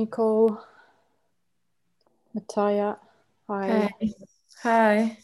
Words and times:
Hello, 0.00 0.06
Nicole. 0.06 0.58
Mataya. 2.34 2.96
Hi. 3.48 3.90
Hi. 4.00 4.14
Hi. 4.62 5.18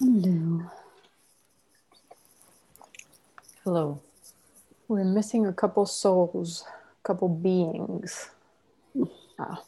Hello. 0.00 0.62
Hello. 3.62 4.02
We're 4.88 5.04
missing 5.04 5.46
a 5.46 5.52
couple 5.52 5.86
souls, 5.86 6.64
a 6.66 7.06
couple 7.06 7.28
beings. 7.28 8.30
Ah, 9.38 9.62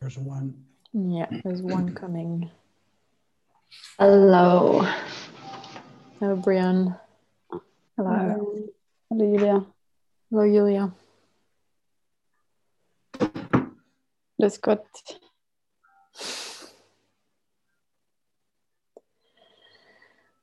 There's 0.00 0.18
one. 0.18 0.54
yeah, 0.92 1.26
there's 1.42 1.60
one 1.60 1.92
coming. 1.92 2.50
Hello. 3.98 4.86
Hello, 6.20 6.36
Brian. 6.36 6.94
Hello. 7.96 8.68
Hello, 9.08 9.36
Julia. 9.36 9.64
Hello, 10.28 10.44
Julia. 10.44 10.92
That's 14.38 14.58
good. 14.58 14.80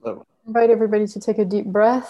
Hello. 0.02 0.26
Invite 0.48 0.72
everybody 0.72 1.06
to 1.06 1.20
take 1.20 1.38
a 1.38 1.46
deep 1.46 1.68
breath 1.68 2.10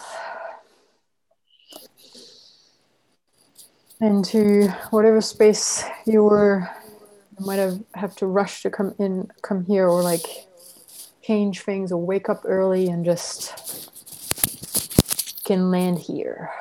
into 4.00 4.70
whatever 4.92 5.20
space 5.20 5.84
you 6.06 6.24
were. 6.24 6.70
You 7.38 7.46
might 7.46 7.60
have 7.60 7.84
have 7.96 8.16
to 8.18 8.28
rush 8.28 8.62
to 8.62 8.70
come 8.70 8.96
in, 8.98 9.30
come 9.42 9.66
here, 9.66 9.90
or 9.90 10.02
like 10.02 10.24
change 11.24 11.62
things, 11.62 11.92
or 11.92 12.04
wake 12.04 12.30
up 12.30 12.42
early 12.46 12.88
and 12.88 13.06
just 13.06 13.90
can 15.46 15.72
land 15.72 16.00
here. 16.00 16.52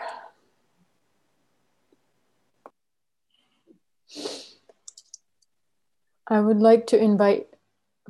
I 6.27 6.41
would 6.41 6.61
like 6.61 6.87
to 6.89 6.99
invite 6.99 7.49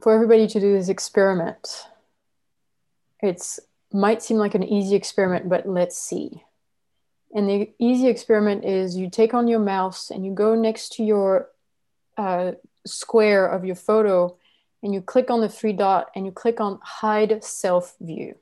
for 0.01 0.15
everybody 0.15 0.47
to 0.47 0.61
do 0.61 0.73
this 0.75 0.89
experiment. 0.89 1.87
It's 3.21 3.59
might 3.93 4.23
seem 4.23 4.37
like 4.37 4.55
an 4.55 4.63
easy 4.63 4.95
experiment, 4.95 5.49
but 5.49 5.69
let's 5.69 5.99
see. 5.99 6.45
And 7.35 7.49
the 7.49 7.71
easy 7.79 8.09
experiment 8.09 8.65
is 8.65 8.97
you 8.97 9.11
take 9.11 9.35
on 9.35 9.49
your 9.49 9.59
mouse 9.59 10.11
and 10.11 10.25
you 10.25 10.33
go 10.33 10.55
next 10.55 10.93
to 10.95 11.03
your 11.03 11.49
uh, 12.17 12.53
square 12.87 13.47
of 13.47 13.65
your 13.65 13.77
photo 13.77 14.37
and 14.83 14.93
you 14.93 15.01
click 15.01 15.31
on 15.31 15.41
the 15.41 15.49
three 15.49 15.73
dot 15.73 16.11
and 16.15 16.27
you 16.27 16.33
click 16.33 16.61
on 16.61 16.79
hide 16.83 17.43
self 17.45 17.95
view. 18.01 18.37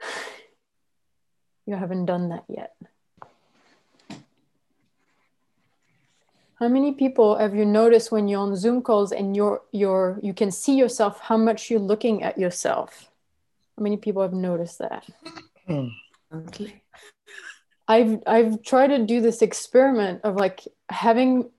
You 1.64 1.76
haven't 1.76 2.06
done 2.06 2.30
that 2.30 2.42
yet. 2.48 2.74
How 6.58 6.66
many 6.66 6.92
people 6.92 7.38
have 7.38 7.54
you 7.54 7.64
noticed 7.64 8.10
when 8.10 8.26
you're 8.26 8.40
on 8.40 8.56
Zoom 8.56 8.82
calls 8.82 9.12
and 9.12 9.36
you're, 9.36 9.62
you're, 9.70 10.18
you 10.22 10.34
can 10.34 10.50
see 10.50 10.76
yourself 10.76 11.20
how 11.20 11.36
much 11.36 11.70
you're 11.70 11.78
looking 11.78 12.24
at 12.24 12.36
yourself? 12.36 13.10
How 13.78 13.84
many 13.84 13.96
people 13.96 14.22
have 14.22 14.32
noticed 14.32 14.80
that? 14.80 15.06
Hmm. 15.68 15.88
Okay. 16.34 16.82
I've 17.88 18.22
I've 18.26 18.62
tried 18.62 18.88
to 18.88 19.04
do 19.04 19.20
this 19.20 19.42
experiment 19.42 20.20
of 20.24 20.36
like 20.36 20.62
having 20.88 21.50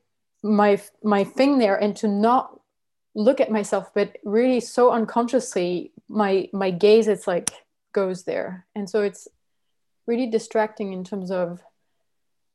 my 0.41 0.81
my 1.03 1.23
thing 1.23 1.59
there 1.59 1.75
and 1.75 1.95
to 1.97 2.07
not 2.07 2.59
look 3.15 3.39
at 3.39 3.51
myself, 3.51 3.93
but 3.93 4.17
really 4.23 4.59
so 4.59 4.91
unconsciously 4.91 5.91
my 6.07 6.49
my 6.53 6.71
gaze 6.71 7.07
it's 7.07 7.27
like 7.27 7.51
goes 7.93 8.23
there, 8.23 8.65
and 8.75 8.89
so 8.89 9.03
it's 9.03 9.27
really 10.07 10.27
distracting 10.27 10.93
in 10.93 11.03
terms 11.03 11.31
of 11.31 11.61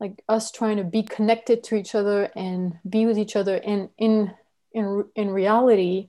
like 0.01 0.23
us 0.29 0.51
trying 0.51 0.77
to 0.77 0.85
be 0.85 1.03
connected 1.03 1.65
to 1.65 1.75
each 1.75 1.95
other 1.95 2.31
and 2.37 2.79
be 2.89 3.07
with 3.07 3.19
each 3.19 3.37
other, 3.37 3.57
and 3.57 3.89
in 3.99 4.35
in 4.73 5.05
in 5.15 5.31
reality, 5.31 6.09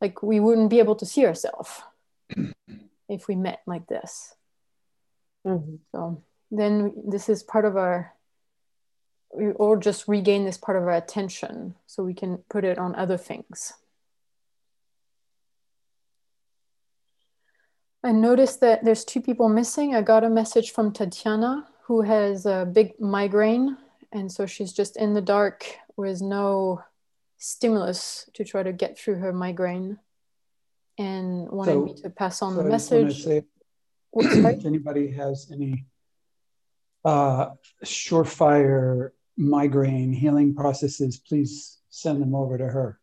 like 0.00 0.22
we 0.22 0.40
wouldn't 0.40 0.70
be 0.70 0.78
able 0.78 0.96
to 0.96 1.06
see 1.06 1.26
ourselves 1.26 1.82
if 3.08 3.28
we 3.28 3.36
met 3.36 3.60
like 3.66 3.86
this. 3.86 4.34
Mm-hmm. 5.46 5.76
So 5.92 6.22
then 6.50 6.94
this 7.06 7.28
is 7.28 7.42
part 7.42 7.64
of 7.64 7.76
our, 7.76 8.13
or 9.56 9.76
just 9.76 10.06
regain 10.08 10.44
this 10.44 10.56
part 10.58 10.76
of 10.76 10.84
our 10.84 10.92
attention 10.94 11.74
so 11.86 12.02
we 12.04 12.14
can 12.14 12.38
put 12.48 12.64
it 12.64 12.78
on 12.78 12.94
other 12.94 13.16
things. 13.16 13.72
I 18.02 18.12
noticed 18.12 18.60
that 18.60 18.84
there's 18.84 19.04
two 19.04 19.20
people 19.20 19.48
missing. 19.48 19.94
I 19.94 20.02
got 20.02 20.24
a 20.24 20.28
message 20.30 20.72
from 20.72 20.92
Tatiana 20.92 21.66
who 21.86 22.02
has 22.02 22.44
a 22.46 22.68
big 22.70 23.00
migraine. 23.00 23.76
And 24.12 24.30
so 24.30 24.46
she's 24.46 24.72
just 24.72 24.96
in 24.96 25.14
the 25.14 25.22
dark 25.22 25.64
with 25.96 26.20
no 26.20 26.82
stimulus 27.38 28.28
to 28.34 28.44
try 28.44 28.62
to 28.62 28.72
get 28.72 28.98
through 28.98 29.16
her 29.16 29.32
migraine 29.32 29.98
and 30.98 31.48
wanted 31.50 31.72
So- 31.72 31.84
me 31.84 31.94
to 31.94 32.10
pass 32.10 32.42
on 32.42 32.54
So 32.54 32.62
the 32.62 32.68
I 32.68 32.72
just 32.72 32.90
wanna 32.92 33.04
message. 33.04 33.24
say, 33.24 33.42
If 34.16 34.64
anybody 34.66 35.10
has 35.12 35.50
any 35.50 35.86
uh, 37.04 37.50
surefire 37.84 39.10
migraine 39.36 40.12
healing 40.12 40.54
processes, 40.54 41.18
please 41.18 41.78
send 41.90 42.20
them 42.20 42.34
over 42.34 42.58
to 42.58 42.66
her. 42.66 43.00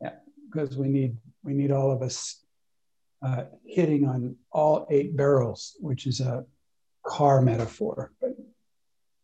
Yeah, 0.00 0.14
because 0.46 0.76
we 0.76 0.88
need 0.88 1.16
we 1.42 1.54
need 1.54 1.72
all 1.72 1.90
of 1.90 2.02
us 2.02 2.44
uh, 3.22 3.44
hitting 3.64 4.06
on 4.06 4.36
all 4.52 4.86
eight 4.90 5.16
barrels, 5.16 5.76
which 5.80 6.06
is 6.06 6.20
a 6.20 6.44
car 7.04 7.40
metaphor, 7.40 8.12
but 8.20 8.30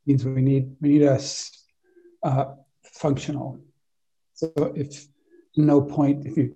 means 0.06 0.24
we 0.24 0.40
need 0.40 0.76
we 0.80 0.88
need 0.90 1.02
us 1.02 1.64
uh, 2.22 2.54
functional. 2.82 3.58
So 4.34 4.52
if 4.76 5.06
no 5.56 5.80
point 5.80 6.26
if 6.26 6.36
you 6.36 6.54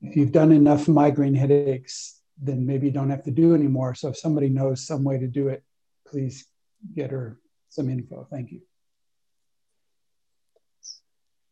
if 0.00 0.16
you've 0.16 0.32
done 0.32 0.52
enough 0.52 0.86
migraine 0.86 1.34
headaches, 1.34 2.20
then 2.40 2.64
maybe 2.64 2.86
you 2.86 2.92
don't 2.92 3.10
have 3.10 3.24
to 3.24 3.32
do 3.32 3.54
anymore. 3.54 3.94
So 3.94 4.08
if 4.08 4.16
somebody 4.16 4.48
knows 4.48 4.86
some 4.86 5.02
way 5.02 5.18
to 5.18 5.26
do 5.26 5.48
it, 5.48 5.64
please 6.06 6.46
get 6.94 7.10
her 7.10 7.38
some 7.68 7.90
info. 7.90 8.26
Thank 8.30 8.52
you. 8.52 8.60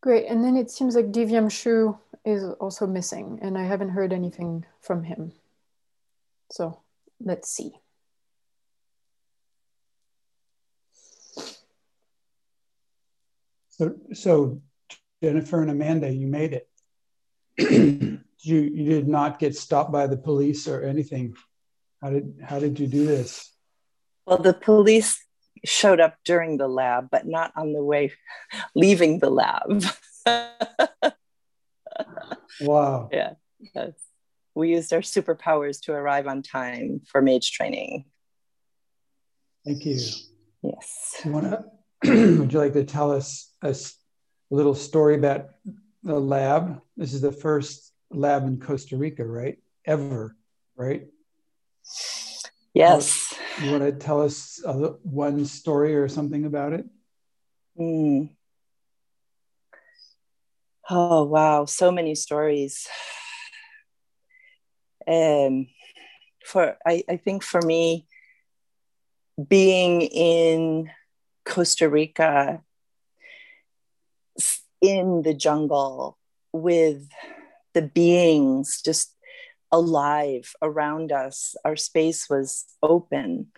Great. 0.06 0.26
And 0.26 0.44
then 0.44 0.56
it 0.56 0.70
seems 0.70 0.94
like 0.94 1.10
Divyanshu 1.10 1.98
is 2.24 2.44
also 2.60 2.86
missing, 2.86 3.40
and 3.42 3.58
I 3.58 3.64
haven't 3.64 3.88
heard 3.88 4.12
anything 4.12 4.64
from 4.80 5.02
him. 5.02 5.32
So 6.52 6.78
let's 7.18 7.50
see. 7.50 7.72
So 13.70 13.96
so 14.12 14.62
Jennifer 15.20 15.60
and 15.60 15.72
Amanda, 15.72 16.08
you 16.08 16.28
made 16.28 16.52
it. 16.52 16.68
you 17.58 18.20
you 18.60 18.84
did 18.84 19.08
not 19.08 19.40
get 19.40 19.56
stopped 19.56 19.90
by 19.90 20.06
the 20.06 20.16
police 20.16 20.68
or 20.68 20.84
anything. 20.84 21.34
How 22.00 22.10
did 22.10 22.38
how 22.44 22.60
did 22.60 22.78
you 22.78 22.86
do 22.86 23.06
this? 23.06 23.50
Well, 24.24 24.38
the 24.38 24.54
police 24.54 25.25
showed 25.64 26.00
up 26.00 26.16
during 26.24 26.56
the 26.56 26.68
lab, 26.68 27.08
but 27.10 27.26
not 27.26 27.52
on 27.56 27.72
the 27.72 27.82
way 27.82 28.12
leaving 28.74 29.18
the 29.18 29.30
lab. 29.30 29.84
Wow. 32.60 33.10
yeah. 33.12 33.34
Yes. 33.74 33.92
We 34.54 34.70
used 34.70 34.92
our 34.92 35.00
superpowers 35.00 35.80
to 35.82 35.92
arrive 35.92 36.26
on 36.26 36.42
time 36.42 37.02
for 37.06 37.20
mage 37.20 37.52
training. 37.52 38.06
Thank 39.64 39.84
you. 39.84 39.98
Yes. 40.62 41.20
You 41.24 41.32
wanna, 41.32 41.64
would 42.04 42.52
you 42.52 42.58
like 42.58 42.72
to 42.72 42.84
tell 42.84 43.12
us 43.12 43.52
a 43.62 43.74
little 44.50 44.74
story 44.74 45.16
about 45.16 45.48
the 46.02 46.18
lab? 46.18 46.80
This 46.96 47.12
is 47.12 47.20
the 47.20 47.32
first 47.32 47.92
lab 48.10 48.46
in 48.46 48.58
Costa 48.58 48.96
Rica, 48.96 49.24
right? 49.24 49.58
Ever, 49.84 50.36
right? 50.76 51.06
Yes. 52.76 53.32
You 53.62 53.70
want 53.70 53.84
to 53.84 53.92
tell 53.92 54.20
us 54.20 54.60
one 55.02 55.46
story 55.46 55.96
or 55.96 56.08
something 56.08 56.44
about 56.44 56.74
it? 56.74 56.84
Mm. 57.80 58.28
Oh, 60.90 61.24
wow. 61.24 61.64
So 61.64 61.90
many 61.90 62.14
stories. 62.14 62.86
Um, 65.08 65.68
for 66.44 66.76
I, 66.86 67.02
I 67.08 67.16
think 67.16 67.42
for 67.42 67.62
me, 67.62 68.06
being 69.48 70.02
in 70.02 70.90
Costa 71.46 71.88
Rica, 71.88 72.62
in 74.82 75.22
the 75.22 75.32
jungle 75.32 76.18
with 76.52 77.08
the 77.72 77.80
beings 77.80 78.82
just 78.84 79.15
alive 79.72 80.54
around 80.62 81.12
us, 81.12 81.54
our 81.64 81.76
space 81.76 82.28
was 82.28 82.64
open. 82.82 83.48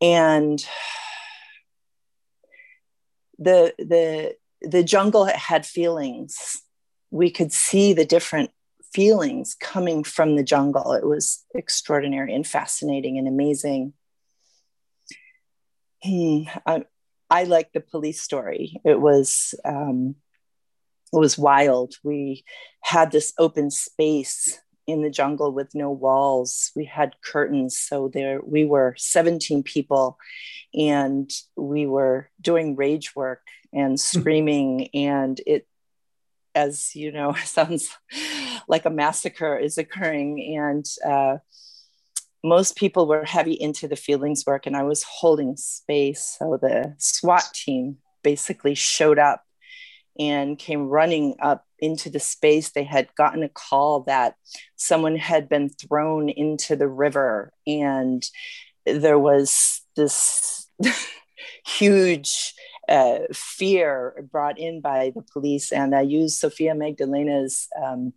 And 0.00 0.64
the 3.38 3.74
the 3.78 4.36
the 4.62 4.82
jungle 4.82 5.24
had 5.26 5.66
feelings 5.66 6.62
we 7.14 7.30
could 7.30 7.52
see 7.52 7.92
the 7.92 8.04
different 8.04 8.50
feelings 8.92 9.54
coming 9.54 10.02
from 10.02 10.34
the 10.34 10.42
jungle. 10.42 10.92
It 10.92 11.06
was 11.06 11.44
extraordinary 11.54 12.34
and 12.34 12.44
fascinating 12.44 13.18
and 13.18 13.28
amazing. 13.28 13.92
Hmm, 16.02 16.42
I, 16.66 16.84
I 17.30 17.44
like 17.44 17.72
the 17.72 17.80
police 17.80 18.20
story. 18.20 18.80
It 18.84 19.00
was 19.00 19.54
um, 19.64 20.16
it 21.12 21.18
was 21.18 21.38
wild. 21.38 21.94
We 22.02 22.44
had 22.82 23.12
this 23.12 23.32
open 23.38 23.70
space 23.70 24.58
in 24.86 25.02
the 25.02 25.10
jungle 25.10 25.52
with 25.52 25.74
no 25.74 25.90
walls. 25.90 26.70
We 26.76 26.84
had 26.84 27.16
curtains, 27.24 27.78
so 27.78 28.08
there 28.08 28.40
we 28.42 28.64
were 28.64 28.94
17 28.98 29.62
people, 29.62 30.18
and 30.72 31.30
we 31.56 31.86
were 31.86 32.30
doing 32.40 32.76
rage 32.76 33.14
work 33.16 33.42
and 33.72 33.92
hmm. 33.92 33.96
screaming, 33.96 34.88
and 34.94 35.40
it 35.46 35.66
as 36.54 36.94
you 36.94 37.12
know, 37.12 37.32
sounds 37.44 37.96
like 38.68 38.84
a 38.84 38.90
massacre 38.90 39.56
is 39.56 39.78
occurring. 39.78 40.56
And 40.58 40.86
uh, 41.04 41.38
most 42.42 42.76
people 42.76 43.06
were 43.06 43.24
heavy 43.24 43.52
into 43.52 43.88
the 43.88 43.96
feelings 43.96 44.44
work, 44.46 44.66
and 44.66 44.76
I 44.76 44.82
was 44.82 45.02
holding 45.02 45.56
space. 45.56 46.36
So 46.38 46.58
the 46.60 46.94
SWAT 46.98 47.44
team 47.54 47.98
basically 48.22 48.74
showed 48.74 49.18
up 49.18 49.42
and 50.18 50.58
came 50.58 50.88
running 50.88 51.36
up 51.40 51.66
into 51.84 52.10
the 52.10 52.20
space. 52.20 52.70
They 52.70 52.84
had 52.84 53.14
gotten 53.14 53.42
a 53.42 53.48
call 53.48 54.00
that 54.02 54.36
someone 54.76 55.16
had 55.16 55.48
been 55.48 55.68
thrown 55.68 56.28
into 56.28 56.76
the 56.76 56.88
river, 56.88 57.52
and 57.66 58.24
there 58.86 59.18
was 59.18 59.82
this 59.96 60.68
huge 61.66 62.54
uh, 62.88 63.20
fear 63.32 64.26
brought 64.30 64.58
in 64.58 64.80
by 64.80 65.12
the 65.14 65.22
police. 65.32 65.72
And 65.72 65.94
I 65.94 66.02
used 66.02 66.38
Sophia 66.38 66.74
Magdalena's 66.74 67.68
um, 67.82 68.12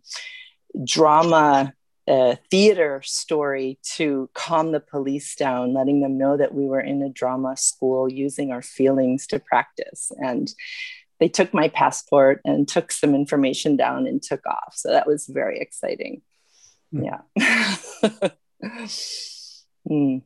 drama 0.84 1.72
uh, 2.06 2.36
theater 2.50 3.02
story 3.04 3.78
to 3.82 4.30
calm 4.32 4.72
the 4.72 4.80
police 4.80 5.34
down, 5.36 5.74
letting 5.74 6.00
them 6.00 6.16
know 6.16 6.36
that 6.36 6.54
we 6.54 6.66
were 6.66 6.80
in 6.80 7.02
a 7.02 7.10
drama 7.10 7.56
school 7.56 8.10
using 8.10 8.50
our 8.50 8.62
feelings 8.62 9.26
to 9.26 9.38
practice. 9.38 10.10
And 10.16 10.50
they 11.20 11.28
took 11.28 11.52
my 11.52 11.68
passport 11.68 12.40
and 12.44 12.68
took 12.68 12.92
some 12.92 13.14
information 13.14 13.76
down 13.76 14.06
and 14.06 14.22
took 14.22 14.46
off. 14.46 14.74
So 14.74 14.90
that 14.90 15.06
was 15.06 15.26
very 15.26 15.60
exciting. 15.60 16.22
Mm. 16.94 17.04
Yeah. 17.04 18.28
mm. 19.90 20.22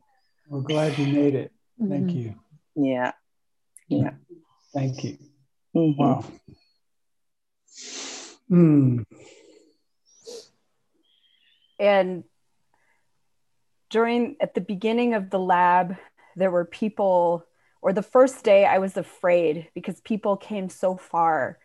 We're 0.49 0.61
glad 0.61 0.97
you 0.97 1.07
made 1.07 1.35
it. 1.35 1.51
Thank 1.79 2.07
mm-hmm. 2.07 2.17
you. 2.17 2.35
Yeah. 2.75 3.11
Yeah. 3.87 4.11
Thank 4.73 5.03
you. 5.03 5.17
Mm-hmm. 5.75 6.01
Wow. 6.01 6.25
Hmm. 8.49 9.01
And 11.79 12.23
during 13.89 14.37
at 14.39 14.53
the 14.53 14.61
beginning 14.61 15.13
of 15.13 15.29
the 15.29 15.39
lab, 15.39 15.97
there 16.35 16.51
were 16.51 16.65
people, 16.65 17.45
or 17.83 17.91
the 17.91 18.01
first 18.01 18.45
day, 18.45 18.65
I 18.65 18.77
was 18.77 18.95
afraid 18.95 19.67
because 19.75 19.99
people 19.99 20.37
came 20.37 20.69
so 20.69 20.95
far 20.95 21.59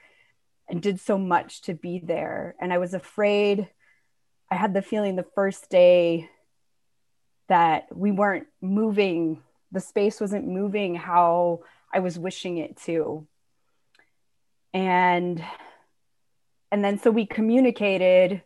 and 0.69 0.83
did 0.83 0.99
so 0.99 1.17
much 1.17 1.63
to 1.63 1.75
be 1.75 2.01
there. 2.01 2.57
And 2.61 2.73
I 2.73 2.79
was 2.79 2.93
afraid. 2.93 3.69
I 4.51 4.57
had 4.57 4.75
the 4.75 4.83
feeling 4.83 5.15
the 5.15 5.23
first 5.37 5.71
day 5.71 6.29
that 7.49 7.97
we 7.97 8.11
weren't 8.11 8.49
moving, 8.61 9.45
the 9.71 9.79
space 9.79 10.21
wasn't 10.21 10.49
moving 10.49 10.97
how 10.97 11.61
I 11.95 12.01
was 12.01 12.19
wishing 12.19 12.59
it 12.59 12.77
to. 12.79 13.25
And 14.75 15.43
and 16.73 16.85
then 16.85 16.99
so 16.99 17.13
we 17.13 17.27
communicated 17.27 18.43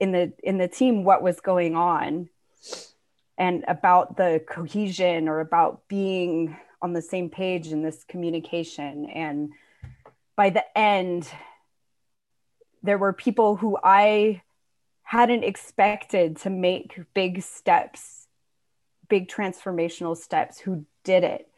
in 0.00 0.12
the 0.12 0.32
in 0.42 0.56
the 0.56 0.68
team 0.68 1.04
what 1.04 1.22
was 1.22 1.40
going 1.40 1.76
on 1.76 2.30
and 3.36 3.62
about 3.68 4.16
the 4.16 4.42
cohesion 4.48 5.28
or 5.28 5.40
about 5.40 5.86
being 5.86 6.56
on 6.84 6.92
the 6.92 7.02
same 7.02 7.30
page 7.30 7.68
in 7.68 7.82
this 7.82 8.04
communication. 8.04 9.06
And 9.06 9.52
by 10.36 10.50
the 10.50 10.78
end 10.78 11.28
there 12.82 12.98
were 12.98 13.14
people 13.14 13.56
who 13.56 13.78
I 13.82 14.42
hadn't 15.02 15.42
expected 15.42 16.36
to 16.38 16.50
make 16.50 17.00
big 17.14 17.42
steps 17.42 18.26
big 19.08 19.28
transformational 19.28 20.16
steps 20.16 20.58
who 20.58 20.84
did 21.02 21.24
it 21.24 21.48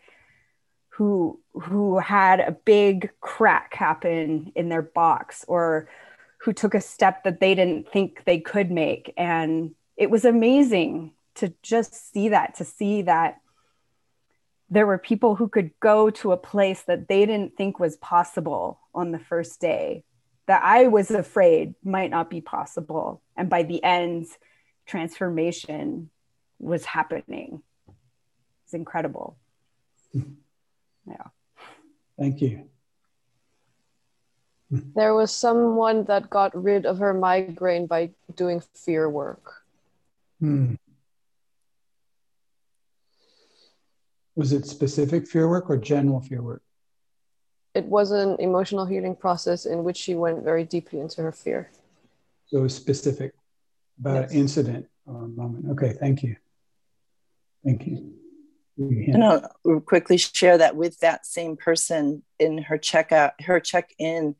who 0.90 1.40
who 1.52 1.98
had 1.98 2.40
a 2.40 2.52
big 2.52 3.10
crack 3.20 3.74
happen 3.74 4.52
in 4.54 4.68
their 4.68 4.82
box 4.82 5.44
or 5.48 5.88
who 6.38 6.52
took 6.52 6.74
a 6.74 6.80
step 6.80 7.24
that 7.24 7.40
they 7.40 7.54
didn't 7.54 7.90
think 7.90 8.22
they 8.24 8.38
could 8.38 8.70
make. 8.70 9.12
And 9.16 9.74
it 9.96 10.10
was 10.10 10.24
amazing 10.24 11.12
to 11.36 11.52
just 11.62 12.12
see 12.12 12.28
that 12.28 12.54
to 12.56 12.64
see 12.64 13.02
that 13.02 13.40
there 14.68 14.86
were 14.86 14.98
people 14.98 15.36
who 15.36 15.48
could 15.48 15.70
go 15.80 16.10
to 16.10 16.32
a 16.32 16.36
place 16.36 16.82
that 16.82 17.08
they 17.08 17.24
didn't 17.24 17.56
think 17.56 17.78
was 17.78 17.96
possible 17.96 18.80
on 18.94 19.12
the 19.12 19.18
first 19.18 19.60
day 19.60 20.04
that 20.46 20.62
I 20.62 20.86
was 20.86 21.10
afraid 21.10 21.74
might 21.84 22.10
not 22.10 22.30
be 22.30 22.40
possible. 22.40 23.20
And 23.36 23.50
by 23.50 23.62
the 23.62 23.82
end 23.82 24.26
transformation 24.86 26.10
was 26.58 26.84
happening. 26.84 27.62
It's 28.64 28.74
incredible. 28.74 29.36
Yeah. 31.08 31.28
Thank 32.18 32.40
you. 32.40 32.68
There 34.96 35.14
was 35.14 35.30
someone 35.30 36.02
that 36.06 36.28
got 36.28 36.50
rid 36.60 36.84
of 36.84 36.98
her 36.98 37.14
migraine 37.14 37.86
by 37.86 38.10
doing 38.34 38.60
fear 38.74 39.08
work. 39.08 39.62
Hmm. 40.40 40.74
Was 44.36 44.52
it 44.52 44.66
specific 44.66 45.26
fear 45.26 45.48
work 45.48 45.68
or 45.68 45.76
general 45.76 46.20
fear 46.20 46.42
work? 46.42 46.62
It 47.74 47.86
was 47.86 48.10
an 48.10 48.36
emotional 48.38 48.86
healing 48.86 49.16
process 49.16 49.66
in 49.66 49.82
which 49.82 49.96
she 49.96 50.14
went 50.14 50.44
very 50.44 50.64
deeply 50.64 51.00
into 51.00 51.22
her 51.22 51.32
fear. 51.32 51.70
So 52.46 52.58
it 52.58 52.62
was 52.62 52.74
specific 52.74 53.34
about 53.98 54.22
yes. 54.22 54.30
an 54.30 54.38
incident 54.38 54.86
or 55.06 55.24
a 55.24 55.28
moment. 55.28 55.66
Okay 55.72 55.92
thank 55.98 56.22
you. 56.22 56.36
Thank 57.64 57.86
you. 57.86 58.12
And 58.78 59.24
I'll 59.24 59.80
quickly 59.80 60.18
share 60.18 60.58
that 60.58 60.76
with 60.76 60.98
that 60.98 61.24
same 61.24 61.56
person 61.56 62.22
in 62.38 62.58
her 62.58 62.76
checkout, 62.76 63.32
her 63.40 63.58
check 63.58 63.94
in, 63.98 64.36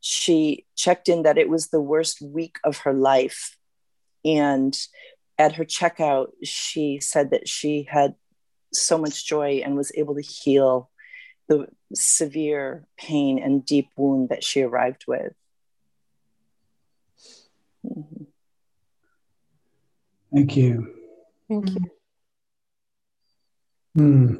she 0.00 0.64
checked 0.74 1.08
in 1.08 1.22
that 1.24 1.36
it 1.36 1.50
was 1.50 1.68
the 1.68 1.80
worst 1.80 2.22
week 2.22 2.56
of 2.64 2.78
her 2.78 2.94
life. 2.94 3.56
And 4.24 4.74
at 5.38 5.52
her 5.56 5.64
checkout, 5.64 6.28
she 6.42 6.98
said 7.00 7.30
that 7.30 7.46
she 7.46 7.86
had 7.88 8.14
so 8.74 8.98
much 8.98 9.26
joy 9.26 9.62
and 9.64 9.76
was 9.76 9.92
able 9.94 10.14
to 10.14 10.22
heal 10.22 10.90
the 11.48 11.68
severe 11.94 12.84
pain 12.96 13.38
and 13.38 13.64
deep 13.64 13.90
wound 13.96 14.30
that 14.30 14.42
she 14.42 14.62
arrived 14.62 15.04
with. 15.06 15.32
Mm-hmm. 17.86 18.24
Thank 20.32 20.56
you. 20.56 20.94
Thank 21.48 21.70
you. 21.70 21.90
Hmm. 23.94 24.34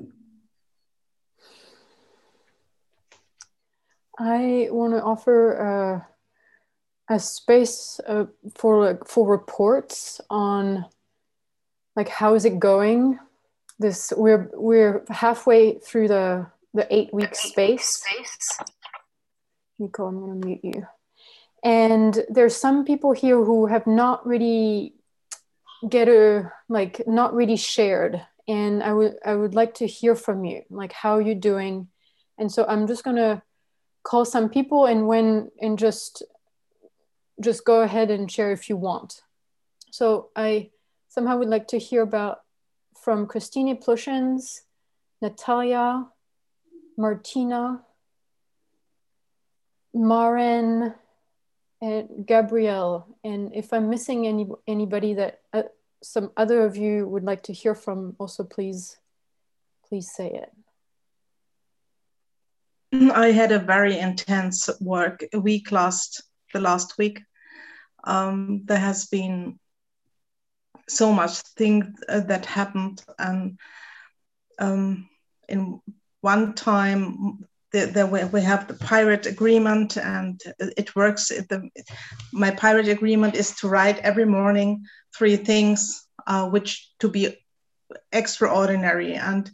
I 4.19 4.69
want 4.71 4.95
to 4.95 5.03
offer 5.03 6.07
a 7.09 7.19
space 7.19 8.00
uh, 8.07 8.25
for 8.55 8.85
like 8.85 9.07
for 9.07 9.29
reports 9.29 10.21
on 10.31 10.85
like 11.97 12.09
how 12.09 12.35
is 12.35 12.45
it 12.45 12.59
going. 12.59 13.19
This 13.78 14.12
we're 14.16 14.50
we're 14.54 15.04
halfway 15.09 15.78
through 15.78 16.09
the 16.09 16.47
the 16.75 16.87
eight 16.95 17.12
week 17.12 17.35
space. 17.35 18.04
Nico, 19.78 20.07
I'm 20.07 20.21
going 20.21 20.40
to 20.40 20.47
mute 20.47 20.61
you. 20.62 20.87
And 21.62 22.25
there's 22.28 22.54
some 22.54 22.85
people 22.85 23.12
here 23.12 23.43
who 23.43 23.66
have 23.66 23.87
not 23.87 24.26
really 24.26 24.95
get 25.88 26.09
a 26.09 26.52
like 26.69 27.02
not 27.07 27.35
really 27.35 27.57
shared 27.57 28.25
and 28.47 28.83
I 28.83 28.93
would 28.93 29.16
I 29.25 29.35
would 29.35 29.54
like 29.54 29.75
to 29.75 29.87
hear 29.87 30.14
from 30.14 30.45
you, 30.45 30.62
like 30.71 30.93
how 30.93 31.19
you're 31.19 31.35
doing. 31.35 31.88
And 32.38 32.50
so 32.52 32.66
I'm 32.66 32.87
just 32.87 33.04
gonna 33.04 33.43
call 34.02 34.25
some 34.25 34.50
people 34.50 34.87
and 34.87 35.07
when 35.07 35.50
and 35.61 35.78
just 35.78 36.23
just 37.40 37.64
go 37.64 37.81
ahead 37.81 38.11
and 38.11 38.31
share 38.31 38.52
if 38.52 38.69
you 38.69 38.76
want. 38.76 39.23
So 39.90 40.31
I 40.37 40.71
somehow 41.09 41.38
would 41.38 41.49
like 41.49 41.69
to 41.69 41.78
hear 41.78 42.02
about 42.02 42.43
from 43.04 43.26
Christine 43.26 43.76
Plushins, 43.76 44.62
Natalia, 45.20 46.06
Martina, 46.96 47.82
Maren, 49.92 50.94
and 51.82 52.26
Gabrielle. 52.26 53.06
And 53.23 53.54
if 53.54 53.75
I'm 53.75 53.90
missing 53.90 54.26
any 54.26 54.49
anybody 54.66 55.12
that 55.14 55.42
uh, 55.52 55.64
some 56.02 56.30
other 56.38 56.64
of 56.64 56.78
you 56.78 57.06
would 57.06 57.25
like 57.25 57.42
to 57.42 57.52
hear 57.52 57.75
from, 57.75 58.16
also 58.18 58.42
please, 58.42 58.96
please 59.87 60.11
say 60.11 60.28
it. 60.42 60.50
I 63.12 63.32
had 63.32 63.52
a 63.52 63.58
very 63.58 63.99
intense 63.99 64.70
work 64.80 65.25
week 65.34 65.70
last 65.73 66.23
the 66.54 66.61
last 66.61 66.96
week. 66.96 67.20
um, 68.04 68.62
there 68.64 68.78
has 68.78 69.06
been 69.06 69.58
so 70.88 71.12
much 71.12 71.38
things 71.57 71.87
uh, 72.09 72.21
that 72.21 72.47
happened 72.47 73.03
and 73.19 73.59
um, 74.59 75.09
in 75.49 75.81
one 76.21 76.55
time 76.55 77.38
the, 77.73 77.87
the, 77.87 78.31
we 78.33 78.41
have 78.41 78.69
the 78.69 78.75
pirate 78.75 79.26
agreement 79.26 79.97
and 79.97 80.41
it 80.76 80.95
works. 80.95 81.29
The, 81.29 81.69
my 82.33 82.53
pirate 82.53 82.87
agreement 82.87 83.35
is 83.35 83.57
to 83.57 83.69
write 83.69 83.99
every 83.99 84.25
morning 84.25 84.85
three 85.17 85.37
things 85.37 86.07
uh, 86.26 86.49
which 86.49 86.88
to 87.00 87.09
be 87.09 87.37
extraordinary. 88.12 89.14
And 89.14 89.50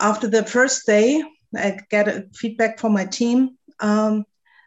after 0.00 0.28
the 0.28 0.44
first 0.44 0.86
day 0.86 1.22
i 1.56 1.78
get 1.90 2.34
feedback 2.34 2.78
from 2.78 2.92
my 2.92 3.04
team. 3.04 3.58
Um, 3.80 4.24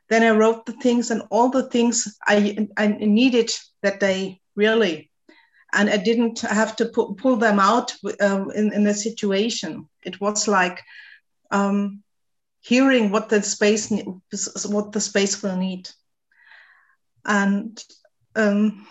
then 0.10 0.24
i 0.24 0.30
wrote 0.30 0.66
the 0.66 0.74
things 0.74 1.12
and 1.12 1.24
all 1.32 1.50
the 1.50 1.70
things 1.70 2.18
i, 2.28 2.68
I 2.78 2.88
needed 2.88 3.52
that 3.82 4.00
day 4.00 4.42
really 4.56 5.10
and 5.74 5.90
I 5.90 5.98
didn't 5.98 6.42
have 6.42 6.76
to 6.78 6.86
pu- 6.86 7.16
pull 7.16 7.36
them 7.38 7.60
out 7.60 7.94
um, 8.22 8.52
in, 8.52 8.74
in 8.74 8.84
the 8.84 8.94
situation. 8.94 9.90
It 10.04 10.22
was 10.22 10.48
like 10.48 10.82
um, 11.52 12.04
hearing 12.62 13.12
what 13.12 13.30
the 13.30 13.42
space 13.42 13.92
what 14.66 14.92
the 14.92 15.02
space 15.02 15.42
will 15.42 15.58
need. 15.58 15.90
And 17.26 17.82
um, 18.36 18.88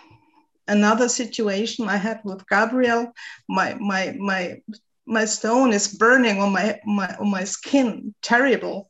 another 0.67 1.09
situation 1.09 1.87
I 1.87 1.97
had 1.97 2.21
with 2.23 2.47
Gabriel, 2.47 3.13
my 3.47 3.75
my 3.75 4.15
my 4.19 4.61
my 5.05 5.25
stone 5.25 5.73
is 5.73 5.95
burning 5.97 6.39
on 6.39 6.53
my, 6.53 6.79
my 6.85 7.15
on 7.19 7.29
my 7.29 7.43
skin, 7.43 8.13
terrible. 8.21 8.89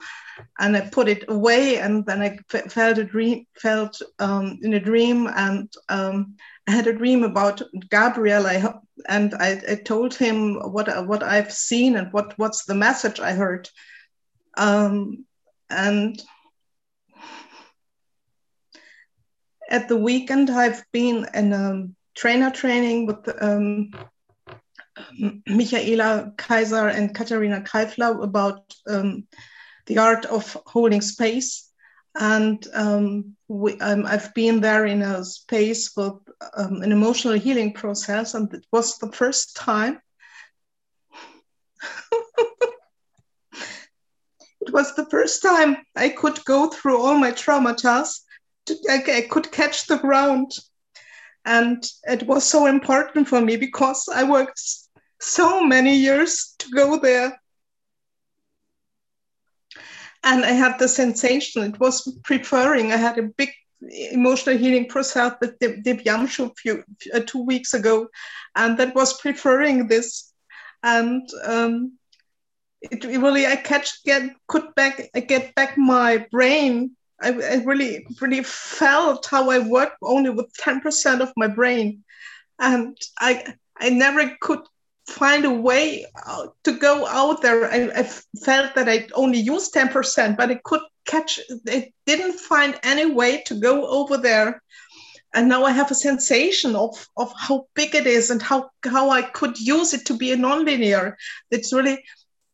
And 0.60 0.76
I 0.76 0.82
put 0.82 1.08
it 1.08 1.26
away, 1.28 1.78
and 1.78 2.06
then 2.06 2.22
I 2.22 2.38
felt 2.50 2.98
a 2.98 3.04
dream, 3.04 3.46
felt 3.56 4.02
um, 4.20 4.60
in 4.62 4.74
a 4.74 4.80
dream, 4.80 5.28
and 5.28 5.72
um, 5.90 6.36
I 6.68 6.72
had 6.72 6.88
a 6.88 6.94
dream 6.94 7.24
about 7.24 7.62
Gabriel. 7.90 8.48
I 8.48 8.74
and 9.08 9.34
I, 9.36 9.62
I, 9.70 9.76
told 9.76 10.16
him 10.16 10.56
what 10.72 11.08
what 11.08 11.24
I've 11.24 11.52
seen 11.52 11.96
and 11.96 12.12
what 12.14 12.38
what's 12.38 12.66
the 12.66 12.76
message 12.76 13.20
I 13.20 13.34
heard. 13.34 13.70
Um, 14.56 15.26
and 15.70 16.22
at 19.70 19.88
the 19.88 19.98
weekend, 19.98 20.50
I've 20.50 20.84
been 20.92 21.28
in 21.34 21.54
a 21.54 21.88
trainer 22.16 22.52
training 22.52 23.08
with 23.08 23.28
um, 23.42 23.92
Michaela 25.48 26.34
Kaiser 26.38 26.88
and 26.88 27.14
Katharina 27.14 27.62
Keifler 27.62 28.24
about 28.24 28.74
um, 28.88 29.28
the 29.86 29.98
art 29.98 30.26
of 30.26 30.58
holding 30.66 31.02
space 31.02 31.70
and 32.16 32.68
um, 32.74 33.36
we, 33.48 33.80
um, 33.80 34.06
I've 34.06 34.34
been 34.34 34.62
there 34.62 34.86
in 34.86 35.02
a 35.02 35.24
space 35.24 35.96
with 35.96 36.14
um, 36.56 36.82
an 36.84 36.92
emotional 36.92 37.34
healing 37.34 37.74
process, 37.74 38.36
and 38.36 38.54
it 38.54 38.66
was 38.72 39.00
the 39.00 39.12
first 39.12 39.56
time. 39.56 40.00
it 44.62 44.72
was 44.72 44.96
the 44.96 45.08
first 45.10 45.42
time 45.42 45.78
I 45.96 46.10
could 46.10 46.44
go 46.46 46.70
through 46.70 47.02
all 47.02 47.18
my 47.18 47.32
traumata. 47.32 48.08
I, 48.90 49.04
I 49.08 49.22
could 49.30 49.52
catch 49.52 49.88
the 49.88 49.98
ground, 49.98 50.52
and 51.46 51.84
it 52.04 52.28
was 52.28 52.44
so 52.44 52.68
important 52.68 53.28
for 53.28 53.42
me 53.42 53.58
because 53.58 54.08
I 54.14 54.24
worked 54.24 54.62
so 55.20 55.64
many 55.64 55.96
years 55.96 56.54
to 56.60 56.70
go 56.70 57.00
there 57.00 57.40
and 60.24 60.46
I 60.46 60.52
had 60.52 60.80
the 60.80 60.88
sensation 60.88 61.64
it 61.64 61.80
was 61.80 62.18
preferring. 62.24 62.92
I 62.92 62.98
had 62.98 63.18
a 63.18 63.24
big 63.24 63.50
emotional 64.12 64.58
healing 64.58 64.88
process 64.88 65.34
with 65.42 65.60
Divyanshu 65.60 66.58
few, 66.58 66.84
uh, 67.14 67.20
two 67.26 67.44
weeks 67.44 67.74
ago, 67.74 68.08
and 68.56 68.78
that 68.78 68.96
was 68.96 69.20
preferring 69.20 69.88
this. 69.88 70.32
And 70.84 71.28
um, 71.44 71.98
it 72.82 73.04
really, 73.04 73.46
I 73.46 73.56
catch 73.56 74.04
get 74.04 74.32
could 74.48 74.74
back 74.76 75.10
I 75.16 75.20
get 75.20 75.56
back 75.56 75.78
my 75.78 76.26
brain. 76.32 76.96
I, 77.22 77.30
I 77.30 77.56
really 77.64 78.06
really 78.22 78.44
felt 78.44 79.26
how 79.26 79.50
I 79.50 79.60
work 79.60 79.94
only 80.02 80.30
with 80.30 80.54
ten 80.58 80.82
percent 80.82 81.22
of 81.22 81.32
my 81.38 81.48
brain, 81.48 82.04
and 82.60 82.98
I 83.20 83.54
I 83.78 83.90
never 83.90 84.36
could 84.42 84.60
find 85.08 85.46
a 85.46 85.52
way 85.52 86.06
to 86.64 86.72
go 86.72 87.06
out 87.08 87.42
there. 87.42 87.72
I, 87.72 87.90
I 87.96 88.04
felt 88.44 88.76
that 88.76 88.90
I 88.90 89.08
only 89.14 89.40
used 89.40 89.74
10%, 89.74 90.38
but 90.38 90.52
it 90.52 90.64
could 90.64 90.82
catch, 91.06 91.40
it 91.66 91.94
didn't 92.06 92.40
find 92.40 92.80
any 92.84 93.06
way 93.06 93.42
to 93.44 93.56
go 93.56 93.86
over 93.88 94.18
there. 94.18 94.62
And 95.34 95.50
now 95.50 95.64
I 95.64 95.72
have 95.72 95.90
a 95.92 95.96
sensation 95.96 96.76
of, 96.76 97.08
of 97.18 97.34
how 97.36 97.68
big 97.74 97.96
it 97.96 98.06
is 98.06 98.30
and 98.30 98.42
how, 98.42 98.70
how 98.84 99.10
I 99.10 99.24
could 99.24 99.60
use 99.60 99.94
it 99.94 100.06
to 100.06 100.14
be 100.14 100.32
a 100.32 100.38
nonlinear. 100.38 101.16
It's 101.50 101.74
really, 101.74 102.04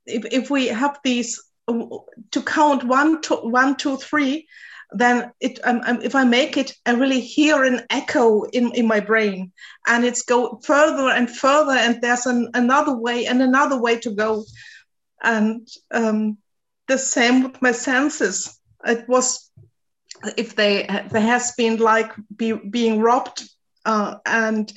if, 0.06 0.26
if 0.32 0.50
we 0.50 0.68
have 0.68 1.00
these 1.04 1.42
to 1.68 2.42
count 2.42 2.84
one, 2.84 3.22
two, 3.22 3.36
one, 3.36 3.76
two, 3.76 3.98
three, 3.98 4.48
then 4.92 5.32
it 5.40 5.60
um, 5.64 5.82
um, 5.86 6.02
if 6.02 6.16
i 6.16 6.24
make 6.24 6.58
it 6.58 6.74
i 6.86 6.92
really 6.92 7.22
hear 7.22 7.64
an 7.64 7.82
echo 7.90 8.44
in, 8.44 8.72
in 8.74 8.88
my 8.88 9.00
brain. 9.00 9.52
And 9.88 10.06
it's 10.06 10.24
go 10.24 10.60
further 10.64 11.10
and 11.10 11.30
further 11.30 11.72
and 11.72 12.02
there's 12.02 12.26
an, 12.26 12.50
another 12.54 12.96
way 12.96 13.26
and 13.26 13.42
another 13.42 13.80
way 13.80 14.00
to 14.00 14.12
go. 14.12 14.46
And 15.24 15.68
um, 15.92 16.38
the 16.88 16.98
same 16.98 17.44
with 17.44 17.62
my 17.62 17.72
senses. 17.72 18.60
It 18.86 19.08
was 19.08 19.50
if 20.38 20.56
they 20.56 20.86
there 21.12 21.22
has 21.22 21.54
been 21.54 21.78
like 21.78 22.12
be, 22.36 22.54
being 22.54 23.00
robbed 23.00 23.48
uh, 23.86 24.16
and 24.26 24.72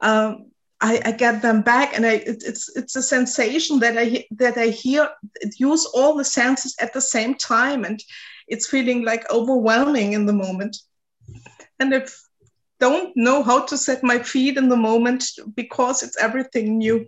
um, 0.00 0.50
I, 0.80 1.00
I, 1.04 1.12
get 1.12 1.42
them 1.42 1.62
back 1.62 1.96
and 1.96 2.06
I, 2.06 2.14
it, 2.14 2.44
it's 2.46 2.76
it's 2.76 2.94
a 2.94 3.02
sensation 3.02 3.80
that 3.80 3.98
I 3.98 4.24
that 4.32 4.56
I 4.56 4.68
hear 4.68 5.08
use 5.58 5.84
all 5.86 6.14
the 6.14 6.24
senses 6.24 6.76
at 6.80 6.92
the 6.92 7.00
same 7.00 7.34
time. 7.34 7.84
And 7.84 8.00
it's 8.48 8.66
feeling 8.68 9.04
like 9.04 9.30
overwhelming 9.30 10.12
in 10.12 10.26
the 10.26 10.32
moment. 10.32 10.76
And 11.78 11.92
if 11.92 12.20
don't 12.80 13.16
know 13.16 13.42
how 13.42 13.64
to 13.66 13.76
set 13.76 14.02
my 14.02 14.18
feet 14.18 14.56
in 14.56 14.68
the 14.68 14.76
moment 14.76 15.24
because 15.54 16.02
it's 16.02 16.16
everything 16.18 16.78
new. 16.78 17.06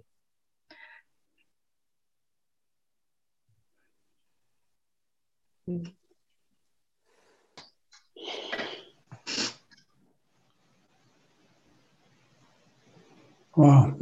Wow. 13.57 13.97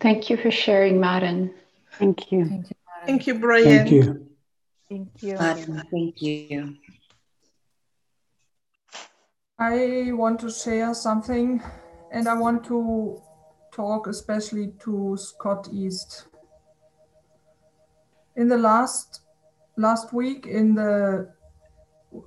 Thank 0.00 0.30
you 0.30 0.36
for 0.36 0.50
sharing, 0.50 1.00
Madden. 1.00 1.52
Thank 1.98 2.30
you. 2.32 2.44
Thank 2.46 2.70
you. 2.70 2.75
Thank 3.06 3.26
you, 3.28 3.34
Brian. 3.34 3.64
Thank 3.64 3.90
you. 3.92 4.26
Thank 4.88 5.22
you. 5.22 5.36
thank 5.36 6.22
you. 6.22 6.76
I 9.58 10.10
want 10.12 10.40
to 10.40 10.50
share 10.50 10.92
something 10.92 11.62
and 12.12 12.28
I 12.28 12.34
want 12.34 12.64
to 12.64 13.22
talk 13.72 14.06
especially 14.08 14.72
to 14.80 15.16
Scott 15.16 15.68
East. 15.72 16.26
In 18.34 18.48
the 18.48 18.58
last 18.58 19.20
last 19.76 20.12
week 20.12 20.46
in 20.46 20.74
the 20.74 21.32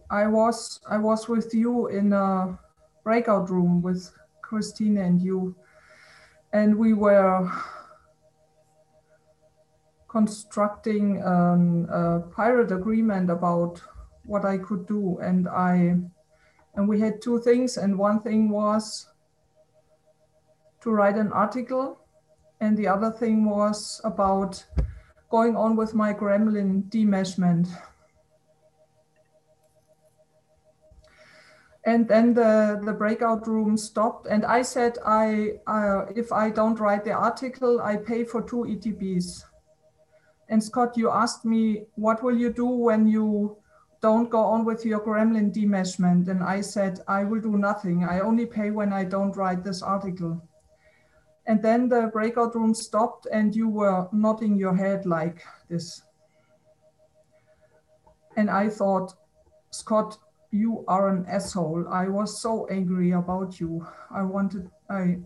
I 0.09 0.27
was 0.27 0.79
I 0.89 0.98
was 0.98 1.27
with 1.27 1.53
you 1.53 1.88
in 1.88 2.13
a 2.13 2.57
breakout 3.03 3.50
room 3.50 3.81
with 3.81 4.12
Christine 4.41 4.98
and 4.98 5.21
you 5.21 5.55
and 6.53 6.75
we 6.75 6.93
were 6.93 7.51
constructing 10.19 11.21
an, 11.23 11.88
a 11.89 12.19
pirate 12.35 12.73
agreement 12.73 13.29
about 13.29 13.81
what 14.25 14.43
I 14.43 14.57
could 14.57 14.85
do. 14.85 15.17
And 15.19 15.47
I, 15.47 15.95
and 16.75 16.89
we 16.89 16.99
had 16.99 17.21
two 17.21 17.39
things. 17.39 17.77
And 17.77 17.97
one 17.97 18.19
thing 18.19 18.49
was 18.49 19.07
to 20.81 20.91
write 20.91 21.15
an 21.15 21.31
article. 21.31 22.01
And 22.59 22.77
the 22.77 22.88
other 22.88 23.11
thing 23.11 23.45
was 23.49 24.01
about 24.03 24.65
going 25.29 25.55
on 25.55 25.77
with 25.77 25.93
my 25.93 26.13
gremlin 26.13 26.89
demeshment. 26.89 27.69
And 31.85 32.09
then 32.09 32.33
the, 32.33 32.81
the 32.83 32.91
breakout 32.91 33.47
room 33.47 33.77
stopped. 33.77 34.27
And 34.27 34.43
I 34.43 34.63
said, 34.63 34.97
I, 35.05 35.53
uh, 35.65 36.07
if 36.13 36.33
I 36.33 36.49
don't 36.49 36.77
write 36.77 37.05
the 37.05 37.13
article, 37.13 37.79
I 37.79 37.95
pay 37.95 38.25
for 38.25 38.41
two 38.41 38.65
ETBs. 38.67 39.45
And 40.49 40.63
Scott, 40.63 40.97
you 40.97 41.11
asked 41.11 41.45
me, 41.45 41.83
what 41.95 42.23
will 42.23 42.35
you 42.35 42.51
do 42.51 42.65
when 42.65 43.07
you 43.07 43.57
don't 44.01 44.29
go 44.29 44.41
on 44.41 44.65
with 44.65 44.83
your 44.83 44.99
gremlin 44.99 45.53
demeshment? 45.53 46.27
And 46.27 46.43
I 46.43 46.61
said, 46.61 46.99
I 47.07 47.23
will 47.23 47.39
do 47.39 47.57
nothing. 47.57 48.03
I 48.03 48.19
only 48.19 48.47
pay 48.47 48.71
when 48.71 48.91
I 48.91 49.03
don't 49.03 49.35
write 49.37 49.63
this 49.63 49.83
article. 49.83 50.41
And 51.45 51.61
then 51.61 51.87
the 51.87 52.09
breakout 52.13 52.55
room 52.55 52.73
stopped 52.73 53.27
and 53.31 53.55
you 53.55 53.69
were 53.69 54.07
nodding 54.11 54.57
your 54.57 54.75
head 54.75 55.05
like 55.05 55.43
this. 55.69 56.01
And 58.35 58.49
I 58.49 58.69
thought, 58.69 59.13
Scott, 59.71 60.17
you 60.51 60.83
are 60.87 61.09
an 61.09 61.25
asshole. 61.27 61.87
I 61.89 62.07
was 62.07 62.41
so 62.41 62.67
angry 62.67 63.11
about 63.11 63.59
you. 63.59 63.85
I 64.09 64.23
wanted, 64.23 64.69
I, 64.89 65.19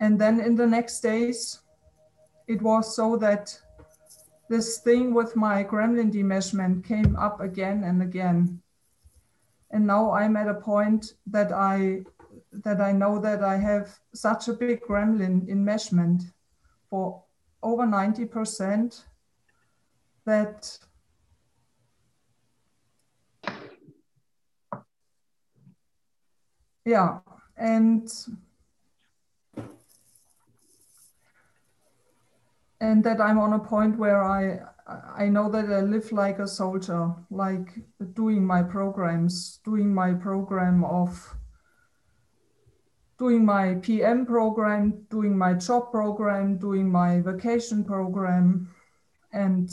and 0.00 0.20
then 0.20 0.40
in 0.40 0.56
the 0.56 0.66
next 0.66 1.00
days, 1.00 1.60
it 2.48 2.60
was 2.62 2.96
so 2.96 3.16
that 3.16 3.56
this 4.50 4.78
thing 4.78 5.14
with 5.14 5.36
my 5.36 5.62
gremlin 5.62 6.12
demeshment 6.12 6.84
came 6.84 7.14
up 7.14 7.40
again 7.40 7.84
and 7.84 8.02
again. 8.02 8.60
And 9.70 9.86
now 9.86 10.10
I'm 10.10 10.36
at 10.36 10.48
a 10.48 10.54
point 10.54 11.14
that 11.28 11.52
I 11.52 12.02
that 12.52 12.80
I 12.80 12.90
know 12.90 13.20
that 13.20 13.44
I 13.44 13.56
have 13.56 13.96
such 14.12 14.48
a 14.48 14.52
big 14.52 14.80
gremlin 14.82 15.48
enmeshment 15.48 16.22
for 16.88 17.22
over 17.62 17.84
90% 17.84 19.04
that 20.26 20.78
yeah 26.84 27.20
and 27.56 28.10
and 32.80 33.04
that 33.04 33.20
i'm 33.20 33.38
on 33.38 33.52
a 33.52 33.58
point 33.58 33.98
where 33.98 34.22
i 34.22 34.58
i 35.16 35.28
know 35.28 35.50
that 35.50 35.66
i 35.70 35.80
live 35.80 36.10
like 36.12 36.38
a 36.38 36.48
soldier 36.48 37.14
like 37.30 37.78
doing 38.14 38.44
my 38.44 38.62
programs 38.62 39.60
doing 39.64 39.92
my 39.94 40.12
program 40.12 40.84
of 40.84 41.34
doing 43.18 43.44
my 43.44 43.74
pm 43.82 44.24
program 44.24 45.04
doing 45.10 45.36
my 45.36 45.52
job 45.52 45.90
program 45.90 46.56
doing 46.56 46.90
my 46.90 47.20
vacation 47.20 47.84
program 47.84 48.68
and 49.32 49.70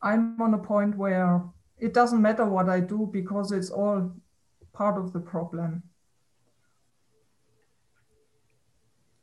i'm 0.00 0.40
on 0.40 0.54
a 0.54 0.58
point 0.58 0.96
where 0.96 1.42
it 1.78 1.92
doesn't 1.92 2.22
matter 2.22 2.46
what 2.46 2.68
i 2.68 2.78
do 2.78 3.08
because 3.12 3.50
it's 3.50 3.70
all 3.70 4.12
part 4.72 4.98
of 4.98 5.12
the 5.12 5.20
problem. 5.20 5.82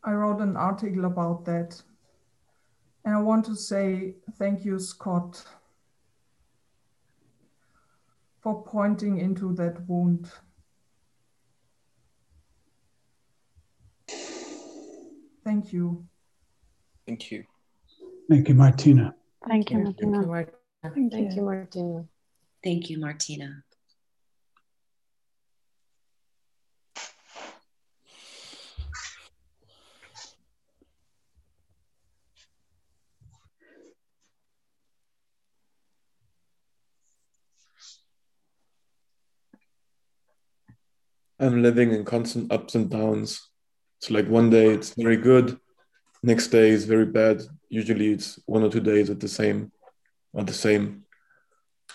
I 0.03 0.13
wrote 0.13 0.39
an 0.39 0.55
article 0.55 1.05
about 1.05 1.45
that. 1.45 1.81
And 3.09 3.17
I 3.17 3.21
want 3.21 3.43
to 3.45 3.55
say 3.55 4.17
thank 4.37 4.63
you, 4.63 4.77
Scott, 4.77 5.43
for 8.39 8.63
pointing 8.63 9.17
into 9.17 9.51
that 9.55 9.81
wound. 9.87 10.29
Thank 15.43 15.73
you. 15.73 16.05
Thank 17.07 17.31
you. 17.31 17.45
Thank 18.29 18.47
you, 18.47 18.53
Martina. 18.53 19.15
Thank 19.47 19.71
you, 19.71 19.79
Martina. 19.79 20.45
Thank 20.83 21.35
you, 21.35 21.41
Martina. 21.41 22.05
Thank 22.63 22.91
you, 22.91 22.99
Martina. 22.99 23.63
I'm 41.39 41.63
living 41.63 41.91
in 41.91 42.03
constant 42.03 42.51
ups 42.51 42.75
and 42.75 42.89
downs. 42.89 43.49
It's 43.99 44.11
like 44.11 44.27
one 44.27 44.49
day 44.49 44.67
it's 44.67 44.93
very 44.95 45.17
good, 45.17 45.57
next 46.21 46.47
day 46.47 46.69
is 46.69 46.85
very 46.85 47.05
bad. 47.05 47.41
Usually 47.69 48.11
it's 48.11 48.39
one 48.45 48.63
or 48.63 48.69
two 48.69 48.81
days 48.81 49.09
at 49.09 49.19
the 49.19 49.27
same, 49.27 49.71
or 50.33 50.43
the 50.43 50.53
same. 50.53 51.05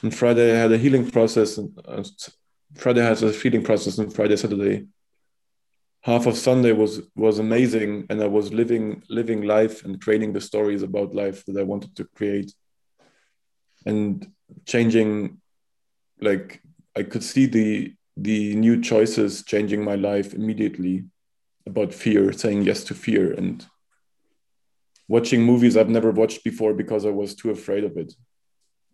On 0.02 0.10
Friday 0.10 0.54
I 0.54 0.58
had 0.58 0.72
a 0.72 0.78
healing 0.78 1.10
process, 1.10 1.58
and 1.58 1.78
uh, 1.86 2.02
Friday 2.74 3.02
has 3.02 3.22
a 3.22 3.32
healing 3.32 3.62
process, 3.62 3.98
and 3.98 4.12
Friday 4.14 4.36
Saturday. 4.36 4.86
Half 6.02 6.26
of 6.26 6.36
Sunday 6.36 6.72
was 6.72 7.02
was 7.14 7.38
amazing, 7.38 8.06
and 8.08 8.22
I 8.22 8.26
was 8.26 8.52
living 8.52 9.02
living 9.08 9.42
life 9.42 9.84
and 9.84 10.00
creating 10.00 10.32
the 10.32 10.40
stories 10.40 10.82
about 10.82 11.14
life 11.14 11.44
that 11.46 11.58
I 11.58 11.62
wanted 11.62 11.96
to 11.96 12.04
create, 12.16 12.54
and 13.84 14.26
changing, 14.66 15.40
like 16.20 16.62
I 16.96 17.02
could 17.02 17.22
see 17.22 17.46
the 17.46 17.94
the 18.16 18.54
new 18.54 18.80
choices 18.80 19.42
changing 19.42 19.84
my 19.84 19.96
life 19.96 20.34
immediately 20.34 21.04
about 21.66 21.94
fear, 21.94 22.32
saying 22.32 22.62
yes 22.62 22.84
to 22.84 22.94
fear, 22.94 23.32
and 23.32 23.66
watching 25.08 25.42
movies 25.42 25.76
I've 25.76 25.88
never 25.88 26.10
watched 26.10 26.44
before 26.44 26.74
because 26.74 27.04
I 27.04 27.10
was 27.10 27.34
too 27.34 27.50
afraid 27.50 27.84
of 27.84 27.96
it, 27.96 28.14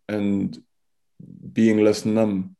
and 0.09 0.57
being 1.53 1.85
less 1.85 2.05
numb. 2.05 2.57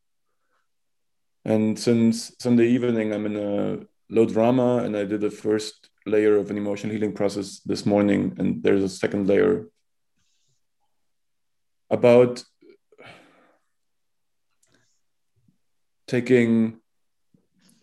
And 1.45 1.79
since 1.79 2.35
Sunday 2.39 2.69
evening, 2.69 3.13
I'm 3.13 3.27
in 3.27 3.37
a 3.37 3.87
low 4.11 4.27
drama, 4.27 4.79
and 4.79 4.97
I 4.97 5.05
did 5.05 5.21
the 5.21 5.31
first 5.31 5.89
layer 6.07 6.37
of 6.37 6.51
an 6.51 6.59
emotional 6.59 6.93
healing 6.93 7.13
process 7.13 7.61
this 7.61 7.87
morning, 7.87 8.35
and 8.39 8.63
there's 8.63 8.83
a 8.83 8.89
second 8.89 9.27
layer 9.29 9.69
about 11.91 12.45
taking 16.11 16.77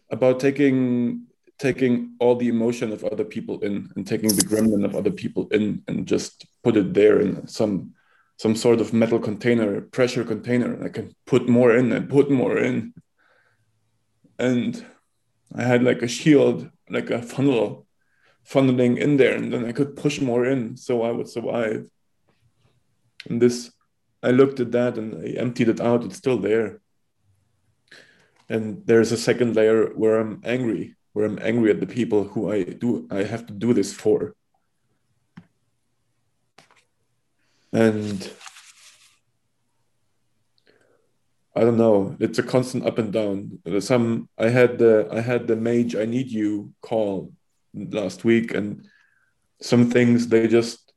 about 0.10 0.40
taking 0.40 1.24
taking 1.58 1.92
all 2.20 2.36
the 2.36 2.50
emotion 2.50 2.92
of 2.92 3.04
other 3.06 3.24
people 3.24 3.60
in 3.62 3.90
and 3.96 4.06
taking 4.06 4.30
the 4.30 4.48
gremlin 4.50 4.86
of 4.86 4.96
other 4.96 5.10
people 5.10 5.48
in 5.58 5.82
and 5.88 6.06
just 6.06 6.46
put 6.64 6.76
it 6.78 6.94
there 6.94 7.20
in 7.22 7.48
some 7.48 7.94
some 8.38 8.56
sort 8.56 8.80
of 8.82 8.94
metal 8.94 9.20
container 9.30 9.82
pressure 9.82 10.26
container. 10.34 10.70
And 10.74 10.84
i 10.84 10.90
can 10.90 11.16
put 11.26 11.44
more 11.58 11.72
in 11.80 11.92
and 11.92 12.10
put 12.18 12.30
more 12.30 12.58
in. 12.58 12.94
And 14.38 14.86
i 15.62 15.64
had 15.72 15.82
like 15.90 16.02
a 16.02 16.14
shield 16.20 16.70
like 16.90 17.10
a 17.10 17.22
funnel 17.22 17.88
funneling 18.52 18.98
in 19.06 19.18
there 19.18 19.36
and 19.40 19.52
then 19.54 19.64
i 19.66 19.72
could 19.78 19.96
push 20.04 20.20
more 20.22 20.44
in. 20.54 20.76
So 20.76 21.02
i 21.02 21.12
would 21.16 21.30
survive. 21.30 21.90
And 23.28 23.42
this 23.42 23.72
i 24.22 24.32
looked 24.40 24.60
at 24.60 24.74
that 24.78 24.98
and 25.00 25.10
i 25.26 25.28
emptied 25.46 25.70
it 25.70 25.82
out. 25.90 26.04
It's 26.04 26.22
still 26.24 26.40
there 26.50 26.82
and 28.50 28.86
there's 28.86 29.12
a 29.12 29.18
second 29.18 29.56
layer 29.56 29.88
where 29.96 30.20
i'm 30.20 30.42
angry 30.44 30.96
where 31.14 31.26
i'm 31.26 31.40
angry 31.42 31.72
at 31.72 31.80
the 31.80 31.88
people 31.88 32.24
who 32.24 32.52
i 32.52 32.64
do 32.64 33.08
i 33.12 33.24
have 33.24 33.46
to 33.46 33.54
do 33.54 33.74
this 33.74 33.94
for. 33.94 34.34
And 37.74 38.32
i 41.56 41.62
don't 41.62 41.78
know 41.78 42.16
it's 42.20 42.40
a 42.40 42.44
constant 42.44 42.86
up 42.86 42.98
and 42.98 43.12
down. 43.12 43.60
Some 43.80 44.30
i 44.38 44.50
had 44.50 44.78
the 44.78 45.08
i 45.12 45.22
had 45.22 45.48
the 45.48 45.56
mage 45.56 45.96
i 45.96 46.06
need 46.06 46.30
you 46.32 46.74
call 46.82 47.34
last 47.74 48.24
week 48.24 48.54
and 48.54 48.86
some 49.62 49.90
things 49.90 50.28
they 50.28 50.48
just 50.48 50.94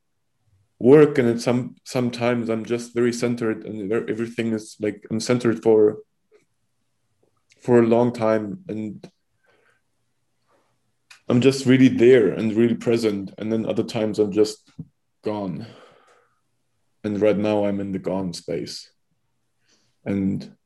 work 0.79 1.17
and 1.17 1.27
it's 1.29 1.43
some 1.43 1.75
sometimes 1.83 2.49
i'm 2.49 2.65
just 2.65 2.93
very 2.95 3.13
centered 3.13 3.65
and 3.65 3.91
everything 3.91 4.51
is 4.53 4.75
like 4.79 5.05
i'm 5.11 5.19
centered 5.19 5.61
for 5.61 5.97
for 7.61 7.79
a 7.79 7.85
long 7.85 8.11
time 8.11 8.63
and 8.67 9.09
I'm 11.31 11.39
just 11.39 11.65
really 11.65 11.87
there 11.87 12.33
and 12.33 12.53
really 12.53 12.75
present. 12.75 13.33
And 13.37 13.49
then 13.49 13.65
other 13.65 13.83
times 13.83 14.19
I'm 14.19 14.33
just 14.33 14.69
gone. 15.23 15.65
And 17.05 17.21
right 17.21 17.37
now 17.37 17.65
I'm 17.65 17.79
in 17.79 17.93
the 17.93 17.99
gone 17.99 18.33
space. 18.33 18.91
And 20.03 20.57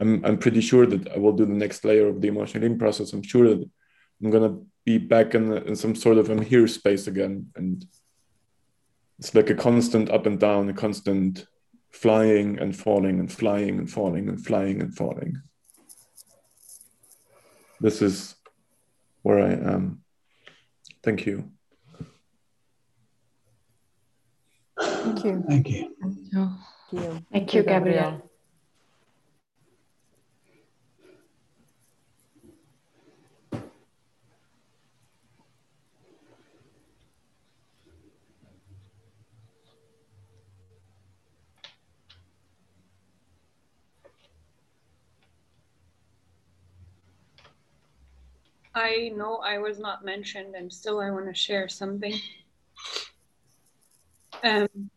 I'm, 0.00 0.24
I'm 0.24 0.38
pretty 0.38 0.62
sure 0.62 0.86
that 0.86 1.12
I 1.12 1.18
will 1.18 1.32
do 1.32 1.44
the 1.44 1.52
next 1.52 1.84
layer 1.84 2.08
of 2.08 2.22
the 2.22 2.28
emotional 2.28 2.62
healing 2.62 2.78
process. 2.78 3.12
I'm 3.12 3.22
sure 3.22 3.48
that 3.48 3.70
I'm 4.22 4.30
going 4.30 4.50
to 4.50 4.66
be 4.86 4.96
back 4.96 5.34
in, 5.34 5.52
in 5.52 5.76
some 5.76 5.94
sort 5.94 6.16
of 6.16 6.30
I'm 6.30 6.40
here 6.40 6.66
space 6.66 7.08
again. 7.08 7.48
And 7.54 7.84
it's 9.18 9.34
like 9.34 9.50
a 9.50 9.54
constant 9.54 10.10
up 10.10 10.24
and 10.24 10.40
down, 10.40 10.70
a 10.70 10.72
constant 10.72 11.46
flying 11.90 12.58
and 12.58 12.74
falling 12.74 13.20
and 13.20 13.30
flying 13.30 13.78
and 13.78 13.90
falling 13.90 14.30
and 14.30 14.42
flying 14.42 14.80
and 14.80 14.96
falling 14.96 15.42
this 17.80 18.02
is 18.02 18.34
where 19.22 19.40
I 19.40 19.52
am. 19.52 20.02
Thank 21.02 21.26
you. 21.26 21.50
Thank 24.78 25.24
you. 25.24 25.44
Thank 25.48 25.68
you. 25.68 25.96
Thank 26.02 26.32
you, 26.92 27.26
Thank 27.32 27.54
you, 27.54 27.62
Gabrielle. 27.62 28.25
I 48.76 49.10
know 49.16 49.38
I 49.38 49.56
was 49.56 49.78
not 49.78 50.04
mentioned 50.04 50.54
and 50.54 50.70
still 50.70 51.00
I 51.00 51.10
want 51.10 51.26
to 51.26 51.34
share 51.34 51.66
something. 51.66 52.14
Um, 54.44 54.90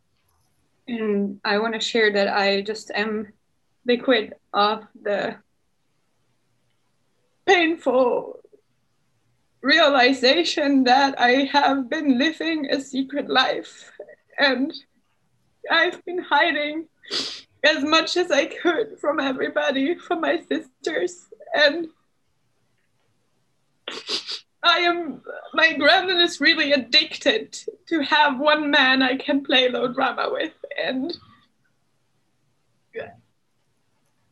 and 0.86 1.40
I 1.46 1.60
want 1.60 1.76
to 1.76 1.80
share 1.80 2.12
that 2.12 2.28
I 2.28 2.62
just 2.62 2.92
am 2.94 3.32
liquid 3.86 4.34
of 4.54 4.84
the 5.02 5.38
painful 7.46 8.42
realization 9.62 10.84
that 10.84 11.18
I 11.18 11.50
have 11.52 11.90
been 11.90 12.20
living 12.20 12.68
a 12.70 12.82
secret 12.82 13.30
life 13.30 13.92
and 14.38 14.74
I've 15.72 16.04
been 16.04 16.20
hiding 16.20 16.90
as 17.64 17.84
much 17.84 18.18
as 18.18 18.30
I 18.30 18.46
could 18.48 19.00
from 19.00 19.22
everybody, 19.22 19.96
from 19.96 20.20
my 20.20 20.42
sisters, 20.50 21.28
and 21.56 21.88
I 24.64 24.80
am 24.80 25.22
my 25.54 25.74
gremlin 25.74 26.22
is 26.22 26.42
really 26.42 26.74
addicted 26.74 27.58
to 27.88 28.02
have 28.02 28.40
one 28.40 28.70
man 28.70 29.02
I 29.02 29.16
can 29.16 29.44
play 29.44 29.70
low 29.70 29.92
drama 29.92 30.30
with 30.32 30.54
and 30.82 31.16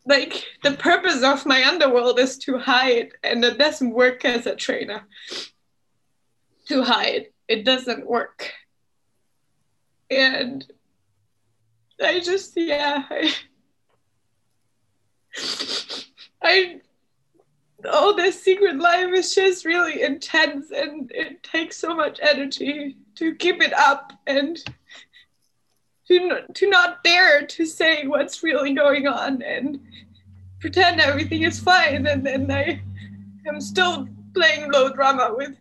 like 0.05 0.45
the 0.63 0.71
purpose 0.71 1.21
of 1.21 1.45
my 1.45 1.65
underworld 1.65 2.17
is 2.17 2.37
to 2.39 2.57
hide 2.57 3.11
and 3.23 3.43
it 3.43 3.57
doesn't 3.57 3.91
work 3.91 4.23
as 4.23 4.45
a 4.45 4.55
trainer. 4.55 5.05
To 6.69 6.81
hide 6.83 7.27
it 7.47 7.63
doesn't 7.63 8.05
work. 8.05 8.51
And 10.09 10.65
i 12.01 12.19
just 12.19 12.53
yeah 12.55 13.03
i 13.09 13.33
i 16.43 16.79
all 17.88 18.15
this 18.15 18.41
secret 18.41 18.78
life 18.78 19.10
is 19.13 19.34
just 19.34 19.65
really 19.65 20.02
intense 20.02 20.71
and 20.71 21.12
it 21.13 21.43
takes 21.43 21.78
so 21.78 21.95
much 21.95 22.19
energy 22.21 22.97
to 23.15 23.36
keep 23.36 23.62
it 23.62 23.73
up 23.73 24.13
and 24.28 24.63
to, 26.08 26.41
to 26.54 26.69
not 26.69 27.04
dare 27.04 27.45
to 27.45 27.65
say 27.65 28.08
what's 28.08 28.43
really 28.43 28.73
going 28.73 29.08
on 29.08 29.41
and 29.41 29.80
pretend 30.60 31.00
everything 31.02 31.43
is 31.43 31.60
fine. 31.60 32.08
And 32.08 32.26
then 32.26 32.50
I 32.50 32.82
am 33.47 33.60
still 33.60 34.08
playing 34.34 34.71
low 34.71 34.89
drama 34.93 35.34
with 35.36 35.56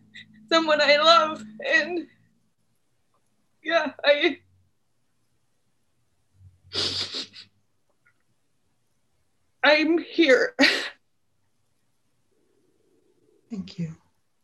someone 0.48 0.80
I 0.80 0.96
love. 0.96 1.44
And 1.66 2.06
yeah 3.66 3.92
I 4.04 4.38
I'm 9.64 9.98
here 9.98 10.54
Thank 13.56 13.78
you 13.78 13.96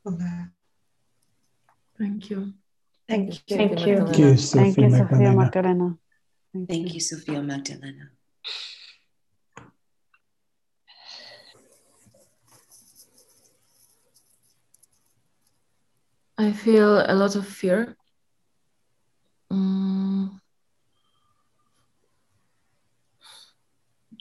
for 0.03 0.13
that. 0.13 0.49
Thank 1.99 2.31
you. 2.31 2.55
Thank 3.07 3.29
you. 3.29 3.57
Thank 3.59 3.87
you. 3.87 3.97
Thank 3.99 4.19
you, 4.19 4.37
Thank 4.37 4.39
Sophia 4.39 4.85
you, 4.85 4.89
Sophia 4.89 4.89
Magdalena. 4.89 5.37
Magdalena. 5.37 5.99
Thank 6.67 6.95
you, 6.95 7.01
Sophia 7.01 7.43
Magdalena. 7.43 8.09
I 16.39 16.53
feel 16.53 17.05
a 17.07 17.13
lot 17.13 17.37
of 17.37 17.47
fear. 17.47 17.95
Mm. 19.53 20.41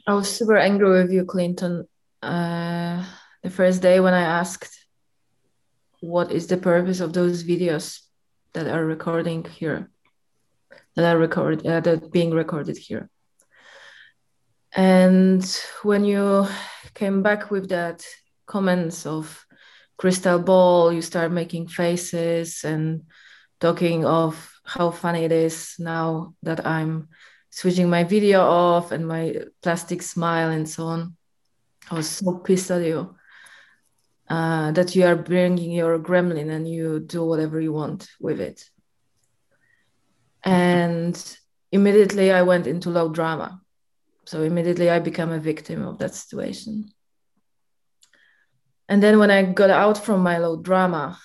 I 0.06 0.13
was 0.15 0.30
super 0.30 0.58
angry 0.58 0.89
with 0.89 1.13
you, 1.13 1.23
Clinton, 1.23 1.88
uh, 2.21 3.06
the 3.43 3.49
first 3.49 3.82
day 3.82 3.99
when 3.99 4.13
I 4.13 4.21
asked 4.21 4.80
what 6.01 6.31
is 6.31 6.47
the 6.47 6.57
purpose 6.57 6.99
of 6.99 7.13
those 7.13 7.43
videos 7.43 8.01
that 8.53 8.67
are 8.67 8.85
recording 8.85 9.45
here, 9.45 9.89
that 10.95 11.05
are 11.05 11.17
record, 11.17 11.65
uh, 11.65 11.79
that 11.79 12.11
being 12.11 12.31
recorded 12.31 12.77
here. 12.77 13.09
And 14.73 15.45
when 15.83 16.03
you 16.03 16.47
came 16.95 17.21
back 17.21 17.51
with 17.51 17.69
that 17.69 18.05
comments 18.47 19.05
of 19.05 19.45
crystal 19.97 20.39
ball, 20.39 20.91
you 20.91 21.01
start 21.01 21.31
making 21.31 21.67
faces 21.67 22.63
and 22.63 23.03
talking 23.59 24.03
of 24.03 24.59
how 24.65 24.89
funny 24.89 25.23
it 25.23 25.31
is 25.31 25.75
now 25.77 26.33
that 26.41 26.65
I'm 26.65 27.09
switching 27.51 27.89
my 27.89 28.05
video 28.05 28.41
off 28.41 28.91
and 28.91 29.07
my 29.07 29.35
plastic 29.61 30.01
smile 30.01 30.49
and 30.49 30.67
so 30.67 30.85
on. 30.85 31.15
I 31.91 31.95
was 31.95 32.09
so 32.09 32.39
pissed 32.39 32.71
at 32.71 32.81
you 32.81 33.15
uh, 34.31 34.71
that 34.71 34.95
you 34.95 35.05
are 35.05 35.17
bringing 35.17 35.71
your 35.71 35.99
gremlin 35.99 36.49
and 36.49 36.65
you 36.65 37.01
do 37.01 37.25
whatever 37.25 37.59
you 37.59 37.73
want 37.73 38.09
with 38.21 38.39
it. 38.39 38.63
And 40.45 41.37
immediately 41.69 42.31
I 42.31 42.43
went 42.43 42.65
into 42.65 42.89
low 42.89 43.09
drama. 43.09 43.61
So 44.25 44.43
immediately 44.43 44.89
I 44.89 44.99
became 44.99 45.31
a 45.31 45.39
victim 45.39 45.85
of 45.85 45.97
that 45.97 46.15
situation. 46.15 46.93
And 48.87 49.03
then 49.03 49.19
when 49.19 49.31
I 49.31 49.43
got 49.43 49.69
out 49.69 49.97
from 49.97 50.23
my 50.23 50.37
low 50.37 50.55
drama, 50.55 51.19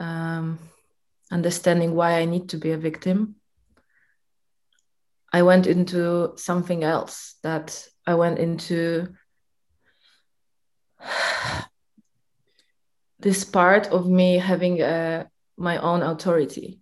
um, 0.00 0.58
understanding 1.30 1.94
why 1.94 2.18
I 2.18 2.24
need 2.24 2.48
to 2.48 2.56
be 2.56 2.72
a 2.72 2.76
victim, 2.76 3.36
I 5.32 5.42
went 5.42 5.68
into 5.68 6.32
something 6.36 6.82
else 6.82 7.36
that 7.44 7.86
I 8.04 8.14
went 8.14 8.40
into 8.40 9.14
this 13.22 13.44
part 13.44 13.86
of 13.86 14.08
me 14.08 14.38
having 14.38 14.82
a, 14.82 15.30
my 15.56 15.78
own 15.78 16.02
authority 16.02 16.80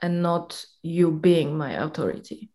and 0.00 0.22
not 0.22 0.64
you 0.82 1.10
being 1.10 1.56
my 1.56 1.72
authority. 1.72 2.50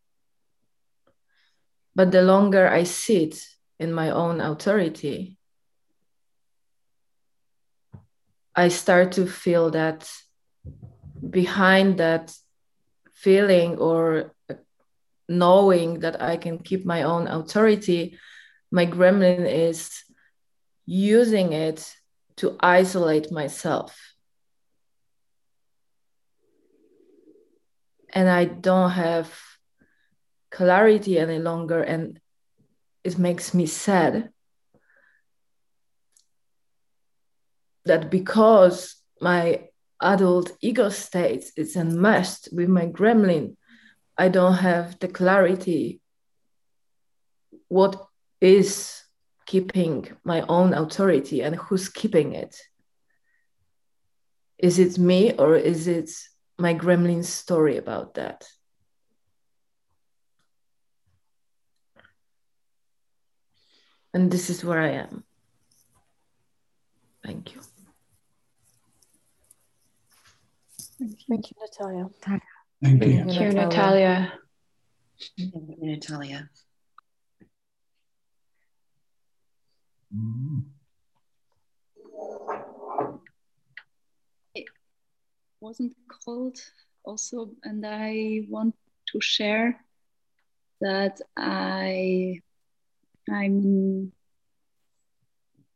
But 1.95 2.11
the 2.11 2.21
longer 2.21 2.67
I 2.69 2.83
sit 2.83 3.43
in 3.79 3.91
my 3.91 4.11
own 4.11 4.39
authority, 4.39 5.37
I 8.55 8.67
start 8.67 9.13
to 9.13 9.25
feel 9.25 9.71
that 9.71 10.07
behind 11.27 11.97
that 11.97 12.33
feeling 13.13 13.77
or 13.77 14.35
knowing 15.27 16.01
that 16.01 16.21
I 16.21 16.37
can 16.37 16.59
keep 16.59 16.85
my 16.85 17.01
own 17.03 17.27
authority, 17.27 18.19
my 18.71 18.85
gremlin 18.85 19.45
is 19.47 20.03
using 20.85 21.53
it 21.53 21.95
to 22.41 22.57
isolate 22.59 23.31
myself. 23.31 24.15
And 28.11 28.27
I 28.27 28.45
don't 28.45 28.89
have 28.89 29.31
clarity 30.49 31.19
any 31.19 31.37
longer, 31.37 31.83
and 31.83 32.19
it 33.03 33.19
makes 33.19 33.53
me 33.53 33.67
sad 33.67 34.31
that 37.85 38.09
because 38.09 38.95
my 39.21 39.69
adult 40.01 40.51
ego 40.61 40.89
state 40.89 41.45
is 41.55 41.75
enmeshed 41.75 42.49
with 42.51 42.69
my 42.69 42.87
gremlin, 42.87 43.55
I 44.17 44.29
don't 44.29 44.57
have 44.57 44.97
the 44.97 45.07
clarity 45.07 46.01
what 47.67 48.03
is 48.41 49.01
keeping 49.45 50.07
my 50.23 50.41
own 50.47 50.73
authority 50.73 51.41
and 51.41 51.55
who's 51.55 51.89
keeping 51.89 52.33
it. 52.33 52.55
Is 54.57 54.79
it 54.79 54.97
me 54.97 55.33
or 55.33 55.55
is 55.55 55.87
it 55.87 56.09
my 56.57 56.73
gremlin 56.73 57.23
story 57.23 57.77
about 57.77 58.13
that? 58.15 58.47
And 64.13 64.29
this 64.29 64.49
is 64.49 64.63
where 64.63 64.79
I 64.79 64.89
am. 64.89 65.23
Thank 67.23 67.55
you. 67.55 67.61
Thank 71.29 71.49
you, 71.49 71.57
Natalia. 71.59 72.09
Thank 72.21 72.43
Thank 72.83 73.05
you. 73.05 73.11
you, 73.11 73.51
Natalia. 73.53 74.33
Thank 75.37 75.53
you, 75.53 75.77
Natalia. 75.81 76.49
It 84.53 84.65
wasn't 85.59 85.95
called 86.07 86.59
also, 87.03 87.51
and 87.63 87.85
I 87.85 88.45
want 88.49 88.75
to 89.07 89.21
share 89.21 89.79
that 90.81 91.21
I 91.37 92.41
I'm 93.29 94.11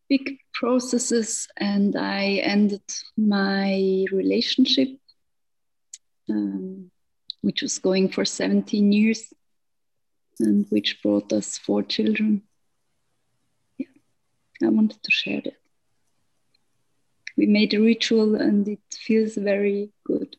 big 0.10 0.39
processes 0.54 1.48
and 1.58 1.95
I 1.95 2.41
ended 2.43 2.84
my 3.17 4.06
relationship, 4.12 4.89
um, 6.30 6.91
which 7.41 7.62
was 7.62 7.80
going 7.80 8.10
for 8.10 8.26
17 8.26 8.91
years 8.91 9.34
and 10.39 10.65
which 10.69 11.02
brought 11.02 11.32
us 11.32 11.58
four 11.58 11.84
children. 11.84 12.43
Yeah, 14.60 14.68
I 14.68 14.72
wanted 14.72 15.02
to 15.04 15.12
share 15.12 15.41
that. 15.41 15.58
We 17.38 17.46
made 17.48 17.74
a 17.74 17.80
ritual 17.82 18.36
and 18.36 18.68
it 18.68 18.80
feels 18.91 19.36
very 19.36 19.91
good. 20.06 20.36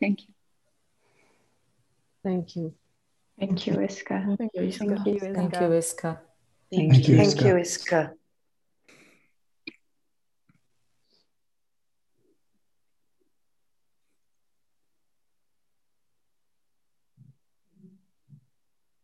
Thank 0.00 0.22
you. 0.22 0.34
Thank 2.24 2.56
you. 2.56 2.74
Thank 3.38 3.66
you, 3.66 3.74
Iska. 3.74 4.36
Thank 4.36 4.50
you, 4.54 4.62
Iska. 4.62 5.04
Thank 5.04 5.06
you, 5.06 5.20
Thank 5.20 5.60
you, 5.60 5.68
Iska. 5.68 6.18
Thank, 6.72 6.92
Thank 6.92 7.08
you. 7.08 7.14
you, 7.14 7.24
Thank 7.24 7.40
you, 7.40 7.54
Iska. 7.54 8.12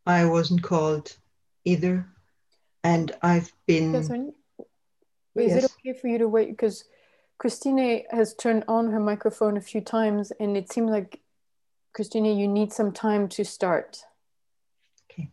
I 0.06 0.24
wasn't 0.26 0.62
called 0.62 1.16
either. 1.64 2.06
And 2.84 3.12
I've 3.22 3.52
been. 3.66 3.92
Catherine, 3.92 4.32
oh, 4.58 4.66
is 5.36 5.54
Yes. 5.54 5.64
it 5.64 5.72
okay 5.72 5.98
for 5.98 6.08
you 6.08 6.18
to 6.18 6.28
wait? 6.28 6.50
Because 6.50 6.84
Christine 7.38 8.04
has 8.10 8.34
turned 8.34 8.64
on 8.68 8.90
her 8.90 9.00
microphone 9.00 9.56
a 9.56 9.60
few 9.60 9.80
times, 9.80 10.32
and 10.40 10.56
it 10.56 10.72
seems 10.72 10.90
like, 10.90 11.20
Christina, 11.92 12.30
you 12.30 12.48
need 12.48 12.72
some 12.72 12.92
time 12.92 13.28
to 13.28 13.44
start. 13.44 14.04
Okay. 15.10 15.30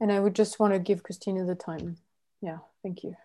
And 0.00 0.12
I 0.12 0.20
would 0.20 0.34
just 0.34 0.58
want 0.60 0.74
to 0.74 0.78
give 0.78 1.02
Christina 1.02 1.44
the 1.44 1.54
time. 1.54 1.96
Yeah, 2.40 2.58
thank 2.82 3.02
you. 3.04 3.16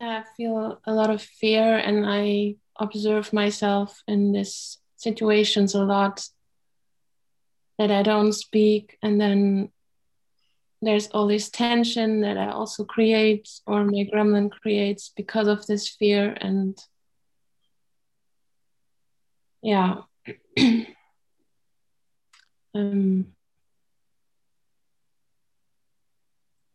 I 0.00 0.24
feel 0.36 0.80
a 0.86 0.92
lot 0.92 1.10
of 1.10 1.22
fear 1.22 1.76
and 1.76 2.04
I 2.06 2.56
observe 2.78 3.32
myself 3.32 4.02
in 4.06 4.32
these 4.32 4.78
situations 4.96 5.74
a 5.74 5.84
lot 5.84 6.26
that 7.78 7.90
I 7.90 8.02
don't 8.02 8.32
speak. 8.32 8.98
And 9.02 9.20
then 9.20 9.70
there's 10.82 11.08
all 11.08 11.26
this 11.26 11.48
tension 11.48 12.20
that 12.20 12.36
I 12.36 12.50
also 12.50 12.84
create 12.84 13.48
or 13.66 13.84
my 13.84 14.08
gremlin 14.12 14.50
creates 14.50 15.12
because 15.16 15.48
of 15.48 15.66
this 15.66 15.88
fear. 15.88 16.36
And 16.40 16.78
yeah. 19.62 20.02
Um 22.74 23.35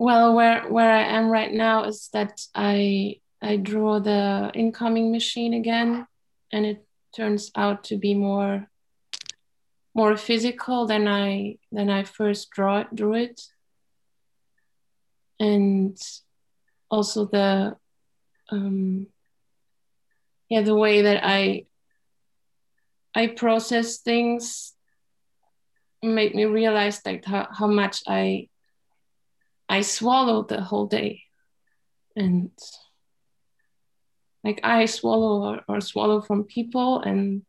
Well, 0.02 0.34
where 0.34 0.64
where 0.64 0.90
I 0.90 1.04
am 1.04 1.30
right 1.30 1.54
now 1.54 1.84
is 1.84 2.10
that 2.12 2.42
I 2.56 3.22
I 3.40 3.58
draw 3.58 4.00
the 4.00 4.50
incoming 4.56 5.12
machine 5.12 5.54
again, 5.54 6.08
and 6.52 6.66
it 6.66 6.84
turns 7.16 7.52
out 7.56 7.84
to 7.84 7.98
be 7.98 8.16
more 8.16 8.68
more 9.94 10.18
physical 10.18 10.88
than 10.88 11.08
I 11.08 11.60
than 11.72 11.92
I 11.92 12.02
first 12.02 12.50
draw 12.50 12.82
drew 12.92 13.14
it, 13.14 13.42
and 15.40 15.96
also 16.90 17.26
the 17.26 17.78
um, 18.50 19.06
yeah 20.50 20.62
the 20.64 20.74
way 20.74 21.04
that 21.04 21.22
I 21.24 21.68
I 23.14 23.28
process 23.28 24.00
things 24.00 24.74
made 26.02 26.34
me 26.34 26.46
realize 26.46 27.06
like 27.06 27.24
how, 27.24 27.48
how 27.52 27.68
much 27.68 28.02
I 28.08 28.48
I 29.72 29.82
swallowed 29.82 30.50
the 30.50 30.60
whole 30.60 30.86
day. 30.86 31.24
And 32.14 32.52
like 34.44 34.60
I 34.64 34.86
swallow 34.86 35.44
or, 35.50 35.62
or 35.70 35.80
swallow 35.80 36.20
from 36.20 36.44
people 36.44 37.00
and 37.00 37.44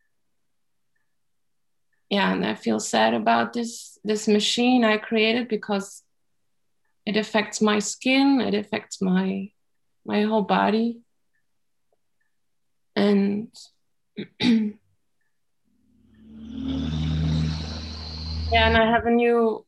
yeah, 2.09 2.33
and 2.33 2.47
I 2.47 2.55
feel 2.55 2.79
sad 2.79 3.15
about 3.15 3.55
this 3.55 3.99
this 4.05 4.29
machine 4.29 4.85
I 4.85 4.99
created 4.99 5.49
because 5.49 6.05
it 7.05 7.17
affects 7.17 7.61
my 7.61 7.81
skin, 7.81 8.41
it 8.41 8.55
affects 8.55 9.03
my 9.03 9.51
my 10.07 10.23
whole 10.23 10.43
body. 10.43 11.01
And 12.95 13.49
yeah, 14.41 14.77
and 18.53 18.77
I 18.77 18.91
have 18.91 19.07
a 19.07 19.11
new 19.11 19.65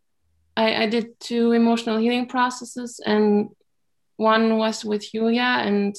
I, 0.57 0.85
I 0.85 0.87
did 0.87 1.19
two 1.21 1.53
emotional 1.53 1.99
healing 1.99 2.27
processes, 2.27 3.01
and 3.05 3.51
one 4.17 4.57
was 4.57 4.85
with 4.85 5.12
Yulia. 5.12 5.43
And 5.43 5.95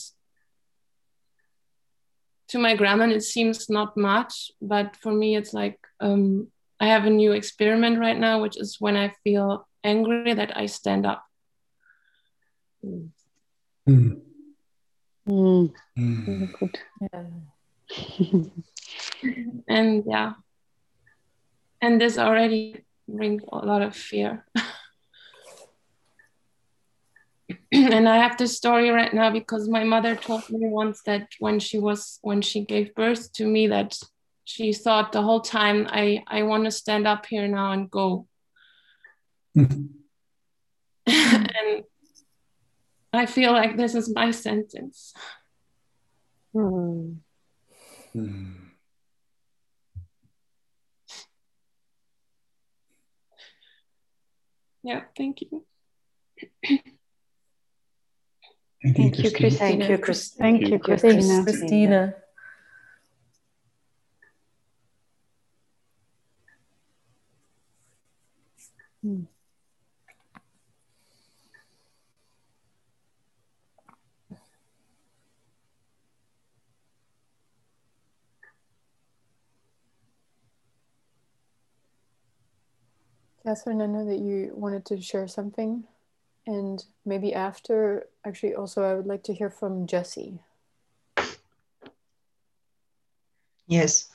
to 2.49 2.59
my 2.59 2.75
grandma, 2.75 3.07
it 3.09 3.21
seems 3.21 3.69
not 3.69 3.97
much, 3.97 4.51
but 4.61 4.95
for 4.95 5.11
me, 5.11 5.35
it's 5.35 5.53
like 5.53 5.79
um, 5.99 6.47
I 6.79 6.87
have 6.87 7.05
a 7.05 7.09
new 7.09 7.33
experiment 7.33 7.99
right 7.99 8.17
now, 8.17 8.41
which 8.41 8.57
is 8.57 8.77
when 8.79 8.95
I 8.95 9.13
feel 9.23 9.67
angry 9.83 10.33
that 10.33 10.55
I 10.57 10.67
stand 10.67 11.05
up. 11.05 11.23
Mm. 12.83 13.09
Mm. 13.87 14.21
Mm. 15.27 16.51
Good. 16.53 16.79
and 19.67 20.03
yeah, 20.07 20.33
and 21.81 21.99
this 21.99 22.17
already 22.17 22.85
brings 23.07 23.43
a 23.51 23.57
lot 23.57 23.81
of 23.81 23.95
fear. 23.95 24.45
and 27.71 28.09
I 28.09 28.17
have 28.17 28.37
this 28.37 28.57
story 28.57 28.89
right 28.89 29.13
now 29.13 29.31
because 29.31 29.69
my 29.69 29.83
mother 29.83 30.15
told 30.15 30.49
me 30.49 30.67
once 30.67 31.01
that 31.05 31.27
when 31.39 31.59
she 31.59 31.77
was 31.77 32.19
when 32.21 32.41
she 32.41 32.65
gave 32.65 32.95
birth 32.95 33.31
to 33.33 33.45
me 33.45 33.67
that 33.67 33.97
she 34.45 34.73
thought 34.73 35.11
the 35.11 35.21
whole 35.21 35.41
time 35.41 35.87
I 35.89 36.23
I 36.27 36.43
want 36.43 36.65
to 36.65 36.71
stand 36.71 37.07
up 37.07 37.25
here 37.25 37.47
now 37.47 37.71
and 37.71 37.89
go. 37.89 38.27
and 39.55 39.89
I 43.13 43.25
feel 43.25 43.51
like 43.51 43.77
this 43.77 43.95
is 43.95 44.13
my 44.13 44.31
sentence. 44.31 45.13
Mm. 46.53 47.17
Yeah, 54.85 55.01
thank 55.17 55.41
you. 55.41 55.65
Thank 58.83 58.93
you, 58.93 58.93
Thank 58.93 59.23
you, 59.23 59.31
Christine. 59.31 59.39
Christina. 59.39 59.57
Thank 59.57 59.89
you, 59.89 59.97
Chris. 59.97 60.29
Thank 60.29 60.61
you, 60.69 60.77
Thanks, 60.77 60.99
Christina. 60.99 61.43
Christina. 61.43 62.13
Hmm. 69.01 69.23
Catherine, 83.45 83.83
I 83.83 83.85
know 83.85 84.03
that 84.05 84.17
you 84.17 84.51
wanted 84.55 84.85
to 84.85 84.99
share 84.99 85.27
something. 85.27 85.83
And 86.47 86.83
maybe 87.05 87.31
after, 87.35 88.07
actually, 88.25 88.55
also, 88.55 88.81
I 88.81 88.95
would 88.95 89.05
like 89.05 89.21
to 89.23 89.33
hear 89.35 89.51
from 89.51 89.85
Jesse. 89.85 90.39
Yes, 93.67 94.09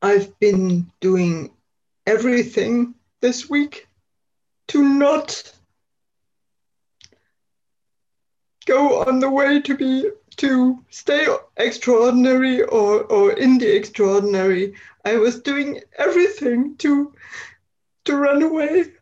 I've 0.00 0.38
been 0.38 0.90
doing 1.00 1.50
everything 2.06 2.94
this 3.20 3.50
week 3.50 3.88
to 4.68 4.82
not 4.82 5.52
go 8.64 9.02
on 9.02 9.20
the 9.20 9.30
way 9.30 9.60
to 9.60 9.76
be 9.76 10.10
to 10.36 10.82
stay 10.88 11.26
extraordinary 11.58 12.62
or 12.62 13.02
or 13.04 13.32
in 13.32 13.58
the 13.58 13.76
extraordinary. 13.76 14.74
I 15.04 15.16
was 15.16 15.40
doing 15.40 15.80
everything 15.98 16.76
to 16.76 17.12
to 18.04 18.16
run 18.16 18.42
away, 18.42 18.92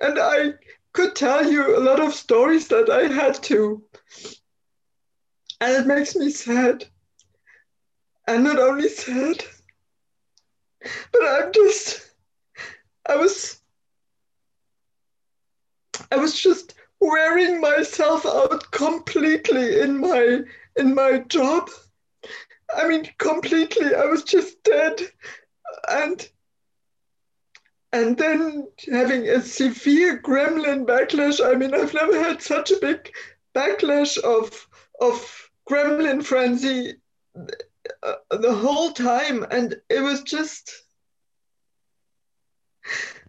and 0.00 0.18
I 0.18 0.54
could 0.92 1.16
tell 1.16 1.50
you 1.50 1.76
a 1.76 1.80
lot 1.80 2.00
of 2.00 2.14
stories 2.14 2.68
that 2.68 2.90
I 2.90 3.12
had 3.12 3.34
to, 3.44 3.82
and 5.60 5.72
it 5.72 5.86
makes 5.86 6.14
me 6.14 6.30
sad 6.30 6.84
and 8.26 8.44
not 8.44 8.58
only 8.58 8.88
sad, 8.88 9.44
but 11.12 11.22
I'm 11.22 11.52
just, 11.52 12.14
I 13.08 13.16
was, 13.16 13.60
I 16.10 16.16
was 16.16 16.38
just 16.38 16.74
wearing 17.00 17.60
myself 17.60 18.24
out 18.26 18.70
completely 18.70 19.80
in 19.80 19.98
my 19.98 20.40
in 20.76 20.94
my 20.94 21.18
job. 21.28 21.68
I 22.74 22.88
mean, 22.88 23.10
completely. 23.18 23.94
I 23.94 24.04
was 24.04 24.24
just 24.24 24.62
dead, 24.62 25.00
and 25.90 26.28
and 27.92 28.16
then 28.16 28.66
having 28.90 29.28
a 29.28 29.40
severe 29.40 30.18
gremlin 30.18 30.86
backlash. 30.86 31.44
I 31.44 31.54
mean, 31.54 31.74
I've 31.74 31.94
never 31.94 32.18
had 32.18 32.40
such 32.40 32.70
a 32.70 32.78
big 32.80 33.12
backlash 33.54 34.18
of 34.18 34.66
of 35.00 35.50
gremlin 35.68 36.24
frenzy 36.24 36.94
uh, 38.02 38.14
the 38.30 38.54
whole 38.54 38.92
time 38.92 39.44
and 39.50 39.76
it 39.88 40.00
was 40.00 40.22
just 40.22 40.84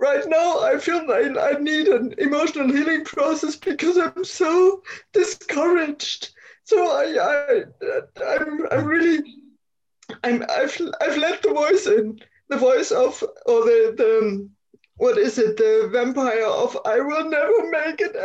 right 0.00 0.24
now 0.26 0.60
I 0.60 0.78
feel 0.78 1.06
like 1.06 1.36
I 1.38 1.58
need 1.58 1.88
an 1.88 2.14
emotional 2.18 2.72
healing 2.72 3.04
process 3.04 3.56
because 3.56 3.98
I'm 3.98 4.24
so 4.24 4.82
discouraged. 5.12 6.30
So 6.64 6.84
I, 6.90 7.16
I, 7.22 7.62
I'm, 8.24 8.66
I'm 8.72 8.84
really, 8.84 9.20
I'm, 10.24 10.44
I've, 10.48 10.80
I've 11.00 11.16
let 11.16 11.42
the 11.42 11.52
voice 11.52 11.86
in, 11.86 12.18
the 12.48 12.56
voice 12.56 12.90
of, 12.90 13.22
or 13.46 13.64
the, 13.64 13.94
the, 13.96 14.48
what 14.96 15.18
is 15.18 15.38
it, 15.38 15.56
the 15.56 15.88
vampire 15.92 16.46
of 16.46 16.76
I 16.84 17.00
will 17.00 17.28
never 17.28 17.70
make 17.70 18.00
it 18.00 18.16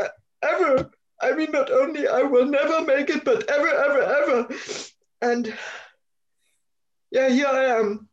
ever. 0.42 0.92
I 1.22 1.32
mean, 1.34 1.52
not 1.52 1.72
only 1.72 2.08
I 2.08 2.24
will 2.24 2.46
never 2.46 2.84
make 2.84 3.10
it, 3.10 3.24
but 3.24 3.50
ever, 3.50 3.68
ever, 3.68 4.02
ever. 4.02 4.56
And 5.22 5.54
yeah, 7.12 7.30
here 7.30 7.48
I 7.48 7.80
am. 7.80 8.08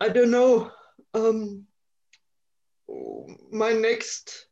I 0.00 0.08
don't 0.08 0.30
know. 0.30 0.70
Um, 1.14 1.66
my 3.50 3.72
next 3.72 4.46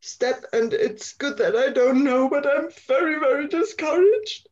step 0.00 0.44
and 0.52 0.72
it's 0.72 1.12
good 1.14 1.36
that 1.36 1.56
i 1.56 1.68
don't 1.70 2.04
know 2.04 2.28
but 2.28 2.46
i'm 2.46 2.68
very 2.86 3.18
very 3.18 3.48
discouraged 3.48 4.48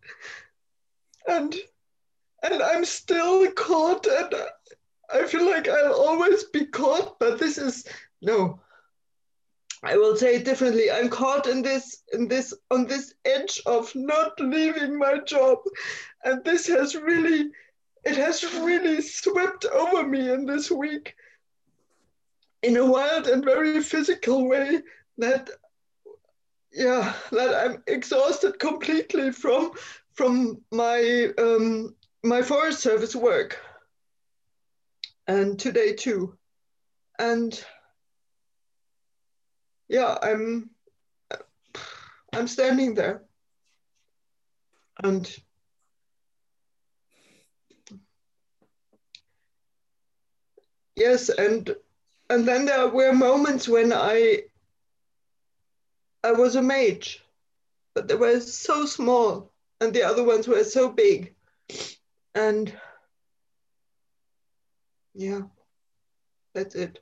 and 1.28 1.54
and 2.42 2.62
i'm 2.62 2.84
still 2.84 3.50
caught 3.52 4.06
and 4.06 4.34
i 5.12 5.26
feel 5.26 5.44
like 5.46 5.68
i'll 5.68 5.94
always 5.94 6.44
be 6.44 6.66
caught 6.66 7.18
but 7.18 7.38
this 7.38 7.58
is 7.58 7.84
no. 8.22 8.60
I 9.82 9.96
will 9.96 10.16
say 10.16 10.36
it 10.36 10.44
differently. 10.44 10.90
I'm 10.90 11.10
caught 11.10 11.46
in 11.46 11.62
this 11.62 12.02
in 12.12 12.28
this 12.28 12.54
on 12.70 12.86
this 12.86 13.14
edge 13.24 13.60
of 13.66 13.94
not 13.94 14.40
leaving 14.40 14.98
my 14.98 15.18
job. 15.18 15.58
And 16.24 16.42
this 16.44 16.66
has 16.66 16.96
really 16.96 17.50
it 18.04 18.16
has 18.16 18.42
really 18.42 19.00
swept 19.02 19.64
over 19.66 20.06
me 20.06 20.30
in 20.30 20.46
this 20.46 20.70
week 20.70 21.14
in 22.62 22.76
a 22.76 22.84
wild 22.84 23.26
and 23.26 23.44
very 23.44 23.82
physical 23.82 24.48
way 24.48 24.80
that 25.18 25.50
yeah 26.72 27.14
that 27.32 27.54
i'm 27.54 27.82
exhausted 27.86 28.58
completely 28.58 29.30
from 29.30 29.72
from 30.14 30.60
my 30.72 31.28
um, 31.38 31.94
my 32.22 32.42
forest 32.42 32.80
service 32.80 33.14
work 33.14 33.60
and 35.26 35.58
today 35.58 35.94
too. 35.94 36.36
And 37.18 37.64
yeah 39.88 40.18
i'm 40.22 40.70
i'm 42.32 42.48
standing 42.48 42.94
there. 42.94 43.22
And 45.02 45.30
yes 50.96 51.28
and 51.28 51.74
and 52.30 52.48
then 52.48 52.64
there 52.64 52.88
were 52.88 53.12
moments 53.12 53.68
when 53.68 53.92
I 53.92 54.42
I 56.24 56.32
was 56.32 56.56
a 56.56 56.62
mage, 56.62 57.22
but 57.94 58.08
they 58.08 58.16
were 58.16 58.40
so 58.40 58.84
small, 58.84 59.52
and 59.80 59.94
the 59.94 60.02
other 60.02 60.24
ones 60.24 60.48
were 60.48 60.64
so 60.64 60.90
big, 60.90 61.36
and 62.34 62.74
yeah, 65.16 65.40
that's 66.54 66.74
it. 66.74 67.00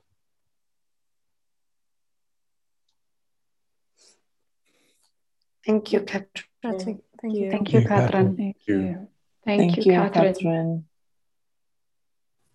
Thank 5.65 5.91
you, 5.91 6.01
Catherine. 6.01 6.29
Thank 6.63 6.87
you. 6.87 7.01
Thank 7.21 7.33
you, 7.35 7.51
Thank 7.51 7.73
you, 7.73 7.81
Katrin. 7.81 7.87
Katrin. 7.87 8.37
Thank 8.37 8.57
you. 8.67 9.07
Thank, 9.45 9.59
Thank, 9.59 9.77
you, 9.77 9.83
you, 9.93 9.99
Katrin. 9.99 10.33
Katrin. 10.33 10.85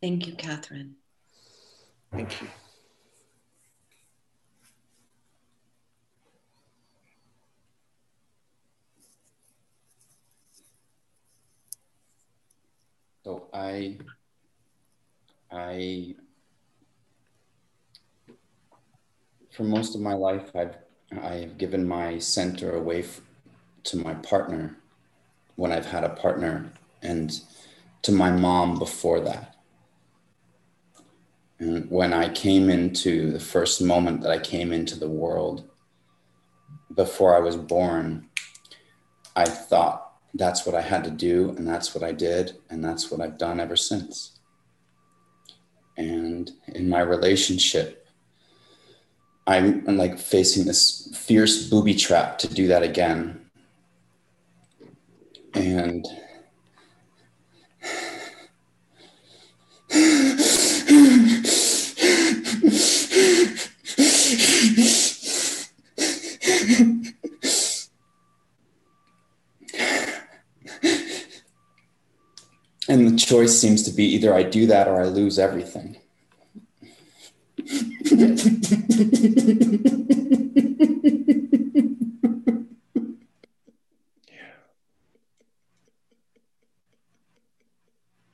Thank 0.01 0.27
you, 0.27 0.35
Catherine. 0.35 0.95
Thank 2.13 2.41
you. 2.41 2.49
So 13.25 13.49
I, 13.53 13.99
I, 15.51 16.15
for 19.51 19.65
most 19.65 19.95
of 19.95 20.01
my 20.01 20.15
life, 20.15 20.55
I've 20.55 20.77
I 21.13 21.35
have 21.35 21.59
given 21.59 21.89
my 21.89 22.19
center 22.19 22.77
away 22.77 23.01
f- 23.01 23.21
to 23.85 23.97
my 23.97 24.15
partner 24.15 24.77
when 25.57 25.73
I've 25.73 25.87
had 25.87 26.05
a 26.05 26.11
partner, 26.11 26.71
and 27.03 27.41
to 28.03 28.13
my 28.13 28.31
mom 28.31 28.79
before 28.79 29.21
that. 29.21 29.57
And 31.59 31.91
when 31.91 32.13
I 32.13 32.29
came 32.29 32.71
into 32.71 33.33
the 33.33 33.41
first 33.41 33.83
moment 33.83 34.23
that 34.23 34.31
I 34.31 34.39
came 34.39 34.73
into 34.73 34.99
the 34.99 35.09
world, 35.09 35.69
before 36.95 37.37
I 37.37 37.41
was 37.41 37.57
born, 37.57 38.29
I 39.37 39.45
thought 39.45 40.13
that's 40.33 40.65
what 40.65 40.75
I 40.75 40.81
had 40.81 41.05
to 41.05 41.11
do, 41.11 41.51
and 41.51 41.67
that's 41.67 41.95
what 41.95 42.05
I 42.05 42.13
did, 42.13 42.57
and 42.71 42.85
that's 42.85 43.11
what 43.11 43.21
I've 43.21 43.37
done 43.37 43.61
ever 43.61 43.77
since. 43.77 44.40
And 45.97 46.51
in 46.69 46.89
my 46.89 47.01
relationship, 47.01 48.09
I'm, 49.47 49.85
I'm 49.89 49.97
like 49.97 50.19
facing 50.19 50.65
this 50.65 51.13
fierce 51.15 51.69
booby 51.69 51.95
trap 51.95 52.39
to 52.39 52.49
do 52.49 52.69
that 52.69 52.83
again. 52.83 53.41
And 55.55 56.07
and 72.91 73.07
the 73.07 73.17
choice 73.17 73.59
seems 73.59 73.85
to 73.85 73.93
be 73.93 74.05
either 74.05 74.35
I 74.35 74.43
do 74.43 74.67
that 74.67 74.89
or 74.89 75.01
I 75.01 75.05
lose 75.05 75.39
everything. 75.39 75.97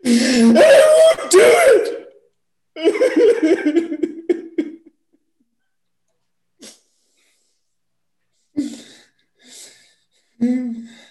I 0.09 0.73
won't 1.19 1.31
do 1.31 1.41
it. 1.43 1.93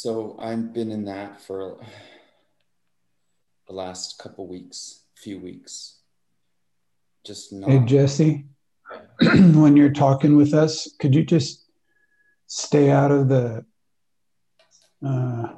so 0.00 0.34
I've 0.38 0.72
been 0.72 0.90
in 0.90 1.04
that 1.04 1.42
for 1.42 1.78
the 3.68 3.74
last 3.74 4.18
couple 4.18 4.46
weeks, 4.46 5.02
few 5.14 5.38
weeks. 5.38 5.98
Just 7.22 7.52
not. 7.52 7.68
Hey, 7.68 7.80
Jesse, 7.80 8.46
when 9.20 9.76
you're 9.76 9.92
talking 9.92 10.38
with 10.38 10.54
us, 10.54 10.90
could 10.98 11.14
you 11.14 11.22
just 11.22 11.66
stay 12.46 12.90
out 12.90 13.10
of 13.10 13.28
the 13.28 13.62
uh, 15.06 15.48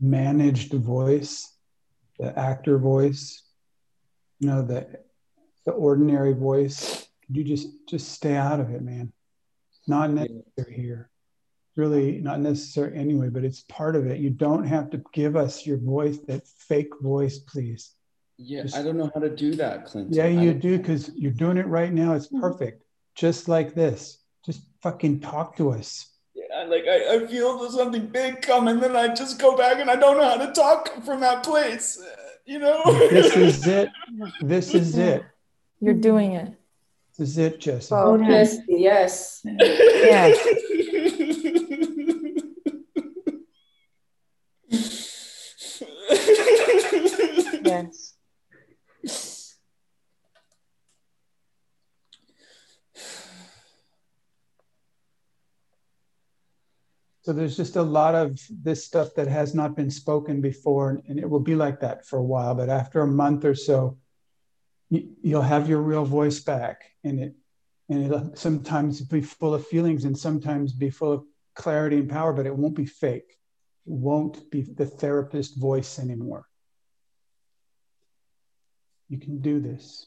managed 0.00 0.74
voice, 0.74 1.48
the 2.18 2.36
actor 2.36 2.78
voice, 2.78 3.44
you 4.40 4.48
know, 4.48 4.62
the, 4.62 4.88
the 5.66 5.70
ordinary 5.70 6.32
voice? 6.32 7.06
Could 7.24 7.36
you 7.36 7.44
just 7.44 7.68
just 7.88 8.10
stay 8.10 8.34
out 8.34 8.58
of 8.58 8.70
it, 8.70 8.82
man? 8.82 9.12
Not 9.86 10.10
necessary 10.10 10.74
here. 10.74 11.10
Really 11.76 12.18
not 12.22 12.40
necessary 12.40 12.96
anyway, 12.96 13.28
but 13.28 13.44
it's 13.44 13.60
part 13.62 13.96
of 13.96 14.06
it. 14.06 14.18
You 14.18 14.30
don't 14.30 14.64
have 14.64 14.88
to 14.90 15.02
give 15.12 15.36
us 15.36 15.66
your 15.66 15.76
voice, 15.76 16.18
that 16.26 16.46
fake 16.46 16.92
voice, 17.02 17.38
please. 17.38 17.92
Yeah, 18.38 18.64
I 18.74 18.82
don't 18.82 18.96
know 18.96 19.10
how 19.14 19.20
to 19.20 19.28
do 19.28 19.54
that, 19.56 19.84
Clinton. 19.84 20.14
Yeah, 20.14 20.26
you 20.26 20.52
don't- 20.52 20.60
do 20.60 20.78
because 20.78 21.10
you're 21.14 21.32
doing 21.32 21.58
it 21.58 21.66
right 21.66 21.92
now. 21.92 22.14
It's 22.14 22.28
perfect. 22.28 22.82
Just 23.14 23.46
like 23.48 23.74
this. 23.74 24.18
Just 24.44 24.62
fucking 24.82 25.20
talk 25.20 25.56
to 25.56 25.70
us. 25.70 26.06
Yeah, 26.34 26.64
like 26.64 26.84
I, 26.88 27.16
I 27.16 27.26
feel 27.26 27.58
there's 27.58 27.74
something 27.74 28.06
big 28.06 28.40
coming, 28.42 28.80
then 28.80 28.96
I 28.96 29.14
just 29.14 29.38
go 29.38 29.56
back 29.56 29.78
and 29.78 29.90
I 29.90 29.96
don't 29.96 30.16
know 30.16 30.28
how 30.28 30.36
to 30.46 30.52
talk 30.52 31.02
from 31.04 31.20
that 31.20 31.42
place. 31.42 32.02
You 32.46 32.58
know? 32.60 32.82
This 33.10 33.36
is 33.36 33.66
it. 33.78 33.88
This 34.40 34.74
is 34.74 34.96
it. 34.96 35.24
You're 35.80 35.94
doing 35.94 36.32
it. 36.32 36.54
This 37.18 37.30
is 37.30 37.38
it, 37.38 37.60
Jesse. 37.60 37.94
Oh, 37.94 38.16
yes, 38.20 38.56
yes. 38.68 39.40
Yes. 39.44 40.38
So 57.26 57.32
there's 57.32 57.56
just 57.56 57.74
a 57.74 57.82
lot 57.82 58.14
of 58.14 58.40
this 58.62 58.86
stuff 58.86 59.16
that 59.16 59.26
has 59.26 59.52
not 59.52 59.74
been 59.74 59.90
spoken 59.90 60.40
before, 60.40 61.02
and 61.08 61.18
it 61.18 61.28
will 61.28 61.40
be 61.40 61.56
like 61.56 61.80
that 61.80 62.06
for 62.06 62.20
a 62.20 62.22
while. 62.22 62.54
But 62.54 62.68
after 62.68 63.00
a 63.00 63.06
month 63.08 63.44
or 63.44 63.56
so, 63.56 63.98
you, 64.90 65.08
you'll 65.22 65.42
have 65.42 65.68
your 65.68 65.80
real 65.80 66.04
voice 66.04 66.38
back 66.38 66.84
and 67.02 67.18
it 67.18 67.34
and 67.88 68.04
it'll 68.04 68.30
sometimes 68.36 69.00
be 69.00 69.20
full 69.20 69.54
of 69.54 69.66
feelings 69.66 70.04
and 70.04 70.16
sometimes 70.16 70.72
be 70.72 70.88
full 70.88 71.10
of 71.10 71.24
clarity 71.56 71.96
and 71.96 72.08
power 72.08 72.32
but 72.32 72.46
it 72.46 72.56
won't 72.56 72.76
be 72.76 72.86
fake 72.86 73.36
it 73.86 73.92
won't 73.92 74.48
be 74.52 74.62
the 74.62 74.86
therapist 74.86 75.58
voice 75.58 75.98
anymore 75.98 76.46
you 79.08 79.18
can 79.18 79.40
do 79.40 79.58
this 79.58 80.06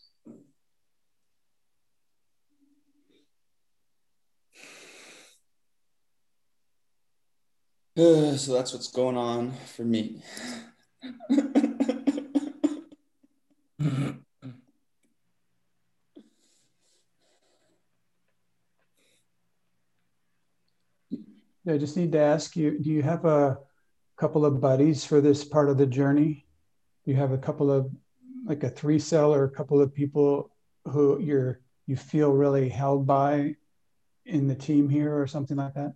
Uh, 7.99 8.37
so 8.37 8.53
that's 8.53 8.71
what's 8.71 8.87
going 8.87 9.17
on 9.17 9.51
for 9.75 9.83
me 9.83 10.21
I 21.67 21.77
just 21.77 21.97
need 21.97 22.13
to 22.13 22.19
ask 22.19 22.55
you 22.55 22.79
do 22.79 22.89
you 22.89 23.03
have 23.03 23.25
a 23.25 23.57
couple 24.17 24.45
of 24.45 24.61
buddies 24.61 25.05
for 25.05 25.21
this 25.21 25.43
part 25.43 25.69
of 25.69 25.77
the 25.77 25.85
journey? 25.85 26.45
Do 27.05 27.11
you 27.11 27.17
have 27.17 27.31
a 27.31 27.37
couple 27.37 27.71
of 27.71 27.91
like 28.45 28.63
a 28.63 28.69
three 28.69 28.99
cell 28.99 29.33
or 29.33 29.43
a 29.43 29.49
couple 29.49 29.81
of 29.81 29.93
people 29.93 30.51
who 30.85 31.19
you're 31.19 31.61
you 31.85 31.95
feel 31.95 32.31
really 32.31 32.69
held 32.69 33.05
by 33.05 33.55
in 34.25 34.47
the 34.47 34.55
team 34.55 34.89
here 34.89 35.19
or 35.19 35.27
something 35.27 35.57
like 35.57 35.73
that? 35.75 35.93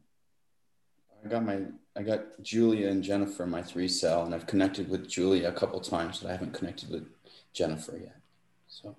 I 1.23 1.27
got 1.27 1.45
my 1.45 1.61
I 1.95 2.01
got 2.01 2.41
Julia 2.41 2.89
and 2.89 3.03
Jennifer 3.03 3.45
my 3.45 3.61
three 3.61 3.87
cell 3.87 4.25
and 4.25 4.33
I've 4.33 4.47
connected 4.47 4.89
with 4.89 5.07
Julia 5.07 5.49
a 5.49 5.53
couple 5.53 5.79
times 5.79 6.19
but 6.19 6.29
I 6.29 6.31
haven't 6.33 6.53
connected 6.53 6.89
with 6.89 7.05
Jennifer 7.53 7.97
yet. 7.97 8.17
So 8.67 8.95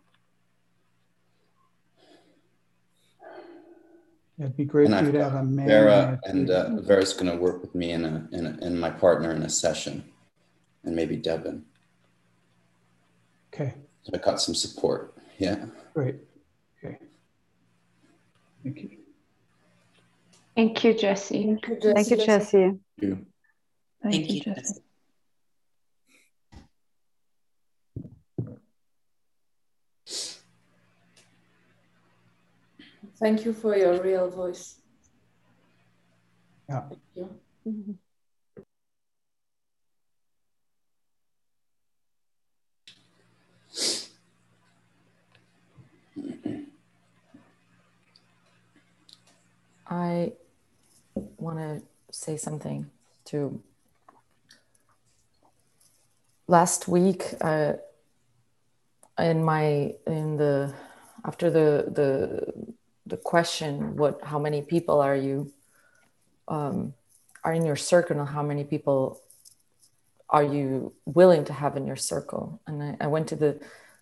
It'd 4.38 4.56
be 4.56 4.64
great 4.64 4.90
and 4.90 4.98
for 4.98 5.04
you 5.06 5.12
to 5.12 5.24
have 5.24 5.34
a 5.34 5.44
man. 5.44 5.68
Vera 5.68 6.20
and 6.24 6.50
uh, 6.50 6.80
Vera's 6.80 7.12
going 7.12 7.30
to 7.30 7.36
work 7.36 7.62
with 7.62 7.74
me 7.74 7.92
in 7.92 8.04
a, 8.04 8.28
in 8.32 8.46
a 8.46 8.66
in 8.66 8.78
my 8.78 8.90
partner 8.90 9.30
in 9.30 9.42
a 9.42 9.48
session, 9.48 10.02
and 10.82 10.96
maybe 10.96 11.16
Devin. 11.16 11.64
Okay, 13.54 13.74
So 14.02 14.10
I 14.12 14.18
got 14.18 14.40
some 14.40 14.56
support. 14.56 15.14
Yeah. 15.38 15.66
great. 15.92 16.16
Okay. 16.84 16.98
Thank 18.64 18.82
you. 18.82 19.03
Thank 20.56 20.84
you, 20.84 20.94
Jesse. 20.94 21.58
Thank 21.92 22.10
you, 22.10 22.16
Jesse. 22.16 22.78
you. 23.00 23.26
Thank 24.02 24.30
you, 24.30 24.40
Jesse. 24.40 24.80
Thank 33.18 33.44
you 33.44 33.52
for 33.52 33.76
your 33.76 34.00
real 34.02 34.28
voice. 34.30 34.80
Yeah. 36.68 36.82
Thank 36.88 37.00
you. 37.14 37.98
I 49.86 50.32
want 51.14 51.58
to 51.58 51.82
say 52.10 52.36
something 52.36 52.90
to 53.26 53.60
last 56.46 56.88
week 56.88 57.34
uh, 57.40 57.74
in 59.18 59.44
my 59.44 59.94
in 60.06 60.36
the 60.36 60.74
after 61.24 61.50
the 61.50 61.86
the 61.88 62.52
the 63.06 63.16
question 63.16 63.96
what 63.96 64.20
how 64.22 64.38
many 64.38 64.62
people 64.62 65.00
are 65.00 65.16
you 65.16 65.52
um, 66.48 66.94
are 67.42 67.52
in 67.52 67.64
your 67.64 67.76
circle 67.76 68.18
and 68.18 68.28
how 68.28 68.42
many 68.42 68.64
people 68.64 69.20
are 70.30 70.42
you 70.42 70.92
willing 71.04 71.44
to 71.44 71.52
have 71.52 71.76
in 71.76 71.86
your 71.86 71.96
circle? 71.96 72.60
And 72.66 72.82
i, 72.82 72.96
I 73.00 73.06
went 73.06 73.28
to 73.28 73.36
the 73.36 73.60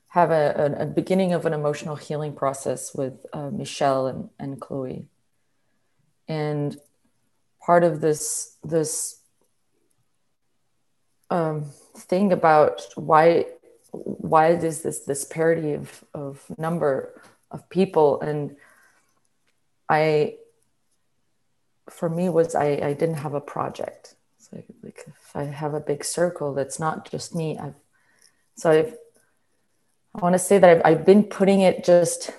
have 0.08 0.30
a, 0.30 0.76
a, 0.78 0.82
a 0.82 0.86
beginning 0.86 1.32
of 1.32 1.46
an 1.46 1.52
emotional 1.54 1.96
healing 1.96 2.34
process 2.34 2.94
with 2.94 3.24
uh, 3.32 3.50
michelle 3.50 4.06
and, 4.06 4.28
and 4.38 4.60
chloe. 4.60 5.06
And 6.28 6.76
part 7.64 7.84
of 7.84 8.00
this 8.00 8.56
this 8.64 9.20
um, 11.30 11.64
thing 11.96 12.32
about 12.32 12.82
why 12.96 13.46
why 13.92 14.48
is 14.48 14.82
this 14.82 15.00
disparity 15.00 15.74
of, 15.74 16.04
of 16.14 16.44
number 16.58 17.22
of 17.50 17.68
people? 17.68 18.20
And 18.20 18.56
i 19.88 20.36
for 21.90 22.08
me 22.08 22.28
was 22.28 22.54
i, 22.54 22.80
I 22.82 22.92
didn't 22.92 23.16
have 23.16 23.34
a 23.34 23.40
project. 23.40 24.14
So 24.38 24.56
like, 24.56 24.66
like 24.82 25.04
if 25.06 25.36
i 25.36 25.44
have 25.44 25.74
a 25.74 25.80
big 25.80 26.04
circle 26.04 26.54
that's 26.54 26.78
not 26.78 27.10
just 27.10 27.34
me. 27.34 27.58
I've 27.58 27.74
so 28.54 28.70
i've 28.70 28.94
i 30.14 30.20
want 30.20 30.34
to 30.34 30.38
say 30.38 30.58
that 30.58 30.70
I've, 30.70 30.82
I've 30.84 31.06
been 31.06 31.24
putting 31.24 31.60
it 31.60 31.84
just 31.84 32.30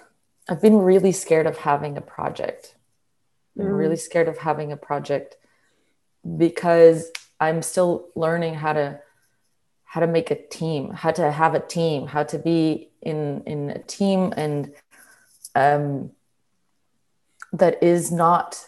i've 0.49 0.61
been 0.61 0.77
really 0.77 1.11
scared 1.11 1.47
of 1.47 1.57
having 1.57 1.97
a 1.97 2.01
project 2.01 2.75
i'm 3.59 3.65
Mm. 3.65 3.77
really 3.77 3.95
scared 3.95 4.27
of 4.27 4.37
having 4.39 4.71
a 4.71 4.77
project 4.77 5.35
because 6.37 7.11
i'm 7.39 7.61
still 7.61 8.07
learning 8.15 8.55
how 8.55 8.73
to 8.73 8.99
how 9.83 9.99
to 10.01 10.07
make 10.07 10.31
a 10.31 10.47
team 10.47 10.91
how 10.91 11.11
to 11.11 11.31
have 11.31 11.53
a 11.53 11.59
team 11.59 12.07
how 12.07 12.23
to 12.23 12.39
be 12.39 12.89
in 13.01 13.43
in 13.45 13.69
a 13.69 13.79
team 13.79 14.33
and 14.37 14.73
um 15.55 16.11
that 17.51 17.81
is 17.83 18.11
not 18.11 18.67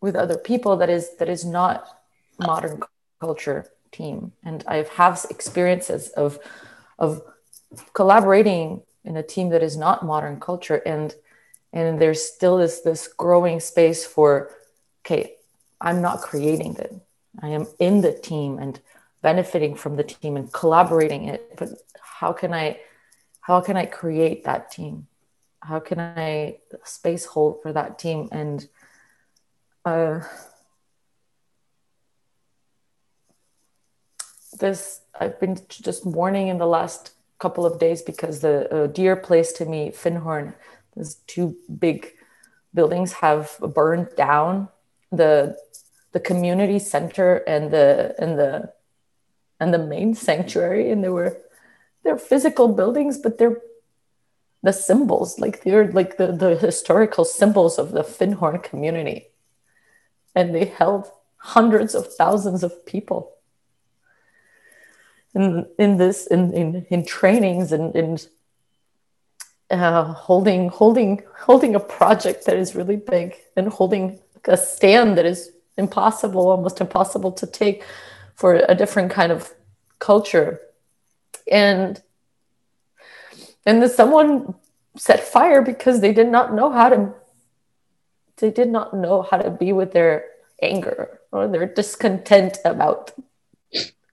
with 0.00 0.16
other 0.16 0.38
people 0.38 0.76
that 0.76 0.88
is 0.88 1.16
that 1.18 1.28
is 1.28 1.44
not 1.44 1.86
modern 2.38 2.80
culture 3.20 3.66
team 3.92 4.32
and 4.44 4.64
i 4.66 4.76
have 4.96 5.26
experiences 5.28 6.08
of 6.10 6.38
of 6.98 7.22
collaborating 7.92 8.82
in 9.04 9.16
a 9.16 9.22
team 9.22 9.50
that 9.50 9.62
is 9.62 9.76
not 9.76 10.04
modern 10.04 10.38
culture 10.40 10.76
and 10.86 11.14
and 11.72 12.00
there's 12.00 12.22
still 12.22 12.58
this 12.58 12.80
this 12.80 13.08
growing 13.08 13.60
space 13.60 14.04
for 14.04 14.50
okay 15.04 15.34
i'm 15.80 16.00
not 16.02 16.20
creating 16.20 16.76
it. 16.76 16.92
I 17.40 17.48
am 17.48 17.66
in 17.78 18.00
the 18.00 18.12
team 18.12 18.58
and 18.58 18.80
benefiting 19.22 19.74
from 19.74 19.96
the 19.96 20.04
team 20.04 20.36
and 20.36 20.52
collaborating 20.52 21.24
it. 21.24 21.56
But 21.56 21.70
how 22.00 22.32
can 22.32 22.52
i 22.52 22.80
how 23.40 23.60
can 23.60 23.76
i 23.76 23.86
create 23.86 24.44
that 24.44 24.70
team? 24.70 25.06
How 25.62 25.80
can 25.80 26.00
i 26.00 26.58
space 26.84 27.24
hold 27.24 27.62
for 27.62 27.72
that 27.72 27.98
team? 27.98 28.28
And 28.32 28.68
uh 29.84 30.20
this 34.58 35.00
i've 35.18 35.40
been 35.40 35.56
just 35.68 36.04
mourning 36.04 36.48
in 36.48 36.58
the 36.58 36.66
last 36.66 37.12
couple 37.38 37.64
of 37.64 37.78
days 37.78 38.02
because 38.02 38.40
the 38.40 38.68
uh, 38.74 38.86
dear 38.88 39.16
place 39.16 39.52
to 39.52 39.64
me 39.64 39.90
Findhorn 39.90 40.52
those 40.96 41.16
two 41.26 41.56
big 41.78 42.12
buildings 42.74 43.12
have 43.14 43.56
burned 43.74 44.08
down. 44.16 44.68
The 45.12 45.56
the 46.12 46.20
community 46.20 46.78
center 46.78 47.36
and 47.36 47.70
the 47.70 48.14
and 48.18 48.38
the 48.38 48.72
and 49.60 49.72
the 49.72 49.78
main 49.78 50.14
sanctuary 50.14 50.90
and 50.90 51.04
they 51.04 51.08
were 51.08 51.36
they're 52.02 52.18
physical 52.18 52.68
buildings 52.68 53.18
but 53.18 53.38
they're 53.38 53.60
the 54.62 54.72
symbols 54.72 55.38
like 55.38 55.62
they're 55.62 55.90
like 55.92 56.16
the, 56.16 56.32
the 56.32 56.56
historical 56.56 57.24
symbols 57.24 57.78
of 57.78 57.92
the 57.92 58.02
Findhorn 58.02 58.62
community. 58.62 59.28
And 60.34 60.54
they 60.54 60.66
held 60.66 61.10
hundreds 61.36 61.94
of 61.94 62.12
thousands 62.14 62.62
of 62.62 62.84
people. 62.86 63.36
In 65.34 65.66
in 65.78 65.96
this 65.96 66.26
in 66.26 66.52
in, 66.52 66.86
in 66.90 67.06
trainings 67.06 67.72
and 67.72 67.94
in 67.94 68.18
uh, 69.70 70.04
holding 70.12 70.68
holding 70.68 71.22
holding 71.38 71.74
a 71.74 71.80
project 71.80 72.46
that 72.46 72.56
is 72.56 72.74
really 72.74 72.96
big 72.96 73.36
and 73.56 73.68
holding 73.68 74.18
a 74.44 74.56
stand 74.56 75.16
that 75.16 75.26
is 75.26 75.52
impossible 75.76 76.48
almost 76.48 76.80
impossible 76.80 77.32
to 77.32 77.46
take 77.46 77.84
for 78.34 78.54
a 78.54 78.74
different 78.74 79.10
kind 79.10 79.30
of 79.30 79.52
culture. 79.98 80.60
And 81.50 82.02
and 83.64 83.82
then 83.82 83.90
someone 83.90 84.54
set 84.96 85.20
fire 85.20 85.62
because 85.62 86.00
they 86.00 86.12
did 86.12 86.28
not 86.28 86.54
know 86.54 86.70
how 86.70 86.88
to 86.88 87.14
they 88.38 88.50
did 88.50 88.68
not 88.68 88.94
know 88.94 89.22
how 89.22 89.36
to 89.36 89.50
be 89.50 89.72
with 89.72 89.92
their 89.92 90.24
anger 90.62 91.20
or 91.30 91.46
their 91.46 91.66
discontent 91.66 92.58
about 92.64 93.12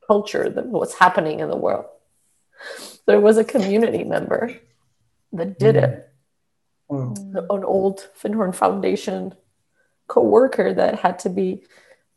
culture 0.06 0.50
that 0.50 0.68
what's 0.68 0.96
happening 0.96 1.40
in 1.40 1.50
the 1.50 1.56
world. 1.56 1.86
There 3.06 3.20
was 3.20 3.38
a 3.38 3.44
community 3.44 4.04
member 4.04 4.60
that 5.34 5.60
did 5.60 5.76
it 5.76 6.10
mm. 6.90 7.16
mm. 7.16 7.34
Wow. 7.34 7.58
an 7.58 7.64
old 7.64 8.08
Findhorn 8.22 8.56
foundation 8.56 9.34
co-worker 10.08 10.74
that 10.74 11.00
had 11.00 11.20
to 11.20 11.30
be 11.30 11.64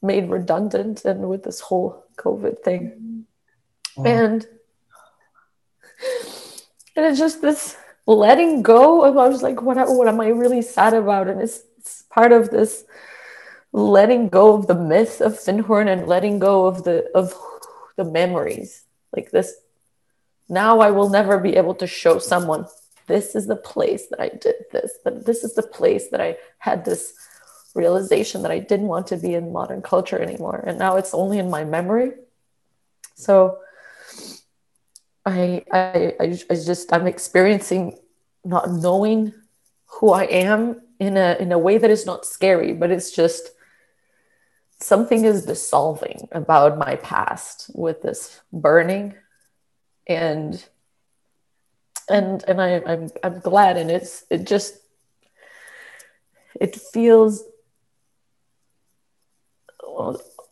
made 0.02 0.30
redundant 0.30 1.04
and 1.04 1.28
with 1.28 1.42
this 1.42 1.60
whole 1.60 2.04
covid 2.16 2.62
thing 2.62 3.26
Wow. 3.96 4.04
and 4.06 4.46
and 6.96 7.06
it's 7.06 7.18
just 7.18 7.42
this 7.42 7.76
letting 8.06 8.62
go 8.62 9.04
of 9.04 9.16
I 9.16 9.28
was 9.28 9.42
like, 9.42 9.62
what 9.62 9.76
what 9.88 10.08
am 10.08 10.20
I 10.20 10.28
really 10.28 10.62
sad 10.62 10.94
about? 10.94 11.28
And 11.28 11.40
it's, 11.40 11.62
it's 11.78 12.02
part 12.10 12.32
of 12.32 12.50
this 12.50 12.84
letting 13.72 14.28
go 14.28 14.54
of 14.54 14.66
the 14.66 14.74
myth 14.74 15.20
of 15.20 15.34
Findhorn 15.34 15.88
and 15.88 16.06
letting 16.06 16.38
go 16.38 16.66
of 16.66 16.84
the 16.84 17.10
of 17.14 17.34
the 17.96 18.04
memories. 18.04 18.84
Like 19.14 19.30
this 19.30 19.54
now 20.48 20.80
I 20.80 20.90
will 20.90 21.08
never 21.08 21.38
be 21.38 21.56
able 21.56 21.74
to 21.76 21.86
show 21.86 22.18
someone 22.18 22.66
this 23.10 23.34
is 23.34 23.46
the 23.46 23.56
place 23.56 24.06
that 24.08 24.20
I 24.20 24.28
did 24.28 24.56
this, 24.72 24.92
but 25.04 25.26
this 25.26 25.44
is 25.44 25.54
the 25.54 25.62
place 25.62 26.08
that 26.08 26.20
I 26.20 26.36
had 26.58 26.84
this 26.84 27.12
realization 27.74 28.42
that 28.42 28.50
I 28.50 28.58
didn't 28.58 28.86
want 28.86 29.08
to 29.08 29.16
be 29.16 29.34
in 29.34 29.52
modern 29.52 29.82
culture 29.82 30.18
anymore. 30.18 30.64
And 30.66 30.78
now 30.78 30.96
it's 30.96 31.14
only 31.14 31.38
in 31.38 31.50
my 31.50 31.64
memory. 31.64 32.12
So 33.14 33.58
I, 35.24 35.64
I, 35.72 36.14
I, 36.18 36.38
I 36.50 36.54
just, 36.54 36.92
I'm 36.92 37.06
experiencing 37.06 37.98
not 38.44 38.70
knowing 38.70 39.34
who 39.86 40.12
I 40.12 40.24
am 40.24 40.80
in 40.98 41.16
a, 41.16 41.36
in 41.38 41.52
a 41.52 41.58
way 41.58 41.78
that 41.78 41.90
is 41.90 42.06
not 42.06 42.24
scary, 42.24 42.72
but 42.72 42.90
it's 42.90 43.10
just 43.10 43.50
something 44.80 45.24
is 45.24 45.44
dissolving 45.44 46.28
about 46.32 46.78
my 46.78 46.96
past 46.96 47.70
with 47.74 48.02
this 48.02 48.40
burning 48.52 49.14
and 50.06 50.64
and 52.10 52.44
and 52.48 52.60
I, 52.60 52.82
I'm 52.86 53.08
I'm 53.22 53.40
glad 53.40 53.76
and 53.76 53.90
it's 53.90 54.24
it 54.30 54.46
just 54.46 54.76
it 56.60 56.76
feels 56.76 57.44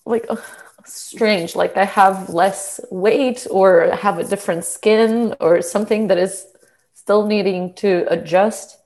like 0.06 0.26
uh, 0.30 0.36
strange 0.84 1.54
like 1.54 1.76
I 1.76 1.84
have 1.84 2.30
less 2.30 2.80
weight 2.90 3.46
or 3.50 3.90
have 3.94 4.18
a 4.18 4.24
different 4.24 4.64
skin 4.64 5.34
or 5.40 5.60
something 5.62 6.08
that 6.08 6.18
is 6.18 6.46
still 6.94 7.26
needing 7.26 7.74
to 7.74 8.06
adjust. 8.08 8.78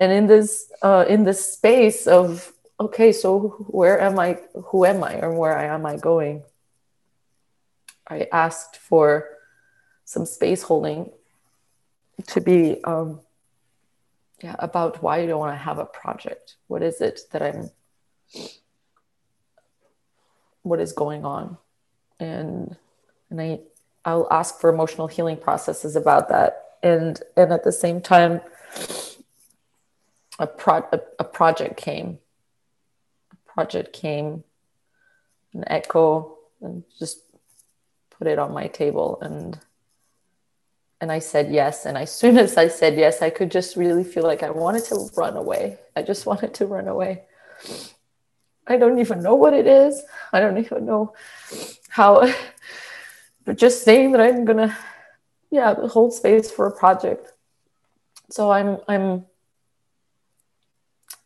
And 0.00 0.12
in 0.12 0.26
this 0.26 0.70
uh, 0.82 1.04
in 1.08 1.24
this 1.24 1.52
space 1.52 2.06
of 2.06 2.52
okay 2.80 3.12
so 3.12 3.66
where 3.68 4.00
am 4.00 4.18
I 4.18 4.38
who 4.66 4.84
am 4.84 5.02
I 5.02 5.20
or 5.20 5.32
where 5.32 5.56
am 5.58 5.84
I 5.86 5.96
going? 5.96 6.42
I 8.08 8.26
asked 8.32 8.76
for 8.78 9.28
some 10.04 10.24
space 10.24 10.62
holding 10.62 11.10
to 12.26 12.40
be 12.40 12.82
um, 12.84 13.20
yeah 14.42 14.56
about 14.58 15.02
why 15.02 15.18
you 15.18 15.26
do 15.26 15.32
I 15.32 15.36
want 15.36 15.54
to 15.54 15.62
have 15.62 15.78
a 15.78 15.86
project. 15.86 16.56
What 16.66 16.82
is 16.82 17.00
it 17.00 17.20
that 17.32 17.42
I'm 17.42 17.70
what 20.62 20.80
is 20.80 20.92
going 20.92 21.24
on? 21.24 21.58
And 22.20 22.76
and 23.30 23.40
I 23.40 23.60
I'll 24.04 24.28
ask 24.30 24.60
for 24.60 24.70
emotional 24.70 25.06
healing 25.06 25.36
processes 25.36 25.96
about 25.96 26.28
that. 26.28 26.64
And 26.82 27.20
and 27.36 27.52
at 27.52 27.64
the 27.64 27.72
same 27.72 28.00
time 28.00 28.40
a 30.38 30.46
pro 30.46 30.78
a, 30.92 31.00
a 31.18 31.24
project 31.24 31.76
came. 31.76 32.18
A 33.32 33.52
project 33.52 33.92
came 33.92 34.44
an 35.54 35.64
echo 35.66 36.36
and 36.60 36.84
just 36.98 37.20
put 38.10 38.26
it 38.26 38.38
on 38.38 38.52
my 38.52 38.66
table 38.66 39.18
and 39.20 39.58
and 41.00 41.12
I 41.12 41.18
said 41.18 41.50
yes. 41.52 41.86
And 41.86 41.96
as 41.96 42.12
soon 42.20 42.38
as 42.38 42.56
I 42.56 42.68
said 42.68 42.96
yes, 42.96 43.22
I 43.22 43.30
could 43.30 43.50
just 43.50 43.76
really 43.76 44.04
feel 44.04 44.24
like 44.24 44.42
I 44.42 44.50
wanted 44.50 44.84
to 44.84 45.08
run 45.16 45.36
away. 45.36 45.78
I 45.96 46.02
just 46.02 46.26
wanted 46.30 46.54
to 46.54 46.66
run 46.66 46.88
away. 46.88 47.22
I 48.66 48.76
don't 48.76 48.98
even 48.98 49.22
know 49.22 49.34
what 49.34 49.54
it 49.54 49.66
is. 49.66 50.02
I 50.32 50.40
don't 50.40 50.58
even 50.58 50.84
know 50.84 51.14
how, 51.88 52.32
but 53.44 53.56
just 53.56 53.82
saying 53.82 54.12
that 54.12 54.20
I'm 54.20 54.44
gonna, 54.44 54.76
yeah, 55.50 55.74
hold 55.88 56.12
space 56.12 56.50
for 56.50 56.66
a 56.66 56.72
project. 56.72 57.32
So 58.30 58.50
I'm, 58.50 58.78
I'm, 58.86 59.24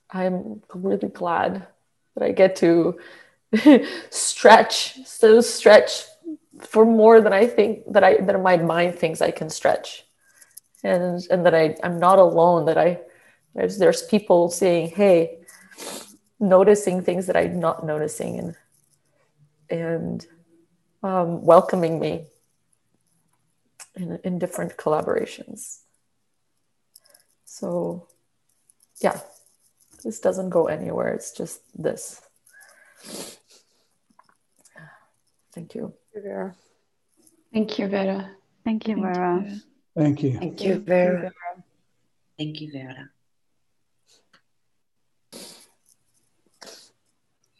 I'm 0.08 0.62
really 0.72 1.08
glad 1.08 1.66
that 2.14 2.24
I 2.24 2.30
get 2.30 2.54
to 2.56 2.98
stretch, 4.10 5.04
so 5.04 5.40
stretch 5.40 6.04
for 6.66 6.84
more 6.84 7.20
than 7.20 7.32
I 7.32 7.46
think 7.46 7.92
that 7.92 8.04
I 8.04 8.18
that 8.18 8.40
my 8.40 8.56
mind 8.56 8.96
thinks 8.96 9.20
I 9.20 9.30
can 9.30 9.50
stretch, 9.50 10.04
and 10.82 11.22
and 11.30 11.46
that 11.46 11.54
I 11.54 11.76
I'm 11.82 11.98
not 11.98 12.18
alone. 12.18 12.66
That 12.66 12.78
I 12.78 13.00
there's 13.54 13.78
there's 13.78 14.02
people 14.02 14.50
saying, 14.50 14.90
hey, 14.90 15.38
noticing 16.40 17.02
things 17.02 17.26
that 17.26 17.36
I'm 17.36 17.60
not 17.60 17.84
noticing, 17.84 18.38
and 18.38 18.56
and 19.70 20.26
um, 21.02 21.42
welcoming 21.42 21.98
me 22.00 22.26
in 23.96 24.18
in 24.24 24.38
different 24.38 24.76
collaborations. 24.76 25.78
So, 27.44 28.08
yeah, 29.02 29.20
this 30.02 30.20
doesn't 30.20 30.50
go 30.50 30.66
anywhere. 30.68 31.12
It's 31.12 31.32
just 31.32 31.60
this. 31.74 32.22
Thank 35.52 35.74
you. 35.74 35.92
Vera. 36.14 36.54
Thank 37.52 37.78
you, 37.78 37.86
Vera. 37.88 38.30
Thank 38.64 38.88
you, 38.88 38.96
Vera. 38.96 39.44
Thank 39.96 40.22
you. 40.22 40.38
Thank 40.38 40.60
you, 40.62 40.78
Vera. 40.78 41.32
Thank 42.38 42.60
you, 42.60 42.72
Vera. 42.72 43.10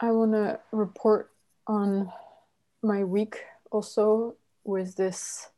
I 0.01 0.11
want 0.11 0.33
to 0.33 0.59
report 0.73 1.31
on 1.67 2.11
my 2.83 3.05
week 3.05 3.45
also 3.71 4.35
with 4.65 4.97
this 4.97 5.49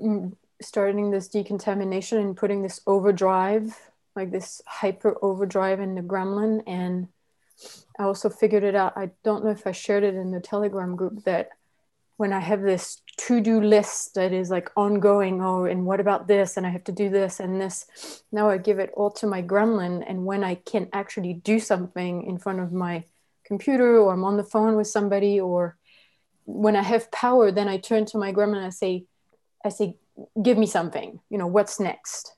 mm, 0.00 0.34
starting 0.60 1.10
this 1.10 1.28
decontamination 1.28 2.18
and 2.18 2.36
putting 2.36 2.62
this 2.62 2.80
overdrive, 2.86 3.78
like 4.16 4.32
this 4.32 4.60
hyper 4.66 5.16
overdrive 5.22 5.80
in 5.80 5.94
the 5.94 6.02
gremlin 6.02 6.62
and 6.66 7.08
I 7.98 8.04
also 8.04 8.28
figured 8.30 8.64
it 8.64 8.74
out. 8.74 8.96
I 8.96 9.10
don't 9.24 9.44
know 9.44 9.50
if 9.50 9.66
I 9.66 9.72
shared 9.72 10.04
it 10.04 10.14
in 10.14 10.30
the 10.30 10.40
Telegram 10.40 10.96
group 10.96 11.24
that 11.24 11.50
when 12.16 12.32
I 12.32 12.40
have 12.40 12.62
this 12.62 13.00
to 13.16 13.40
do 13.40 13.60
list 13.60 14.14
that 14.14 14.32
is 14.32 14.50
like 14.50 14.70
ongoing, 14.76 15.42
oh, 15.42 15.64
and 15.64 15.86
what 15.86 16.00
about 16.00 16.26
this? 16.26 16.56
And 16.56 16.66
I 16.66 16.70
have 16.70 16.84
to 16.84 16.92
do 16.92 17.08
this 17.08 17.40
and 17.40 17.60
this. 17.60 18.22
Now 18.32 18.48
I 18.50 18.58
give 18.58 18.78
it 18.78 18.90
all 18.94 19.10
to 19.12 19.26
my 19.26 19.42
gremlin. 19.42 20.04
And 20.06 20.26
when 20.26 20.42
I 20.42 20.56
can 20.56 20.88
actually 20.92 21.34
do 21.34 21.60
something 21.60 22.24
in 22.24 22.38
front 22.38 22.60
of 22.60 22.72
my 22.72 23.04
computer 23.44 23.98
or 23.98 24.12
I'm 24.12 24.24
on 24.24 24.36
the 24.36 24.44
phone 24.44 24.76
with 24.76 24.88
somebody 24.88 25.40
or 25.40 25.76
when 26.44 26.76
I 26.76 26.82
have 26.82 27.10
power, 27.10 27.52
then 27.52 27.68
I 27.68 27.78
turn 27.78 28.04
to 28.06 28.18
my 28.18 28.32
gremlin 28.32 28.58
and 28.58 28.66
I 28.66 28.70
say, 28.70 29.04
I 29.64 29.68
say, 29.68 29.96
give 30.40 30.58
me 30.58 30.66
something, 30.66 31.20
you 31.30 31.38
know, 31.38 31.46
what's 31.46 31.78
next? 31.78 32.34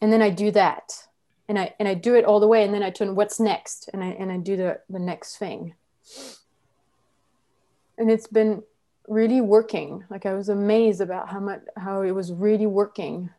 And 0.00 0.12
then 0.12 0.22
I 0.22 0.30
do 0.30 0.50
that 0.52 0.92
and 1.48 1.58
I 1.58 1.74
and 1.78 1.88
I 1.88 1.94
do 1.94 2.14
it 2.14 2.24
all 2.24 2.40
the 2.40 2.46
way 2.46 2.64
and 2.64 2.72
then 2.72 2.82
I 2.82 2.90
turn 2.90 3.14
what's 3.14 3.38
next 3.38 3.90
and 3.92 4.02
I 4.02 4.08
and 4.08 4.32
I 4.32 4.38
do 4.38 4.56
the 4.56 4.80
the 4.88 4.98
next 4.98 5.36
thing. 5.36 5.74
And 7.98 8.10
it's 8.10 8.26
been 8.26 8.62
really 9.06 9.40
working. 9.40 10.04
Like 10.10 10.26
I 10.26 10.34
was 10.34 10.48
amazed 10.48 11.00
about 11.00 11.28
how 11.28 11.40
much 11.40 11.60
how 11.76 12.02
it 12.02 12.12
was 12.12 12.32
really 12.32 12.66
working. 12.66 13.30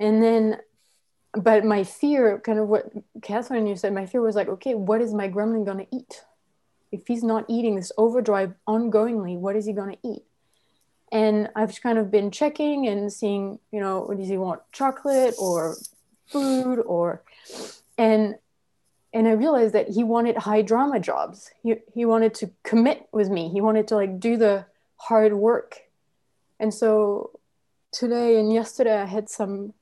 And 0.00 0.22
then 0.22 0.58
but 1.32 1.64
my 1.64 1.84
fear, 1.84 2.40
kind 2.40 2.58
of 2.58 2.68
what 2.68 2.90
Catherine 3.22 3.66
you 3.66 3.76
said, 3.76 3.92
my 3.92 4.06
fear 4.06 4.20
was 4.20 4.34
like, 4.34 4.48
okay, 4.48 4.74
what 4.74 5.00
is 5.00 5.14
my 5.14 5.28
gremlin 5.28 5.64
gonna 5.64 5.86
eat? 5.92 6.24
If 6.90 7.06
he's 7.06 7.22
not 7.22 7.44
eating 7.48 7.76
this 7.76 7.92
overdrive 7.98 8.54
ongoingly, 8.66 9.36
what 9.36 9.54
is 9.54 9.66
he 9.66 9.72
gonna 9.72 9.98
eat? 10.02 10.22
And 11.12 11.50
I've 11.54 11.80
kind 11.80 11.98
of 11.98 12.10
been 12.10 12.30
checking 12.30 12.86
and 12.88 13.12
seeing, 13.12 13.58
you 13.72 13.80
know, 13.80 14.12
does 14.14 14.28
he 14.28 14.36
want 14.36 14.60
chocolate 14.72 15.34
or 15.38 15.76
food 16.28 16.80
or 16.80 17.22
and 17.96 18.36
and 19.12 19.26
I 19.26 19.32
realized 19.32 19.74
that 19.74 19.88
he 19.88 20.04
wanted 20.04 20.36
high 20.36 20.62
drama 20.62 21.00
jobs. 21.00 21.50
He 21.62 21.76
he 21.92 22.04
wanted 22.04 22.34
to 22.34 22.50
commit 22.62 23.08
with 23.12 23.30
me. 23.30 23.48
He 23.48 23.60
wanted 23.60 23.88
to 23.88 23.96
like 23.96 24.20
do 24.20 24.36
the 24.36 24.66
hard 24.96 25.32
work. 25.32 25.80
And 26.60 26.72
so 26.72 27.30
today 27.92 28.38
and 28.38 28.52
yesterday 28.52 28.96
I 28.96 29.06
had 29.06 29.28
some 29.28 29.72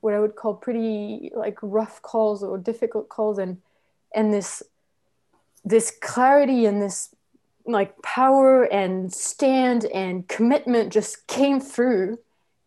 what 0.00 0.14
I 0.14 0.20
would 0.20 0.36
call 0.36 0.54
pretty 0.54 1.30
like 1.34 1.58
rough 1.62 2.02
calls 2.02 2.42
or 2.42 2.58
difficult 2.58 3.08
calls 3.08 3.38
and 3.38 3.58
and 4.14 4.32
this 4.32 4.62
this 5.64 5.90
clarity 6.00 6.66
and 6.66 6.80
this 6.80 7.14
like 7.66 8.00
power 8.02 8.64
and 8.64 9.12
stand 9.12 9.84
and 9.86 10.26
commitment 10.28 10.92
just 10.92 11.26
came 11.26 11.60
through 11.60 12.18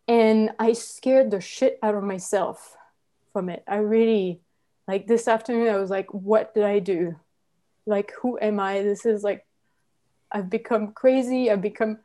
and 0.06 0.50
I 0.58 0.72
scared 0.72 1.30
the 1.30 1.40
shit 1.40 1.78
out 1.82 1.94
of 1.94 2.04
myself 2.04 2.76
from 3.32 3.48
it. 3.48 3.62
I 3.66 3.76
really 3.76 4.40
like 4.88 5.06
this 5.06 5.28
afternoon 5.28 5.72
I 5.72 5.78
was 5.78 5.90
like 5.90 6.12
what 6.12 6.54
did 6.54 6.64
I 6.64 6.78
do? 6.78 7.16
Like 7.86 8.12
who 8.20 8.38
am 8.40 8.60
I? 8.60 8.82
This 8.82 9.06
is 9.06 9.22
like 9.22 9.46
I've 10.30 10.50
become 10.50 10.92
crazy. 10.92 11.50
I've 11.50 11.62
become 11.62 11.98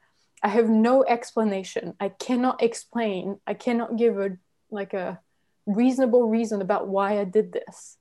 I 0.43 0.49
have 0.49 0.69
no 0.69 1.03
explanation. 1.03 1.95
I 1.99 2.09
cannot 2.09 2.61
explain. 2.61 3.39
I 3.47 3.53
cannot 3.53 3.97
give 3.97 4.17
a 4.19 4.37
like 4.69 4.93
a 4.93 5.19
reasonable 5.65 6.29
reason 6.29 6.61
about 6.61 6.87
why 6.87 7.19
I 7.19 7.23
did 7.23 7.51
this. 7.51 7.97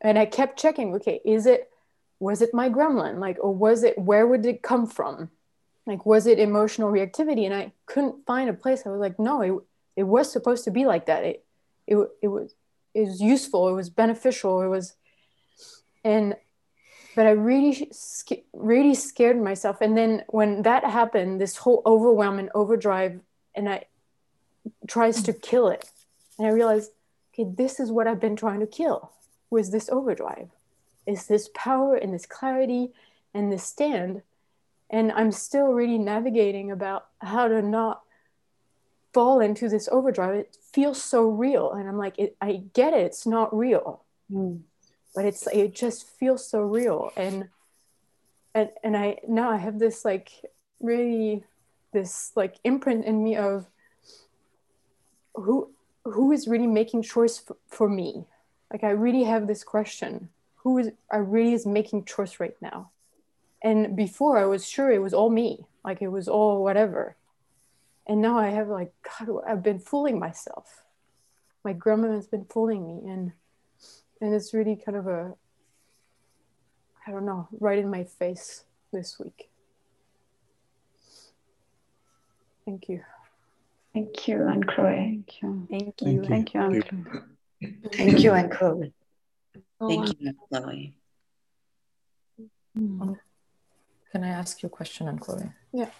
And 0.00 0.18
I 0.18 0.26
kept 0.26 0.58
checking, 0.58 0.94
okay, 0.96 1.20
is 1.24 1.46
it 1.46 1.70
was 2.20 2.42
it 2.42 2.54
my 2.54 2.68
gremlin? 2.68 3.18
Like 3.18 3.38
or 3.40 3.54
was 3.54 3.82
it 3.82 3.98
where 3.98 4.26
would 4.26 4.46
it 4.46 4.62
come 4.62 4.86
from? 4.86 5.30
like 5.86 6.06
was 6.06 6.26
it 6.26 6.38
emotional 6.38 6.90
reactivity 6.90 7.44
and 7.44 7.54
i 7.54 7.72
couldn't 7.86 8.26
find 8.26 8.48
a 8.48 8.54
place 8.54 8.82
i 8.84 8.88
was 8.88 9.00
like 9.00 9.18
no 9.18 9.40
it, 9.40 9.54
it 9.96 10.02
was 10.02 10.30
supposed 10.30 10.64
to 10.64 10.70
be 10.70 10.84
like 10.84 11.06
that 11.06 11.24
it, 11.24 11.43
it, 11.86 11.96
it 12.22 12.28
was 12.28 12.54
it 12.94 13.02
was 13.02 13.20
useful 13.20 13.68
it 13.68 13.72
was 13.72 13.90
beneficial 13.90 14.62
it 14.62 14.68
was 14.68 14.94
and 16.04 16.36
but 17.14 17.26
i 17.26 17.30
really 17.30 17.90
really 18.52 18.94
scared 18.94 19.40
myself. 19.40 19.80
And 19.80 19.96
then 19.96 20.24
when 20.28 20.62
that 20.62 20.84
happened 20.84 21.40
this 21.40 21.56
whole 21.56 21.82
overwhelm 21.86 22.38
and 22.38 22.50
overdrive 22.54 23.20
and 23.54 23.68
i 23.68 23.84
tries 24.88 25.22
to 25.22 25.32
kill 25.32 25.68
it. 25.68 25.90
And 26.38 26.46
i 26.46 26.50
realized 26.50 26.90
okay 27.32 27.48
this 27.56 27.78
is 27.80 27.90
what 27.90 28.06
i've 28.06 28.20
been 28.20 28.36
trying 28.36 28.60
to 28.60 28.66
kill 28.66 29.12
was 29.50 29.70
this 29.70 29.88
overdrive. 29.88 30.48
Is 31.06 31.26
this 31.26 31.50
power 31.54 31.94
and 31.94 32.12
this 32.12 32.26
clarity 32.26 32.92
and 33.32 33.52
this 33.52 33.64
stand? 33.64 34.22
And 34.90 35.12
i'm 35.12 35.32
still 35.32 35.68
really 35.72 35.98
navigating 35.98 36.70
about 36.70 37.06
how 37.18 37.48
to 37.48 37.62
not 37.62 38.02
fall 39.14 39.40
into 39.40 39.68
this 39.68 39.88
overdrive 39.92 40.34
it 40.34 40.56
feels 40.72 41.02
so 41.02 41.28
real. 41.28 41.72
And 41.72 41.88
i'm 41.88 41.96
like 41.96 42.18
it, 42.18 42.36
i 42.40 42.64
get 42.74 42.92
it 42.92 43.06
it's 43.06 43.26
not 43.26 43.56
real. 43.56 44.02
Mm. 44.30 44.62
but 45.14 45.24
it's 45.24 45.46
it 45.46 45.74
just 45.74 46.08
feels 46.18 46.46
so 46.46 46.60
real. 46.60 47.12
And 47.16 47.48
and 48.54 48.70
and 48.82 48.96
i 48.96 49.18
now 49.28 49.50
i 49.50 49.56
have 49.56 49.78
this 49.78 50.04
like 50.04 50.30
really 50.80 51.44
this 51.92 52.32
like 52.34 52.56
imprint 52.64 53.04
in 53.04 53.22
me 53.22 53.36
of 53.36 53.66
who 55.34 55.70
who 56.04 56.32
is 56.32 56.46
really 56.48 56.66
making 56.66 57.02
choice 57.02 57.38
for, 57.38 57.56
for 57.68 57.88
me. 57.88 58.26
Like 58.72 58.82
i 58.82 58.90
really 58.90 59.24
have 59.24 59.46
this 59.46 59.62
question. 59.62 60.28
Who 60.56 60.78
is 60.78 60.90
i 61.10 61.18
really 61.18 61.54
is 61.54 61.66
making 61.66 62.04
choice 62.04 62.40
right 62.40 62.56
now? 62.60 62.90
And 63.62 63.96
before 63.96 64.38
i 64.38 64.44
was 64.44 64.66
sure 64.66 64.90
it 64.90 65.02
was 65.02 65.14
all 65.14 65.30
me. 65.30 65.66
Like 65.84 66.02
it 66.02 66.08
was 66.08 66.26
all 66.28 66.64
whatever 66.64 67.16
and 68.06 68.20
now 68.20 68.38
i 68.38 68.48
have 68.48 68.68
like 68.68 68.92
god 69.02 69.40
i've 69.46 69.62
been 69.62 69.78
fooling 69.78 70.18
myself. 70.18 70.82
My 71.64 71.72
grandma 71.72 72.12
has 72.12 72.26
been 72.26 72.44
fooling 72.44 72.86
me 72.86 73.10
and 73.10 73.32
and 74.20 74.34
it's 74.34 74.52
really 74.52 74.76
kind 74.76 74.96
of 74.96 75.06
a 75.06 75.34
i 77.06 77.10
don't 77.10 77.26
know 77.26 77.48
right 77.58 77.78
in 77.78 77.90
my 77.90 78.04
face 78.04 78.64
this 78.92 79.18
week. 79.18 79.50
Thank 82.64 82.88
you. 82.88 83.02
Thank 83.92 84.26
you 84.26 84.46
and 84.46 84.66
chloe. 84.66 84.86
Thank 84.86 85.42
you. 85.42 85.66
Thank 85.70 86.00
you. 86.00 86.24
Thank 86.24 86.54
you, 86.54 86.62
thank 86.62 86.74
you, 86.74 86.82
chloe. 86.82 87.82
Thank 87.92 88.24
you 88.24 88.32
and 88.32 88.50
chloe. 88.50 88.92
Oh, 89.80 89.88
thank 89.88 90.20
you 90.20 90.32
chloe. 90.48 90.96
Can 92.74 94.24
I 94.24 94.28
ask 94.28 94.62
you 94.62 94.66
a 94.68 94.70
question 94.70 95.08
on 95.08 95.18
Chloe? 95.18 95.50
Yeah. 95.72 95.90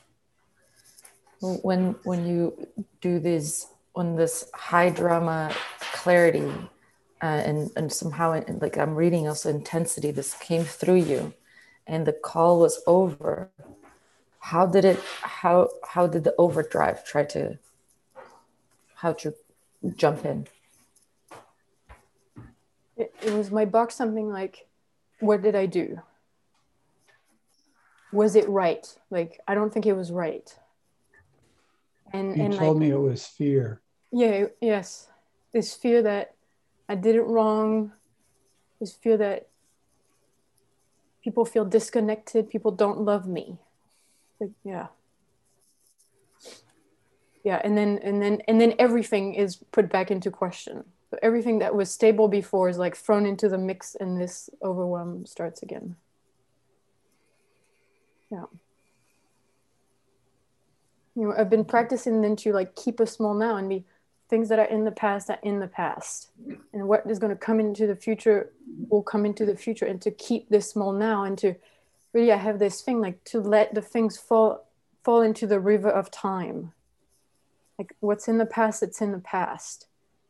When 1.62 1.96
when 2.04 2.26
you 2.26 2.66
do 3.00 3.18
this 3.18 3.68
on 3.94 4.16
this 4.16 4.50
high 4.54 4.90
drama 4.90 5.52
clarity, 5.92 6.50
uh, 7.22 7.42
and 7.48 7.70
and 7.76 7.92
somehow 7.92 8.42
like 8.60 8.78
I'm 8.78 8.94
reading 8.94 9.28
also 9.28 9.50
intensity, 9.50 10.10
this 10.10 10.34
came 10.34 10.64
through 10.64 11.02
you, 11.12 11.34
and 11.86 12.06
the 12.06 12.12
call 12.12 12.60
was 12.60 12.80
over. 12.86 13.50
How 14.38 14.66
did 14.66 14.84
it? 14.84 15.00
How 15.20 15.68
how 15.86 16.06
did 16.06 16.24
the 16.24 16.34
overdrive 16.38 17.04
try 17.04 17.24
to? 17.24 17.58
How 18.94 19.12
to 19.12 19.34
jump 19.96 20.24
in? 20.24 20.46
It, 22.96 23.14
it 23.22 23.32
was 23.34 23.50
my 23.50 23.66
box 23.66 23.94
something 23.94 24.30
like, 24.30 24.66
"What 25.20 25.42
did 25.42 25.54
I 25.54 25.66
do?" 25.66 26.00
was 28.14 28.36
it 28.36 28.48
right? 28.48 28.86
Like, 29.10 29.40
I 29.46 29.54
don't 29.54 29.72
think 29.72 29.86
it 29.86 29.92
was 29.94 30.10
right. 30.12 30.56
And, 32.14 32.36
you 32.36 32.44
and 32.44 32.54
told 32.54 32.76
like, 32.76 32.88
me 32.88 32.90
it 32.90 33.00
was 33.00 33.26
fear. 33.26 33.80
Yeah, 34.12 34.46
yes. 34.60 35.08
This 35.52 35.74
fear 35.74 36.00
that 36.02 36.34
I 36.88 36.94
did 36.94 37.16
it 37.16 37.22
wrong, 37.22 37.92
this 38.78 38.94
fear 38.94 39.16
that 39.16 39.48
people 41.24 41.44
feel 41.44 41.64
disconnected, 41.64 42.48
people 42.48 42.70
don't 42.70 43.00
love 43.00 43.26
me. 43.26 43.58
Like, 44.38 44.52
yeah. 44.62 44.86
Yeah, 47.42 47.60
and 47.64 47.76
then 47.76 47.98
and 48.02 48.22
then 48.22 48.40
and 48.46 48.60
then 48.60 48.74
everything 48.78 49.34
is 49.34 49.56
put 49.72 49.90
back 49.90 50.10
into 50.10 50.30
question. 50.30 50.84
So 51.10 51.18
everything 51.20 51.58
that 51.58 51.74
was 51.74 51.90
stable 51.90 52.28
before 52.28 52.68
is 52.68 52.78
like 52.78 52.96
thrown 52.96 53.26
into 53.26 53.48
the 53.48 53.58
mix 53.58 53.96
and 53.96 54.20
this 54.20 54.48
overwhelm 54.62 55.26
starts 55.26 55.62
again. 55.62 55.96
Yeah. 58.30 58.44
You 61.14 61.28
know, 61.28 61.34
I've 61.36 61.50
been 61.50 61.64
practicing 61.64 62.20
then 62.20 62.36
to 62.36 62.52
like 62.52 62.74
keep 62.74 63.00
a 63.00 63.06
small 63.06 63.34
now 63.34 63.56
and 63.56 63.68
be 63.68 63.84
things 64.28 64.48
that 64.48 64.58
are 64.58 64.64
in 64.64 64.84
the 64.84 64.90
past 64.90 65.30
are 65.30 65.38
in 65.42 65.60
the 65.60 65.68
past. 65.68 66.30
And 66.72 66.88
what 66.88 67.08
is 67.08 67.18
going 67.18 67.30
to 67.30 67.38
come 67.38 67.60
into 67.60 67.86
the 67.86 67.96
future 67.96 68.50
will 68.88 69.02
come 69.02 69.24
into 69.24 69.46
the 69.46 69.56
future. 69.56 69.86
And 69.86 70.00
to 70.02 70.10
keep 70.10 70.48
this 70.48 70.70
small 70.70 70.92
now 70.92 71.24
and 71.24 71.38
to 71.38 71.54
really 72.12 72.32
I 72.32 72.36
have 72.36 72.58
this 72.58 72.80
thing 72.80 73.00
like 73.00 73.22
to 73.24 73.40
let 73.40 73.74
the 73.74 73.82
things 73.82 74.16
fall 74.16 74.66
fall 75.04 75.20
into 75.20 75.46
the 75.46 75.60
river 75.60 75.90
of 75.90 76.10
time. 76.10 76.72
Like 77.78 77.94
what's 78.00 78.28
in 78.28 78.38
the 78.38 78.46
past, 78.46 78.82
it's 78.82 79.02
in 79.02 79.12
the 79.12 79.18
past. 79.18 79.86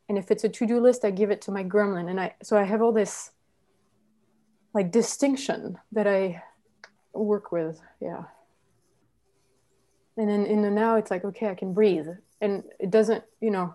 And 0.09 0.19
if 0.19 0.31
it's 0.31 0.45
a 0.45 0.49
to-do 0.49 0.81
list, 0.81 1.05
I 1.05 1.11
give 1.11 1.31
it 1.31 1.41
to 1.43 1.53
my 1.53 1.65
gremlin. 1.65 2.11
And 2.11 2.21
I 2.21 2.35
so 2.43 2.59
I 2.59 2.65
have 2.65 2.83
all 2.83 2.93
this 2.93 3.31
like 4.75 4.91
distinction 4.91 5.79
that 5.93 6.07
I 6.07 6.43
work 7.13 7.53
with 7.53 7.81
yeah 8.01 8.25
and 10.17 10.29
then 10.29 10.47
in 10.47 10.63
the 10.63 10.71
now 10.71 10.97
it's 10.97 11.11
like 11.11 11.25
okay 11.25 11.49
i 11.49 11.55
can 11.55 11.73
breathe. 11.73 12.09
And 12.41 12.65
it 12.79 12.91
doesn't 12.91 13.25
you 13.41 13.51
know 13.51 13.75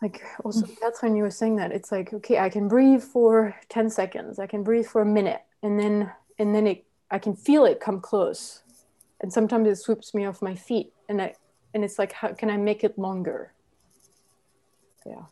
like 0.00 0.22
also 0.44 0.66
mm. 0.66 0.76
that's 0.80 1.02
when 1.02 1.16
you 1.16 1.22
were 1.22 1.30
saying 1.30 1.56
that. 1.56 1.72
It's 1.72 1.92
like 1.92 2.12
okay 2.12 2.38
i 2.38 2.48
can 2.48 2.68
breathe 2.68 3.02
for 3.02 3.54
10 3.68 3.90
seconds. 3.90 4.38
I 4.38 4.46
can 4.46 4.62
breathe 4.62 4.86
for 4.86 5.02
a 5.02 5.06
minute. 5.06 5.42
And 5.62 5.78
then 5.78 6.10
and 6.38 6.54
then 6.54 6.66
it 6.66 6.84
i 7.10 7.18
can 7.18 7.34
feel 7.34 7.64
it 7.64 7.80
come 7.80 8.00
close. 8.00 8.62
And 9.20 9.32
sometimes 9.32 9.68
it 9.68 9.76
swoops 9.76 10.14
me 10.14 10.24
off 10.26 10.42
my 10.42 10.54
feet. 10.54 10.92
And 11.08 11.20
i 11.22 11.34
and 11.74 11.84
it's 11.84 11.98
like 11.98 12.12
how 12.12 12.32
can 12.32 12.50
i 12.50 12.56
make 12.56 12.84
it 12.84 12.98
longer? 12.98 13.52
Yeah. 15.06 15.22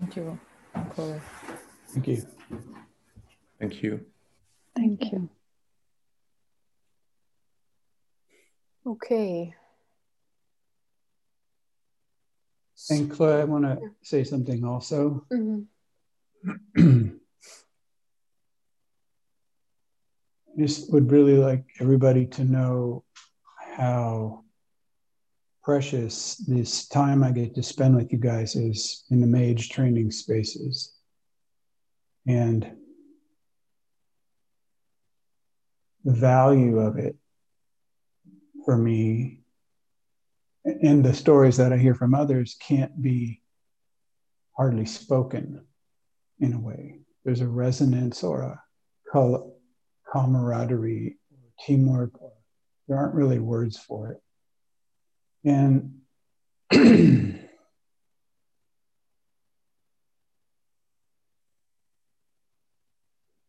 Thank 0.00 0.16
you, 0.16 0.38
Chloe. 0.90 1.20
Thank 1.88 2.08
you. 2.08 2.26
Thank 3.58 3.82
you. 3.82 4.00
Thank 4.76 5.12
you. 5.12 5.28
Okay. 8.86 9.54
And 12.90 13.10
Claire, 13.10 13.40
I 13.40 13.44
want 13.44 13.64
to 13.64 13.78
say 14.02 14.24
something 14.24 14.64
also. 14.64 15.24
Mm-hmm. 15.32 17.08
just 20.58 20.92
would 20.92 21.10
really 21.10 21.36
like 21.36 21.64
everybody 21.80 22.26
to 22.26 22.44
know 22.44 23.04
how 23.76 24.44
precious 25.62 26.36
this 26.46 26.86
time 26.88 27.24
I 27.24 27.30
get 27.30 27.54
to 27.54 27.62
spend 27.62 27.96
with 27.96 28.12
you 28.12 28.18
guys 28.18 28.54
is 28.54 29.04
in 29.10 29.20
the 29.20 29.26
mage 29.26 29.70
training 29.70 30.10
spaces. 30.10 30.92
And 32.26 32.70
the 36.04 36.12
value 36.12 36.78
of 36.78 36.98
it 36.98 37.16
for 38.64 38.76
me 38.76 39.40
and 40.64 41.04
the 41.04 41.14
stories 41.14 41.56
that 41.58 41.72
I 41.72 41.76
hear 41.76 41.94
from 41.94 42.14
others 42.14 42.56
can't 42.60 43.00
be 43.00 43.42
hardly 44.56 44.86
spoken 44.86 45.64
in 46.40 46.54
a 46.54 46.60
way. 46.60 47.00
There's 47.24 47.40
a 47.40 47.48
resonance 47.48 48.22
or 48.22 48.42
a 48.42 48.60
camaraderie, 50.12 51.16
teamwork. 51.60 52.12
There 52.88 52.96
aren't 52.96 53.14
really 53.14 53.38
words 53.38 53.78
for 53.78 54.12
it. 54.12 54.20
And 55.44 56.00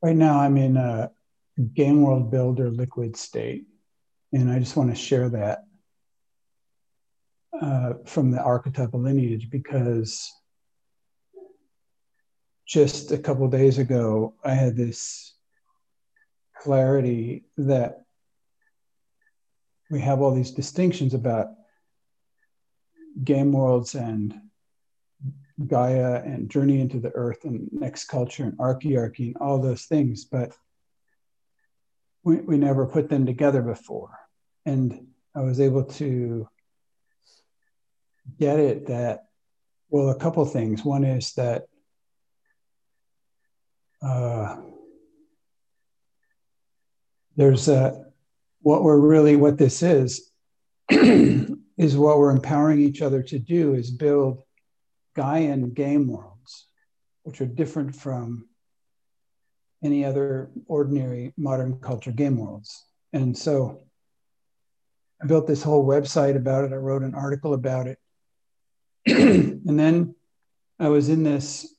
right 0.01 0.15
now 0.15 0.39
I'm 0.39 0.57
in 0.57 0.77
a 0.77 1.11
game 1.73 2.01
world 2.01 2.31
builder 2.31 2.69
liquid 2.69 3.15
state. 3.15 3.65
And 4.33 4.51
I 4.51 4.59
just 4.59 4.75
want 4.75 4.89
to 4.89 4.95
share 4.95 5.29
that 5.29 5.63
uh, 7.61 7.93
from 8.05 8.31
the 8.31 8.41
archetypal 8.41 8.99
lineage 8.99 9.49
because 9.49 10.31
just 12.67 13.11
a 13.11 13.17
couple 13.17 13.47
days 13.47 13.77
ago, 13.77 14.33
I 14.43 14.53
had 14.53 14.75
this 14.75 15.33
clarity 16.57 17.45
that 17.57 18.01
we 19.89 20.01
have 20.01 20.21
all 20.21 20.33
these 20.33 20.51
distinctions 20.51 21.13
about 21.13 21.49
game 23.23 23.51
worlds 23.51 23.95
and 23.95 24.33
Gaia 25.67 26.21
and 26.25 26.49
Journey 26.49 26.81
into 26.81 26.99
the 26.99 27.11
Earth 27.11 27.45
and 27.45 27.69
Next 27.71 28.05
Culture 28.05 28.43
and 28.43 28.57
Archiarchy 28.57 29.27
and 29.27 29.37
all 29.37 29.59
those 29.59 29.85
things, 29.85 30.25
but 30.25 30.53
we, 32.25 32.37
we 32.37 32.57
never 32.57 32.87
put 32.87 33.07
them 33.07 33.25
together 33.25 33.61
before. 33.61 34.19
And 34.65 35.07
I 35.33 35.41
was 35.41 35.61
able 35.61 35.83
to 35.83 36.49
get 38.39 38.59
it 38.59 38.87
that, 38.87 39.27
well, 39.89 40.09
a 40.09 40.19
couple 40.19 40.43
things. 40.45 40.83
One 40.83 41.03
is 41.03 41.33
that 41.35 41.67
uh, 44.01 44.57
there's 47.35 47.67
a, 47.67 48.05
what 48.61 48.83
we're 48.83 48.99
really, 48.99 49.35
what 49.35 49.59
this 49.59 49.83
is, 49.83 50.31
is 50.89 51.95
what 51.95 52.17
we're 52.17 52.31
empowering 52.31 52.81
each 52.81 53.03
other 53.03 53.21
to 53.21 53.37
do 53.37 53.75
is 53.75 53.91
build 53.91 54.41
Gaian 55.15 55.75
game 55.75 56.07
worlds, 56.07 56.67
which 57.21 57.39
are 57.41 57.45
different 57.45 57.95
from 57.95 58.47
any 59.83 60.05
other 60.05 60.49
ordinary 60.67 61.33
modern 61.37 61.79
culture 61.79 62.11
game 62.11 62.37
worlds. 62.37 62.83
And 63.13 63.37
so 63.37 63.83
I 65.21 65.27
built 65.27 65.47
this 65.47 65.63
whole 65.63 65.85
website 65.85 66.35
about 66.35 66.65
it. 66.65 66.73
I 66.73 66.77
wrote 66.77 67.03
an 67.03 67.15
article 67.15 67.53
about 67.53 67.87
it. 67.87 67.99
and 69.05 69.79
then 69.79 70.15
I 70.79 70.89
was 70.89 71.09
in 71.09 71.23
this 71.23 71.73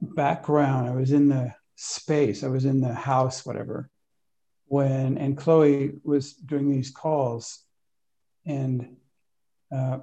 background, 0.00 0.88
I 0.88 0.94
was 0.94 1.12
in 1.12 1.28
the 1.28 1.54
space, 1.76 2.42
I 2.42 2.48
was 2.48 2.64
in 2.64 2.80
the 2.80 2.94
house, 2.94 3.44
whatever, 3.44 3.90
when, 4.66 5.18
and 5.18 5.36
Chloe 5.36 5.92
was 6.04 6.32
doing 6.32 6.70
these 6.70 6.90
calls. 6.90 7.60
And 8.46 8.96
uh, 9.74 9.98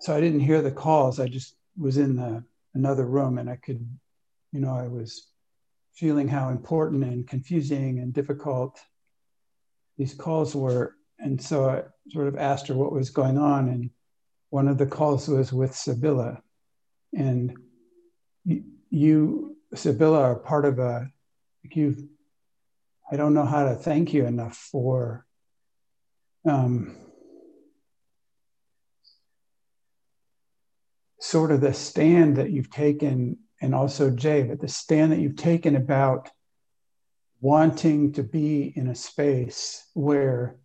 so 0.00 0.14
I 0.14 0.20
didn't 0.20 0.40
hear 0.40 0.62
the 0.62 0.72
calls. 0.72 1.20
I 1.20 1.26
just 1.28 1.54
was 1.76 1.96
in 1.96 2.16
the 2.16 2.44
another 2.76 3.06
room 3.06 3.38
and 3.38 3.48
I 3.48 3.56
could, 3.56 3.88
you 4.52 4.60
know, 4.60 4.74
I 4.76 4.86
was 4.86 5.26
feeling 5.94 6.28
how 6.28 6.50
important 6.50 7.04
and 7.04 7.26
confusing 7.26 7.98
and 7.98 8.12
difficult 8.12 8.78
these 9.96 10.12
calls 10.12 10.54
were. 10.54 10.94
And 11.18 11.40
so 11.40 11.68
I 11.70 11.82
sort 12.10 12.28
of 12.28 12.36
asked 12.36 12.68
her 12.68 12.74
what 12.74 12.92
was 12.92 13.08
going 13.08 13.38
on. 13.38 13.68
And 13.68 13.90
one 14.50 14.68
of 14.68 14.76
the 14.76 14.86
calls 14.86 15.26
was 15.26 15.52
with 15.52 15.74
Sibylla. 15.74 16.42
And 17.14 17.56
you, 18.90 19.56
Sibylla, 19.74 20.20
are 20.20 20.36
part 20.36 20.66
of 20.66 20.78
a, 20.78 21.10
you've, 21.62 22.04
I 23.10 23.16
don't 23.16 23.32
know 23.32 23.46
how 23.46 23.64
to 23.64 23.74
thank 23.74 24.12
you 24.12 24.26
enough 24.26 24.56
for 24.56 25.24
um, 26.46 26.94
sort 31.26 31.50
of 31.50 31.60
the 31.60 31.74
stand 31.74 32.36
that 32.36 32.50
you've 32.50 32.70
taken, 32.70 33.36
and 33.60 33.74
also 33.74 34.10
Jay, 34.10 34.44
but 34.44 34.60
the 34.60 34.68
stand 34.68 35.10
that 35.10 35.18
you've 35.18 35.36
taken 35.36 35.74
about 35.74 36.30
wanting 37.40 38.12
to 38.12 38.22
be 38.22 38.72
in 38.76 38.88
a 38.88 38.94
space 38.94 39.84
where 39.94 40.56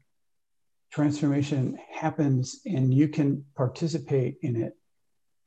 transformation 0.92 1.80
happens 1.92 2.62
and 2.66 2.94
you 2.94 3.08
can 3.08 3.46
participate 3.56 4.38
in 4.42 4.56
it 4.56 4.74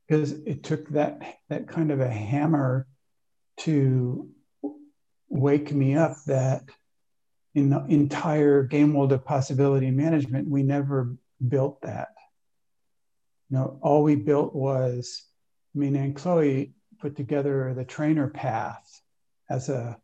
because 0.07 0.33
it 0.33 0.63
took 0.63 0.89
that 0.89 1.39
that 1.49 1.69
kind 1.69 1.91
of 1.91 2.01
a 2.01 2.09
hammer 2.09 2.87
to 3.57 4.29
wake 5.29 5.73
me 5.73 5.97
up 5.97 6.17
that 6.27 6.63
in 7.55 7.71
the 7.71 7.85
entire 7.87 8.63
game 8.63 8.95
world 8.95 9.13
of 9.13 9.25
possibility 9.25 9.91
management 9.91 10.49
we 10.49 10.63
never 10.63 11.15
built 11.47 11.81
that 11.83 12.14
you 13.51 13.57
know, 13.57 13.79
all 13.83 14.03
we 14.03 14.17
built 14.17 14.55
was, 14.55 15.25
I 15.75 15.79
mean, 15.79 15.97
and 15.97 16.17
Chloe 16.17 16.73
put 17.01 17.17
together 17.17 17.75
the 17.75 17.85
trainer 17.85 18.29
path 18.29 19.01
as 19.51 19.69
a, 19.69 19.99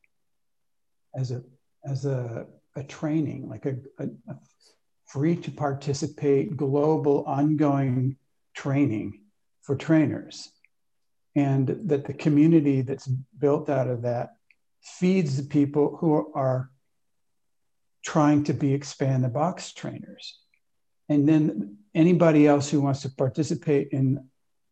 as 1.14 1.30
a, 1.30 1.42
as 1.84 2.04
a, 2.04 2.46
a 2.76 2.84
training, 2.84 3.48
like 3.48 3.66
a, 3.66 3.76
a, 3.98 4.04
a 4.28 4.36
free 5.06 5.36
to 5.36 5.50
participate 5.50 6.56
global 6.56 7.24
ongoing 7.24 8.16
training 8.54 9.20
for 9.62 9.76
trainers. 9.76 10.50
And 11.34 11.66
that 11.86 12.04
the 12.06 12.12
community 12.12 12.82
that's 12.82 13.06
built 13.06 13.68
out 13.70 13.88
of 13.88 14.02
that 14.02 14.34
feeds 14.82 15.36
the 15.36 15.48
people 15.48 15.96
who 15.96 16.32
are 16.34 16.70
trying 18.04 18.44
to 18.44 18.52
be 18.52 18.72
expand 18.72 19.24
the 19.24 19.28
box 19.28 19.72
trainers. 19.72 20.38
And 21.10 21.28
then 21.28 21.78
anybody 21.94 22.46
else 22.46 22.70
who 22.70 22.80
wants 22.80 23.02
to 23.02 23.10
participate 23.10 23.88
in 23.90 24.28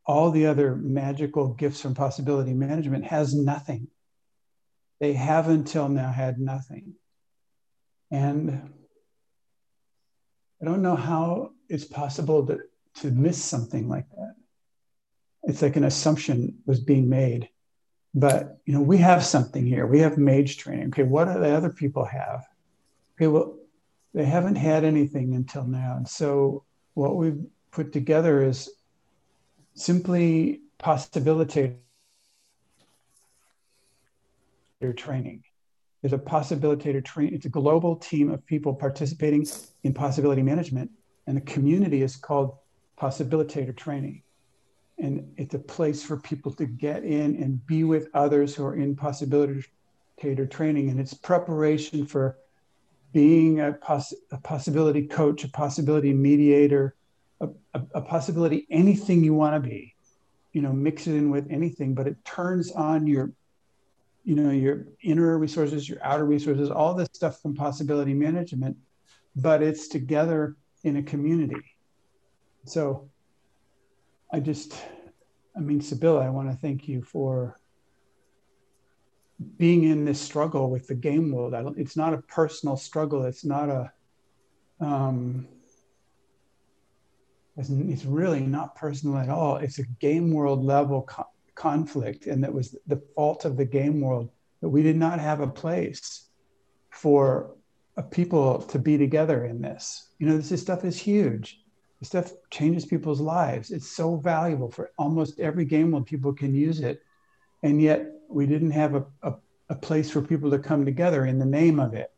all 0.06 0.30
the 0.30 0.46
other 0.46 0.76
magical 0.76 1.48
gifts 1.48 1.82
from 1.82 1.94
possibility 1.94 2.54
management 2.54 3.04
has 3.04 3.34
nothing. 3.34 3.88
They 5.00 5.12
have 5.14 5.48
until 5.48 5.88
now 5.88 6.12
had 6.12 6.38
nothing. 6.38 6.94
And 8.10 8.72
I 10.62 10.64
don't 10.64 10.80
know 10.80 10.96
how 10.96 11.50
it's 11.68 11.84
possible 11.84 12.46
to, 12.46 12.60
to 13.00 13.10
miss 13.10 13.42
something 13.42 13.88
like 13.88 14.08
that. 14.10 14.34
It's 15.42 15.60
like 15.60 15.76
an 15.76 15.84
assumption 15.84 16.58
was 16.66 16.80
being 16.80 17.08
made. 17.08 17.48
But 18.14 18.58
you 18.64 18.72
know, 18.72 18.80
we 18.80 18.98
have 18.98 19.24
something 19.24 19.66
here. 19.66 19.86
We 19.86 20.00
have 20.00 20.18
mage 20.18 20.56
training. 20.56 20.88
Okay, 20.88 21.02
what 21.02 21.26
do 21.26 21.38
the 21.38 21.50
other 21.50 21.70
people 21.70 22.04
have? 22.04 22.46
Okay, 23.16 23.26
well, 23.26 23.57
they 24.18 24.24
haven't 24.24 24.56
had 24.56 24.82
anything 24.82 25.36
until 25.36 25.62
now. 25.62 25.94
And 25.96 26.08
so 26.08 26.64
what 26.94 27.14
we've 27.14 27.38
put 27.70 27.92
together 27.92 28.42
is 28.42 28.68
simply 29.74 30.62
possibilitator 30.80 31.76
training. 34.96 35.44
There's 36.02 36.14
a 36.14 36.18
possibilitator 36.18 37.04
training. 37.04 37.34
It's 37.34 37.46
a 37.46 37.48
global 37.48 37.94
team 37.94 38.32
of 38.32 38.44
people 38.44 38.74
participating 38.74 39.46
in 39.84 39.94
possibility 39.94 40.42
management, 40.42 40.90
and 41.28 41.36
the 41.36 41.42
community 41.42 42.02
is 42.02 42.16
called 42.16 42.56
possibilitator 43.00 43.76
training. 43.76 44.24
And 44.98 45.32
it's 45.36 45.54
a 45.54 45.60
place 45.60 46.02
for 46.02 46.16
people 46.16 46.52
to 46.54 46.66
get 46.66 47.04
in 47.04 47.40
and 47.40 47.64
be 47.68 47.84
with 47.84 48.08
others 48.14 48.56
who 48.56 48.64
are 48.64 48.74
in 48.74 48.96
possibilitator 48.96 50.50
training. 50.50 50.90
And 50.90 50.98
it's 50.98 51.14
preparation 51.14 52.04
for 52.04 52.36
being 53.12 53.60
a, 53.60 53.72
poss- 53.72 54.14
a 54.30 54.38
possibility 54.38 55.06
coach, 55.06 55.44
a 55.44 55.48
possibility 55.48 56.12
mediator, 56.12 56.94
a, 57.40 57.48
a, 57.74 57.82
a 57.94 58.02
possibility 58.02 58.66
anything 58.70 59.24
you 59.24 59.34
want 59.34 59.62
to 59.62 59.68
be. 59.68 59.94
You 60.52 60.62
know, 60.62 60.72
mix 60.72 61.06
it 61.06 61.14
in 61.14 61.30
with 61.30 61.46
anything, 61.50 61.94
but 61.94 62.06
it 62.06 62.16
turns 62.24 62.72
on 62.72 63.06
your, 63.06 63.32
you 64.24 64.34
know, 64.34 64.50
your 64.50 64.86
inner 65.02 65.38
resources, 65.38 65.88
your 65.88 66.02
outer 66.02 66.24
resources, 66.24 66.70
all 66.70 66.94
this 66.94 67.08
stuff 67.12 67.40
from 67.40 67.54
possibility 67.54 68.14
management, 68.14 68.76
but 69.36 69.62
it's 69.62 69.88
together 69.88 70.56
in 70.84 70.96
a 70.96 71.02
community. 71.02 71.62
So 72.64 73.10
I 74.32 74.40
just, 74.40 74.74
I 75.56 75.60
mean, 75.60 75.80
Sibylla, 75.80 76.26
I 76.26 76.30
want 76.30 76.50
to 76.50 76.56
thank 76.56 76.88
you 76.88 77.02
for 77.02 77.58
being 79.56 79.84
in 79.84 80.04
this 80.04 80.20
struggle 80.20 80.70
with 80.70 80.86
the 80.88 80.94
game 80.94 81.30
world. 81.30 81.54
I 81.54 81.62
don't, 81.62 81.78
it's 81.78 81.96
not 81.96 82.14
a 82.14 82.18
personal 82.18 82.76
struggle. 82.76 83.24
It's 83.24 83.44
not 83.44 83.68
a, 83.68 83.92
um, 84.80 85.46
it's, 87.56 87.70
it's 87.70 88.04
really 88.04 88.40
not 88.40 88.74
personal 88.74 89.16
at 89.16 89.28
all. 89.28 89.56
It's 89.56 89.78
a 89.78 89.84
game 90.00 90.32
world 90.32 90.64
level 90.64 91.02
co- 91.02 91.28
conflict. 91.54 92.26
And 92.26 92.42
that 92.42 92.52
was 92.52 92.76
the 92.86 93.00
fault 93.14 93.44
of 93.44 93.56
the 93.56 93.64
game 93.64 94.00
world 94.00 94.30
that 94.60 94.68
we 94.68 94.82
did 94.82 94.96
not 94.96 95.20
have 95.20 95.40
a 95.40 95.46
place 95.46 96.28
for 96.90 97.54
a 97.96 98.02
people 98.02 98.60
to 98.62 98.78
be 98.78 98.98
together 98.98 99.44
in 99.44 99.60
this. 99.60 100.10
You 100.18 100.28
know, 100.28 100.36
this, 100.36 100.48
this 100.48 100.62
stuff 100.62 100.84
is 100.84 100.98
huge. 100.98 101.60
This 102.00 102.08
stuff 102.08 102.32
changes 102.50 102.86
people's 102.86 103.20
lives. 103.20 103.70
It's 103.70 103.90
so 103.90 104.16
valuable 104.16 104.70
for 104.70 104.90
almost 104.98 105.40
every 105.40 105.64
game 105.64 105.92
world. 105.92 106.06
People 106.06 106.32
can 106.32 106.54
use 106.54 106.80
it. 106.80 107.02
And 107.64 107.82
yet 107.82 108.06
we 108.28 108.46
didn't 108.46 108.70
have 108.70 108.94
a, 108.94 109.04
a, 109.22 109.34
a 109.70 109.74
place 109.74 110.10
for 110.10 110.22
people 110.22 110.50
to 110.50 110.58
come 110.58 110.84
together 110.84 111.26
in 111.26 111.38
the 111.38 111.46
name 111.46 111.80
of 111.80 111.94
it. 111.94 112.12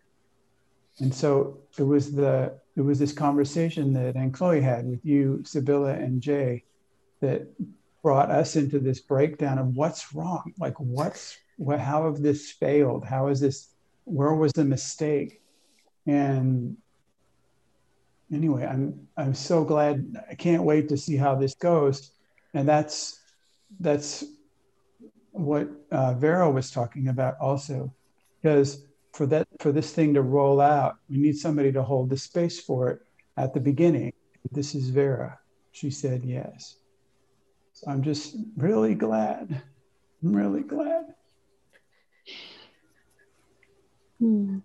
And 0.99 1.15
so 1.15 1.59
it 1.79 1.83
was 1.83 2.13
the 2.13 2.59
it 2.77 2.83
was 2.83 2.99
this 2.99 3.13
conversation 3.13 3.93
that 3.95 4.17
and 4.17 4.33
Chloe 4.33 4.61
had 4.61 4.87
with 4.87 5.05
you, 5.05 5.43
Sibylla 5.45 5.95
and 5.95 6.21
Jay, 6.21 6.65
that 7.21 7.47
brought 8.03 8.31
us 8.31 8.57
into 8.57 8.79
this 8.79 9.01
breakdown 9.01 9.59
of 9.59 9.77
what's 9.77 10.15
wrong. 10.15 10.53
Like 10.59 10.79
what's 10.79 11.37
what 11.57 11.81
how 11.81 12.05
have 12.05 12.23
this 12.23 12.51
failed? 12.51 13.05
How 13.05 13.29
is 13.29 13.41
this 13.41 13.69
where 14.05 14.35
was 14.35 14.53
the 14.53 14.65
mistake? 14.65 15.41
And 16.07 16.77
anyway, 18.33 18.67
I'm 18.67 19.09
I'm 19.17 19.35
so 19.35 19.65
glad 19.65 20.17
I 20.31 20.35
can't 20.35 20.65
wait 20.65 20.89
to 20.89 20.97
see 20.97 21.17
how 21.17 21.35
this 21.35 21.55
goes. 21.55 22.11
And 22.53 22.69
that's 22.69 23.21
that's 23.79 24.25
what 25.41 25.69
uh, 25.91 26.15
Vera 26.15 26.51
was 26.51 26.71
talking 26.71 27.09
about 27.09 27.37
also, 27.41 27.93
because 28.41 28.85
for 29.13 29.27
that 29.27 29.49
for 29.59 29.73
this 29.73 29.93
thing 29.93 30.15
to 30.15 30.23
roll 30.23 30.61
out, 30.61 30.97
we 31.09 31.19
need 31.19 31.37
somebody 31.37 31.73
to 31.73 31.83
hold 31.83 32.11
the 32.11 32.17
space 32.17 32.61
for 32.61 32.91
it 32.91 33.01
at 33.37 33.55
the 33.55 33.61
beginning. 33.61 34.13
This 34.53 34.75
is 34.75 34.91
Vera, 34.91 35.39
she 35.73 35.91
said 35.91 36.25
yes. 36.25 36.77
So 37.73 37.91
I'm 37.91 38.03
just 38.03 38.37
really 38.57 38.95
glad. 38.95 39.63
I'm 40.23 40.37
really 40.37 40.63
glad. 40.63 41.15
Hmm. 44.19 44.59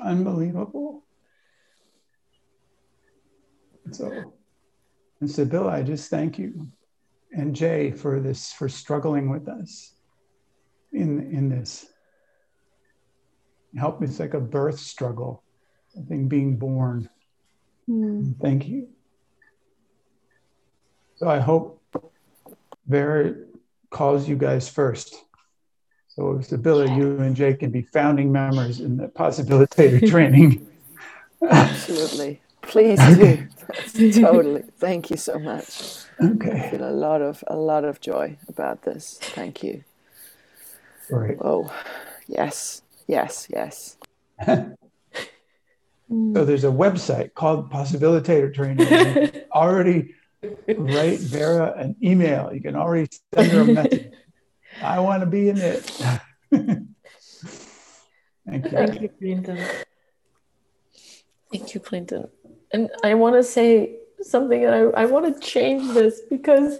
Unbelievable. 0.00 1.04
So, 3.92 4.34
and 5.20 5.30
Sibylla, 5.30 5.70
I 5.70 5.82
just 5.82 6.10
thank 6.10 6.38
you 6.38 6.68
and 7.32 7.54
Jay 7.54 7.90
for 7.90 8.20
this, 8.20 8.52
for 8.52 8.68
struggling 8.68 9.28
with 9.28 9.48
us 9.48 9.95
in, 10.92 11.20
in 11.32 11.48
this. 11.48 11.86
Help 13.76 14.00
me, 14.00 14.06
it's 14.06 14.18
like 14.18 14.34
a 14.34 14.40
birth 14.40 14.78
struggle, 14.78 15.42
something 15.94 16.28
being 16.28 16.56
born. 16.56 17.08
Hmm. 17.86 18.32
Thank 18.40 18.66
you. 18.66 18.88
So 21.16 21.28
I 21.28 21.38
hope 21.38 21.82
Vera 22.86 23.34
calls 23.90 24.28
you 24.28 24.36
guys 24.36 24.68
first. 24.68 25.24
So 26.08 26.40
Sibylla, 26.40 26.96
you 26.96 27.18
and 27.18 27.36
Jay 27.36 27.54
can 27.54 27.70
be 27.70 27.82
founding 27.82 28.32
members 28.32 28.80
in 28.80 28.96
the 28.96 29.08
possibilitator 29.08 30.08
training. 30.10 30.66
Absolutely. 31.42 32.40
Please 32.62 32.98
do. 32.98 33.46
totally. 34.22 34.64
Thank 34.78 35.10
you 35.10 35.16
so 35.16 35.38
much. 35.38 36.04
Okay. 36.22 36.50
I 36.50 36.70
feel 36.70 36.88
a 36.88 36.90
lot 36.90 37.22
of 37.22 37.44
a 37.46 37.56
lot 37.56 37.84
of 37.84 38.00
joy 38.00 38.38
about 38.48 38.82
this. 38.82 39.18
Thank 39.20 39.62
you. 39.62 39.84
Right. 41.10 41.36
Oh, 41.40 41.72
yes, 42.26 42.82
yes, 43.06 43.46
yes. 43.50 43.96
So 44.46 46.44
there's 46.44 46.64
a 46.64 46.68
website 46.68 47.34
called 47.34 47.70
Possibilitator 47.70 48.54
Training. 48.54 49.42
Already 49.52 50.14
write 50.76 51.18
Vera 51.18 51.74
an 51.76 51.96
email. 52.02 52.52
You 52.52 52.60
can 52.60 52.76
already 52.76 53.08
send 53.34 53.50
her 53.50 53.60
a 53.62 53.64
message. 53.64 54.12
I 54.82 55.00
want 55.00 55.20
to 55.20 55.26
be 55.26 55.48
in 55.48 55.58
it. 55.58 55.84
Thank 56.50 56.88
you. 58.64 58.70
Thank 58.70 59.00
you, 59.00 59.08
Clinton. 59.08 59.58
Thank 61.50 61.74
you, 61.74 61.80
Clinton. 61.80 62.28
And 62.72 62.90
I 63.02 63.14
want 63.14 63.34
to 63.34 63.42
say 63.42 63.96
something, 64.22 64.64
and 64.64 64.74
I, 64.74 65.02
I 65.02 65.06
want 65.06 65.34
to 65.34 65.40
change 65.40 65.94
this 65.94 66.20
because 66.30 66.78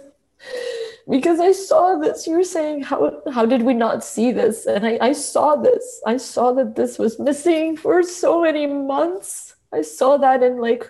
because 1.09 1.39
I 1.39 1.51
saw 1.51 1.97
this. 1.97 2.27
You 2.27 2.35
were 2.37 2.43
saying 2.43 2.83
how 2.83 3.21
how 3.31 3.45
did 3.45 3.61
we 3.61 3.73
not 3.73 4.03
see 4.03 4.31
this? 4.31 4.65
And 4.65 4.85
I, 4.85 4.97
I 5.01 5.11
saw 5.13 5.55
this. 5.55 6.01
I 6.05 6.17
saw 6.17 6.51
that 6.53 6.75
this 6.75 6.99
was 6.99 7.19
missing 7.19 7.77
for 7.77 8.03
so 8.03 8.41
many 8.41 8.67
months. 8.67 9.55
I 9.73 9.81
saw 9.81 10.17
that 10.17 10.43
in 10.43 10.57
like 10.59 10.87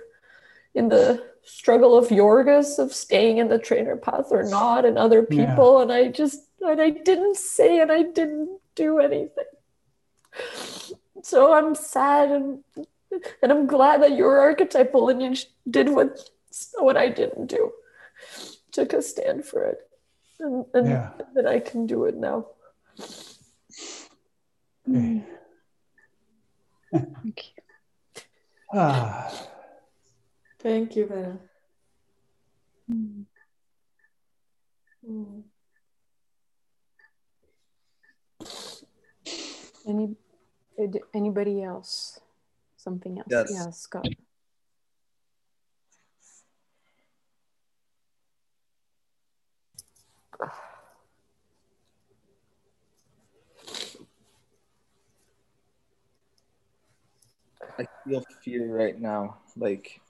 in 0.74 0.90
the 0.90 1.24
struggle 1.44 1.98
of 1.98 2.10
Yorgos 2.10 2.78
of 2.78 2.94
staying 2.94 3.38
in 3.38 3.48
the 3.48 3.58
trainer 3.60 3.96
path 3.96 4.28
or 4.32 4.44
not, 4.44 4.86
and 4.86 4.98
other 4.98 5.26
Yeah. 5.30 5.46
people. 5.48 5.80
And 5.82 5.92
I 5.92 6.08
just 6.08 6.42
and 6.62 6.82
I 6.82 6.90
didn't 6.90 7.38
say 7.38 7.80
and 7.80 7.92
I 7.92 8.04
didn't 8.04 8.60
do 8.76 9.00
anything. 9.00 9.46
So 11.24 11.54
I'm 11.54 11.76
sad 11.76 12.32
and 12.32 12.64
and 13.42 13.52
I'm 13.52 13.68
glad 13.68 14.02
that 14.04 14.18
your 14.18 14.40
archetypal 14.40 15.06
lineage 15.06 15.48
did 15.70 15.90
what 15.90 16.30
what 16.80 16.98
I 16.98 17.10
didn't 17.10 17.48
do. 17.48 17.72
Took 18.72 18.94
a 18.94 19.02
stand 19.02 19.46
for 19.46 19.64
it. 19.64 19.87
And, 20.40 20.66
and 20.74 20.88
Yeah. 20.88 21.12
that 21.34 21.48
I 21.48 21.60
can 21.60 21.88
do 21.88 22.06
it 22.06 22.16
now. 22.16 22.48
Okay. 24.88 25.24
Ah, 28.74 29.32
Thank 30.60 30.96
you, 30.96 31.08
Vera. 31.08 31.38
Mm. 32.92 33.26
Any, 39.88 40.16
anybody 41.14 41.64
else? 41.64 42.20
Something 42.76 43.20
else? 43.20 43.28
Yes. 43.30 43.50
Yeah, 43.52 43.70
Scott. 43.72 44.08
I 57.80 57.88
feel 58.06 58.24
fear 58.44 58.66
right 58.76 59.00
now. 59.00 59.38
Like, 59.56 60.02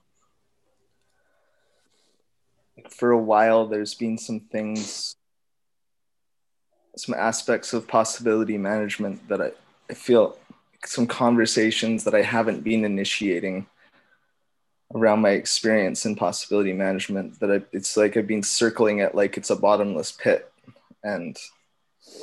like 2.76 2.92
for 2.92 3.10
a 3.10 3.18
while, 3.18 3.66
there's 3.66 3.94
been 3.94 4.18
some 4.18 4.40
things, 4.40 5.16
some 6.96 7.14
aspects 7.14 7.72
of 7.72 7.86
possibility 7.86 8.58
management 8.58 9.28
that 9.28 9.40
I, 9.40 9.52
I 9.90 9.94
feel 9.94 10.38
some 10.84 11.06
conversations 11.06 12.04
that 12.04 12.14
I 12.14 12.22
haven't 12.22 12.62
been 12.62 12.84
initiating 12.84 13.66
around 14.94 15.20
my 15.20 15.30
experience 15.30 16.06
in 16.06 16.16
possibility 16.16 16.72
management 16.72 17.38
that 17.40 17.50
I, 17.50 17.62
it's 17.72 17.96
like 17.96 18.16
I've 18.16 18.26
been 18.26 18.42
circling 18.42 18.98
it 18.98 19.14
like 19.14 19.36
it's 19.36 19.50
a 19.50 19.56
bottomless 19.56 20.12
pit. 20.12 20.50
And 21.04 21.38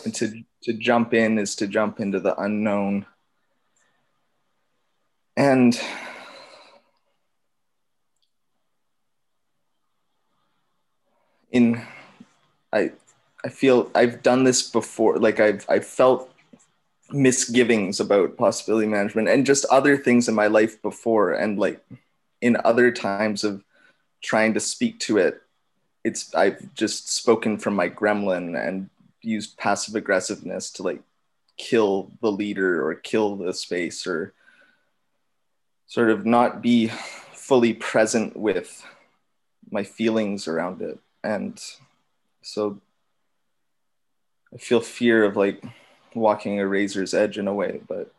and 0.03 0.13
to 0.16 0.43
to 0.63 0.74
jump 0.74 1.13
in 1.13 1.38
is 1.38 1.55
to 1.57 1.68
jump 1.68 1.99
into 1.99 2.20
the 2.20 2.36
unknown. 2.41 3.05
And 5.38 5.80
in 11.55 11.82
i 12.74 12.91
i 13.45 13.49
feel 13.49 13.89
i've 13.95 14.22
done 14.22 14.43
this 14.43 14.70
before 14.70 15.18
like 15.20 15.39
i've 15.39 15.66
i've 15.70 15.86
felt 15.86 16.30
misgivings 17.11 18.01
about 18.01 18.36
possibility 18.36 18.88
management 18.88 19.30
and 19.30 19.45
just 19.45 19.63
other 19.72 19.95
things 19.95 20.28
in 20.28 20.36
my 20.36 20.47
life 20.47 20.82
before 20.82 21.32
and 21.32 21.57
like 21.57 21.80
in 22.45 22.57
other 22.63 22.91
times 22.91 23.43
of 23.43 23.63
trying 24.21 24.53
to 24.53 24.59
speak 24.59 24.99
to 24.99 25.17
it 25.17 25.41
it's 26.03 26.33
i've 26.35 26.61
just 26.75 27.09
spoken 27.11 27.57
from 27.57 27.75
my 27.75 27.89
gremlin 27.89 28.47
and 28.67 28.89
used 29.21 29.57
passive 29.57 29.95
aggressiveness 29.95 30.69
to 30.69 30.83
like 30.83 31.01
kill 31.57 32.11
the 32.21 32.31
leader 32.31 32.85
or 32.85 32.93
kill 32.93 33.35
the 33.35 33.51
space 33.51 34.05
or 34.05 34.33
sort 35.87 36.11
of 36.11 36.25
not 36.25 36.61
be 36.61 36.87
fully 37.33 37.73
present 37.73 38.35
with 38.35 38.85
my 39.71 39.83
feelings 39.83 40.47
around 40.47 40.81
it. 40.81 40.99
And 41.23 41.59
so 42.41 42.79
i 44.53 44.57
feel 44.57 44.81
fear 44.81 45.23
of 45.23 45.35
like 45.35 45.63
walking 46.13 46.59
a 46.59 46.67
razor's 46.67 47.15
edge 47.15 47.39
in 47.39 47.47
a 47.47 47.53
way 47.53 47.81
but 47.87 48.13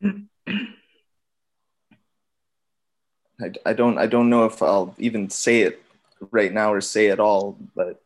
I, 3.40 3.52
I 3.66 3.72
don't 3.72 3.98
I 3.98 4.06
don't 4.06 4.30
know 4.30 4.44
if 4.44 4.62
I'll 4.62 4.94
even 4.98 5.30
say 5.30 5.60
it 5.62 5.82
right 6.30 6.52
now 6.52 6.72
or 6.72 6.80
say 6.80 7.06
it 7.06 7.20
all, 7.20 7.56
but 7.74 8.02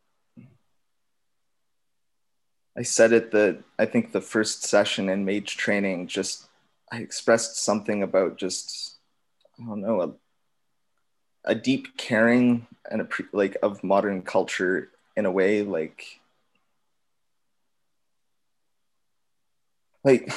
I 2.77 2.83
said 2.83 3.13
it 3.13 3.31
that 3.33 3.63
I 3.79 3.87
think 3.87 4.13
the 4.13 4.21
first 4.21 4.65
session 4.65 5.09
in 5.09 5.25
mage 5.25 5.57
training 5.57 6.07
just 6.07 6.49
I 6.91 6.99
expressed 6.99 7.57
something 7.57 8.03
about 8.03 8.37
just 8.37 8.97
I 9.59 9.65
don't 9.65 9.81
know 9.81 10.03
a, 10.03 11.51
a 11.51 11.55
deep 11.55 11.97
caring 11.97 12.67
and 12.91 13.01
a 13.01 13.05
pre, 13.05 13.27
like 13.33 13.57
of 13.63 13.83
modern 13.83 14.23
culture 14.23 14.91
in 15.17 15.27
a 15.27 15.31
way 15.31 15.63
like 15.63 16.21
like 20.05 20.31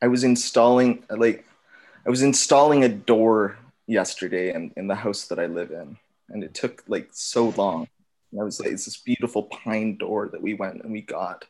I 0.00 0.08
was 0.08 0.24
installing 0.24 1.04
like 1.08 1.44
I 2.04 2.10
was 2.10 2.22
installing 2.22 2.82
a 2.82 2.88
door 2.88 3.58
yesterday 3.86 4.52
in, 4.52 4.72
in 4.76 4.88
the 4.88 4.94
house 4.94 5.26
that 5.28 5.38
I 5.38 5.46
live 5.46 5.70
in, 5.70 5.96
and 6.28 6.42
it 6.42 6.52
took 6.52 6.82
like 6.88 7.10
so 7.12 7.50
long. 7.50 7.88
And 8.32 8.40
I 8.40 8.44
was 8.44 8.58
like, 8.58 8.70
it's 8.70 8.86
this 8.86 8.96
beautiful 8.96 9.44
pine 9.44 9.98
door 9.98 10.28
that 10.32 10.42
we 10.42 10.54
went 10.54 10.82
and 10.82 10.92
we 10.92 11.00
got, 11.02 11.44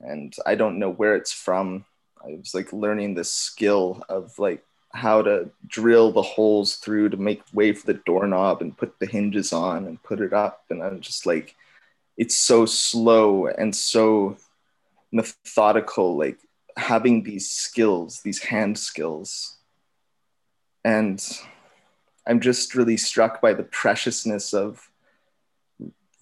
and 0.00 0.34
I 0.44 0.56
don't 0.56 0.78
know 0.78 0.90
where 0.90 1.16
it's 1.16 1.32
from. 1.32 1.86
I 2.22 2.34
was 2.34 2.54
like 2.54 2.72
learning 2.72 3.14
this 3.14 3.32
skill 3.32 4.02
of 4.10 4.38
like 4.38 4.62
how 4.92 5.22
to 5.22 5.50
drill 5.66 6.12
the 6.12 6.22
holes 6.22 6.76
through 6.76 7.10
to 7.10 7.16
make 7.16 7.42
way 7.54 7.72
for 7.72 7.86
the 7.86 8.00
doorknob 8.04 8.60
and 8.60 8.76
put 8.76 8.98
the 8.98 9.06
hinges 9.06 9.54
on 9.54 9.86
and 9.86 10.02
put 10.02 10.20
it 10.20 10.34
up, 10.34 10.64
and 10.68 10.82
I'm 10.82 11.00
just 11.00 11.24
like, 11.24 11.54
it's 12.18 12.36
so 12.36 12.66
slow 12.66 13.46
and 13.46 13.74
so 13.74 14.36
methodical, 15.12 16.16
like 16.16 16.38
having 16.76 17.22
these 17.22 17.50
skills, 17.50 18.20
these 18.22 18.42
hand 18.42 18.78
skills. 18.78 19.56
And 20.84 21.22
I'm 22.26 22.40
just 22.40 22.74
really 22.74 22.96
struck 22.96 23.40
by 23.40 23.54
the 23.54 23.62
preciousness 23.62 24.52
of 24.52 24.90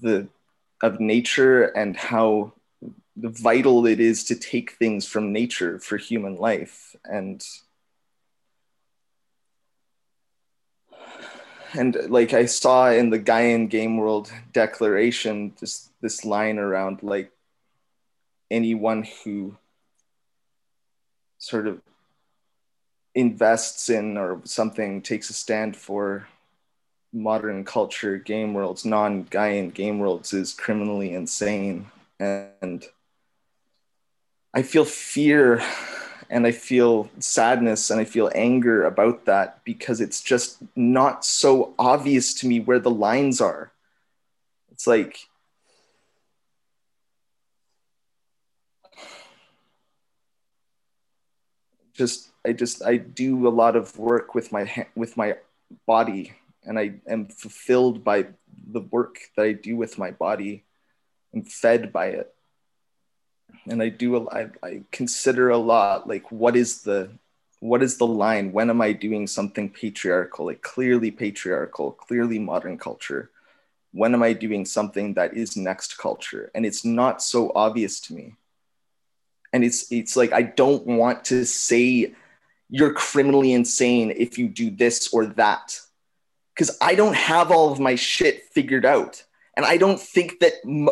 the 0.01 0.29
of 0.83 1.01
nature 1.01 1.65
and 1.65 1.97
how 1.97 2.53
vital 3.17 3.87
it 3.87 4.01
is 4.01 4.25
to 4.25 4.35
take 4.35 4.73
things 4.73 5.07
from 5.07 5.33
nature 5.33 5.79
for 5.79 5.97
human 5.97 6.37
life. 6.37 6.95
And 7.05 7.45
and 11.73 11.97
like 12.09 12.33
I 12.33 12.47
saw 12.47 12.91
in 12.91 13.11
the 13.11 13.19
Gaian 13.19 13.69
Game 13.69 13.97
World 13.97 14.33
Declaration, 14.53 15.55
this 15.61 15.91
this 16.01 16.25
line 16.25 16.59
around 16.59 17.03
like 17.03 17.33
anyone 18.51 19.07
who 19.25 19.57
sort 21.45 21.67
of 21.67 21.81
invests 23.15 23.89
in 23.91 24.17
or 24.17 24.41
something 24.45 25.01
takes 25.03 25.31
a 25.31 25.33
stand 25.33 25.77
for 25.77 26.27
modern 27.13 27.65
culture 27.65 28.19
game 28.19 28.55
worlds 28.55 28.85
non-gaian 28.85 29.73
game 29.73 30.01
worlds 30.01 30.33
is 30.33 30.53
criminally 30.53 31.15
insane 31.15 31.87
and 32.19 32.87
i 34.53 34.63
feel 34.63 34.85
fear 34.85 35.63
and 36.31 36.47
I 36.47 36.53
feel 36.53 37.09
sadness 37.19 37.91
and 37.91 38.01
I 38.01 38.05
feel 38.05 38.31
anger 38.35 38.85
about 38.85 39.27
that 39.27 39.63
because 39.65 40.01
it's 40.01 40.21
just 40.21 40.59
not 40.75 41.25
so 41.25 41.75
obvious 41.79 42.35
to 42.35 42.49
me 42.49 42.61
where 42.61 42.79
the 42.79 42.91
lines 42.91 43.41
are. 43.41 43.73
It's 44.73 44.87
like, 44.87 45.29
just 51.95 52.31
I 52.45 52.53
just 52.53 52.85
I 52.85 52.97
do 52.99 53.49
a 53.49 53.51
lot 53.51 53.77
of 53.77 53.97
work 53.99 54.35
with 54.35 54.53
my 54.53 54.87
with 54.95 55.17
my 55.17 55.37
body 55.87 56.33
and 56.65 56.79
I 56.79 56.95
am 57.09 57.27
fulfilled 57.27 58.05
by 58.05 58.27
the 58.67 58.81
work 58.81 59.19
that 59.37 59.45
I 59.45 59.53
do 59.53 59.77
with 59.77 59.99
my 59.99 60.11
body 60.11 60.65
and 61.33 61.51
fed 61.51 61.93
by 61.93 62.07
it. 62.07 62.35
And 63.67 63.83
I 63.83 63.89
do 63.89 64.29
I, 64.29 64.51
I 64.63 64.83
consider 64.91 65.51
a 65.51 65.59
lot 65.59 66.09
like 66.09 66.31
what 66.31 66.57
is 66.57 66.83
the 66.83 67.11
what 67.61 67.83
is 67.83 67.97
the 67.97 68.07
line? 68.07 68.53
When 68.53 68.69
am 68.69 68.83
I 68.83 68.93
doing 68.93 69.27
something 69.27 69.71
patriarchal? 69.71 70.47
Like 70.47 70.63
clearly 70.63 71.11
patriarchal 71.11 71.93
clearly 71.93 72.39
modern 72.39 72.77
culture. 72.77 73.31
When 73.93 74.13
am 74.13 74.25
I 74.25 74.33
doing 74.33 74.65
something 74.65 75.15
that 75.15 75.35
is 75.35 75.57
next 75.57 75.97
culture? 75.99 76.51
And 76.55 76.67
it's 76.67 76.85
not 76.85 77.23
so 77.23 77.53
obvious 77.55 78.01
to 78.01 78.15
me 78.15 78.35
and 79.55 79.65
it's 79.65 79.91
it's 79.91 80.17
like 80.17 80.33
I 80.33 80.43
don't 80.43 80.87
want 80.87 81.25
to 81.27 81.47
say 81.47 82.15
you're 82.69 82.93
criminally 82.93 83.55
insane 83.55 84.13
if 84.15 84.37
you 84.37 84.49
do 84.49 84.71
this 84.71 85.15
or 85.15 85.27
that 85.27 85.81
because 86.55 86.77
I 86.83 86.95
don't 86.95 87.17
have 87.17 87.51
all 87.51 87.73
of 87.73 87.81
my 87.81 87.95
shit 87.95 88.43
figured 88.53 88.85
out 88.85 89.25
and 89.57 89.65
I 89.65 89.77
don't 89.77 90.01
think 90.01 90.41
that 90.41 90.55
m- 90.65 90.89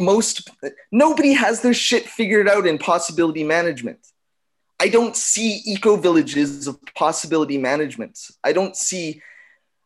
most, 0.00 0.50
nobody 0.90 1.32
has 1.34 1.60
their 1.60 1.74
shit 1.74 2.08
figured 2.08 2.48
out 2.48 2.66
in 2.66 2.78
possibility 2.78 3.44
management. 3.44 3.98
I 4.80 4.88
don't 4.88 5.16
see 5.16 5.62
eco 5.66 5.96
villages 5.96 6.66
of 6.66 6.78
possibility 6.94 7.58
management. 7.58 8.18
I 8.42 8.52
don't 8.52 8.76
see, 8.76 9.22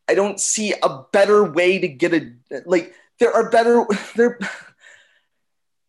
I 0.09 0.14
don't 0.14 0.41
see 0.41 0.74
a 0.83 1.03
better 1.12 1.45
way 1.45 1.78
to 1.78 1.89
get 1.89 2.14
a, 2.14 2.33
like, 2.66 2.95
there 3.18 3.33
are 3.33 3.51
better, 3.51 3.85
there, 4.16 4.39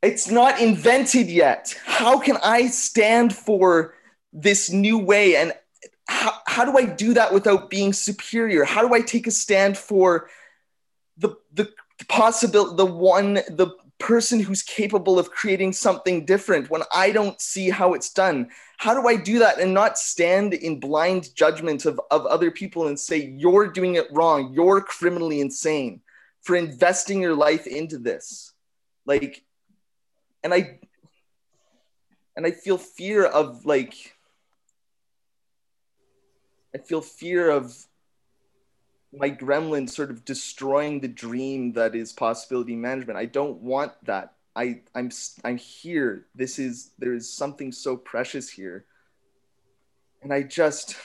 it's 0.02 0.30
not 0.30 0.60
invented 0.60 1.30
yet. 1.30 1.78
How 1.86 2.20
can 2.20 2.38
I 2.44 2.68
stand 2.68 3.36
for 3.36 3.94
this 4.34 4.72
new 4.72 4.98
way? 4.98 5.36
And 5.36 5.54
how, 6.08 6.34
how 6.48 6.66
do 6.66 6.78
I 6.78 6.86
do 6.86 7.14
that 7.14 7.34
without 7.34 7.70
being 7.70 7.94
superior? 7.94 8.64
How 8.64 8.86
do 8.86 8.94
I 8.94 9.02
take 9.02 9.28
a 9.28 9.32
stand 9.32 9.78
for 9.78 10.30
the, 11.18 11.36
the 11.54 11.72
possible 12.08 12.76
the 12.76 12.86
one 12.86 13.36
the 13.36 13.76
person 14.00 14.40
who's 14.40 14.64
capable 14.64 15.20
of 15.20 15.30
creating 15.30 15.72
something 15.72 16.26
different 16.26 16.72
when 16.72 16.82
I 16.94 17.12
don't 17.12 17.40
see 17.40 17.70
how 17.70 17.94
it's 17.94 18.12
done? 18.12 18.50
How 18.78 19.00
do 19.00 19.08
I 19.08 19.16
do 19.16 19.40
that 19.40 19.60
and 19.60 19.74
not 19.74 20.00
stand 20.00 20.56
in 20.56 20.80
blind 20.80 21.36
judgment 21.36 21.86
of, 21.86 22.02
of 22.10 22.26
other 22.26 22.50
people 22.50 22.88
and 22.88 23.00
say, 23.00 23.18
you're 23.38 23.68
doing 23.68 23.96
it 23.96 24.08
wrong, 24.12 24.52
you're 24.54 24.82
criminally 24.82 25.40
insane 25.40 26.02
for 26.42 26.56
investing 26.56 27.22
your 27.22 27.36
life 27.36 27.68
into 27.68 28.00
this? 28.00 28.54
Like, 29.06 29.44
and 30.44 30.54
I 30.54 30.80
and 32.36 32.46
I 32.46 32.52
feel 32.52 32.78
fear 32.78 33.26
of 33.26 33.66
like 33.66 34.16
I 36.74 36.78
feel 36.78 37.02
fear 37.02 37.50
of 37.50 37.86
my 39.14 39.30
gremlin 39.30 39.90
sort 39.90 40.10
of 40.10 40.24
destroying 40.24 41.02
the 41.02 41.08
dream 41.08 41.74
that 41.74 41.96
is 41.96 42.14
possibility 42.14 42.76
management. 42.76 43.20
I 43.20 43.26
don't 43.26 43.62
want 43.62 43.92
that. 44.06 44.34
I 44.56 44.82
I'm 44.96 45.12
I'm 45.44 45.58
here. 45.58 46.28
This 46.34 46.60
is 46.60 46.92
there 46.98 47.14
is 47.14 47.32
something 47.32 47.72
so 47.72 47.98
precious 47.98 48.50
here. 48.50 48.86
And 50.22 50.34
I 50.34 50.44
just 50.44 50.96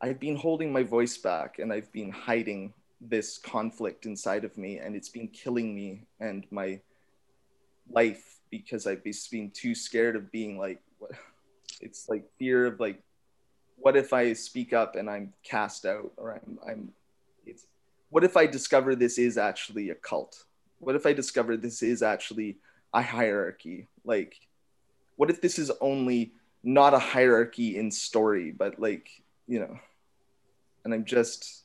I've 0.00 0.18
been 0.18 0.36
holding 0.36 0.72
my 0.72 0.82
voice 0.82 1.16
back 1.16 1.58
and 1.58 1.72
I've 1.72 1.90
been 1.92 2.10
hiding 2.10 2.74
this 3.08 3.38
conflict 3.38 4.06
inside 4.06 4.44
of 4.44 4.56
me 4.56 4.78
and 4.78 4.94
it's 4.94 5.08
been 5.08 5.28
killing 5.28 5.74
me 5.74 6.02
and 6.20 6.46
my 6.50 6.80
life 7.90 8.40
because 8.50 8.86
I've 8.86 9.02
been 9.04 9.50
too 9.50 9.74
scared 9.74 10.14
of 10.14 10.30
being 10.30 10.58
like 10.58 10.80
what 10.98 11.12
it's 11.80 12.08
like 12.08 12.24
fear 12.38 12.66
of 12.66 12.78
like 12.78 13.02
what 13.76 13.96
if 13.96 14.12
I 14.12 14.32
speak 14.34 14.72
up 14.72 14.94
and 14.94 15.10
I'm 15.10 15.32
cast 15.42 15.84
out 15.84 16.12
or 16.16 16.34
I'm 16.34 16.58
I'm 16.66 16.92
it's 17.44 17.66
what 18.10 18.24
if 18.24 18.36
I 18.36 18.46
discover 18.46 18.94
this 18.94 19.18
is 19.18 19.36
actually 19.36 19.90
a 19.90 19.94
cult? 19.94 20.44
What 20.78 20.94
if 20.94 21.06
I 21.06 21.12
discover 21.12 21.56
this 21.56 21.82
is 21.82 22.02
actually 22.02 22.58
a 22.94 23.02
hierarchy? 23.02 23.88
Like 24.04 24.36
what 25.16 25.30
if 25.30 25.40
this 25.40 25.58
is 25.58 25.72
only 25.80 26.32
not 26.62 26.94
a 26.94 26.98
hierarchy 26.98 27.76
in 27.76 27.90
story, 27.90 28.52
but 28.52 28.78
like, 28.78 29.08
you 29.48 29.58
know, 29.60 29.78
and 30.84 30.94
I'm 30.94 31.04
just 31.04 31.61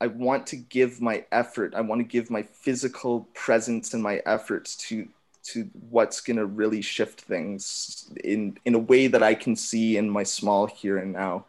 I 0.00 0.08
want 0.08 0.46
to 0.48 0.56
give 0.56 1.00
my 1.00 1.24
effort, 1.32 1.74
I 1.74 1.80
want 1.80 2.00
to 2.00 2.04
give 2.04 2.30
my 2.30 2.42
physical 2.42 3.28
presence 3.34 3.94
and 3.94 4.02
my 4.02 4.22
efforts 4.26 4.76
to 4.88 5.08
to 5.44 5.70
what's 5.90 6.20
going 6.20 6.36
to 6.36 6.44
really 6.44 6.82
shift 6.82 7.20
things 7.20 8.10
in 8.24 8.58
in 8.64 8.74
a 8.74 8.78
way 8.78 9.06
that 9.06 9.22
I 9.22 9.34
can 9.34 9.54
see 9.54 9.96
in 9.96 10.10
my 10.10 10.24
small 10.24 10.66
here 10.66 10.98
and 10.98 11.12
now. 11.12 11.46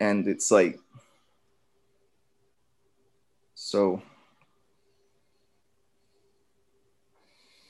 And 0.00 0.26
it's 0.26 0.50
like 0.50 0.80
so 3.54 4.02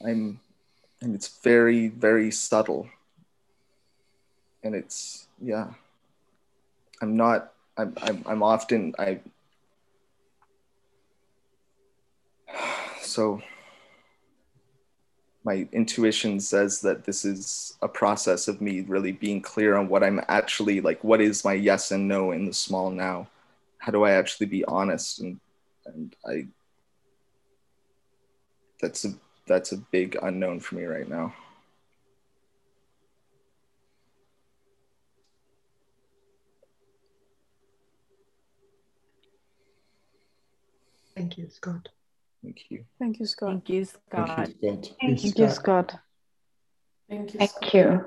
I'm 0.04 0.40
and 1.02 1.14
it's 1.14 1.28
very 1.42 1.88
very 1.88 2.30
subtle. 2.30 2.88
And 4.62 4.74
it's 4.74 5.26
yeah. 5.42 5.72
I'm 7.02 7.16
not 7.16 7.52
I'm 7.76 7.94
I'm, 8.02 8.22
I'm 8.26 8.42
often 8.42 8.94
I 8.98 9.20
so 13.10 13.42
my 15.44 15.66
intuition 15.72 16.38
says 16.38 16.80
that 16.82 17.04
this 17.04 17.24
is 17.24 17.76
a 17.82 17.88
process 17.88 18.46
of 18.46 18.60
me 18.60 18.82
really 18.82 19.12
being 19.12 19.40
clear 19.40 19.76
on 19.76 19.88
what 19.88 20.04
I'm 20.04 20.20
actually 20.28 20.80
like 20.80 21.02
what 21.02 21.20
is 21.20 21.44
my 21.44 21.54
yes 21.54 21.90
and 21.90 22.06
no 22.06 22.32
in 22.32 22.46
the 22.46 22.52
small 22.52 22.90
now? 22.90 23.28
How 23.78 23.90
do 23.92 24.04
I 24.04 24.12
actually 24.12 24.46
be 24.46 24.64
honest? 24.66 25.20
And 25.20 25.40
and 25.86 26.14
I 26.26 26.46
that's 28.80 29.04
a 29.04 29.14
that's 29.46 29.72
a 29.72 29.78
big 29.78 30.16
unknown 30.22 30.60
for 30.60 30.76
me 30.76 30.84
right 30.84 31.08
now. 31.08 31.34
Thank 41.16 41.36
you, 41.36 41.50
Scott. 41.50 41.88
Thank 42.42 42.70
you. 42.70 42.84
Thank 42.98 43.20
you, 43.20 43.26
Scott. 43.26 43.50
Thank 43.50 43.68
you, 43.68 43.84
Scott. 43.84 44.36
Thank 44.36 44.38
you, 44.38 44.48
Scott. 44.48 44.96
Thank 45.00 45.38
you, 45.38 45.48
Scott. 45.48 45.98
Thank 47.08 47.34
you. 47.34 47.40
Thank 47.40 47.74
you. 47.74 48.06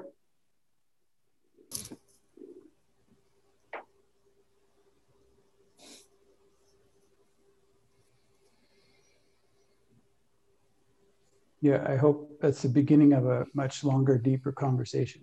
Yeah, 11.61 11.86
I 11.88 11.95
hope 11.95 12.39
that's 12.41 12.61
the 12.61 12.67
beginning 12.67 13.13
of 13.13 13.25
a 13.25 13.45
much 13.53 13.86
longer, 13.86 14.17
deeper 14.17 14.51
conversation. 14.51 15.21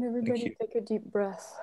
And 0.00 0.08
everybody 0.08 0.56
take 0.58 0.74
a 0.76 0.80
deep 0.80 1.04
breath. 1.04 1.54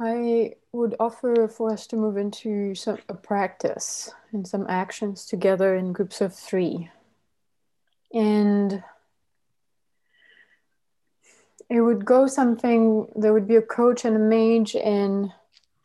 I 0.00 0.54
would 0.72 0.96
offer 0.98 1.46
for 1.48 1.70
us 1.70 1.86
to 1.88 1.96
move 1.96 2.16
into 2.16 2.74
some 2.74 3.00
a 3.10 3.14
practice 3.14 4.14
and 4.32 4.48
some 4.48 4.64
actions 4.66 5.26
together 5.26 5.76
in 5.76 5.92
groups 5.92 6.22
of 6.22 6.34
three. 6.34 6.90
and 8.14 8.82
it 11.72 11.80
would 11.80 12.04
go 12.04 12.26
something 12.26 13.06
there 13.16 13.32
would 13.32 13.48
be 13.48 13.56
a 13.56 13.62
coach 13.62 14.04
and 14.04 14.16
a 14.16 14.18
mage 14.18 14.74
and 14.76 15.32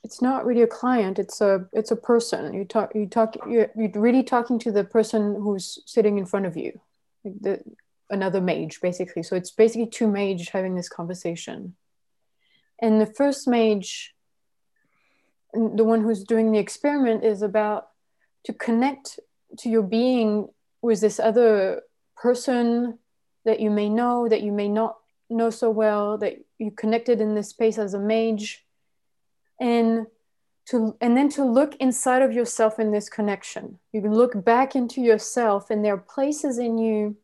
it's 0.04 0.22
not 0.22 0.46
really 0.46 0.62
a 0.62 0.68
client 0.68 1.20
it's 1.20 1.42
a 1.42 1.66
it's 1.74 1.92
a 1.92 1.96
person. 1.96 2.54
You 2.54 2.66
talk 2.66 2.94
you 2.94 3.08
talk 3.08 3.36
you're, 3.48 3.70
you're 3.76 3.92
really 3.96 4.24
talking 4.24 4.60
to 4.60 4.72
the 4.72 4.84
person 4.84 5.36
who's 5.36 5.80
sitting 5.86 6.18
in 6.18 6.26
front 6.26 6.46
of 6.46 6.56
you 6.58 6.80
like 7.24 7.42
the 7.42 7.64
another 8.10 8.40
mage 8.42 8.80
basically. 8.82 9.24
So 9.24 9.36
it's 9.36 9.52
basically 9.52 9.88
two 9.88 10.08
mage 10.08 10.50
having 10.50 10.76
this 10.76 10.90
conversation. 10.90 11.76
And 12.82 13.02
the 13.02 13.06
first 13.06 13.48
mage 13.48 14.14
the 15.54 15.84
one 15.84 16.02
who's 16.02 16.24
doing 16.24 16.52
the 16.52 16.60
experiment 16.60 17.24
is 17.24 17.42
about 17.42 17.88
to 18.44 18.54
connect 18.54 19.20
to 19.60 19.70
your 19.70 19.82
being 19.82 20.50
with 20.82 21.02
this 21.02 21.20
other 21.20 21.82
person 22.16 23.00
that 23.46 23.60
you 23.60 23.70
may 23.70 23.90
know 23.90 24.28
that 24.28 24.42
you 24.42 24.52
may 24.52 24.68
not 24.68 24.98
know 25.30 25.50
so 25.50 25.70
well 25.70 26.18
that 26.20 26.38
you 26.58 26.72
connected 26.72 27.22
in 27.22 27.36
this 27.36 27.50
space 27.50 27.78
as 27.78 27.94
a 27.94 28.00
mage. 28.00 28.66
And 29.60 30.08
to 30.68 30.98
and 31.00 31.16
then 31.16 31.30
to 31.30 31.46
look 31.46 31.76
inside 31.78 32.22
of 32.22 32.34
yourself 32.34 32.80
in 32.80 32.92
this 32.92 33.10
connection. 33.10 33.80
You 33.94 34.02
can 34.02 34.14
look 34.14 34.44
back 34.44 34.76
into 34.76 35.02
yourself 35.02 35.70
and 35.70 35.84
there 35.84 35.94
are 35.94 35.98
places 35.98 36.58
in 36.58 36.78
you 36.78 37.18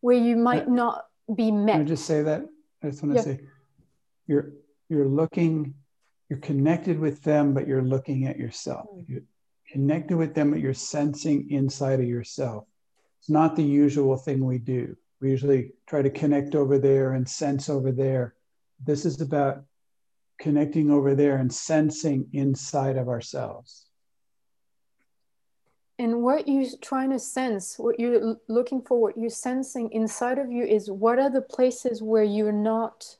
where 0.00 0.16
you 0.16 0.36
might 0.36 0.68
not 0.68 1.06
be 1.34 1.50
met. 1.50 1.72
Can 1.72 1.82
I 1.82 1.84
just 1.84 2.06
say 2.06 2.22
that? 2.22 2.46
I 2.82 2.90
just 2.90 3.02
want 3.02 3.16
to 3.16 3.18
Yeah. 3.18 3.36
say 3.36 3.40
you're 4.26 4.52
you're 4.88 5.08
looking 5.08 5.74
you're 6.28 6.38
connected 6.40 6.98
with 6.98 7.22
them 7.22 7.52
but 7.52 7.68
you're 7.68 7.82
looking 7.82 8.26
at 8.26 8.38
yourself. 8.38 8.86
Mm. 8.94 9.08
You're 9.08 9.22
connected 9.70 10.16
with 10.16 10.34
them 10.34 10.50
but 10.52 10.60
you're 10.60 10.74
sensing 10.74 11.50
inside 11.50 12.00
of 12.00 12.06
yourself. 12.06 12.66
It's 13.20 13.28
not 13.28 13.56
the 13.56 13.64
usual 13.64 14.16
thing 14.16 14.44
we 14.44 14.58
do 14.58 14.96
we 15.20 15.30
usually 15.30 15.72
try 15.86 16.02
to 16.02 16.10
connect 16.10 16.54
over 16.54 16.78
there 16.78 17.12
and 17.12 17.28
sense 17.28 17.68
over 17.68 17.92
there. 17.92 18.34
This 18.84 19.04
is 19.04 19.20
about 19.20 19.64
connecting 20.38 20.90
over 20.90 21.14
there 21.14 21.36
and 21.36 21.52
sensing 21.52 22.28
inside 22.32 22.96
of 22.96 23.08
ourselves. 23.08 23.86
And 25.98 26.22
what 26.22 26.46
you're 26.46 26.66
trying 26.82 27.10
to 27.10 27.18
sense 27.18 27.78
what 27.78 27.98
you're 27.98 28.36
looking 28.48 28.82
for 28.82 29.00
what 29.00 29.16
you're 29.16 29.30
sensing 29.30 29.90
inside 29.92 30.38
of 30.38 30.50
you 30.50 30.62
is 30.62 30.90
what 30.90 31.18
are 31.18 31.30
the 31.30 31.40
places 31.40 32.02
where 32.02 32.22
you're 32.22 32.52
not 32.52 33.16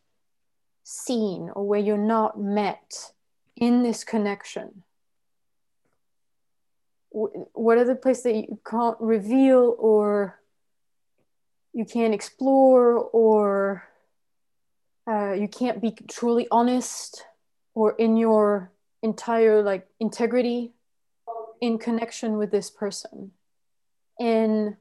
seen 0.85 1.51
or 1.55 1.67
where 1.67 1.81
you're 1.81 1.97
not 1.97 2.39
met 2.39 3.13
in 3.57 3.83
this 3.83 4.05
connection? 4.05 4.83
What 7.11 7.79
are 7.79 7.85
the 7.85 7.95
places 7.95 8.25
that 8.25 8.35
you 8.35 8.61
can't 8.69 9.01
reveal 9.01 9.75
or 9.79 10.39
you 11.77 11.85
can't 11.85 12.15
explore 12.15 12.95
or 12.97 13.87
uh, 15.07 15.33
you 15.33 15.47
can't 15.47 15.83
be 15.83 15.95
truly 16.09 16.49
honest 16.51 17.27
or 17.75 17.93
in 17.99 18.17
your 18.17 18.73
entire 19.03 19.63
like 19.63 19.87
integrity 20.01 20.73
in 21.61 21.77
connection 21.77 22.39
with 22.39 22.51
this 22.51 22.71
person. 22.71 23.33
And 24.19 24.77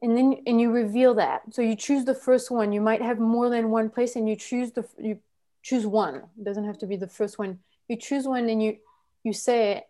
and 0.00 0.16
then 0.16 0.42
and 0.46 0.58
you 0.58 0.72
reveal 0.72 1.12
that. 1.16 1.42
So 1.50 1.60
you 1.60 1.76
choose 1.76 2.06
the 2.06 2.14
first 2.14 2.50
one. 2.50 2.72
You 2.72 2.80
might 2.80 3.02
have 3.02 3.18
more 3.18 3.50
than 3.50 3.68
one 3.68 3.90
place 3.90 4.16
and 4.16 4.26
you 4.26 4.34
choose 4.34 4.72
the 4.72 4.86
you 4.98 5.18
choose 5.62 5.86
one. 5.86 6.14
It 6.38 6.44
doesn't 6.44 6.64
have 6.64 6.78
to 6.78 6.86
be 6.86 6.96
the 6.96 7.08
first 7.08 7.38
one. 7.38 7.58
You 7.88 7.96
choose 7.96 8.26
one 8.26 8.48
and 8.48 8.62
you 8.62 8.78
you 9.22 9.34
say 9.34 9.72
it 9.72 9.84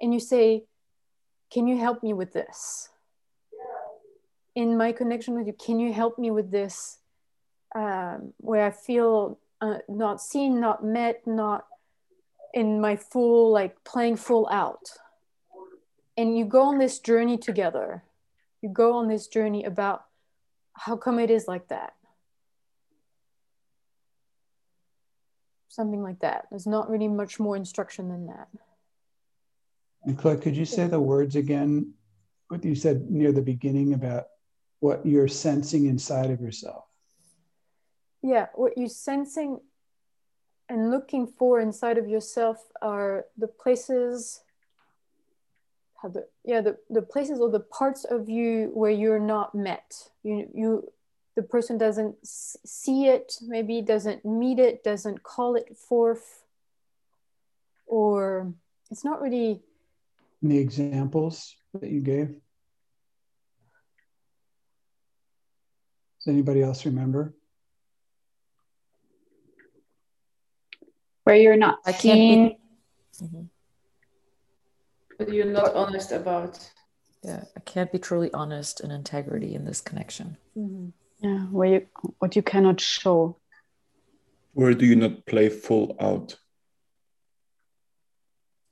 and 0.00 0.14
you 0.14 0.20
say 0.20 0.64
can 1.52 1.66
you 1.68 1.76
help 1.76 2.02
me 2.02 2.14
with 2.14 2.32
this 2.32 2.88
in 4.56 4.76
my 4.76 4.90
connection 4.90 5.34
with 5.34 5.46
you 5.46 5.52
can 5.52 5.78
you 5.78 5.92
help 5.92 6.18
me 6.18 6.32
with 6.32 6.50
this 6.50 6.98
um, 7.76 8.32
where 8.38 8.66
i 8.66 8.70
feel 8.70 9.38
uh, 9.60 9.78
not 9.88 10.20
seen 10.20 10.60
not 10.60 10.84
met 10.84 11.24
not 11.26 11.66
in 12.56 12.80
my 12.80 12.96
full 12.96 13.52
like 13.52 13.84
playing 13.84 14.16
full 14.16 14.48
out? 14.50 14.88
And 16.16 16.36
you 16.36 16.46
go 16.46 16.62
on 16.62 16.78
this 16.78 16.98
journey 16.98 17.36
together. 17.36 18.02
You 18.62 18.70
go 18.70 18.94
on 18.94 19.08
this 19.08 19.28
journey 19.28 19.64
about 19.64 20.06
how 20.72 20.96
come 20.96 21.18
it 21.18 21.30
is 21.30 21.46
like 21.46 21.68
that. 21.68 21.92
Something 25.68 26.02
like 26.02 26.20
that. 26.20 26.46
There's 26.50 26.66
not 26.66 26.88
really 26.88 27.08
much 27.08 27.38
more 27.38 27.54
instruction 27.54 28.08
than 28.08 28.28
that. 28.28 28.48
And 30.04 30.18
could 30.18 30.56
you 30.56 30.64
say 30.64 30.86
the 30.86 30.98
words 30.98 31.36
again? 31.36 31.92
What 32.48 32.64
you 32.64 32.74
said 32.74 33.10
near 33.10 33.32
the 33.32 33.42
beginning 33.42 33.92
about 33.92 34.28
what 34.80 35.04
you're 35.06 35.28
sensing 35.28 35.86
inside 35.86 36.30
of 36.30 36.40
yourself. 36.40 36.84
Yeah 38.22 38.46
what 38.54 38.76
you're 38.76 38.88
sensing 38.88 39.60
and 40.68 40.90
looking 40.90 41.26
for 41.26 41.60
inside 41.60 41.96
of 41.98 42.08
yourself 42.08 42.58
are 42.82 43.26
the 43.38 43.46
places 43.46 44.42
how 46.02 46.08
the 46.08 46.26
yeah 46.44 46.60
the, 46.60 46.76
the 46.90 47.02
places 47.02 47.40
or 47.40 47.50
the 47.50 47.60
parts 47.60 48.04
of 48.04 48.28
you 48.28 48.70
where 48.74 48.90
you're 48.90 49.20
not 49.20 49.54
met. 49.54 49.94
You 50.22 50.48
you 50.52 50.92
the 51.36 51.42
person 51.42 51.78
doesn't 51.78 52.16
s- 52.22 52.56
see 52.64 53.06
it 53.06 53.34
maybe 53.42 53.80
doesn't 53.82 54.24
meet 54.24 54.58
it 54.58 54.82
doesn't 54.82 55.22
call 55.22 55.54
it 55.54 55.76
forth 55.76 56.42
or 57.86 58.52
it's 58.90 59.04
not 59.04 59.20
really 59.20 59.60
the 60.42 60.58
examples 60.58 61.54
that 61.74 61.90
you 61.90 62.00
gave 62.00 62.34
does 66.26 66.32
anybody 66.32 66.60
else 66.62 66.84
remember 66.84 67.32
Where 71.24 71.36
you're 71.36 71.56
not 71.56 71.78
I 71.86 71.92
can't 71.92 72.02
seen. 72.02 72.56
be- 73.20 73.48
But 75.18 75.32
you're 75.32 75.46
not 75.60 75.74
honest 75.74 76.12
about. 76.12 76.52
Yeah, 77.24 77.42
I 77.56 77.60
can't 77.60 77.90
be 77.90 77.98
truly 77.98 78.30
honest 78.32 78.80
and 78.80 78.92
integrity 78.92 79.54
in 79.54 79.64
this 79.64 79.80
connection. 79.80 80.36
Yeah, 81.20 81.40
where 81.50 81.68
you 81.74 81.86
what 82.20 82.36
you 82.36 82.42
cannot 82.42 82.80
show. 82.80 83.38
Where 84.52 84.74
do 84.74 84.84
you 84.86 84.94
not 84.96 85.26
play 85.26 85.48
full 85.48 85.96
out? 86.00 86.36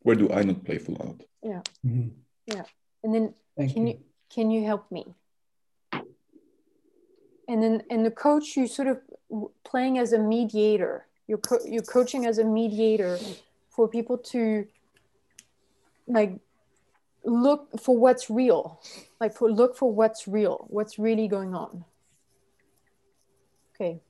Where 0.02 0.14
do 0.16 0.30
I 0.30 0.42
not 0.42 0.64
play 0.64 0.78
full 0.78 0.98
out? 1.02 1.20
yeah 1.42 1.60
Mhm. 1.84 2.10
yeah 2.46 2.64
and 3.02 3.14
then 3.14 3.34
Thank 3.56 3.72
can 3.74 3.86
you. 3.86 3.98
can 4.34 4.50
you 4.50 4.64
help 4.64 4.90
me 4.90 5.02
and 7.48 7.62
then 7.62 7.82
and 7.90 8.04
the 8.04 8.10
coach 8.10 8.56
you 8.56 8.66
sort 8.66 8.88
of 8.88 9.00
playing 9.64 9.98
as 9.98 10.12
a 10.12 10.18
mediator. 10.18 11.06
You're 11.26 11.38
co- 11.38 11.64
you're 11.64 11.82
coaching 11.82 12.26
as 12.26 12.38
a 12.38 12.44
mediator 12.44 13.18
for 13.70 13.88
people 13.88 14.18
to 14.18 14.66
like 16.06 16.38
look 17.24 17.80
for 17.80 17.96
what's 17.96 18.28
real 18.28 18.80
like 19.20 19.34
for 19.34 19.50
look 19.50 19.74
for 19.76 19.90
what's 19.90 20.28
real 20.28 20.66
what's 20.68 20.98
really 20.98 21.28
going 21.28 21.54
on. 21.54 21.84
Okay 23.74 24.00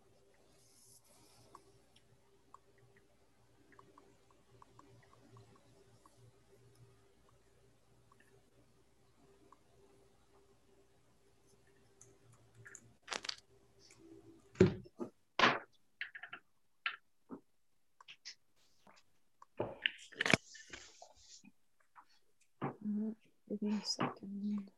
give 23.48 23.62
me 23.62 23.78
a 23.82 23.84
second 23.84 24.70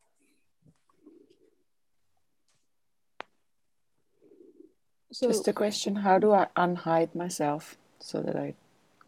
so 5.12 5.28
Just 5.28 5.48
a 5.48 5.52
question 5.52 5.97
how 5.97 6.18
do 6.18 6.32
I 6.32 6.48
unhide 6.56 7.14
myself 7.14 7.76
so 8.01 8.20
that 8.20 8.36
I 8.36 8.55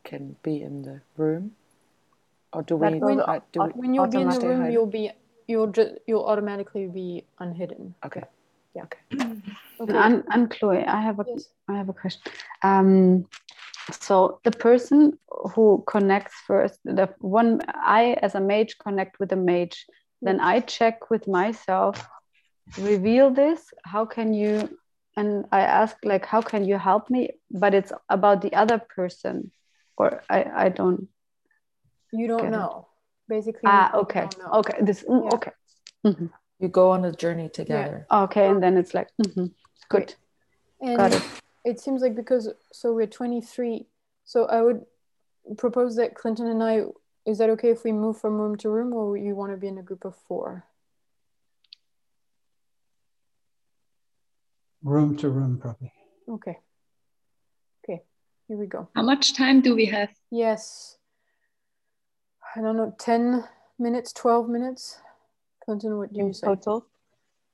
can 0.05 0.37
be 0.43 0.63
in 0.63 0.83
the 0.83 1.01
room? 1.17 1.53
Or 2.53 2.63
do 2.63 2.77
we, 2.77 2.99
when, 2.99 3.21
I- 3.21 3.43
do 3.53 3.63
we 3.63 3.71
when 3.73 3.95
you'll 3.95 4.07
be 4.07 4.23
in 4.23 4.29
the 4.31 4.41
room, 4.41 4.61
hidden? 4.61 4.73
you'll 4.73 4.87
be 4.87 5.11
you'll 5.47 5.67
just 5.67 5.95
you'll 6.07 6.25
automatically 6.25 6.87
be 6.87 7.25
unhidden. 7.39 7.95
Okay. 8.07 8.25
Yeah. 8.75 8.85
Okay. 9.81 9.95
and, 9.95 10.25
and 10.31 10.51
Chloe, 10.51 10.85
I 10.85 11.03
have 11.03 11.21
a 11.21 11.27
I 11.69 11.77
have 11.77 11.89
a 11.89 11.93
question. 11.93 12.23
Um, 12.63 13.27
so 13.93 14.41
the 14.45 14.51
person 14.51 15.19
who 15.55 15.85
connects 15.87 16.35
first, 16.47 16.81
the 16.85 17.09
one 17.21 17.61
I 17.69 18.17
as 18.23 18.35
a 18.35 18.41
mage 18.41 18.79
connect 18.79 19.19
with 19.21 19.33
a 19.33 19.37
mage, 19.37 19.87
then 20.23 20.41
I 20.41 20.61
check 20.61 21.11
with 21.11 21.27
myself, 21.29 22.07
reveal 22.77 23.31
this. 23.31 23.73
How 23.85 24.05
can 24.05 24.35
you? 24.35 24.79
And 25.17 25.47
I 25.51 25.61
ask 25.61 25.97
like, 26.05 26.27
how 26.27 26.43
can 26.43 26.65
you 26.65 26.79
help 26.79 27.11
me? 27.11 27.31
But 27.51 27.75
it's 27.75 27.93
about 28.09 28.43
the 28.43 28.53
other 28.55 28.79
person, 28.79 29.51
or 29.97 30.23
I 30.29 30.45
I 30.45 30.69
don't. 30.69 31.09
You 32.13 32.29
don't 32.29 32.43
get 32.43 32.53
it. 32.53 32.57
know. 32.57 32.89
Basically. 33.29 33.67
Ah, 33.67 33.93
okay, 33.95 34.29
know. 34.39 34.61
okay. 34.61 34.79
This 34.81 35.05
mm, 35.05 35.25
Yeah. 35.25 35.35
okay. 35.35 35.53
Mhm. 36.07 36.31
You 36.61 36.69
go 36.69 36.91
on 36.91 37.05
a 37.05 37.13
journey 37.13 37.49
together. 37.49 38.07
Okay, 38.11 38.49
and 38.49 38.63
then 38.63 38.77
it's 38.77 38.95
like 38.95 39.09
mhm, 39.21 39.53
good. 39.89 40.15
And 40.81 40.97
Got 40.97 41.13
it. 41.13 41.23
It 41.65 41.81
seems 41.81 42.03
like 42.03 42.15
because 42.15 42.49
so 42.73 42.93
we're 42.93 43.07
23, 43.07 43.87
so 44.25 44.47
I 44.47 44.63
would 44.63 44.85
propose 45.57 45.97
that 45.97 46.15
Clinton 46.15 46.47
and 46.47 46.63
I 46.63 46.85
is 47.27 47.39
that 47.39 47.51
okay 47.51 47.71
if 47.71 47.85
we 47.85 47.93
move 47.93 48.19
from 48.19 48.39
room 48.39 48.57
to 48.57 48.71
room 48.71 48.95
or 48.95 49.17
you 49.17 49.35
want 49.35 49.53
to 49.53 49.59
be 49.59 49.69
in 49.69 49.77
a 49.77 49.83
group 49.83 50.07
of 50.07 50.17
four? 50.17 50.65
Room 54.83 55.15
to 55.19 55.29
room, 55.29 55.59
probably. 55.59 55.93
Okay. 56.27 56.59
Okay, 57.85 58.03
here 58.47 58.57
we 58.57 58.67
go. 58.67 58.89
How 58.95 59.03
much 59.03 59.35
time 59.35 59.61
do 59.61 59.75
we 59.75 59.85
have? 59.87 60.09
Yes. 60.31 60.97
I 62.57 62.63
don't 62.63 62.79
know, 62.79 62.95
10 62.99 63.45
minutes, 63.79 64.13
12 64.15 64.49
minutes? 64.49 64.99
Clinton, 65.65 65.99
what 65.99 66.13
do 66.13 66.21
you 66.21 66.33
say? 66.33 66.47
Total? 66.47 66.87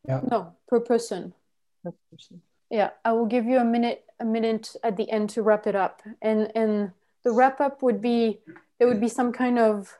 Yeah. 0.07 0.21
No, 0.31 0.55
per 0.69 0.79
person. 0.79 1.35
Per 1.83 1.93
person. 2.13 2.43
Yeah, 2.75 2.91
I 3.05 3.13
will 3.13 3.27
give 3.27 3.47
you 3.47 3.59
a 3.59 3.65
minute 3.65 4.03
a 4.19 4.25
minute 4.25 4.75
at 4.83 4.97
the 4.97 5.09
end 5.09 5.31
to 5.31 5.43
wrap 5.43 5.69
it 5.69 5.77
up. 5.77 6.03
And 6.21 6.51
and 6.57 6.91
the 7.23 7.31
wrap 7.31 7.61
up 7.61 7.83
would 7.85 8.01
be 8.01 8.41
there 8.79 8.89
would 8.89 9.01
be 9.01 9.09
some 9.09 9.31
kind 9.33 9.61
of 9.61 9.97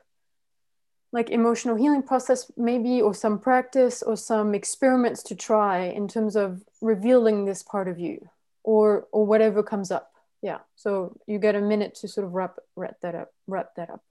like 1.13 1.29
emotional 1.29 1.77
healing 1.77 2.03
process 2.03 2.51
maybe 2.57 3.01
or 3.01 3.13
some 3.13 3.39
practice 3.39 4.03
or 4.03 4.17
some 4.17 4.53
experiments 4.53 5.23
to 5.23 5.35
try 5.35 5.83
in 5.83 6.09
terms 6.09 6.35
of 6.35 6.65
revealing 6.81 7.45
this 7.45 7.63
part 7.63 7.87
of 7.87 7.97
you 7.97 8.27
or 8.63 9.07
or 9.13 9.25
whatever 9.25 9.63
comes 9.63 9.89
up. 9.89 10.11
Yeah. 10.41 10.59
So 10.75 11.15
you 11.27 11.39
get 11.39 11.55
a 11.55 11.61
minute 11.61 11.95
to 12.01 12.09
sort 12.09 12.27
of 12.27 12.33
wrap 12.33 12.57
wrap 12.75 12.97
that 13.03 13.15
up 13.15 13.31
wrap 13.47 13.69
that 13.77 13.89
up. 13.89 14.03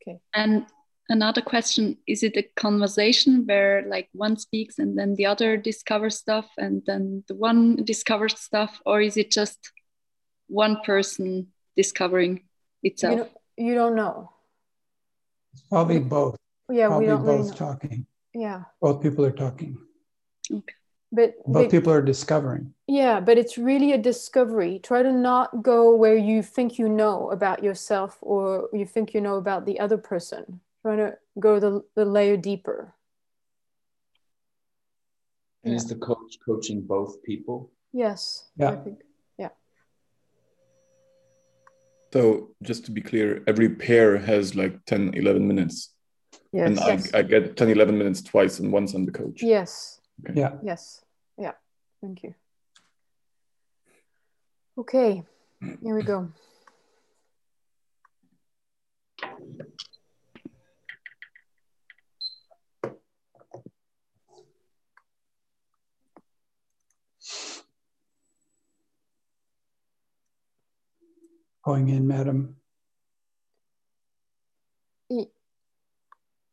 Okay. 0.00 0.18
And 0.32 0.64
another 1.10 1.42
question 1.42 1.98
is 2.06 2.22
it 2.22 2.36
a 2.36 2.42
conversation 2.56 3.44
where 3.46 3.82
like 3.86 4.08
one 4.12 4.36
speaks 4.36 4.78
and 4.78 4.96
then 4.98 5.14
the 5.16 5.26
other 5.26 5.56
discovers 5.56 6.16
stuff 6.16 6.46
and 6.56 6.82
then 6.86 7.22
the 7.28 7.34
one 7.34 7.76
discovers 7.84 8.38
stuff 8.38 8.80
or 8.86 9.00
is 9.02 9.16
it 9.16 9.30
just 9.30 9.58
one 10.48 10.76
person 10.84 11.48
discovering 11.76 12.42
itself 12.82 13.12
You 13.12 13.18
don't, 13.18 13.32
you 13.66 13.74
don't 13.74 13.96
know. 13.96 14.30
It's 15.52 15.62
probably 15.62 15.98
both. 15.98 16.36
Yeah, 16.70 16.86
probably 16.86 17.06
we 17.06 17.12
don't 17.12 17.24
both 17.26 17.48
know. 17.48 17.54
talking. 17.66 18.06
Yeah. 18.32 18.62
Both 18.80 19.02
people 19.02 19.24
are 19.26 19.32
talking. 19.32 19.76
But 21.12 21.34
Both 21.44 21.52
but- 21.64 21.70
people 21.70 21.92
are 21.92 22.02
discovering. 22.02 22.72
Yeah, 22.86 23.20
but 23.20 23.36
it's 23.38 23.58
really 23.58 23.92
a 23.92 23.98
discovery. 23.98 24.78
Try 24.82 25.02
to 25.02 25.12
not 25.12 25.62
go 25.62 25.94
where 25.94 26.16
you 26.16 26.42
think 26.42 26.78
you 26.78 26.88
know 26.88 27.30
about 27.30 27.62
yourself 27.64 28.18
or 28.20 28.68
you 28.72 28.86
think 28.86 29.14
you 29.14 29.20
know 29.20 29.36
about 29.36 29.66
the 29.66 29.78
other 29.80 29.98
person. 29.98 30.60
Try 30.82 30.96
to 30.96 31.14
go 31.38 31.60
the, 31.60 31.82
the 31.94 32.04
layer 32.04 32.36
deeper. 32.36 32.94
And 35.62 35.74
is 35.74 35.86
the 35.86 35.96
coach 35.96 36.38
coaching 36.44 36.80
both 36.80 37.22
people? 37.22 37.70
Yes. 37.92 38.48
Yeah. 38.56 38.70
I 38.70 38.76
think. 38.76 39.00
Yeah. 39.36 39.50
So 42.14 42.50
just 42.62 42.86
to 42.86 42.92
be 42.92 43.02
clear, 43.02 43.42
every 43.46 43.68
pair 43.68 44.16
has 44.16 44.54
like 44.56 44.84
10, 44.86 45.14
11 45.14 45.46
minutes. 45.46 45.90
Yes. 46.52 46.66
And 46.66 46.76
Yes. 46.76 47.14
I, 47.14 47.18
I 47.18 47.22
get 47.22 47.56
10, 47.56 47.68
11 47.68 47.98
minutes 47.98 48.22
twice 48.22 48.58
and 48.58 48.72
once 48.72 48.94
I'm 48.94 49.04
the 49.04 49.12
coach. 49.12 49.42
Yes. 49.42 50.00
Yeah. 50.34 50.52
Yes. 50.62 51.04
Yeah. 51.38 51.52
Thank 52.00 52.22
you. 52.22 52.34
Okay. 54.78 55.24
Here 55.60 55.94
we 55.94 56.02
go. 56.02 56.32
Going 71.64 71.88
in, 71.88 72.06
madam. 72.06 72.56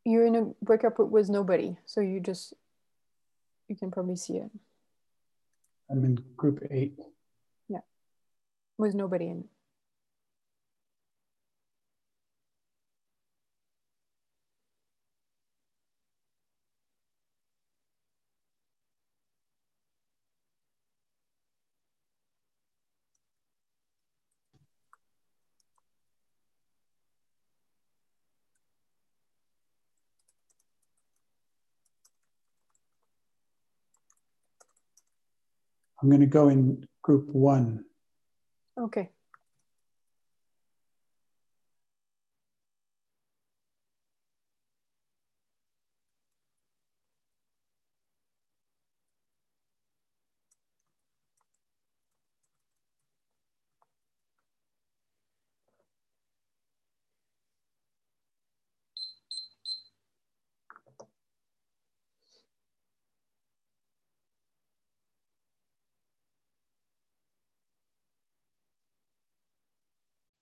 You're 0.04 0.24
in 0.26 0.36
a 0.36 0.44
breakup 0.64 0.98
with- 0.98 1.10
with 1.10 1.28
nobody, 1.28 1.76
so 1.84 2.00
you 2.00 2.18
just 2.20 2.54
you 3.68 3.76
can 3.76 3.90
probably 3.90 4.16
see 4.16 4.38
it. 4.38 4.50
I'm 5.90 6.02
in 6.04 6.14
group 6.36 6.66
eight. 6.70 6.98
Yeah. 7.68 7.82
With 8.78 8.94
nobody 8.94 9.28
in. 9.28 9.40
it. 9.40 9.50
I'm 36.00 36.08
going 36.08 36.20
to 36.20 36.26
go 36.26 36.48
in 36.48 36.86
group 37.02 37.28
one. 37.30 37.84
Okay. 38.78 39.10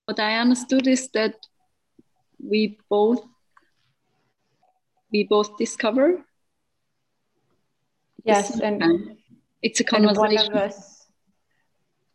What 0.06 0.20
I 0.20 0.38
understood 0.38 0.86
is 0.86 1.10
that 1.10 1.34
we 2.38 2.78
both 2.88 3.22
we 5.10 5.24
both 5.24 5.56
discover. 5.58 6.22
Yes, 8.24 8.48
This- 8.50 8.60
and- 8.60 9.18
it's 9.62 9.80
a 9.80 9.84
and 9.94 10.06
one 10.16 10.36
of 10.36 10.54
us- 10.54 11.06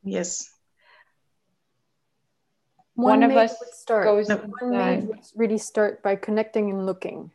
Yes. 0.04 0.50
One 2.96 3.24
of 3.24 3.32
us 3.32 3.56
would 3.60 3.74
start. 3.74 4.04
goes 4.06 4.28
One 4.28 4.52
mage 4.72 5.04
inside. 5.04 5.08
would 5.08 5.26
really 5.36 5.58
start 5.58 6.04
by 6.04 6.16
connecting 6.16 6.70
and 6.70 6.86
looking. 6.86 7.32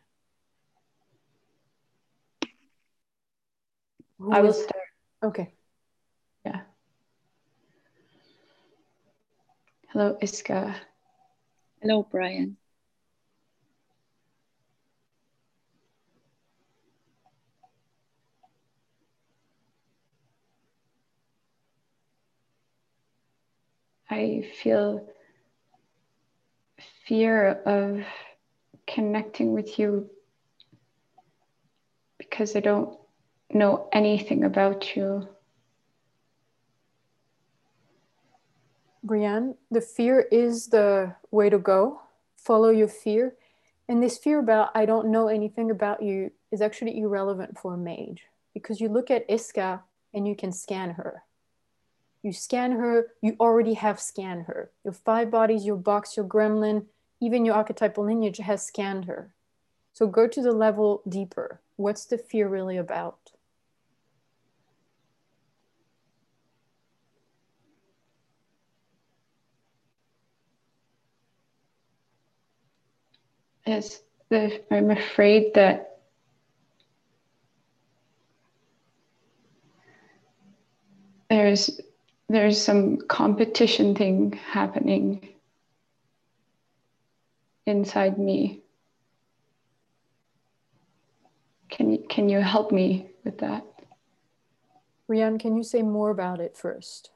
Who 4.18 4.32
I 4.32 4.40
will 4.40 4.50
is- 4.50 4.62
start. 4.62 4.88
Okay. 5.22 5.52
Yeah. 6.44 6.62
Hello, 9.96 10.14
Iska. 10.20 10.74
Hello, 11.80 12.02
Brian. 12.02 12.58
I 24.10 24.46
feel 24.62 25.08
fear 27.06 27.52
of 27.64 28.04
connecting 28.86 29.54
with 29.54 29.78
you 29.78 30.10
because 32.18 32.54
I 32.54 32.60
don't 32.60 32.98
know 33.50 33.88
anything 33.94 34.44
about 34.44 34.94
you. 34.94 35.26
Brienne, 39.06 39.54
the 39.70 39.80
fear 39.80 40.26
is 40.32 40.66
the 40.66 41.14
way 41.30 41.48
to 41.48 41.58
go. 41.58 42.00
Follow 42.36 42.70
your 42.70 42.88
fear. 42.88 43.36
And 43.88 44.02
this 44.02 44.18
fear 44.18 44.40
about 44.40 44.70
I 44.74 44.84
don't 44.84 45.12
know 45.12 45.28
anything 45.28 45.70
about 45.70 46.02
you 46.02 46.32
is 46.50 46.60
actually 46.60 46.98
irrelevant 46.98 47.56
for 47.58 47.74
a 47.74 47.78
mage 47.78 48.24
because 48.52 48.80
you 48.80 48.88
look 48.88 49.10
at 49.10 49.28
Iska 49.28 49.80
and 50.12 50.26
you 50.26 50.34
can 50.34 50.50
scan 50.50 50.90
her. 50.90 51.22
You 52.22 52.32
scan 52.32 52.72
her, 52.72 53.12
you 53.22 53.36
already 53.38 53.74
have 53.74 54.00
scanned 54.00 54.46
her. 54.46 54.70
Your 54.82 54.92
five 54.92 55.30
bodies, 55.30 55.64
your 55.64 55.76
box, 55.76 56.16
your 56.16 56.26
gremlin, 56.26 56.86
even 57.20 57.44
your 57.44 57.54
archetypal 57.54 58.04
lineage 58.04 58.38
has 58.38 58.66
scanned 58.66 59.04
her. 59.04 59.32
So 59.92 60.08
go 60.08 60.26
to 60.26 60.42
the 60.42 60.52
level 60.52 61.02
deeper. 61.08 61.60
What's 61.76 62.04
the 62.06 62.18
fear 62.18 62.48
really 62.48 62.76
about? 62.76 63.30
is 73.66 74.00
the 74.28 74.62
I'm 74.70 74.90
afraid 74.90 75.54
that 75.54 75.98
there's 81.28 81.80
there's 82.28 82.60
some 82.60 82.98
competition 83.08 83.94
thing 83.94 84.32
happening 84.32 85.28
inside 87.66 88.18
me. 88.18 88.62
Can 91.68 91.92
you, 91.92 92.04
can 92.08 92.28
you 92.28 92.40
help 92.40 92.72
me 92.72 93.10
with 93.24 93.38
that? 93.38 93.64
Rian, 95.08 95.38
can 95.38 95.56
you 95.56 95.62
say 95.62 95.82
more 95.82 96.10
about 96.10 96.40
it 96.40 96.56
first? 96.56 97.10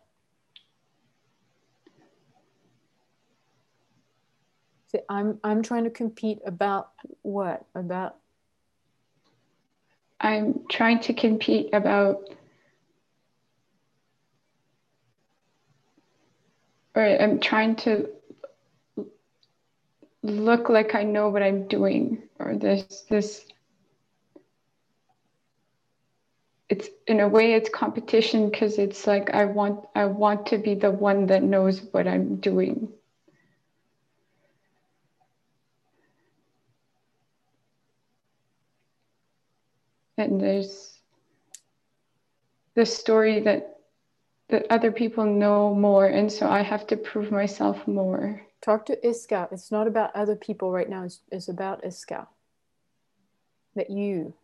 I'm 5.08 5.38
I'm 5.44 5.62
trying 5.62 5.84
to 5.84 5.90
compete 5.90 6.38
about 6.46 6.90
what? 7.22 7.64
About 7.74 8.16
I'm 10.20 10.66
trying 10.68 11.00
to 11.00 11.14
compete 11.14 11.70
about 11.72 12.28
or 16.94 17.02
I'm 17.02 17.40
trying 17.40 17.76
to 17.76 18.08
look 20.22 20.68
like 20.68 20.94
I 20.94 21.04
know 21.04 21.28
what 21.30 21.42
I'm 21.42 21.66
doing 21.68 22.22
or 22.38 22.56
this 22.56 23.02
this 23.08 23.46
it's 26.68 26.88
in 27.06 27.20
a 27.20 27.28
way 27.28 27.54
it's 27.54 27.68
competition 27.68 28.50
because 28.50 28.78
it's 28.78 29.06
like 29.06 29.30
I 29.30 29.44
want 29.46 29.86
I 29.94 30.04
want 30.06 30.46
to 30.46 30.58
be 30.58 30.74
the 30.74 30.90
one 30.90 31.26
that 31.26 31.42
knows 31.42 31.80
what 31.92 32.06
I'm 32.06 32.36
doing. 32.36 32.92
And 40.20 40.40
there's 40.40 40.98
the 42.74 42.86
story 42.86 43.40
that 43.40 43.76
that 44.48 44.66
other 44.70 44.90
people 44.90 45.24
know 45.24 45.74
more 45.74 46.06
and 46.06 46.30
so 46.30 46.48
I 46.48 46.62
have 46.62 46.86
to 46.88 46.96
prove 46.96 47.30
myself 47.30 47.86
more. 47.86 48.42
talk 48.60 48.86
to 48.86 48.96
Iska. 48.96 49.52
It's 49.52 49.70
not 49.70 49.86
about 49.86 50.14
other 50.14 50.36
people 50.36 50.72
right 50.72 50.88
now. 50.88 51.04
It's, 51.04 51.20
it's 51.30 51.48
about 51.48 51.84
Iska. 51.84 52.26
That 53.76 53.90
you. 53.90 54.34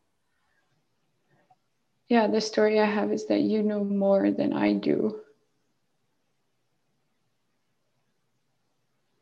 Yeah, 2.08 2.28
the 2.28 2.40
story 2.40 2.78
I 2.80 2.84
have 2.84 3.12
is 3.12 3.26
that 3.26 3.40
you 3.40 3.62
know 3.62 3.82
more 3.82 4.30
than 4.30 4.52
I 4.52 4.74
do 4.74 5.20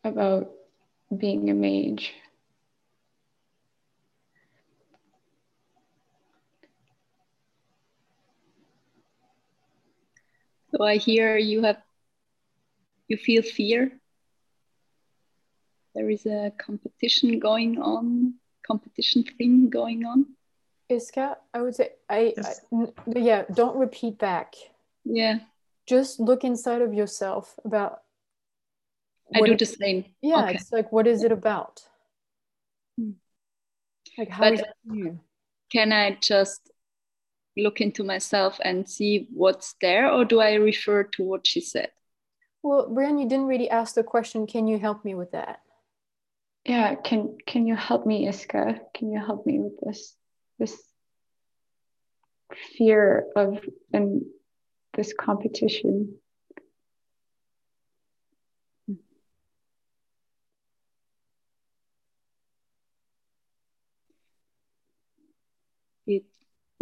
about 0.05 0.51
being 1.17 1.49
a 1.49 1.55
mage. 1.55 2.13
So 10.77 10.85
I 10.85 10.97
hear 10.97 11.37
you 11.37 11.63
have, 11.63 11.79
you 13.09 13.17
feel 13.17 13.43
fear. 13.43 13.93
There 15.95 16.11
is 16.11 16.27
a 16.27 16.53
competition 16.59 17.39
going 17.39 17.81
on, 17.81 18.35
competition 18.67 19.23
thing 19.23 19.71
going 19.71 20.05
on. 20.05 20.27
Iska, 20.91 21.37
I 21.53 21.63
would 21.63 21.77
say 21.77 21.91
I, 22.11 22.35
I 22.43 22.53
n- 22.73 22.93
yeah, 23.15 23.45
don't 23.55 23.77
repeat 23.77 24.19
back. 24.19 24.55
Yeah. 25.05 25.39
Just 25.87 26.19
look 26.19 26.43
inside 26.45 26.83
of 26.83 26.93
yourself 26.93 27.59
about 27.65 28.01
I 29.35 29.41
do 29.43 29.53
it- 29.53 29.59
the 29.61 29.67
same. 29.67 30.05
Yeah, 30.23 30.45
Okay. 30.47 30.55
it's 30.55 30.73
like 30.73 30.91
what 30.91 31.07
is 31.07 31.23
it 31.23 31.31
about? 31.33 31.83
Hmm. 32.99 33.13
Like 34.19 34.29
how 34.29 34.41
But- 34.45 34.53
is 34.55 34.61
it 34.61 34.75
you? 34.93 35.21
Can 35.73 35.93
I 35.93 36.17
just 36.21 36.71
look 37.57 37.81
into 37.81 38.05
myself 38.05 38.59
and 38.65 38.89
see 38.89 39.29
what's 39.33 39.75
there, 39.81 40.11
or 40.11 40.25
do 40.25 40.41
I 40.41 40.55
refer 40.55 41.05
to 41.05 41.23
what 41.23 41.47
she 41.47 41.61
said? 41.61 41.91
Well, 42.63 42.89
Brian, 42.89 43.19
you 43.19 43.29
didn't 43.29 43.47
really 43.47 43.71
ask 43.71 43.95
the 43.95 44.03
question. 44.03 44.47
Can 44.47 44.67
you 44.67 44.79
help 44.79 45.05
me 45.05 45.15
with 45.15 45.33
that? 45.33 45.61
Yeah, 46.65 46.95
can 46.95 47.37
can 47.47 47.67
you 47.67 47.77
help 47.77 48.07
me, 48.07 48.27
Iska? 48.27 48.81
Can 48.95 49.13
you 49.13 49.19
help 49.19 49.45
me 49.45 49.61
with 49.61 49.79
this 49.81 50.17
this 50.59 50.83
fear 52.79 53.27
of 53.37 53.59
and 53.93 54.23
this 54.95 55.13
competition? 55.13 56.17
It 66.07 66.25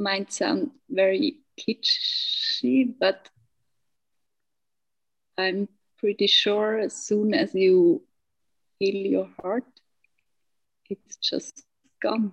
might 0.03 0.33
sound 0.33 0.71
very 0.91 1.37
kitschy, 1.59 2.93
but 2.99 3.31
I'm 5.39 5.69
pretty 5.99 6.27
sure 6.27 6.79
as 6.79 6.93
soon 6.95 7.35
as 7.35 7.55
you 7.55 8.03
feel 8.79 8.95
your 8.95 9.29
heart, 9.41 9.65
it's 10.91 11.17
just 11.17 11.65
gone. 12.03 12.33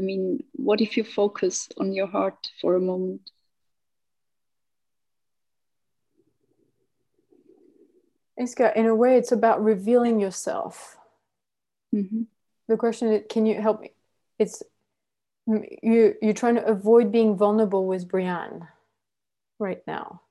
I 0.00 0.04
mean, 0.04 0.44
what 0.52 0.80
if 0.80 0.96
you 0.96 1.04
focus 1.04 1.68
on 1.78 1.92
your 1.92 2.06
heart 2.06 2.50
for 2.60 2.76
a 2.76 2.80
moment? 2.80 3.30
Iska, 8.40 8.76
in 8.76 8.86
a 8.86 8.94
way, 8.94 9.16
it's 9.16 9.32
about 9.32 9.62
revealing 9.62 10.20
yourself. 10.20 10.96
Mhm. 11.92 12.26
The 12.68 12.76
question 12.76 13.12
is, 13.12 13.24
can 13.28 13.46
you 13.46 13.60
help 13.60 13.80
me? 13.80 13.90
It's 14.38 14.62
you. 15.46 16.14
You're 16.20 16.34
trying 16.34 16.56
to 16.56 16.66
avoid 16.66 17.12
being 17.12 17.36
vulnerable 17.36 17.86
with 17.86 18.08
Brianne 18.08 18.68
right 19.58 19.82
now. 19.86 20.22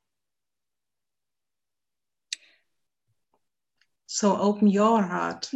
So 4.08 4.38
open 4.38 4.68
your 4.68 5.02
heart. 5.02 5.50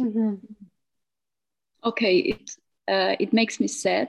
Okay, 1.84 2.18
it 2.18 2.50
uh, 2.88 3.16
it 3.18 3.32
makes 3.32 3.58
me 3.60 3.66
sad 3.66 4.08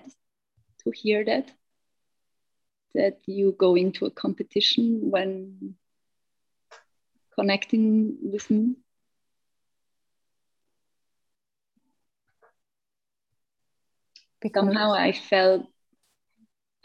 to 0.83 0.91
hear 0.91 1.23
that 1.25 1.51
that 2.93 3.19
you 3.25 3.55
go 3.57 3.75
into 3.75 4.05
a 4.05 4.11
competition 4.11 5.09
when 5.09 5.75
connecting 7.35 8.17
with 8.21 8.49
me. 8.51 8.75
Somehow 14.51 14.93
I 14.93 15.11
felt 15.11 15.67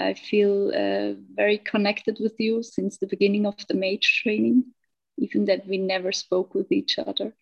I 0.00 0.14
feel 0.14 0.72
uh, 0.74 1.14
very 1.34 1.58
connected 1.58 2.18
with 2.20 2.34
you 2.40 2.62
since 2.64 2.98
the 2.98 3.06
beginning 3.06 3.46
of 3.46 3.64
the 3.68 3.74
mage 3.74 4.22
training, 4.22 4.74
even 5.18 5.44
that 5.46 5.66
we 5.68 5.78
never 5.78 6.10
spoke 6.12 6.54
with 6.54 6.72
each 6.72 6.98
other. 6.98 7.34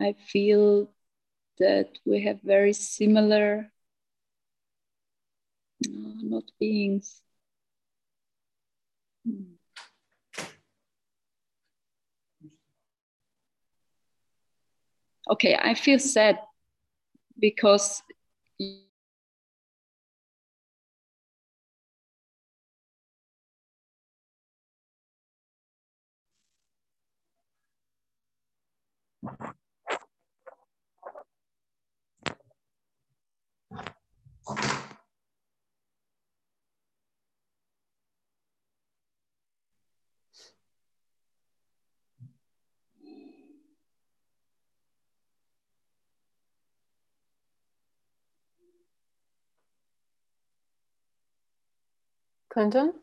I 0.00 0.14
feel 0.14 0.90
that 1.58 1.98
we 2.06 2.22
have 2.24 2.42
very 2.42 2.72
similar, 2.72 3.72
no, 5.80 6.12
not 6.22 6.44
beings. 6.60 7.22
Hmm. 9.24 9.55
Okay, 15.30 15.56
I 15.60 15.74
feel 15.74 15.98
sad 15.98 16.38
because 17.38 18.02
Clinton, 52.56 52.94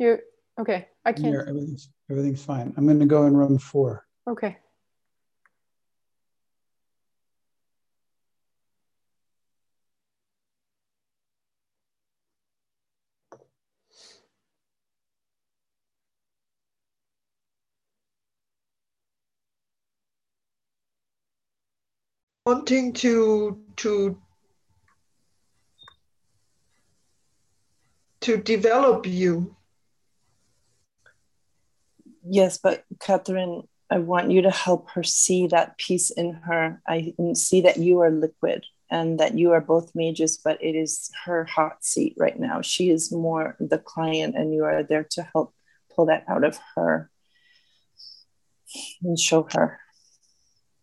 you 0.00 0.18
okay? 0.58 0.88
I 1.04 1.12
can't. 1.12 1.32
Yeah, 1.32 1.42
everything's 1.46 1.90
everything's 2.10 2.44
fine. 2.44 2.74
I'm 2.76 2.86
going 2.86 2.98
to 2.98 3.06
go 3.06 3.24
in 3.26 3.36
room 3.36 3.56
four. 3.56 4.04
Okay. 4.28 4.56
wanting 22.44 22.92
to 22.92 23.56
to 23.76 24.20
to 28.24 28.38
develop 28.38 29.06
you. 29.06 29.54
Yes, 32.26 32.58
but 32.58 32.84
Catherine, 33.00 33.68
I 33.90 33.98
want 33.98 34.30
you 34.30 34.42
to 34.42 34.50
help 34.50 34.90
her 34.92 35.02
see 35.02 35.46
that 35.48 35.76
peace 35.76 36.10
in 36.10 36.32
her. 36.32 36.80
I 36.88 37.12
see 37.34 37.60
that 37.60 37.76
you 37.76 38.00
are 38.00 38.10
liquid 38.10 38.64
and 38.90 39.20
that 39.20 39.36
you 39.36 39.52
are 39.52 39.60
both 39.60 39.94
mages, 39.94 40.38
but 40.42 40.62
it 40.62 40.74
is 40.74 41.10
her 41.26 41.44
hot 41.44 41.84
seat 41.84 42.14
right 42.16 42.38
now. 42.38 42.62
She 42.62 42.88
is 42.88 43.12
more 43.12 43.56
the 43.60 43.78
client, 43.78 44.34
and 44.36 44.54
you 44.54 44.64
are 44.64 44.82
there 44.82 45.04
to 45.10 45.28
help 45.34 45.54
pull 45.94 46.06
that 46.06 46.24
out 46.26 46.44
of 46.44 46.58
her 46.76 47.10
and 49.02 49.18
show 49.18 49.46
her. 49.52 49.78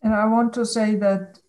And 0.00 0.14
I 0.14 0.26
want 0.26 0.52
to 0.54 0.64
say 0.64 0.94
that 0.96 1.40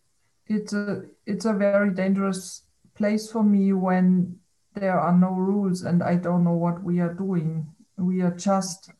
it's 0.48 0.74
a 0.74 1.04
it's 1.28 1.46
a 1.46 1.54
very 1.54 1.94
dangerous 1.94 2.64
place 2.96 3.32
for 3.32 3.44
me 3.44 3.74
when 3.74 4.40
there 4.74 5.00
are 5.00 5.18
no 5.18 5.32
rules 5.32 5.84
and 5.84 6.02
I 6.04 6.16
don't 6.16 6.44
know 6.44 6.54
what 6.54 6.84
we 6.84 7.00
are 7.00 7.14
doing. 7.14 7.68
We 7.98 8.22
are 8.22 8.32
just 8.32 8.92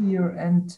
here 0.00 0.28
and 0.28 0.76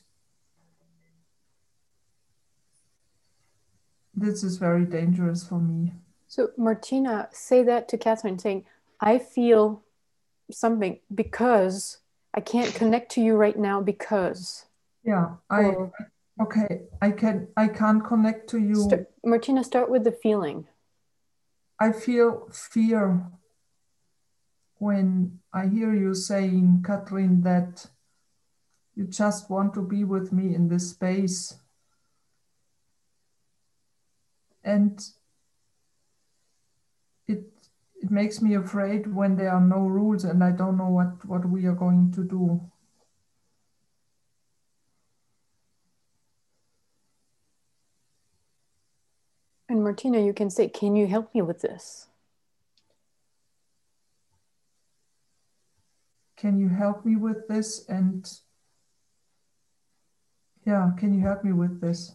this 4.14 4.42
is 4.42 4.56
very 4.56 4.84
dangerous 4.84 5.46
for 5.46 5.58
me. 5.58 5.92
So, 6.28 6.50
Martina, 6.56 7.28
say 7.32 7.62
that 7.62 7.88
to 7.88 7.98
Catherine, 7.98 8.38
saying, 8.38 8.64
I 9.00 9.18
feel 9.18 9.82
something 10.50 10.98
because 11.14 11.98
I 12.34 12.40
can't 12.40 12.74
connect 12.74 13.12
to 13.12 13.20
you 13.20 13.36
right 13.36 13.58
now 13.58 13.80
because. 13.80 14.66
Yeah, 15.04 15.36
I 15.50 15.74
okay. 16.42 16.82
I 17.00 17.10
can 17.12 17.48
I 17.56 17.68
can't 17.68 18.04
connect 18.04 18.48
to 18.50 18.58
you. 18.58 19.06
Martina, 19.24 19.62
start 19.62 19.88
with 19.88 20.04
the 20.04 20.12
feeling. 20.12 20.66
I 21.78 21.92
feel 21.92 22.48
fear 22.52 23.26
when 24.78 25.40
I 25.52 25.66
hear 25.66 25.94
you 25.94 26.14
saying, 26.14 26.84
Catherine, 26.86 27.42
that 27.42 27.86
you 28.94 29.04
just 29.04 29.50
want 29.50 29.74
to 29.74 29.82
be 29.82 30.04
with 30.04 30.32
me 30.32 30.54
in 30.54 30.68
this 30.68 30.90
space. 30.90 31.54
And 34.64 35.00
it 37.28 37.44
it 38.02 38.10
makes 38.10 38.42
me 38.42 38.54
afraid 38.54 39.14
when 39.14 39.36
there 39.36 39.50
are 39.50 39.60
no 39.60 39.86
rules 39.86 40.24
and 40.24 40.42
I 40.42 40.50
don't 40.50 40.76
know 40.76 40.88
what, 40.88 41.24
what 41.24 41.48
we 41.48 41.66
are 41.66 41.74
going 41.74 42.12
to 42.12 42.24
do. 42.24 42.60
And 49.68 49.82
Martina, 49.82 50.20
you 50.20 50.32
can 50.32 50.50
say, 50.50 50.68
Can 50.68 50.96
you 50.96 51.06
help 51.06 51.34
me 51.34 51.42
with 51.42 51.60
this? 51.60 52.08
Can 56.36 56.58
you 56.58 56.68
help 56.68 57.04
me 57.04 57.16
with 57.16 57.48
this? 57.48 57.86
And 57.88 58.30
yeah, 60.66 60.90
can 60.98 61.14
you 61.14 61.20
help 61.20 61.44
me 61.44 61.52
with 61.52 61.80
this? 61.80 62.12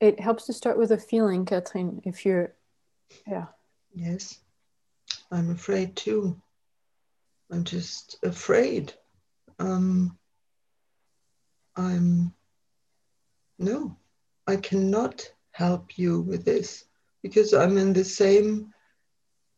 It 0.00 0.20
helps 0.20 0.44
to 0.46 0.52
start 0.52 0.76
with 0.76 0.90
a 0.90 0.98
feeling, 0.98 1.46
Catherine, 1.46 2.02
if 2.04 2.26
you're, 2.26 2.52
yeah. 3.26 3.46
Yes, 3.94 4.40
I'm 5.30 5.50
afraid 5.50 5.96
too. 5.96 6.40
I'm 7.54 7.62
just 7.62 8.16
afraid. 8.24 8.92
Um, 9.60 10.18
I'm, 11.76 12.34
no, 13.60 13.96
I 14.44 14.56
cannot 14.56 15.30
help 15.52 15.96
you 15.96 16.20
with 16.22 16.44
this 16.44 16.84
because 17.22 17.54
I'm 17.54 17.78
in 17.78 17.92
the 17.92 18.02
same, 18.04 18.74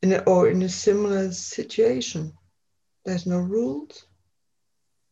in 0.03 0.13
a, 0.13 0.19
or 0.25 0.51
in 0.51 0.61
a 0.61 0.69
similar 0.69 1.33
situation. 1.33 2.35
There's 3.07 3.25
no 3.25 3.39
rules. 3.39 4.05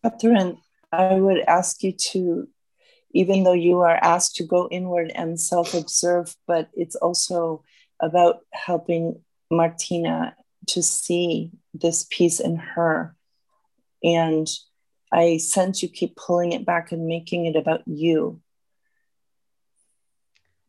Catherine, 0.02 0.59
I 0.93 1.15
would 1.15 1.40
ask 1.48 1.82
you 1.82 1.93
to, 1.93 2.47
even 3.12 3.44
though 3.44 3.55
you 3.55 3.81
are 3.81 3.97
asked 3.97 4.36
to 4.36 4.44
go 4.44 4.69
inward 4.70 5.11
and 5.15 5.40
self 5.40 5.73
observe, 5.73 6.36
but 6.47 6.69
it's 6.74 6.97
also 6.97 7.65
about 7.98 8.40
helping 8.52 9.23
Martina 9.51 10.36
to 10.69 10.82
see 10.82 11.51
this 11.73 12.07
piece 12.11 12.41
in 12.41 12.57
her. 12.57 13.16
And 14.03 14.49
I 15.12 15.39
sense 15.39 15.82
you 15.82 15.89
keep 15.89 16.16
pulling 16.16 16.53
it 16.53 16.66
back 16.66 16.93
and 16.93 17.07
making 17.07 17.47
it 17.47 17.57
about 17.57 17.82
you. 17.86 18.41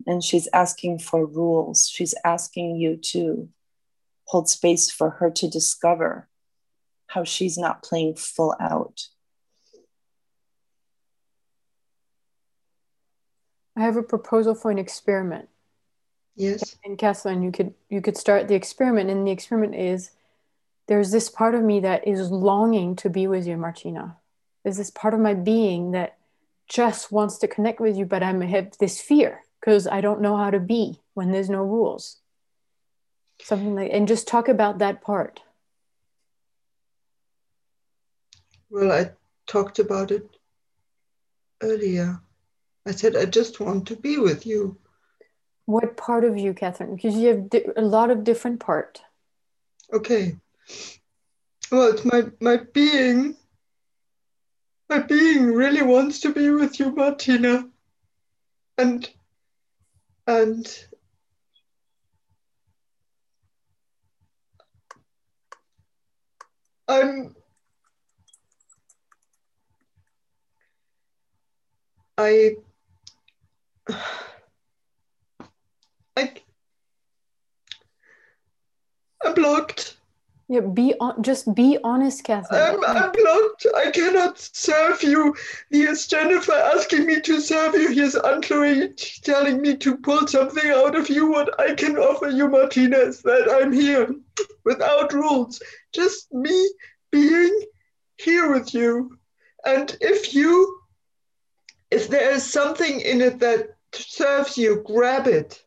And 0.08 0.24
she's 0.24 0.48
asking 0.54 1.00
for 1.00 1.26
rules. 1.26 1.88
She's 1.88 2.14
asking 2.24 2.76
you 2.76 2.98
to 2.98 3.50
hold 4.26 4.50
space 4.50 4.92
for 4.92 5.12
her 5.12 5.32
to 5.32 5.50
discover 5.50 6.30
how 7.08 7.24
she's 7.24 7.58
not 7.58 7.84
playing 7.84 8.16
full 8.16 8.56
out. 8.60 9.08
I 13.76 13.82
have 13.82 13.98
a 13.98 14.04
proposal 14.04 14.56
for 14.56 14.72
an 14.72 14.80
experiment. 14.80 15.50
Yes. 16.36 16.76
And 16.84 16.98
Catherine, 16.98 17.44
you 17.44 17.52
could 17.52 17.74
you 17.90 18.02
could 18.02 18.18
start 18.18 18.48
the 18.48 18.56
experiment, 18.56 19.10
and 19.10 19.26
the 19.26 19.32
experiment 19.32 19.76
is 19.76 20.12
there's 20.88 21.12
this 21.12 21.30
part 21.30 21.56
of 21.56 21.64
me 21.64 21.80
that 21.80 22.08
is 22.08 22.30
longing 22.32 22.96
to 22.98 23.10
be 23.10 23.28
with 23.28 23.48
you, 23.48 23.58
Martina. 23.58 24.18
There's 24.64 24.78
this 24.78 24.92
part 24.92 25.14
of 25.14 25.20
my 25.20 25.34
being 25.34 25.92
that 25.92 26.18
just 26.68 27.12
wants 27.12 27.38
to 27.40 27.48
connect 27.48 27.80
with 27.80 27.96
you, 27.96 28.06
but 28.06 28.24
I'm 28.24 28.42
I 28.42 28.48
have 28.48 28.78
this 28.80 29.00
fear 29.00 29.44
because 29.60 29.88
I 29.88 30.02
don't 30.02 30.22
know 30.22 30.36
how 30.36 30.50
to 30.50 30.60
be 30.60 31.00
when 31.14 31.32
there's 31.32 31.50
no 31.50 31.64
rules. 31.64 32.18
Something 33.42 33.76
like 33.76 33.92
and 33.94 34.08
just 34.08 34.28
talk 34.28 34.48
about 34.48 34.80
that 34.80 35.02
part. 35.02 35.42
Well, 38.70 38.92
I 38.92 39.12
talked 39.48 39.80
about 39.80 40.12
it 40.12 40.38
earlier. 41.62 42.20
I 42.86 42.92
said, 42.92 43.16
I 43.16 43.26
just 43.26 43.60
want 43.60 43.88
to 43.88 43.96
be 43.96 44.18
with 44.18 44.46
you. 44.46 44.78
What 45.66 45.98
part 45.98 46.24
of 46.24 46.38
you, 46.38 46.54
Catherine? 46.54 46.96
Because 46.96 47.16
you 47.16 47.30
have 47.30 47.50
di- 47.50 47.66
a 47.76 47.82
lot 47.82 48.12
of 48.12 48.24
different 48.24 48.60
part. 48.60 49.02
Okay. 49.92 50.36
Well, 51.72 51.92
it's 51.92 52.06
my, 52.06 52.24
my 52.40 52.58
being. 52.74 53.36
My 54.88 55.00
being 55.00 55.52
really 55.52 55.82
wants 55.82 56.20
to 56.22 56.32
be 56.32 56.50
with 56.52 56.80
you, 56.80 56.92
Martina. 56.92 57.68
And, 58.78 59.10
and 60.28 60.86
I'm, 66.88 67.36
I, 72.18 72.58
I, 76.18 76.32
I'm 79.24 79.34
blocked. 79.34 79.98
Yeah, 80.48 80.60
be 80.60 80.94
on. 81.00 81.24
Just 81.24 81.56
be 81.56 81.80
honest, 81.84 82.24
Catherine. 82.24 82.62
I'm, 82.62 82.86
I'm 82.86 83.12
blocked. 83.12 83.66
I 83.76 83.90
cannot 83.90 84.38
serve 84.38 85.02
you. 85.02 85.36
Here's 85.72 86.06
Jennifer 86.06 86.54
asking 86.54 87.08
me 87.08 87.20
to 87.22 87.42
serve 87.42 87.74
you. 87.74 87.90
Here's 87.92 88.16
Anne-Chloé 88.16 89.22
telling 89.22 89.60
me 89.60 89.76
to 89.78 89.98
pull 89.98 90.28
something 90.28 90.70
out 90.70 90.96
of 90.96 91.10
you. 91.10 91.32
What 91.32 91.60
I 91.60 91.74
can 91.74 91.98
offer 91.98 92.30
you, 92.30 92.48
Martinez, 92.48 93.24
that 93.24 93.50
I'm 93.52 93.74
here 93.74 94.14
without 94.64 95.14
rules. 95.14 95.60
Just 95.94 96.32
me 96.32 96.70
being 97.12 97.60
here 98.18 98.52
with 98.54 98.72
you. 98.74 99.18
And 99.66 99.98
if 100.00 100.36
you, 100.36 100.80
if 101.90 102.08
there 102.08 102.30
is 102.30 102.44
something 102.44 103.02
in 103.02 103.20
it 103.22 103.40
that 103.40 103.78
serves 103.94 104.60
you, 104.60 104.84
grab 104.86 105.26
it. 105.26 105.65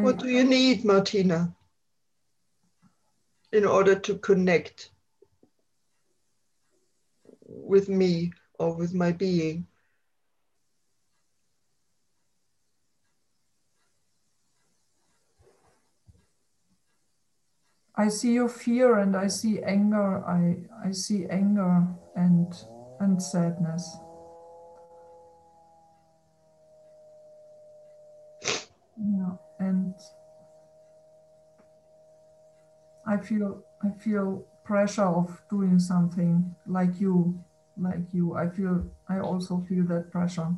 What 0.00 0.18
do 0.18 0.28
you 0.28 0.44
need, 0.44 0.84
Martina, 0.84 1.54
in 3.52 3.64
order 3.64 3.94
to 3.94 4.18
connect 4.18 4.90
with 7.46 7.88
me 7.88 8.32
or 8.58 8.74
with 8.74 8.94
my 8.94 9.12
being? 9.12 9.66
I 17.94 18.08
see 18.08 18.32
your 18.32 18.48
fear 18.48 18.98
and 18.98 19.14
I 19.14 19.28
see 19.28 19.62
anger. 19.62 20.24
I, 20.24 20.56
I 20.88 20.92
see 20.92 21.26
anger 21.26 21.86
and 22.16 22.52
and 23.00 23.22
sadness. 23.22 23.96
Yeah, 28.96 29.36
and 29.62 29.94
I 33.06 33.16
feel 33.16 33.62
I 33.82 33.90
feel 33.90 34.44
pressure 34.64 35.10
of 35.20 35.42
doing 35.50 35.78
something 35.78 36.54
like 36.66 37.00
you, 37.00 37.38
like 37.76 38.06
you. 38.12 38.34
I 38.34 38.48
feel 38.48 38.84
I 39.08 39.18
also 39.18 39.64
feel 39.68 39.84
that 39.86 40.10
pressure. 40.10 40.48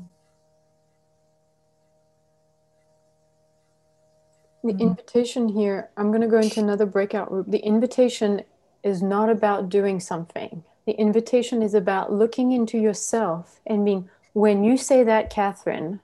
The 4.62 4.72
mm-hmm. 4.72 4.81
invitation 4.81 5.48
here, 5.48 5.90
I'm 5.97 6.09
going 6.09 6.22
to 6.22 6.26
go 6.26 6.39
into 6.39 6.60
another 6.60 6.86
breakout 6.86 7.31
room. 7.31 7.44
The 7.48 7.59
invitation 7.59 8.43
is 8.82 9.02
not 9.02 9.28
about 9.28 9.68
doing 9.68 10.01
something. 10.01 10.64
The 10.86 10.93
invitation 10.93 11.62
is 11.62 11.74
about 11.74 12.12
looking 12.12 12.52
into 12.52 12.78
yourself 12.78 13.60
and 13.66 13.85
being, 13.85 14.09
when 14.32 14.64
you 14.64 14.76
say 14.76 15.02
that, 15.05 15.28
Catherine, 15.31 16.01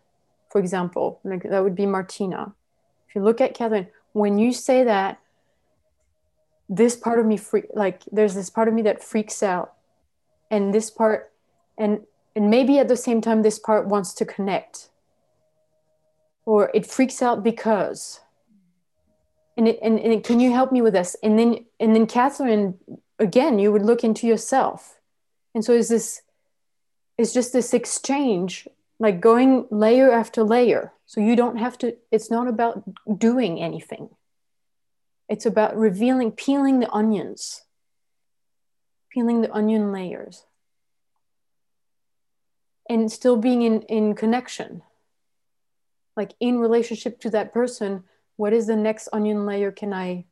for 0.50 0.58
example, 0.58 1.20
like 1.24 1.42
that 1.42 1.62
would 1.62 1.74
be 1.74 1.86
Martina. 1.86 2.54
If 3.10 3.16
you 3.16 3.22
look 3.22 3.40
at 3.40 3.54
Catherine, 3.54 3.88
when 4.12 4.38
you 4.38 4.52
say 4.52 4.84
that, 4.84 5.18
this 6.68 6.94
part 6.94 7.18
of 7.18 7.26
me 7.26 7.36
freak 7.36 7.66
like 7.74 8.02
there's 8.12 8.36
this 8.36 8.48
part 8.48 8.68
of 8.68 8.74
me 8.74 8.82
that 8.82 9.02
freaks 9.02 9.42
out. 9.42 9.72
And 10.48 10.72
this 10.72 10.92
part 10.92 11.32
and 11.76 12.06
and 12.36 12.48
maybe 12.48 12.78
at 12.78 12.86
the 12.86 12.96
same 12.96 13.20
time 13.20 13.42
this 13.42 13.58
part 13.58 13.88
wants 13.88 14.14
to 14.14 14.24
connect. 14.24 14.90
Or 16.46 16.70
it 16.72 16.86
freaks 16.86 17.20
out 17.20 17.42
because. 17.42 18.20
And 19.56 19.66
it, 19.66 19.80
and, 19.82 19.98
and 19.98 20.22
can 20.22 20.38
you 20.38 20.52
help 20.52 20.70
me 20.70 20.80
with 20.80 20.92
this? 20.92 21.16
And 21.20 21.36
then 21.36 21.66
and 21.80 21.96
then 21.96 22.06
catherine 22.06 22.78
again 23.18 23.58
you 23.58 23.72
would 23.72 23.82
look 23.82 24.04
into 24.04 24.28
yourself. 24.28 25.00
And 25.52 25.64
so 25.64 25.72
is 25.72 25.88
this 25.88 26.22
it's 27.18 27.32
just 27.32 27.52
this 27.52 27.74
exchange 27.74 28.68
like 29.00 29.20
going 29.20 29.66
layer 29.70 30.12
after 30.12 30.44
layer 30.44 30.92
so 31.06 31.20
you 31.20 31.34
don't 31.34 31.56
have 31.56 31.76
to 31.76 31.96
it's 32.12 32.30
not 32.30 32.46
about 32.46 32.84
doing 33.18 33.60
anything 33.60 34.10
it's 35.30 35.46
about 35.46 35.76
revealing, 35.76 36.32
peeling 36.32 36.80
the 36.80 36.90
onions, 36.90 37.62
peeling 39.12 39.42
the 39.42 39.52
onion 39.52 39.92
layers, 39.92 40.44
and 42.88 43.12
still 43.12 43.36
being 43.36 43.62
in, 43.62 43.82
in 43.82 44.16
connection. 44.16 44.82
Like 46.16 46.34
in 46.40 46.58
relationship 46.58 47.20
to 47.20 47.30
that 47.30 47.54
person, 47.54 48.02
what 48.34 48.52
is 48.52 48.66
the 48.66 48.74
next 48.74 49.08
onion 49.12 49.46
layer 49.46 49.70
can 49.70 49.94
I 49.94 50.24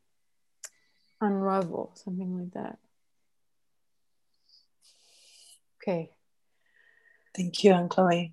unravel? 1.20 1.92
Something 1.94 2.36
like 2.36 2.52
that. 2.54 2.78
Okay. 5.80 6.10
Thank 7.36 7.62
you, 7.62 7.72
Anne-Chloé. 7.72 8.32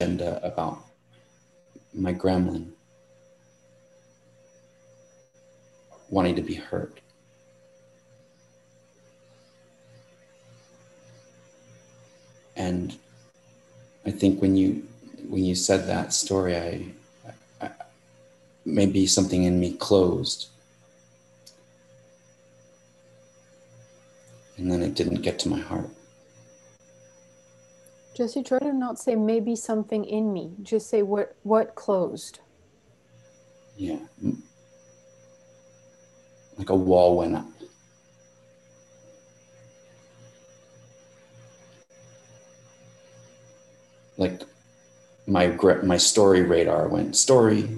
Agenda 0.00 0.40
about 0.42 0.78
my 1.92 2.12
gremlin 2.12 2.70
wanting 6.08 6.34
to 6.34 6.42
be 6.42 6.54
heard. 6.54 7.00
And 12.56 12.96
I 14.06 14.10
think 14.10 14.40
when 14.40 14.56
you 14.56 14.82
when 15.28 15.44
you 15.44 15.54
said 15.54 15.86
that 15.86 16.12
story, 16.12 16.56
I, 16.56 16.92
I 17.60 17.70
maybe 18.64 19.06
something 19.06 19.44
in 19.44 19.60
me 19.60 19.74
closed, 19.74 20.48
and 24.56 24.70
then 24.70 24.82
it 24.82 24.94
didn't 24.94 25.22
get 25.22 25.38
to 25.40 25.48
my 25.48 25.60
heart. 25.60 25.90
Jesse, 28.20 28.42
try 28.42 28.58
to 28.58 28.74
not 28.74 28.98
say 28.98 29.14
maybe 29.14 29.56
something 29.56 30.04
in 30.04 30.30
me. 30.30 30.52
Just 30.62 30.90
say 30.90 31.00
what 31.00 31.34
what 31.42 31.74
closed. 31.74 32.40
Yeah. 33.78 34.00
Like 36.58 36.68
a 36.68 36.76
wall 36.76 37.16
went 37.16 37.34
up. 37.34 37.46
Like 44.18 44.42
my 45.26 45.46
my 45.82 45.96
story 45.96 46.42
radar 46.42 46.88
went 46.88 47.16
story. 47.16 47.70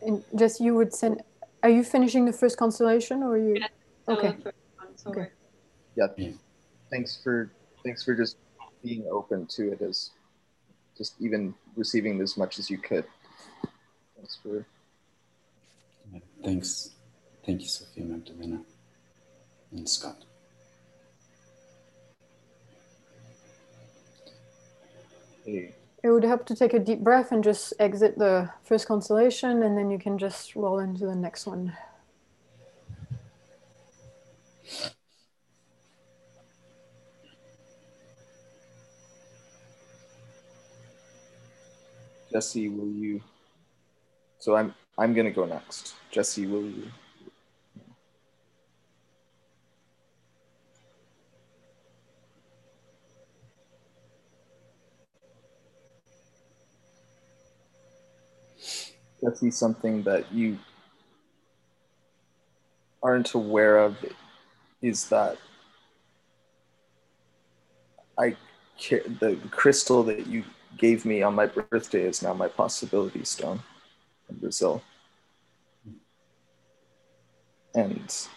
And 0.00 0.24
just 0.34 0.60
you 0.62 0.74
would 0.74 0.94
send 0.94 1.20
are 1.62 1.70
you 1.70 1.82
finishing 1.82 2.24
the 2.24 2.32
first 2.32 2.56
constellation 2.56 3.22
or 3.22 3.32
are 3.32 3.38
you 3.38 3.56
okay. 4.08 4.36
okay. 5.06 5.28
Yeah. 5.96 6.06
Thanks 6.90 7.20
for 7.22 7.50
thanks 7.84 8.04
for 8.04 8.14
just 8.14 8.36
being 8.82 9.06
open 9.10 9.46
to 9.46 9.72
it 9.72 9.82
as 9.82 10.10
just 10.96 11.14
even 11.20 11.54
receiving 11.76 12.20
as 12.20 12.36
much 12.36 12.58
as 12.58 12.70
you 12.70 12.78
could. 12.78 13.04
Thanks 14.16 14.38
for 14.42 14.66
Thanks. 16.42 16.90
Thank 17.44 17.62
you, 17.62 17.68
Sophia 17.68 18.04
Magdalena 18.04 18.60
and 19.72 19.88
Scott. 19.88 20.24
Hey. 25.44 25.74
It 26.02 26.10
would 26.10 26.22
help 26.22 26.46
to 26.46 26.54
take 26.54 26.74
a 26.74 26.78
deep 26.78 27.00
breath 27.00 27.32
and 27.32 27.42
just 27.42 27.74
exit 27.80 28.18
the 28.18 28.50
first 28.62 28.86
constellation, 28.86 29.62
and 29.62 29.76
then 29.76 29.90
you 29.90 29.98
can 29.98 30.16
just 30.16 30.54
roll 30.54 30.78
into 30.78 31.06
the 31.06 31.16
next 31.16 31.46
one. 31.46 31.76
Jesse, 42.30 42.68
will 42.68 42.92
you? 42.92 43.20
So 44.38 44.54
I'm 44.54 44.74
I'm 44.96 45.14
gonna 45.14 45.30
go 45.30 45.46
next. 45.46 45.94
Jesse, 46.10 46.46
will 46.46 46.62
you? 46.62 46.86
Jesse, 59.20 59.50
something 59.50 60.02
that 60.04 60.32
you 60.32 60.58
aren't 63.02 63.34
aware 63.34 63.78
of 63.78 63.96
is 64.82 65.08
that 65.08 65.36
I 68.18 68.36
the 69.20 69.38
crystal 69.50 70.04
that 70.04 70.26
you 70.26 70.44
gave 70.76 71.04
me 71.04 71.22
on 71.22 71.34
my 71.34 71.46
birthday 71.46 72.02
is 72.02 72.22
now 72.22 72.32
my 72.32 72.46
possibility 72.46 73.24
stone 73.24 73.60
in 74.28 74.36
Brazil. 74.36 74.82
And 77.74 78.28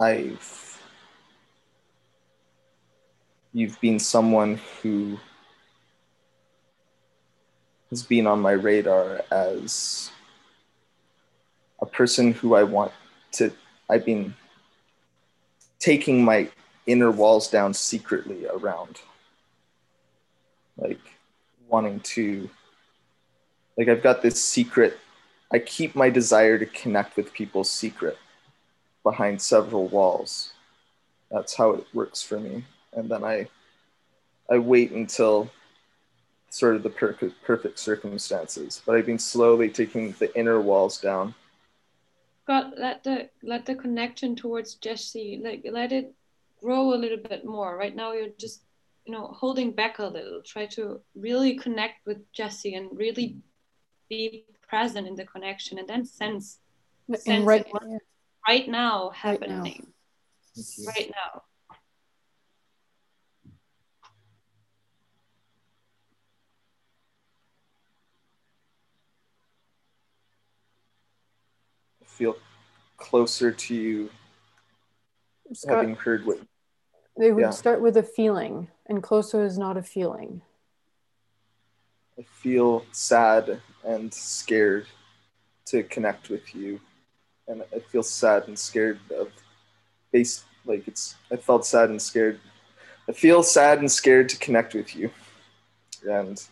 I've 0.00 0.82
you've 3.52 3.80
been 3.80 3.98
someone 3.98 4.60
who 4.82 5.18
has 7.90 8.02
been 8.02 8.26
on 8.26 8.40
my 8.40 8.52
radar 8.52 9.22
as 9.30 10.10
a 11.80 11.86
person 11.86 12.32
who 12.32 12.54
I 12.54 12.62
want 12.62 12.92
to 13.32 13.52
I've 13.88 14.04
been 14.04 14.34
taking 15.78 16.24
my 16.24 16.48
inner 16.86 17.10
walls 17.10 17.48
down 17.48 17.74
secretly 17.74 18.46
around 18.46 19.00
like 20.76 21.00
wanting 21.68 22.00
to 22.00 22.48
like 23.76 23.88
I've 23.88 24.02
got 24.02 24.22
this 24.22 24.42
secret 24.42 24.98
I 25.50 25.58
keep 25.58 25.94
my 25.94 26.10
desire 26.10 26.58
to 26.58 26.66
connect 26.66 27.16
with 27.16 27.32
people 27.32 27.64
secret 27.64 28.18
behind 29.02 29.40
several 29.40 29.88
walls. 29.88 30.52
That's 31.30 31.56
how 31.56 31.70
it 31.70 31.86
works 31.94 32.22
for 32.22 32.38
me. 32.38 32.64
And 32.92 33.08
then 33.08 33.24
I 33.24 33.48
I 34.50 34.58
wait 34.58 34.92
until 34.92 35.50
sort 36.50 36.76
of 36.76 36.82
the 36.82 36.90
perfect 36.90 37.42
perfect 37.42 37.78
circumstances. 37.78 38.82
But 38.84 38.96
I've 38.96 39.06
been 39.06 39.18
slowly 39.18 39.68
taking 39.68 40.12
the 40.18 40.36
inner 40.38 40.60
walls 40.60 41.00
down. 41.00 41.34
God, 42.46 42.72
let 42.78 43.04
the 43.04 43.28
let 43.42 43.66
the 43.66 43.74
connection 43.74 44.34
towards 44.34 44.74
Jesse, 44.76 45.40
like 45.42 45.66
let 45.70 45.92
it 45.92 46.12
grow 46.62 46.94
a 46.94 46.96
little 46.96 47.18
bit 47.18 47.44
more. 47.44 47.76
Right 47.76 47.94
now 47.94 48.12
you're 48.12 48.30
just 48.38 48.62
you 49.04 49.12
know 49.12 49.26
holding 49.28 49.72
back 49.72 49.98
a 49.98 50.06
little. 50.06 50.42
Try 50.42 50.66
to 50.66 51.00
really 51.14 51.56
connect 51.56 52.06
with 52.06 52.30
Jesse 52.32 52.74
and 52.74 52.88
really 52.96 53.36
be 54.08 54.44
present 54.68 55.06
in 55.06 55.14
the 55.14 55.24
connection 55.24 55.78
and 55.78 55.88
then 55.88 56.04
sense, 56.04 56.58
sense 57.14 57.44
right, 57.44 57.66
it 57.66 58.02
right 58.46 58.68
now 58.68 59.10
happening 59.10 59.86
right 60.86 61.10
now. 61.10 61.42
Feel 72.18 72.36
closer 72.96 73.52
to 73.52 73.74
you, 73.76 74.10
Scott, 75.52 75.74
having 75.76 75.94
heard 75.94 76.26
what. 76.26 76.40
They 77.16 77.30
would 77.30 77.42
Yeah. 77.44 77.50
start 77.52 77.80
with 77.80 77.96
a 77.96 78.02
feeling, 78.02 78.72
and 78.86 79.00
closer 79.04 79.44
is 79.44 79.56
not 79.56 79.76
a 79.76 79.84
feeling. 79.84 80.42
I 82.18 82.22
feel 82.22 82.84
sad 82.90 83.60
and 83.84 84.12
scared 84.12 84.88
to 85.66 85.84
connect 85.84 86.28
with 86.28 86.56
you. 86.56 86.80
And 87.46 87.62
I 87.72 87.78
feel 87.78 88.02
sad 88.02 88.48
and 88.48 88.58
scared 88.58 88.98
of 89.16 89.30
base 90.10 90.44
like 90.66 90.88
it's 90.88 91.14
I 91.30 91.36
felt 91.36 91.64
sad 91.64 91.88
and 91.88 92.02
scared. 92.02 92.40
I 93.08 93.12
feel 93.12 93.44
sad 93.44 93.78
and 93.78 93.90
scared 93.90 94.28
to 94.30 94.38
connect 94.38 94.74
with 94.74 94.96
you. 94.96 95.12
And 96.02 96.42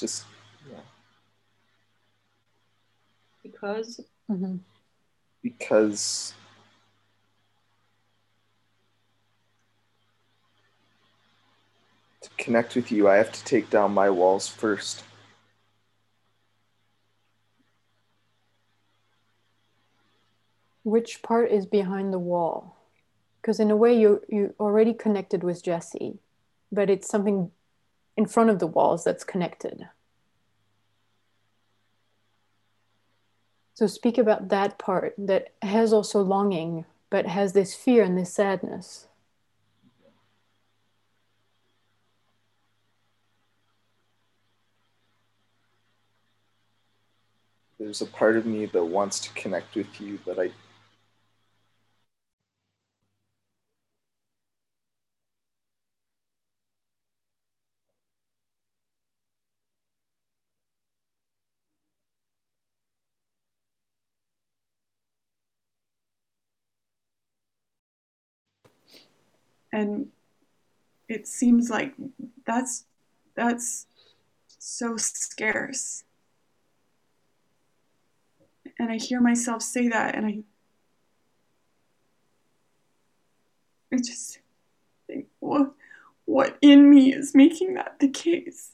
just 0.00 0.24
yeah, 0.70 0.78
Because 3.42 4.00
mm-hmm. 4.30 4.56
because 5.42 6.34
to 12.22 12.30
connect 12.38 12.74
with 12.74 12.90
you, 12.90 13.08
I 13.08 13.16
have 13.16 13.32
to 13.32 13.44
take 13.44 13.70
down 13.70 13.92
my 13.92 14.10
walls 14.10 14.48
first. 14.48 15.04
Which 20.82 21.22
part 21.22 21.50
is 21.50 21.66
behind 21.66 22.12
the 22.12 22.18
wall? 22.18 22.76
Because 23.40 23.60
in 23.60 23.70
a 23.70 23.76
way, 23.76 23.98
you 23.98 24.22
you 24.28 24.54
already 24.58 24.94
connected 24.94 25.42
with 25.44 25.62
Jesse, 25.62 26.18
but 26.72 26.90
it's 26.90 27.08
something 27.08 27.50
in 28.20 28.26
front 28.26 28.50
of 28.50 28.58
the 28.58 28.66
walls 28.66 29.02
that's 29.02 29.24
connected. 29.24 29.88
So 33.72 33.86
speak 33.86 34.18
about 34.18 34.50
that 34.50 34.78
part 34.78 35.14
that 35.16 35.54
has 35.62 35.90
also 35.90 36.20
longing, 36.20 36.84
but 37.08 37.24
has 37.24 37.54
this 37.54 37.74
fear 37.74 38.02
and 38.02 38.18
this 38.18 38.30
sadness. 38.30 39.06
There's 47.78 48.02
a 48.02 48.06
part 48.06 48.36
of 48.36 48.44
me 48.44 48.66
that 48.66 48.84
wants 48.84 49.18
to 49.20 49.32
connect 49.32 49.74
with 49.74 49.98
you, 49.98 50.18
but 50.26 50.38
I 50.38 50.50
and 69.72 70.08
it 71.08 71.26
seems 71.26 71.70
like 71.70 71.94
that's 72.46 72.84
that's 73.34 73.86
so 74.46 74.96
scarce. 74.96 76.04
And 78.78 78.90
i 78.90 78.96
hear 78.96 79.20
myself 79.20 79.62
say 79.62 79.88
that 79.88 80.14
and 80.14 80.26
i 80.26 80.38
i 83.92 83.96
just 83.96 84.38
think 85.06 85.26
what 85.40 85.72
what 86.30 86.56
in 86.62 86.88
me 86.88 87.12
is 87.12 87.34
making 87.34 87.74
that 87.74 87.98
the 87.98 88.08
case? 88.08 88.72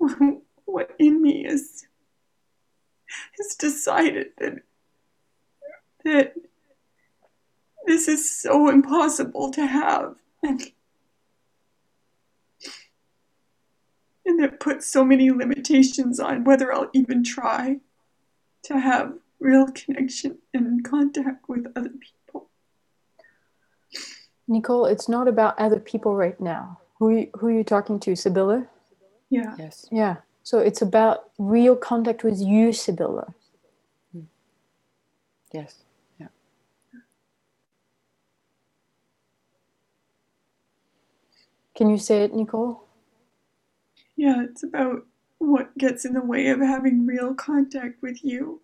What 0.64 0.94
in 1.00 1.20
me 1.20 1.44
is 1.44 1.86
has 3.36 3.56
decided 3.56 4.28
that 4.38 4.60
that 6.04 6.34
this 7.86 8.08
is 8.08 8.30
so 8.30 8.68
impossible 8.68 9.50
to 9.50 9.66
have 9.66 10.16
and 10.42 10.72
and 14.24 14.42
that 14.42 14.60
puts 14.60 14.86
so 14.86 15.04
many 15.04 15.30
limitations 15.30 16.20
on 16.20 16.44
whether 16.44 16.72
I'll 16.72 16.90
even 16.92 17.24
try 17.24 17.78
to 18.64 18.78
have 18.78 19.14
real 19.40 19.66
connection 19.68 20.38
and 20.52 20.84
contact 20.84 21.48
with 21.48 21.66
other 21.74 21.90
people. 21.90 22.48
Nicole, 24.46 24.86
it's 24.86 25.08
not 25.08 25.28
about 25.28 25.58
other 25.58 25.80
people 25.80 26.14
right 26.14 26.38
now. 26.40 26.78
Who 26.98 27.10
you, 27.10 27.30
who 27.38 27.46
are 27.48 27.52
you 27.52 27.64
talking 27.64 27.98
to, 28.00 28.14
Sibylla? 28.14 28.66
Yeah. 29.30 29.54
Yes. 29.58 29.86
Yeah. 29.90 30.16
So 30.42 30.58
it's 30.58 30.82
about 30.82 31.30
real 31.38 31.76
contact 31.76 32.24
with 32.24 32.40
you, 32.40 32.72
Sibylla. 32.72 33.32
Hmm. 34.12 34.22
Yes. 35.52 35.76
Can 41.80 41.90
you 41.90 41.98
say 41.98 42.24
it, 42.24 42.34
Nicole? 42.34 42.84
Yeah, 44.16 44.44
it's 44.44 44.62
about 44.64 45.06
what 45.38 45.76
gets 45.78 46.04
in 46.06 46.14
the 46.14 46.22
way 46.22 46.48
of 46.48 46.60
having 46.60 47.06
real 47.06 47.34
contact 47.34 48.02
with 48.02 48.24
you. 48.24 48.62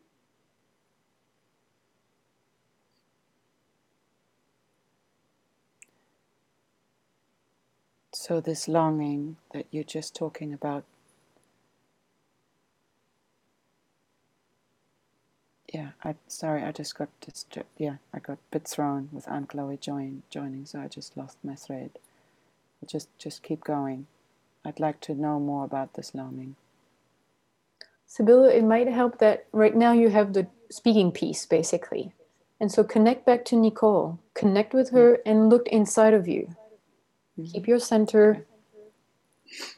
So 8.15 8.41
this 8.41 8.69
longing 8.69 9.37
that 9.55 9.67
you're 9.71 9.85
just 9.85 10.15
talking 10.17 10.53
about. 10.53 10.85
Yeah, 15.73 15.91
I 16.05 16.17
sorry, 16.29 16.63
I 16.65 16.73
just 16.73 16.97
got 16.97 17.09
distra- 17.21 17.65
yeah, 17.79 17.97
I 18.15 18.21
got 18.21 18.35
a 18.39 18.51
bit 18.53 18.69
thrown 18.69 19.11
with 19.13 19.29
Anne-Chloé 19.29 19.81
join 19.81 20.23
joining, 20.31 20.67
so 20.67 20.81
I 20.81 20.89
just 20.89 21.17
lost 21.17 21.39
my 21.45 21.57
thread. 21.57 21.93
Just 22.87 23.09
just 23.19 23.43
keep 23.43 23.65
going. 23.65 24.07
I'd 24.65 24.81
like 24.81 25.01
to 25.03 25.15
know 25.15 25.39
more 25.39 25.65
about 25.65 25.95
this 25.95 26.15
longing. 26.15 26.57
Sibylla, 28.07 28.51
it 28.51 28.65
might 28.65 28.89
help 28.89 29.19
that 29.19 29.47
right 29.53 29.75
now 29.75 29.93
you 29.93 30.09
have 30.09 30.33
the 30.33 30.47
speaking 30.71 31.13
piece, 31.13 31.45
basically. 31.47 32.13
And 32.61 32.73
so 32.73 32.83
connect 32.85 33.27
back 33.27 33.45
to 33.47 33.57
Nicole, 33.57 34.19
connect 34.35 34.73
with 34.73 34.91
her, 34.91 35.19
and 35.27 35.51
look 35.51 35.69
inside 35.69 36.15
of 36.15 36.27
you. 36.27 36.57
Mm-hmm. 37.39 37.53
Keep 37.53 37.69
your 37.69 37.79
center, 37.79 38.47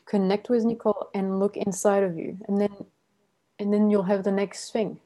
connect 0.07 0.49
with 0.49 0.65
Nicole, 0.65 1.11
and 1.13 1.41
look 1.41 1.57
inside 1.57 2.05
of 2.05 2.17
you. 2.17 2.39
And 2.47 2.61
then 2.61 2.87
and 3.59 3.73
then 3.73 3.91
you'll 3.91 4.05
have 4.05 4.23
the 4.25 4.33
next 4.33 4.73
thing. 4.73 5.01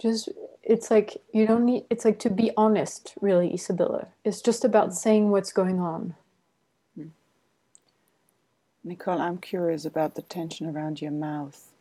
Just 0.00 0.28
it's 0.62 0.90
like 0.90 1.16
you 1.32 1.46
don't 1.46 1.64
need 1.64 1.84
it's 1.90 2.04
like 2.04 2.18
to 2.20 2.30
be 2.30 2.50
honest 2.56 3.14
really 3.20 3.52
isabella. 3.54 4.08
It's 4.24 4.42
just 4.42 4.64
about 4.64 4.90
mm. 4.90 4.94
saying 4.94 5.30
what's 5.30 5.52
going 5.52 5.80
on. 5.80 6.14
Mm. 6.98 7.10
Nicole, 8.84 9.20
I'm 9.20 9.38
curious 9.38 9.84
about 9.84 10.14
the 10.14 10.22
tension 10.22 10.66
around 10.66 11.00
your 11.00 11.12
mouth. 11.12 11.72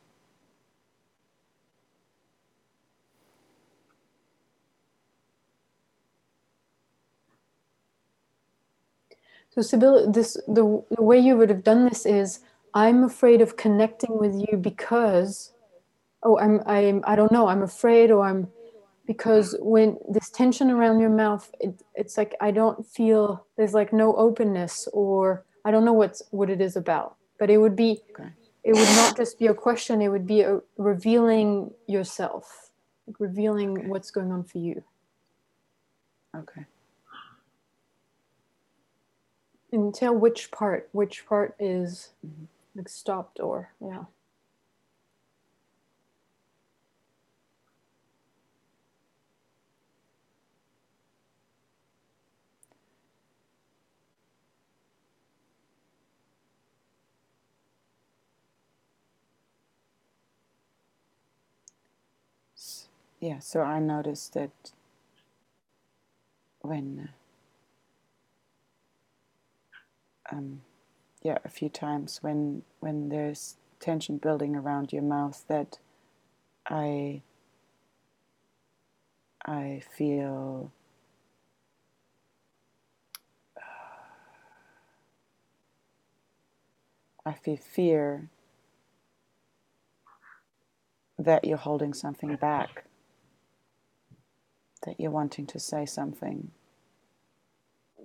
so 9.56 9.62
sibylla 9.62 10.12
this 10.12 10.34
the, 10.48 10.84
the 10.92 11.02
way 11.02 11.18
you 11.18 11.38
would 11.38 11.50
have 11.50 11.64
done 11.64 11.86
this 11.88 12.06
is 12.06 12.40
i'm 12.74 13.04
afraid 13.04 13.42
of 13.42 13.56
connecting 13.56 14.18
with 14.18 14.36
you 14.36 14.58
because 14.58 15.54
oh 16.26 16.38
i'm 16.40 16.62
i'm 16.66 17.02
i 17.06 17.16
don't 17.16 17.32
know 17.32 17.48
i'm 17.48 17.62
afraid 17.62 18.12
or 18.12 18.26
i'm 18.26 18.48
because 19.08 19.56
when 19.60 19.98
this 20.10 20.30
tension 20.32 20.72
around 20.72 21.00
your 21.00 21.10
mouth 21.10 21.50
it, 21.62 21.80
it's 21.94 22.18
like 22.18 22.36
i 22.42 22.52
don't 22.52 22.86
feel 22.86 23.46
there's 23.56 23.74
like 23.74 23.94
no 23.94 24.16
openness 24.16 24.90
or 24.92 25.46
i 25.64 25.72
don't 25.72 25.86
know 25.86 25.94
what's 25.94 26.24
what 26.32 26.50
it 26.50 26.60
is 26.60 26.76
about 26.76 27.16
but 27.40 27.50
it 27.50 27.58
would 27.58 27.76
be 27.76 28.02
okay. 28.20 28.30
it 28.64 28.74
would 28.74 28.96
not 28.96 29.16
just 29.16 29.40
be 29.40 29.48
a 29.48 29.54
question 29.54 30.02
it 30.02 30.10
would 30.10 30.28
be 30.28 30.42
a 30.42 30.60
revealing 30.78 31.72
yourself 31.88 32.72
like 33.08 33.20
revealing 33.20 33.78
okay. 33.78 33.88
what's 33.88 34.12
going 34.12 34.32
on 34.32 34.44
for 34.44 34.58
you 34.58 34.84
okay 36.36 36.66
and 39.72 39.94
tell 39.94 40.16
which 40.16 40.50
part 40.52 40.90
which 40.92 41.26
part 41.28 41.56
is 41.60 42.10
mm-hmm. 42.26 42.46
like 42.76 42.90
stopped 42.90 43.40
or 43.40 43.72
yeah 43.80 44.06
yeah 63.26 63.40
so 63.40 63.62
i 63.62 63.80
noticed 63.80 64.36
that 64.36 64.52
when 66.62 67.10
um, 70.32 70.62
yeah 71.24 71.40
a 71.44 71.50
few 71.50 71.70
times 71.70 72.20
when 72.22 72.62
when 72.82 73.10
there's 73.10 73.56
tension 73.80 74.18
building 74.18 74.56
around 74.56 74.94
your 74.94 75.02
mouth 75.02 75.44
that 75.48 75.80
i 76.68 77.22
i 79.46 79.82
feel 79.98 80.72
I 87.26 87.34
feel 87.34 87.58
fear 87.58 88.30
that 91.18 91.44
you're 91.44 91.58
holding 91.58 91.94
something 91.94 92.36
back 92.36 92.85
that 94.86 95.00
you're 95.00 95.12
wanting 95.12 95.46
to 95.48 95.60
say 95.60 95.86
something. 95.86 96.52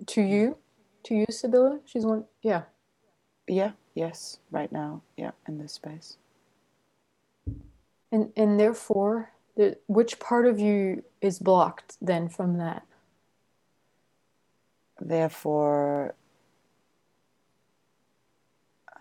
To 0.07 0.21
you? 0.21 0.57
To 1.03 1.15
you, 1.15 1.25
Sibylla? 1.29 1.79
She's 1.85 2.05
one, 2.05 2.25
yeah. 2.41 2.63
Yeah, 3.47 3.71
yes, 3.95 4.39
right 4.51 4.71
now, 4.71 5.01
yeah, 5.17 5.31
in 5.47 5.57
this 5.57 5.73
space. 5.73 6.17
And, 8.11 8.31
and 8.35 8.59
therefore, 8.59 9.31
the, 9.55 9.77
which 9.87 10.19
part 10.19 10.45
of 10.45 10.59
you 10.59 11.03
is 11.21 11.39
blocked 11.39 11.97
then 12.01 12.29
from 12.29 12.57
that? 12.57 12.85
Therefore, 14.99 16.15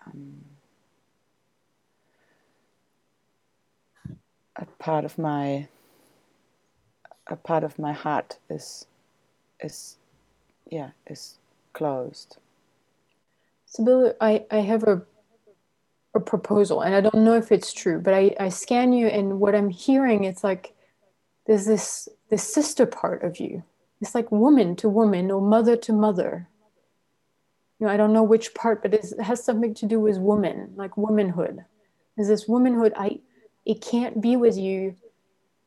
um, 0.07 0.45
a 4.57 4.65
part 4.79 5.05
of 5.05 5.19
my 5.19 5.69
a 7.31 7.37
part 7.37 7.65
of 7.65 7.79
my 7.79 7.93
heart 7.93 8.39
is 8.49 8.87
is 9.61 9.97
yeah 10.69 10.91
is 11.07 11.39
closed 11.73 12.37
Sibylla, 13.67 14.15
I, 14.21 14.45
I 14.51 14.59
have 14.59 14.83
a 14.83 15.03
a 16.15 16.21
proposal 16.21 16.81
and 16.81 16.95
I 16.95 17.01
don't 17.01 17.25
know 17.25 17.37
if 17.37 17.53
it's 17.53 17.73
true, 17.73 18.01
but 18.01 18.15
I, 18.15 18.35
I 18.41 18.49
scan 18.49 18.93
you 18.93 19.07
and 19.07 19.39
what 19.39 19.55
I'm 19.55 19.71
hearing 19.71 20.25
it's 20.25 20.43
like 20.43 20.75
there's 21.47 21.67
this 21.67 22.09
this 22.31 22.43
sister 22.43 22.87
part 22.87 23.23
of 23.23 23.39
you. 23.39 23.63
It's 24.01 24.15
like 24.15 24.31
woman 24.33 24.77
to 24.77 24.89
woman 24.89 25.31
or 25.31 25.41
mother 25.41 25.77
to 25.77 25.93
mother. 25.93 26.49
You 27.79 27.87
know, 27.87 27.93
I 27.93 27.97
don't 27.97 28.13
know 28.13 28.23
which 28.23 28.55
part, 28.55 28.83
but 28.83 28.95
it 28.95 29.21
has 29.21 29.43
something 29.43 29.75
to 29.75 29.87
do 29.87 30.01
with 30.01 30.19
woman, 30.19 30.73
like 30.77 30.97
womanhood. 30.97 31.65
There's 32.17 32.29
this 32.29 32.49
womanhood 32.49 32.93
I 32.97 33.21
it 33.65 33.81
can't 33.81 34.21
be 34.21 34.37
with 34.37 34.57
you 34.57 34.97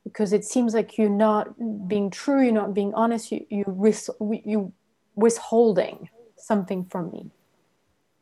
because 0.04 0.34
it 0.34 0.44
seems 0.44 0.74
like 0.74 0.98
you're 0.98 1.10
not 1.10 1.88
being 1.88 2.10
true, 2.10 2.42
you're 2.44 2.52
not 2.54 2.74
being 2.74 2.94
honest, 2.94 3.32
you 3.32 3.46
you 3.50 3.64
ris- 3.68 4.10
you 4.20 4.74
withholding 5.16 6.10
something 6.38 6.86
from 6.86 7.12
me. 7.12 7.32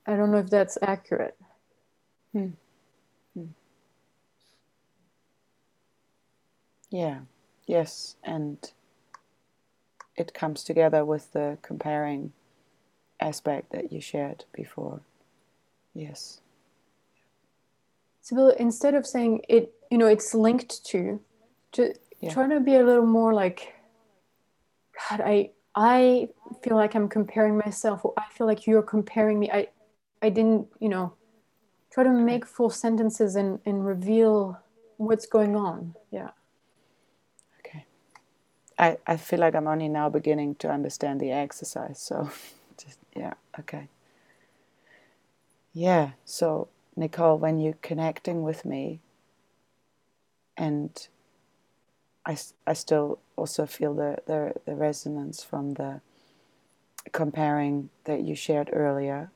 I 0.06 0.16
don't 0.16 0.32
know 0.32 0.38
if 0.38 0.50
that's 0.50 0.78
accurate. 0.82 1.38
Hmm. 2.34 2.50
Hmm. 3.34 3.46
Yeah. 6.90 7.20
Yes, 7.68 8.16
and 8.24 8.72
it 10.18 10.34
comes 10.34 10.64
together 10.64 11.06
with 11.06 11.32
the 11.32 11.58
comparing 11.62 12.34
aspect 13.20 13.72
that 13.72 13.92
you 13.92 14.02
shared 14.02 14.46
before. 14.52 15.02
Yes. 15.94 16.42
So 18.22 18.50
instead 18.50 18.94
of 18.94 19.06
saying 19.06 19.42
it, 19.50 19.74
you 19.90 19.98
know, 19.98 20.08
it's 20.08 20.34
linked 20.34 20.86
to, 20.86 21.22
to 21.74 21.94
yeah. 22.20 22.34
try 22.34 22.48
to 22.48 22.60
be 22.60 22.76
a 22.76 22.84
little 22.84 23.06
more 23.06 23.34
like 23.34 23.74
god 25.10 25.22
i 25.22 25.50
i 25.76 26.28
feel 26.64 26.76
like 26.76 26.96
i'm 26.96 27.08
comparing 27.08 27.58
myself 27.58 28.04
or 28.06 28.14
i 28.18 28.24
feel 28.32 28.48
like 28.48 28.68
you're 28.68 28.82
comparing 28.82 29.40
me. 29.40 29.50
I 29.52 29.68
i 30.22 30.30
didn't 30.30 30.68
you 30.80 30.90
know 30.90 31.14
try 31.92 32.04
to 32.04 32.12
make 32.12 32.46
full 32.46 32.70
sentences 32.70 33.36
and 33.36 33.60
and 33.66 33.86
reveal 33.86 34.60
what's 34.98 35.26
going 35.26 35.56
on. 35.56 35.96
Yeah. 36.12 36.30
Okay. 37.60 37.86
I 38.78 38.98
i 39.08 39.18
feel 39.18 39.40
like 39.40 39.56
i'm 39.56 39.68
only 39.68 39.90
now 39.90 40.10
beginning 40.10 40.56
to 40.56 40.70
understand 40.70 41.20
the 41.20 41.32
exercise 41.32 42.00
so 42.00 42.30
just 42.78 43.00
yeah 43.16 43.34
okay. 43.60 43.88
Yeah 45.74 46.12
so 46.26 46.68
nicole 46.96 47.38
when 47.38 47.60
you're 47.60 47.82
connecting 47.82 48.44
with 48.44 48.66
me 48.66 49.00
and 50.58 51.08
I, 52.26 52.38
I 52.68 52.74
still 52.74 53.20
also 53.36 53.66
feel 53.66 53.94
the, 53.94 54.18
the, 54.28 54.54
the 54.66 54.76
resonance 54.76 55.44
from 55.44 55.74
the 55.74 56.02
comparing 57.12 57.90
that 58.06 58.22
you 58.22 58.36
shared 58.36 58.70
earlier. 58.72 59.32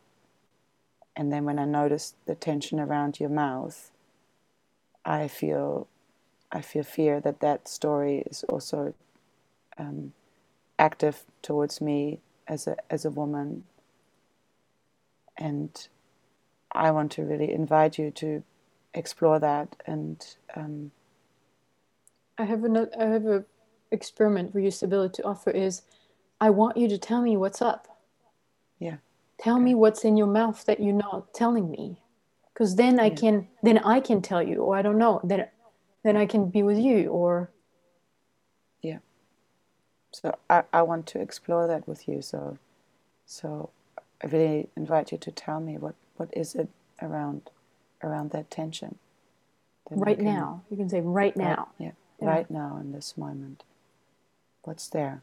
And 1.15 1.31
then 1.31 1.45
when 1.45 1.59
I 1.59 1.65
noticed 1.65 2.15
the 2.25 2.35
tension 2.35 2.79
around 2.79 3.19
your 3.19 3.29
mouth, 3.29 3.91
I 5.05 5.27
feel 5.27 5.87
I 6.51 6.61
feel 6.61 6.83
fear 6.83 7.19
that 7.21 7.41
that 7.41 7.67
story 7.67 8.23
is 8.29 8.43
also 8.45 8.93
um, 9.77 10.13
active 10.79 11.23
towards 11.41 11.81
me 11.81 12.19
as 12.47 12.67
a 12.67 12.77
as 12.89 13.05
a 13.05 13.09
woman, 13.09 13.63
and 15.37 15.87
I 16.71 16.91
want 16.91 17.11
to 17.13 17.23
really 17.23 17.51
invite 17.51 17.97
you 17.97 18.11
to 18.11 18.43
explore 18.93 19.39
that 19.39 19.75
and 19.85 20.25
um, 20.55 20.91
I 22.37 22.43
have 22.43 22.63
another. 22.63 22.91
I 22.99 23.05
have 23.05 23.25
a 23.25 23.45
experiment 23.91 24.51
for 24.51 24.59
usability 24.59 25.13
to 25.13 25.23
offer 25.23 25.51
is 25.51 25.83
I 26.41 26.49
want 26.49 26.77
you 26.77 26.87
to 26.89 26.97
tell 26.97 27.21
me 27.21 27.37
what's 27.37 27.61
up. 27.61 27.87
Yeah. 28.79 28.97
Tell 29.39 29.59
me 29.59 29.75
what's 29.75 30.03
in 30.03 30.17
your 30.17 30.27
mouth 30.27 30.65
that 30.65 30.79
you're 30.79 30.93
not 30.93 31.33
telling 31.33 31.69
me. 31.69 32.01
Because 32.53 32.75
then 32.75 32.99
I 32.99 33.09
can 33.09 33.47
then 33.63 33.79
I 33.79 33.99
can 33.99 34.21
tell 34.21 34.41
you, 34.41 34.57
or 34.57 34.75
I 34.75 34.81
don't 34.81 34.97
know, 34.97 35.21
then 35.23 35.47
then 36.03 36.17
I 36.17 36.25
can 36.25 36.49
be 36.49 36.63
with 36.63 36.77
you 36.77 37.09
or 37.09 37.49
Yeah. 38.81 38.99
So 40.11 40.37
I, 40.49 40.63
I 40.71 40.81
want 40.83 41.05
to 41.07 41.19
explore 41.19 41.67
that 41.67 41.87
with 41.87 42.07
you. 42.07 42.21
So 42.21 42.57
so 43.25 43.69
I 44.23 44.27
really 44.27 44.69
invite 44.75 45.11
you 45.11 45.17
to 45.17 45.31
tell 45.31 45.59
me 45.59 45.77
what, 45.77 45.95
what 46.15 46.29
is 46.33 46.55
it 46.55 46.69
around 47.01 47.49
around 48.03 48.31
that 48.31 48.49
tension. 48.49 48.97
Then 49.89 49.99
right 49.99 50.17
can- 50.17 50.25
now. 50.25 50.63
You 50.69 50.77
can 50.77 50.89
say 50.89 51.01
right 51.01 51.35
now. 51.35 51.69
yeah, 51.77 51.91
Yeah. 52.21 52.27
right 52.27 52.49
now 52.49 52.77
in 52.79 52.91
this 52.91 53.17
moment. 53.17 53.63
What's 54.63 54.87
there? 54.87 55.21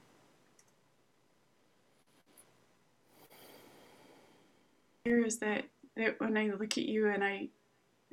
Here 5.05 5.25
is 5.25 5.39
that, 5.39 5.65
that 5.97 6.21
when 6.21 6.37
I 6.37 6.47
look 6.49 6.79
at 6.79 6.85
you 6.85 7.09
and 7.09 7.25
I 7.25 7.49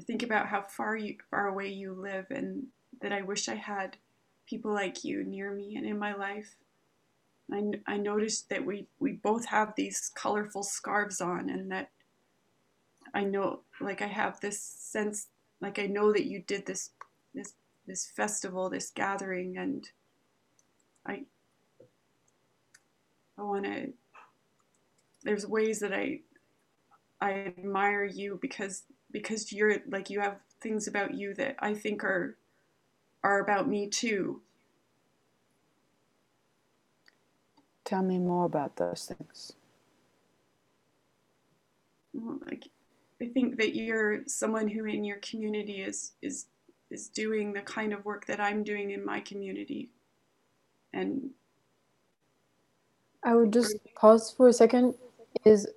think 0.01 0.23
about 0.23 0.47
how 0.47 0.61
far 0.61 0.95
you 0.95 1.18
far 1.30 1.47
away 1.47 1.68
you 1.68 1.93
live 1.93 2.26
and 2.31 2.68
that 3.01 3.11
I 3.11 3.22
wish 3.22 3.47
I 3.47 3.56
had 3.56 3.97
people 4.47 4.73
like 4.73 5.03
you 5.03 5.23
near 5.23 5.51
me 5.51 5.76
and 5.76 5.85
in 5.85 5.99
my 5.99 6.15
life. 6.15 6.56
I, 7.51 7.64
I 7.88 7.97
noticed 7.97 8.49
that 8.49 8.65
we, 8.65 8.88
we 8.99 9.14
both 9.14 9.45
have 9.45 9.73
these 9.76 10.11
colorful 10.15 10.64
scarves 10.64 11.22
on 11.22 11.49
and 11.49 11.72
that 11.72 11.89
I 13.14 13.23
know 13.23 13.61
like 13.81 14.01
I 14.01 14.07
have 14.07 14.39
this 14.39 14.61
sense 14.61 15.27
like 15.61 15.80
I 15.80 15.88
know 15.88 16.11
that 16.14 16.26
you 16.26 16.41
did 16.45 16.65
this 16.65 16.91
this 17.90 18.07
festival, 18.07 18.70
this 18.70 18.91
gathering 18.91 19.57
and 19.57 19.90
I 21.06 21.26
I 23.38 23.44
want 23.44 23.66
to 23.66 23.94
there's 25.24 25.48
ways 25.48 25.80
that 25.80 25.94
I 25.94 26.22
I 27.22 27.34
admire 27.34 28.06
you 28.06 28.40
because 28.41 28.84
because 29.11 29.52
you're 29.52 29.78
like 29.90 30.10
you 30.10 30.22
have 30.22 30.38
things 30.61 30.88
about 30.88 31.14
you 31.16 31.34
that 31.36 31.56
I 31.60 31.74
think 31.74 32.03
are 32.03 32.38
are 33.24 33.40
about 33.41 33.68
me 33.68 33.90
too. 33.90 34.41
Tell 37.86 38.03
me 38.03 38.20
more 38.20 38.45
about 38.45 38.78
those 38.78 39.06
things. 39.06 39.53
Well, 42.14 42.40
Like 42.45 42.70
I 43.22 43.28
think 43.28 43.57
that 43.57 43.76
you're 43.76 44.22
someone 44.28 44.68
who 44.68 44.86
in 44.86 45.03
your 45.03 45.18
community 45.18 45.82
is 45.82 46.14
is 46.22 46.48
is 46.91 47.07
doing 47.07 47.53
the 47.53 47.61
kind 47.61 47.94
of 47.94 48.03
work 48.06 48.26
that 48.26 48.40
I'm 48.40 48.64
doing 48.64 48.91
in 48.91 49.06
my 49.06 49.20
community. 49.20 49.90
And 50.94 51.30
I 53.24 53.36
would 53.36 53.53
just 53.53 53.78
pause 53.95 54.34
for 54.36 54.48
a 54.48 54.53
second. 54.53 54.95
Is 55.45 55.68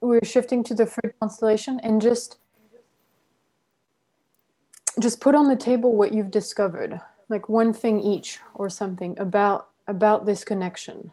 we're 0.00 0.24
shifting 0.24 0.62
to 0.64 0.74
the 0.74 0.86
third 0.86 1.14
constellation 1.20 1.80
and 1.80 2.00
just 2.00 2.38
just 5.00 5.20
put 5.20 5.34
on 5.34 5.48
the 5.48 5.56
table 5.56 5.94
what 5.94 6.12
you've 6.12 6.30
discovered, 6.30 7.00
like 7.28 7.48
one 7.48 7.72
thing 7.72 8.00
each 8.00 8.38
or 8.54 8.68
something 8.68 9.18
about 9.18 9.68
about 9.86 10.26
this 10.26 10.44
connection. 10.44 11.12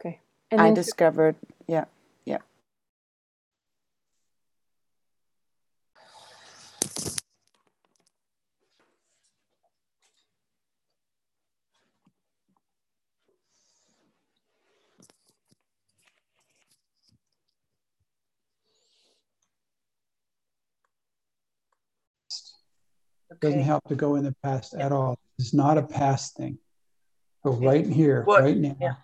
Okay. 0.00 0.20
And 0.50 0.60
I 0.60 0.72
discovered, 0.72 1.36
yeah, 1.66 1.84
yeah. 23.42 23.48
It 23.48 23.50
doesn't 23.52 23.60
Okay. 23.60 23.66
help 23.66 23.84
to 23.88 23.94
go 23.94 24.16
in 24.16 24.24
the 24.24 24.34
past 24.42 24.74
at 24.74 24.92
all. 24.92 25.18
It's 25.38 25.54
not 25.54 25.78
a 25.78 25.82
past 25.82 26.36
thing. 26.36 26.58
Go 27.44 27.52
right 27.52 27.86
here, 27.86 28.24
What- 28.24 28.42
right 28.42 28.56
now. 28.56 28.76
yeah. 28.80 28.94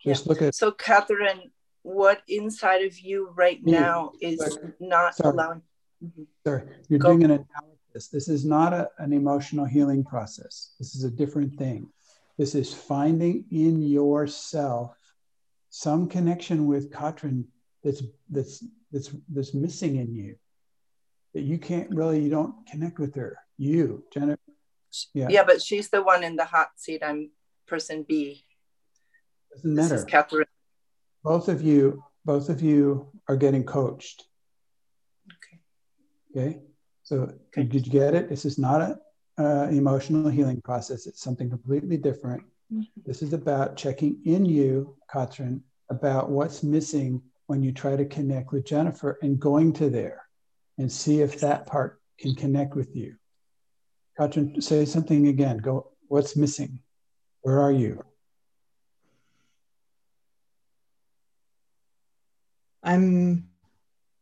Just 0.00 0.26
look 0.26 0.42
at 0.42 0.54
So, 0.54 0.72
Katrin, 0.72 1.50
what 1.82 2.22
inside 2.28 2.84
of 2.84 2.98
you 2.98 3.30
right 3.30 3.60
Yeah, 3.64 3.80
now 3.80 4.12
is 4.20 4.58
not 4.80 5.14
sorry. 5.14 5.32
allowing? 5.32 5.62
Mm-hmm. 6.04 6.22
Sorry, 6.46 6.62
you're 6.88 6.98
doing 7.00 7.24
an 7.24 7.30
analysis. 7.32 8.08
This 8.08 8.28
is 8.28 8.44
not 8.44 8.72
a, 8.72 8.90
an 8.98 9.12
emotional 9.12 9.64
healing 9.64 10.04
process. 10.04 10.74
This 10.78 10.94
is 10.94 11.04
a 11.04 11.10
different 11.10 11.56
thing. 11.56 11.88
This 12.36 12.54
is 12.54 12.72
finding 12.72 13.44
in 13.50 13.82
yourself 13.82 14.96
some 15.70 16.08
connection 16.08 16.66
with 16.66 16.92
Katrin 16.92 17.48
that's 17.82 18.02
that's 18.30 18.64
that's 18.92 19.10
that's 19.28 19.54
missing 19.54 19.96
in 19.96 20.14
you. 20.14 20.36
That 21.34 21.42
you 21.42 21.58
can't 21.58 21.90
really, 21.90 22.20
you 22.20 22.30
don't 22.30 22.54
connect 22.66 22.98
with 22.98 23.14
her. 23.16 23.38
You, 23.58 24.04
Jennifer. 24.12 24.40
Yeah, 25.12 25.28
Yeah. 25.28 25.44
but 25.44 25.60
she's 25.62 25.90
the 25.90 26.02
one 26.02 26.24
in 26.24 26.36
the 26.36 26.44
hot 26.44 26.70
seat. 26.76 27.02
I'm 27.04 27.30
person 27.66 28.02
B. 28.08 28.44
doesn't 29.52 29.74
This 29.74 29.82
matter. 29.90 29.94
is 29.96 30.04
Katrin. 30.04 30.46
both 31.22 31.48
of 31.48 31.60
you, 31.62 32.02
both 32.24 32.48
of 32.48 32.62
you 32.62 33.10
are 33.28 33.36
getting 33.36 33.64
coached. 33.64 34.26
Okay. 35.34 35.60
Okay. 36.48 36.62
So 37.02 37.32
did 37.54 37.74
you 37.74 37.80
get 37.92 38.14
it? 38.14 38.28
This 38.28 38.44
is 38.44 38.58
not 38.58 38.80
an 38.82 38.98
uh, 39.44 39.68
emotional 39.70 40.28
healing 40.30 40.60
process. 40.62 41.06
It's 41.06 41.22
something 41.22 41.48
completely 41.50 41.96
different. 41.96 42.42
This 43.06 43.22
is 43.22 43.32
about 43.32 43.76
checking 43.76 44.20
in 44.26 44.44
you, 44.44 44.96
Katrin, 45.10 45.62
about 45.90 46.28
what's 46.30 46.62
missing 46.62 47.22
when 47.46 47.62
you 47.62 47.72
try 47.72 47.96
to 47.96 48.04
connect 48.04 48.52
with 48.52 48.66
Jennifer 48.66 49.18
and 49.22 49.38
going 49.40 49.72
to 49.74 49.88
there 49.88 50.22
and 50.78 50.90
see 50.90 51.20
if 51.20 51.40
that 51.40 51.66
part 51.66 52.00
can 52.18 52.34
connect 52.34 52.74
with 52.74 52.94
you. 52.96 53.16
Katrin, 54.16 54.60
say 54.60 54.84
something 54.84 55.28
again. 55.28 55.58
Go, 55.58 55.92
what's 56.08 56.36
missing? 56.36 56.80
Where 57.42 57.60
are 57.60 57.72
you? 57.72 58.04
I'm 62.82 63.48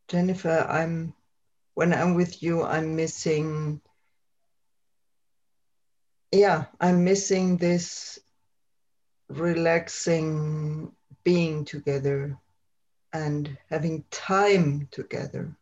Jennifer. 0.09 0.67
I'm 0.69 1.15
when 1.75 1.93
I'm 1.93 2.15
with 2.15 2.43
you, 2.43 2.63
I'm 2.63 2.97
missing. 2.97 3.81
Yeah, 6.33 6.65
I'm 6.81 7.05
missing 7.05 7.59
this 7.59 8.19
relaxing 9.29 10.93
being 11.25 11.65
together 11.65 12.39
and 13.13 13.57
having 13.71 14.05
time 14.11 14.89
together. 14.91 15.57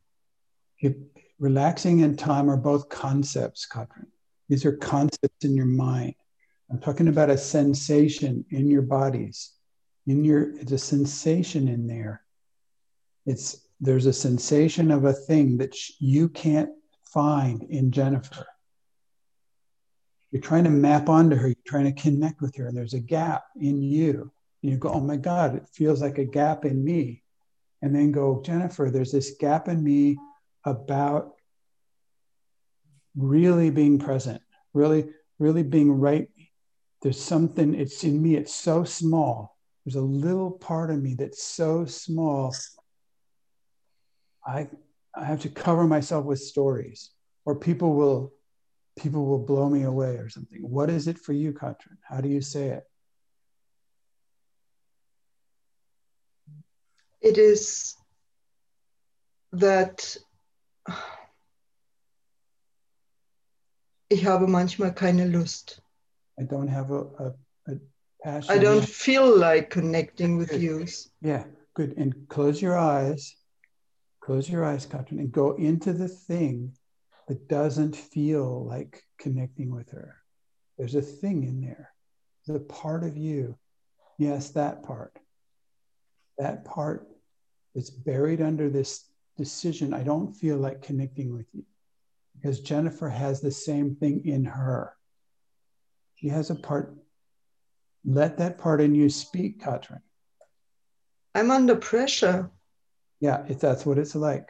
If 0.85 0.97
relaxing 1.39 2.03
and 2.03 2.19
time 2.19 2.51
are 2.51 2.59
both 2.59 2.91
concepts, 2.91 3.65
Katrin. 3.65 4.07
These 4.51 4.67
are 4.67 4.77
concepts 4.77 5.43
in 5.43 5.57
your 5.57 5.65
mind. 5.65 6.15
I'm 6.71 6.79
talking 6.79 7.09
about 7.09 7.31
a 7.31 7.39
sensation 7.39 8.45
in 8.51 8.69
your 8.69 8.83
bodies. 8.83 9.53
In 10.07 10.25
your, 10.25 10.55
it's 10.59 10.73
a 10.73 10.79
sensation 10.79 11.69
in 11.69 11.87
there. 11.87 12.23
It's 13.25 13.67
there's 13.81 14.05
a 14.05 14.13
sensation 14.13 14.91
of 14.91 15.07
a 15.07 15.15
thing 15.15 15.57
that 15.57 15.75
sh- 15.75 15.93
you 16.01 16.29
can't 16.29 16.69
find 17.07 17.63
in 17.63 17.91
Jennifer. 17.91 18.47
You're 20.31 20.43
trying 20.43 20.65
to 20.65 20.71
map 20.71 21.09
onto 21.09 21.37
her. 21.37 21.49
You're 21.49 21.57
trying 21.67 21.93
to 21.95 22.03
connect 22.03 22.43
with 22.43 22.57
her, 22.57 22.67
and 22.67 22.77
there's 22.77 22.93
a 22.93 23.01
gap 23.01 23.45
in 23.59 23.81
you. 23.81 24.31
And 24.63 24.71
you 24.71 24.77
go, 24.77 24.91
"Oh 24.91 25.01
my 25.01 25.17
God, 25.17 25.55
it 25.57 25.67
feels 25.73 26.03
like 26.03 26.19
a 26.19 26.27
gap 26.27 26.67
in 26.67 26.85
me." 26.85 27.23
And 27.81 27.95
then 27.95 28.13
go, 28.13 28.43
Jennifer, 28.43 28.91
there's 28.91 29.13
this 29.13 29.37
gap 29.41 29.69
in 29.69 29.83
me 29.83 30.19
about 30.65 31.33
really 33.17 33.71
being 33.71 33.99
present, 33.99 34.43
really, 34.73 35.09
really 35.39 35.63
being 35.63 35.93
right. 35.93 36.29
There's 37.03 37.21
something, 37.21 37.75
it's 37.75 38.03
in 38.05 38.21
me, 38.23 38.37
it's 38.37 38.55
so 38.55 38.85
small. 38.85 39.57
There's 39.85 39.97
a 39.97 40.01
little 40.01 40.51
part 40.51 40.91
of 40.91 41.03
me 41.03 41.15
that's 41.15 41.43
so 41.43 41.85
small. 41.85 42.55
I, 44.47 44.69
I 45.15 45.25
have 45.25 45.41
to 45.43 45.49
cover 45.49 45.87
myself 45.87 46.25
with 46.25 46.41
stories, 46.41 47.11
or 47.45 47.55
people 47.57 47.95
will 47.95 48.33
people 48.97 49.27
will 49.27 49.45
blow 49.45 49.69
me 49.69 49.83
away 49.83 50.17
or 50.17 50.29
something. 50.29 50.61
What 50.63 50.89
is 50.89 51.09
it 51.09 51.19
for 51.19 51.33
you, 51.33 51.53
Katrin? 51.53 51.99
How 52.03 52.21
do 52.21 52.29
you 52.29 52.41
say 52.41 52.69
it? 52.69 52.85
It 57.21 57.39
is 57.39 57.97
that 59.53 60.17
ich 64.09 64.27
habe 64.27 64.47
manchmal 64.47 64.95
keine 64.95 65.27
Lust. 65.27 65.83
I 66.39 66.45
don't 66.45 66.69
have 66.69 66.91
a, 66.91 67.03
a, 67.19 67.35
a 67.69 67.81
passion. 68.23 68.51
I 68.55 68.59
don't 68.59 68.85
feel 68.85 69.37
like 69.37 69.71
connecting 69.71 70.37
with 70.37 70.53
you. 70.53 70.87
Yeah, 71.21 71.45
good. 71.75 71.97
And 71.97 72.29
close 72.29 72.61
your 72.61 72.77
eyes. 72.77 73.37
Close 74.21 74.49
your 74.49 74.65
eyes, 74.65 74.87
Katrin, 74.87 75.21
and 75.21 75.31
go 75.31 75.53
into 75.53 75.93
the 75.93 76.09
thing 76.09 76.73
that 77.29 77.49
doesn't 77.49 77.95
feel 77.95 78.65
like 78.67 79.03
connecting 79.19 79.71
with 79.71 79.91
her. 79.91 80.17
There's 80.79 80.95
a 80.95 81.03
thing 81.03 81.45
in 81.45 81.61
there, 81.61 81.93
the 82.47 82.61
part 82.61 83.05
of 83.05 83.17
you. 83.17 83.59
Yes, 84.19 84.51
that 84.51 84.83
part. 84.83 85.19
That 86.39 86.65
part 86.65 87.07
that's 87.75 87.91
buried 87.91 88.41
under 88.41 88.71
this 88.71 89.05
decision. 89.37 89.95
I 89.95 90.03
don't 90.03 90.33
feel 90.33 90.57
like 90.57 90.83
connecting 90.83 91.33
with 91.33 91.47
you 91.53 91.65
because 92.35 92.61
Jennifer 92.61 93.09
has 93.09 93.41
the 93.41 93.51
same 93.51 93.97
thing 93.97 94.23
in 94.25 94.45
her. 94.45 94.95
She 96.17 96.29
has 96.29 96.51
a 96.51 96.55
part. 96.55 96.97
Let 98.05 98.39
that 98.39 98.59
part 98.59 98.81
in 98.81 98.95
you 98.95 99.09
speak, 99.09 99.63
Katrin. 99.63 100.03
I'm 101.35 101.51
under 101.51 101.75
pressure. 101.75 102.51
Yeah, 103.21 103.45
if 103.49 103.61
that's 103.61 103.87
what 103.87 103.99
it's 103.99 104.15
like. 104.15 104.49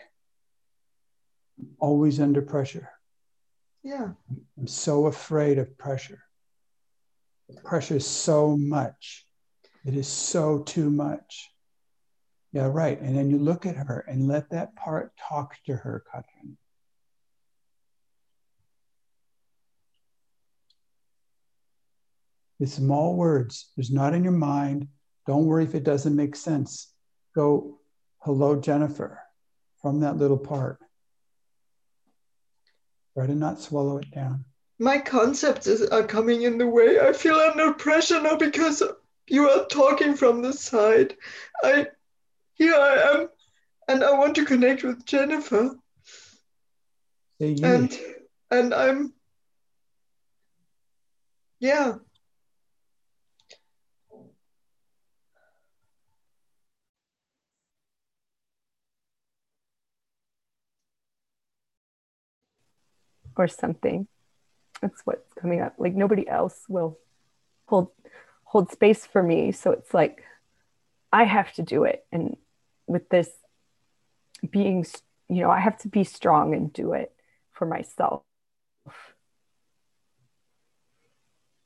Always 1.79 2.21
under 2.21 2.43
pressure. 2.43 2.91
Yeah. 3.85 4.09
I'm 4.59 4.67
so 4.67 5.07
afraid 5.07 5.59
of 5.59 5.79
pressure. 5.79 6.23
Pressure 7.65 7.97
is 7.97 8.07
so 8.07 8.57
much. 8.57 9.27
It 9.85 9.95
is 9.95 10.09
so 10.09 10.61
too 10.61 10.91
much. 10.91 11.54
Yeah, 12.55 12.71
right. 12.73 13.01
And 13.01 13.19
then 13.19 13.31
you 13.31 13.39
look 13.39 13.67
at 13.67 13.75
her 13.75 14.05
and 14.07 14.29
let 14.29 14.49
that 14.51 14.77
part 14.77 15.13
talk 15.17 15.57
to 15.67 15.75
her, 15.75 16.05
Katrin. 16.11 16.57
It's 22.61 22.75
small 22.75 23.17
words. 23.17 23.73
There's 23.77 23.91
not 23.91 24.15
in 24.15 24.23
your 24.23 24.33
mind. 24.33 24.87
Don't 25.27 25.47
worry 25.47 25.65
if 25.65 25.75
it 25.75 25.83
doesn't 25.83 26.15
make 26.15 26.37
sense. 26.37 26.93
Go, 27.35 27.81
hello, 28.21 28.55
Jennifer, 28.55 29.19
from 29.83 29.99
that 30.01 30.17
little 30.17 30.39
part. 30.39 30.79
Try 33.15 33.27
to 33.27 33.35
not 33.35 33.59
swallow 33.59 33.99
it 33.99 34.13
down. 34.13 34.45
My 34.79 34.99
concepts 34.99 35.67
is, 35.67 35.83
are 35.89 36.07
coming 36.07 36.43
in 36.43 36.59
the 36.59 36.69
way. 36.69 37.01
I 37.01 37.13
feel 37.15 37.35
under 37.35 37.73
pressure 37.73 38.23
now 38.23 38.37
because 38.37 38.81
you 39.27 39.49
are 39.51 39.67
talking 39.67 40.15
from 40.15 40.41
the 40.41 40.53
side. 40.53 41.17
I 41.65 41.89
here 42.55 42.75
I 42.75 42.95
am, 43.15 43.29
and 43.89 44.05
I 44.05 44.13
want 44.13 44.35
to 44.37 44.45
connect 44.45 44.83
with 44.83 45.05
Jennifer. 45.05 45.77
Say 47.41 47.51
you. 47.51 47.67
And 47.67 47.99
and 48.51 48.75
I'm 48.75 49.13
yeah. 51.61 51.95
or 63.37 63.49
something. 63.49 64.07
That's 64.81 65.01
what's 65.05 65.33
coming 65.35 65.61
up. 65.61 65.75
Like 65.79 65.95
nobody 65.95 66.29
else 66.29 66.65
will 66.69 66.99
hold 67.67 67.89
hold 68.45 68.71
space 68.71 69.07
for 69.07 69.23
me. 69.23 69.53
So 69.53 69.73
it's 69.73 69.95
like 69.95 70.23
I 71.13 71.25
have 71.25 71.53
to 71.55 71.63
do 71.63 71.85
it. 71.85 72.05
And 72.13 72.37
with 72.87 73.09
this 73.09 73.31
being, 74.51 74.85
you 75.29 75.43
know, 75.43 75.51
I 75.51 75.61
have 75.61 75.79
to 75.79 75.89
be 75.89 76.05
strong 76.05 76.55
and 76.55 76.73
do 76.73 76.93
it 76.93 77.13
for 77.53 77.67
myself. 77.67 78.23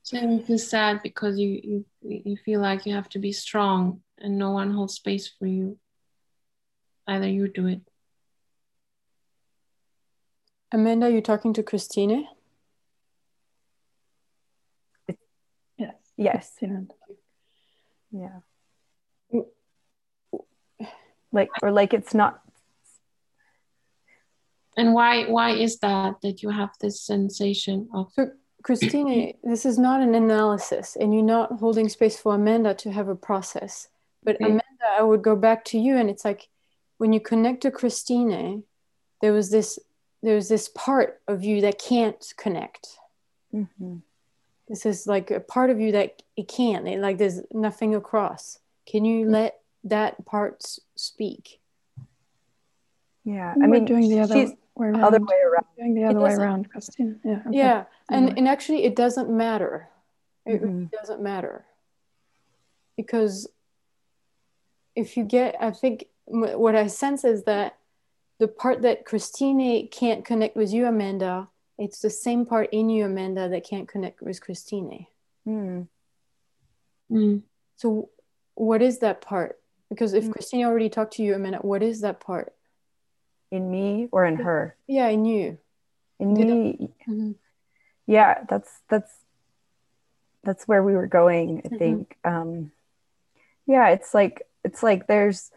So 0.03 0.17
you 0.17 0.41
feel 0.43 0.57
sad 0.57 1.01
because 1.03 1.37
you, 1.37 1.59
you 1.61 1.85
you 2.01 2.37
feel 2.43 2.61
like 2.61 2.87
you 2.87 2.95
have 2.95 3.09
to 3.09 3.19
be 3.19 3.31
strong 3.31 4.01
and 4.17 4.39
no 4.39 4.51
one 4.51 4.71
holds 4.71 4.95
space 4.95 5.27
for 5.27 5.45
you. 5.45 5.77
Either 7.05 7.27
you 7.27 7.47
do 7.47 7.67
it. 7.67 7.81
Amanda, 10.71 11.11
you 11.11 11.21
talking 11.21 11.53
to 11.53 11.63
Christine? 11.63 12.27
Yes. 15.77 15.95
Yes. 16.17 16.57
Yeah. 18.11 18.39
Like 21.31 21.49
or 21.61 21.71
like 21.71 21.93
it's 21.93 22.13
not 22.13 22.41
And 24.77 24.93
why 24.93 25.25
why 25.25 25.51
is 25.51 25.79
that 25.79 26.21
that 26.21 26.41
you 26.41 26.49
have 26.49 26.71
this 26.79 27.01
sensation 27.01 27.89
of 27.93 28.11
So 28.15 28.31
Christine, 28.63 29.37
this 29.43 29.65
is 29.65 29.77
not 29.79 30.01
an 30.01 30.15
analysis, 30.15 30.97
and 30.99 31.13
you're 31.13 31.23
not 31.23 31.53
holding 31.59 31.87
space 31.87 32.19
for 32.19 32.35
Amanda 32.35 32.73
to 32.75 32.91
have 32.91 33.07
a 33.07 33.15
process. 33.15 33.87
But 34.23 34.35
Okay. 34.35 34.45
Amanda, 34.45 34.87
I 34.97 35.01
would 35.01 35.21
go 35.21 35.35
back 35.35 35.63
to 35.65 35.79
you, 35.79 35.95
and 35.95 36.09
it's 36.09 36.25
like 36.25 36.49
when 36.97 37.13
you 37.13 37.21
connect 37.21 37.61
to 37.61 37.71
Christine, 37.71 38.63
there 39.21 39.33
was 39.33 39.49
this 39.49 39.79
there's 40.21 40.49
this 40.49 40.67
part 40.69 41.21
of 41.27 41.43
you 41.43 41.61
that 41.61 41.79
can't 41.79 42.33
connect. 42.37 42.99
Mhm. 43.53 44.01
This 44.67 44.85
is 44.85 45.07
like 45.07 45.31
a 45.31 45.39
part 45.39 45.69
of 45.69 45.79
you 45.79 45.91
that 45.93 46.21
it 46.35 46.47
can't. 46.47 46.87
It, 46.87 46.99
like 46.99 47.17
there's 47.17 47.41
nothing 47.51 47.95
across. 47.95 48.59
Can 48.85 49.05
you 49.05 49.29
let 49.29 49.58
that 49.83 50.25
part 50.25 50.63
speak? 50.95 51.59
Yeah. 53.23 53.53
We're 53.55 53.63
I 53.63 53.67
mean 53.67 53.85
doing 53.85 54.09
the 54.09 54.19
other 54.21 54.33
she's 54.35 54.51
way 54.75 54.87
around. 54.87 55.03
other 55.03 55.19
way 55.19 55.35
around. 55.45 55.65
Doing 55.77 55.93
the 55.95 56.05
other 56.05 56.19
way 56.19 56.33
around, 56.33 56.69
Christine. 56.69 57.19
Yeah. 57.23 57.41
okay. 57.47 57.57
Yeah, 57.57 57.83
and 58.09 58.37
and 58.37 58.47
actually, 58.47 58.83
it 58.83 58.95
doesn't 58.95 59.29
matter. 59.29 59.89
It 60.45 60.61
really 60.61 60.73
Mhm. 60.73 60.91
doesn't 60.91 61.21
matter 61.21 61.65
because 62.95 63.47
if 64.95 65.15
you 65.15 65.23
get, 65.23 65.55
I 65.61 65.71
think 65.71 66.05
what 66.25 66.75
I 66.75 66.87
sense 66.87 67.23
is 67.23 67.43
that 67.43 67.77
the 68.39 68.47
part 68.47 68.81
that 68.81 69.05
Christine 69.05 69.87
can't 69.89 70.23
connect 70.25 70.55
with 70.55 70.71
you, 70.73 70.85
Amanda, 70.85 71.49
it's 71.77 71.99
the 72.01 72.09
same 72.09 72.45
part 72.45 72.69
in 72.71 72.89
you, 72.89 73.05
Amanda, 73.05 73.47
that 73.49 73.63
can't 73.63 73.87
connect 73.87 74.21
with 74.21 74.41
Christine. 74.41 75.07
Hmm. 75.45 75.81
Mm. 77.11 77.41
So, 77.75 78.09
what 78.55 78.81
is 78.81 78.99
that 78.99 79.21
part? 79.21 79.58
Because 79.89 80.13
Mm. 80.13 80.17
if 80.19 80.31
Christine 80.31 80.65
already 80.65 80.89
talked 80.89 81.13
to 81.13 81.23
you, 81.23 81.33
a 81.35 81.39
minute, 81.39 81.63
what 81.65 81.81
is 81.83 82.01
that 82.01 82.19
part? 82.19 82.53
in 83.51 83.71
me 83.71 84.07
or 84.11 84.25
in 84.25 84.35
her? 84.35 84.75
Yeah, 84.85 85.07
in 85.07 85.25
you. 85.25 85.57
In 86.19 86.35
Did 86.35 86.51
I- 86.51 86.53
me, 86.53 86.93
Mhm. 87.07 87.35
yeah 88.05 88.43
that's 88.47 88.81
that's 88.89 89.11
that's 90.43 90.67
where 90.67 90.83
we 90.83 90.93
were 90.93 91.07
going 91.07 91.61
i 91.65 91.69
Mhm. 91.69 91.77
think 91.79 92.17
um 92.23 92.71
yeah 93.65 93.89
it's 93.89 94.13
like 94.13 94.47
it's 94.63 94.83
like 94.83 95.07
there's 95.07 95.51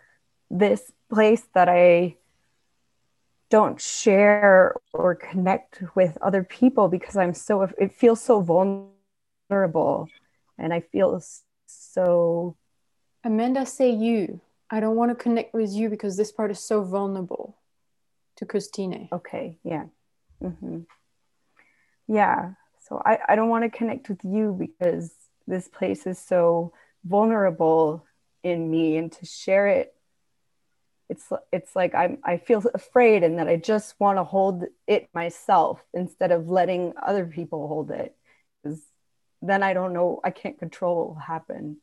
this 0.51 0.91
place 1.11 1.43
that 1.55 1.69
i 1.69 2.17
don't 3.51 3.79
share 3.81 4.75
or 4.95 5.15
connect 5.15 5.83
with 5.95 6.17
other 6.23 6.43
people 6.45 6.89
because 6.89 7.17
i'm 7.17 7.35
so 7.35 7.63
it 7.77 7.93
feels 7.93 8.23
so 8.23 8.41
vulnerable 8.41 10.09
and 10.59 10.73
i 10.73 10.81
feel 10.81 11.21
so 11.67 12.57
Amanda, 13.25 13.65
say 13.67 13.91
you. 13.91 14.41
I 14.71 14.81
don't 14.81 14.97
want 14.97 15.11
to 15.11 15.23
connect 15.23 15.55
with 15.55 15.71
you 15.71 15.89
because 15.89 16.17
this 16.17 16.33
part 16.33 16.51
is 16.51 16.59
so 16.59 16.83
vulnerable 16.83 17.57
to 18.37 18.47
Christine. 18.47 19.09
okay 19.13 19.59
yeah 19.63 19.85
hmm 20.41 20.81
yeah 22.09 22.53
so 22.81 23.01
i 23.05 23.19
i 23.29 23.37
don't 23.37 23.49
want 23.49 23.63
to 23.65 23.71
connect 23.79 24.09
with 24.09 24.25
you 24.25 24.57
because 24.59 25.13
this 25.47 25.69
place 25.69 26.07
is 26.07 26.19
so 26.19 26.73
vulnerable 27.05 28.05
in 28.43 28.71
me 28.71 28.97
and 28.97 29.13
to 29.13 29.27
share 29.27 29.69
it 29.69 29.95
it's 31.09 31.31
it's 31.53 31.77
like 31.77 31.95
i'm 31.95 32.19
i 32.25 32.37
feel 32.37 32.63
afraid 32.75 33.23
and 33.23 33.39
that 33.39 33.49
i 33.49 33.57
just 33.57 33.95
want 34.01 34.19
to 34.19 34.25
hold 34.25 34.65
it 34.87 35.09
myself 35.15 35.85
instead 35.93 36.33
of 36.33 36.49
letting 36.49 36.95
other 37.01 37.27
people 37.27 37.69
hold 37.69 37.91
it 37.91 38.17
because 38.63 38.81
then 39.43 39.63
i 39.63 39.73
don't 39.73 39.93
know 39.93 40.21
i 40.25 40.31
can't 40.31 40.59
control 40.59 40.97
what 40.97 41.09
will 41.09 41.15
happen 41.21 41.77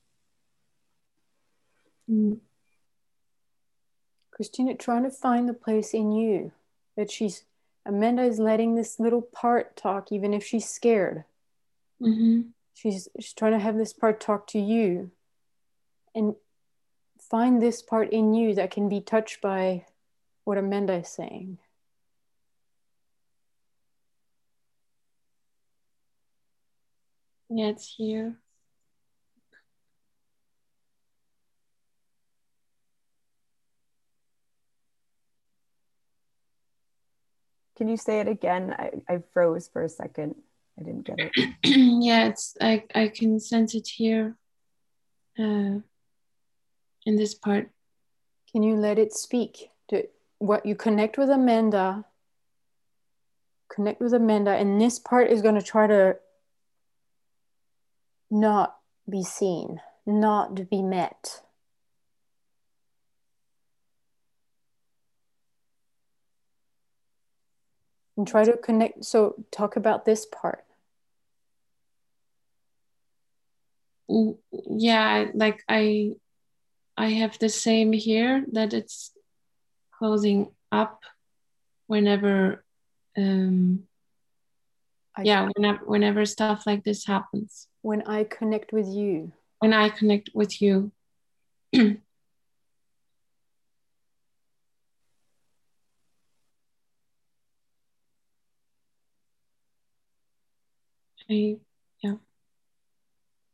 Mm. 2.09 2.39
Christina, 4.31 4.73
trying 4.75 5.03
to 5.03 5.11
find 5.11 5.47
the 5.47 5.53
place 5.53 5.93
in 5.93 6.11
you 6.11 6.51
that 6.95 7.11
she's 7.11 7.43
Amanda 7.85 8.23
is 8.23 8.39
letting 8.39 8.75
this 8.75 8.99
little 8.99 9.21
part 9.21 9.75
talk, 9.75 10.11
even 10.11 10.33
if 10.33 10.43
she's 10.43 10.69
scared. 10.69 11.25
Mhm. 12.01 12.53
She's 12.73 13.09
she's 13.19 13.33
trying 13.33 13.53
to 13.53 13.59
have 13.59 13.77
this 13.77 13.93
part 13.93 14.19
talk 14.19 14.47
to 14.47 14.59
you, 14.59 15.11
and 16.15 16.35
find 17.19 17.61
this 17.61 17.81
part 17.81 18.09
in 18.11 18.33
you 18.33 18.53
that 18.55 18.71
can 18.71 18.89
be 18.89 19.01
touched 19.01 19.41
by 19.41 19.85
what 20.45 20.57
Amanda 20.57 20.93
is 20.93 21.09
saying. 21.09 21.57
Yeah, 27.49 27.67
it's 27.67 27.95
here. 27.95 28.37
Can 37.79 37.87
you 37.87 37.97
say 37.97 38.19
it 38.19 38.27
again 38.27 38.75
i, 38.77 38.91
I 39.11 39.23
froze 39.33 39.67
for 39.73 39.81
a 39.81 39.89
second 39.89 40.35
i 40.79 40.83
didn't 40.83 41.05
get 41.05 41.15
it 41.19 41.31
yeah, 41.63 42.27
it's 42.27 42.55
I 42.61 42.83
I 42.95 43.09
can 43.09 43.39
sense 43.39 43.75
it 43.75 43.87
here. 43.87 44.35
Uh, 45.37 45.79
in 47.05 47.15
this 47.15 47.33
part. 47.33 47.69
Can 48.51 48.63
you 48.63 48.75
let 48.75 48.99
it 48.99 49.13
speak? 49.13 49.69
To 49.89 50.07
what 50.39 50.65
you 50.65 50.75
connect 50.75 51.17
with 51.17 51.29
Amanda, 51.29 52.05
connect 53.73 54.01
with 54.01 54.13
Amanda, 54.13 54.51
and 54.51 54.79
this 54.79 54.99
part 54.99 55.29
is 55.29 55.41
going 55.41 55.55
to 55.55 55.61
try 55.61 55.87
to 55.87 56.17
not 58.29 58.77
be 59.09 59.23
seen, 59.23 59.81
not 60.05 60.69
be 60.69 60.81
met. 60.81 61.41
And 68.19 68.27
try 68.27 68.43
to 68.43 68.57
connect. 68.57 69.05
So, 69.05 69.45
talk 69.49 69.77
about 69.77 70.03
this 70.03 70.25
part. 70.25 70.65
yeah 74.67 75.25
like 75.35 75.63
i 75.69 76.11
i 76.97 77.09
have 77.09 77.37
the 77.37 77.47
same 77.47 77.91
here 77.93 78.43
that 78.53 78.73
it's 78.73 79.11
closing 79.99 80.49
up 80.71 81.03
whenever 81.85 82.63
um 83.15 83.83
yeah 85.21 85.47
whenever 85.53 85.85
whenever 85.85 86.25
stuff 86.25 86.63
like 86.65 86.83
this 86.83 87.05
happens 87.05 87.67
when 87.83 88.01
i 88.07 88.23
connect 88.23 88.73
with 88.73 88.87
you 88.87 89.31
when 89.59 89.73
i 89.73 89.89
connect 89.89 90.31
with 90.33 90.59
you 90.59 90.91
I, 101.29 101.57
yeah 102.01 102.15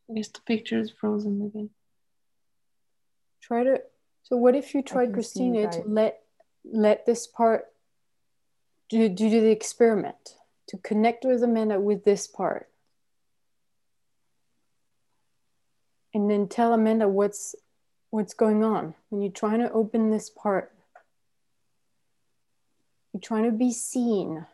I 0.10 0.14
guess 0.14 0.28
the 0.30 0.42
picture 0.42 0.80
is 0.80 0.92
frozen 0.92 1.42
again. 1.42 1.70
Try 3.42 3.64
to. 3.64 3.82
So 4.24 4.38
what 4.38 4.56
if 4.56 4.74
you 4.74 4.82
tried, 4.82 5.14
Christina, 5.14 5.72
to 5.72 5.84
let 5.86 6.22
let 6.64 7.06
this 7.06 7.28
part 7.28 7.66
do, 8.90 9.08
do 9.10 9.30
the 9.30 9.52
experiment 9.52 10.36
to 10.68 10.78
connect 10.78 11.26
with 11.26 11.44
Amanda 11.44 11.80
with 11.80 12.04
this 12.04 12.28
part, 12.28 12.70
and 16.14 16.30
then 16.30 16.48
tell 16.48 16.74
Amanda 16.74 17.08
what's 17.08 17.56
what's 18.10 18.34
going 18.34 18.64
on 18.64 18.96
when 19.10 19.22
you're 19.22 19.32
trying 19.32 19.60
to 19.60 19.72
open 19.72 20.10
this 20.10 20.30
part. 20.30 20.72
You're 23.14 23.22
trying 23.22 23.46
to 23.46 23.52
be 23.52 23.72
seen. 23.72 24.46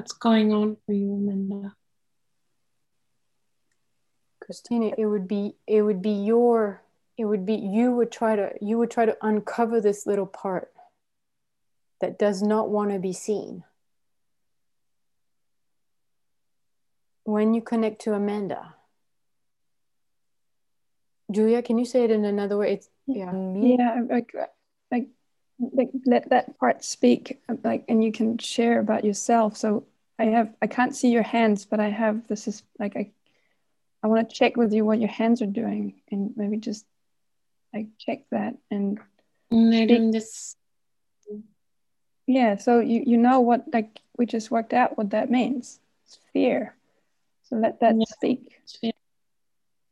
What's 0.00 0.12
going 0.12 0.50
on 0.50 0.78
for 0.86 0.94
you, 0.94 1.12
Amanda? 1.12 1.74
Christina, 4.42 4.94
it 4.96 5.04
would 5.04 5.28
be 5.28 5.56
it 5.66 5.82
would 5.82 6.00
be 6.00 6.08
your 6.08 6.82
it 7.18 7.26
would 7.26 7.44
be 7.44 7.56
you 7.56 7.90
would 7.90 8.10
try 8.10 8.34
to 8.34 8.50
you 8.62 8.78
would 8.78 8.90
try 8.90 9.04
to 9.04 9.14
uncover 9.20 9.78
this 9.78 10.06
little 10.06 10.24
part 10.24 10.72
that 12.00 12.18
does 12.18 12.40
not 12.40 12.70
want 12.70 12.92
to 12.92 12.98
be 12.98 13.12
seen. 13.12 13.64
When 17.24 17.52
you 17.52 17.60
connect 17.60 18.00
to 18.04 18.14
Amanda. 18.14 18.76
Julia, 21.30 21.60
can 21.60 21.76
you 21.76 21.84
say 21.84 22.04
it 22.04 22.10
in 22.10 22.24
another 22.24 22.56
way? 22.56 22.72
It's 22.72 22.88
yeah. 23.06 23.34
Yeah, 23.54 24.00
like 24.08 24.32
like 24.90 25.08
like 25.72 25.90
let 26.06 26.30
that 26.30 26.58
part 26.58 26.82
speak 26.82 27.40
like 27.62 27.84
and 27.88 28.02
you 28.02 28.12
can 28.12 28.38
share 28.38 28.80
about 28.80 29.04
yourself. 29.04 29.56
So 29.56 29.84
i 30.20 30.24
have 30.24 30.52
i 30.60 30.66
can't 30.66 30.94
see 30.94 31.10
your 31.10 31.22
hands 31.22 31.64
but 31.64 31.80
i 31.80 31.88
have 31.88 32.28
this 32.28 32.46
is 32.46 32.62
like 32.78 32.94
i 32.94 33.10
i 34.02 34.06
want 34.06 34.28
to 34.28 34.34
check 34.34 34.56
with 34.56 34.72
you 34.72 34.84
what 34.84 35.00
your 35.00 35.08
hands 35.08 35.40
are 35.40 35.46
doing 35.46 35.94
and 36.10 36.32
maybe 36.36 36.58
just 36.58 36.84
like 37.72 37.86
check 37.98 38.20
that 38.30 38.54
and 38.70 38.98
they're 39.50 39.86
doing 39.86 40.10
this 40.10 40.56
yeah 42.26 42.56
so 42.56 42.80
you 42.80 43.02
you 43.06 43.16
know 43.16 43.40
what 43.40 43.64
like 43.72 43.98
we 44.18 44.26
just 44.26 44.50
worked 44.50 44.74
out 44.74 44.98
what 44.98 45.10
that 45.10 45.30
means. 45.30 45.80
It's 46.04 46.18
fear 46.32 46.76
so 47.44 47.56
let 47.56 47.80
that 47.80 47.96
yeah. 47.96 48.04
speak. 48.08 48.60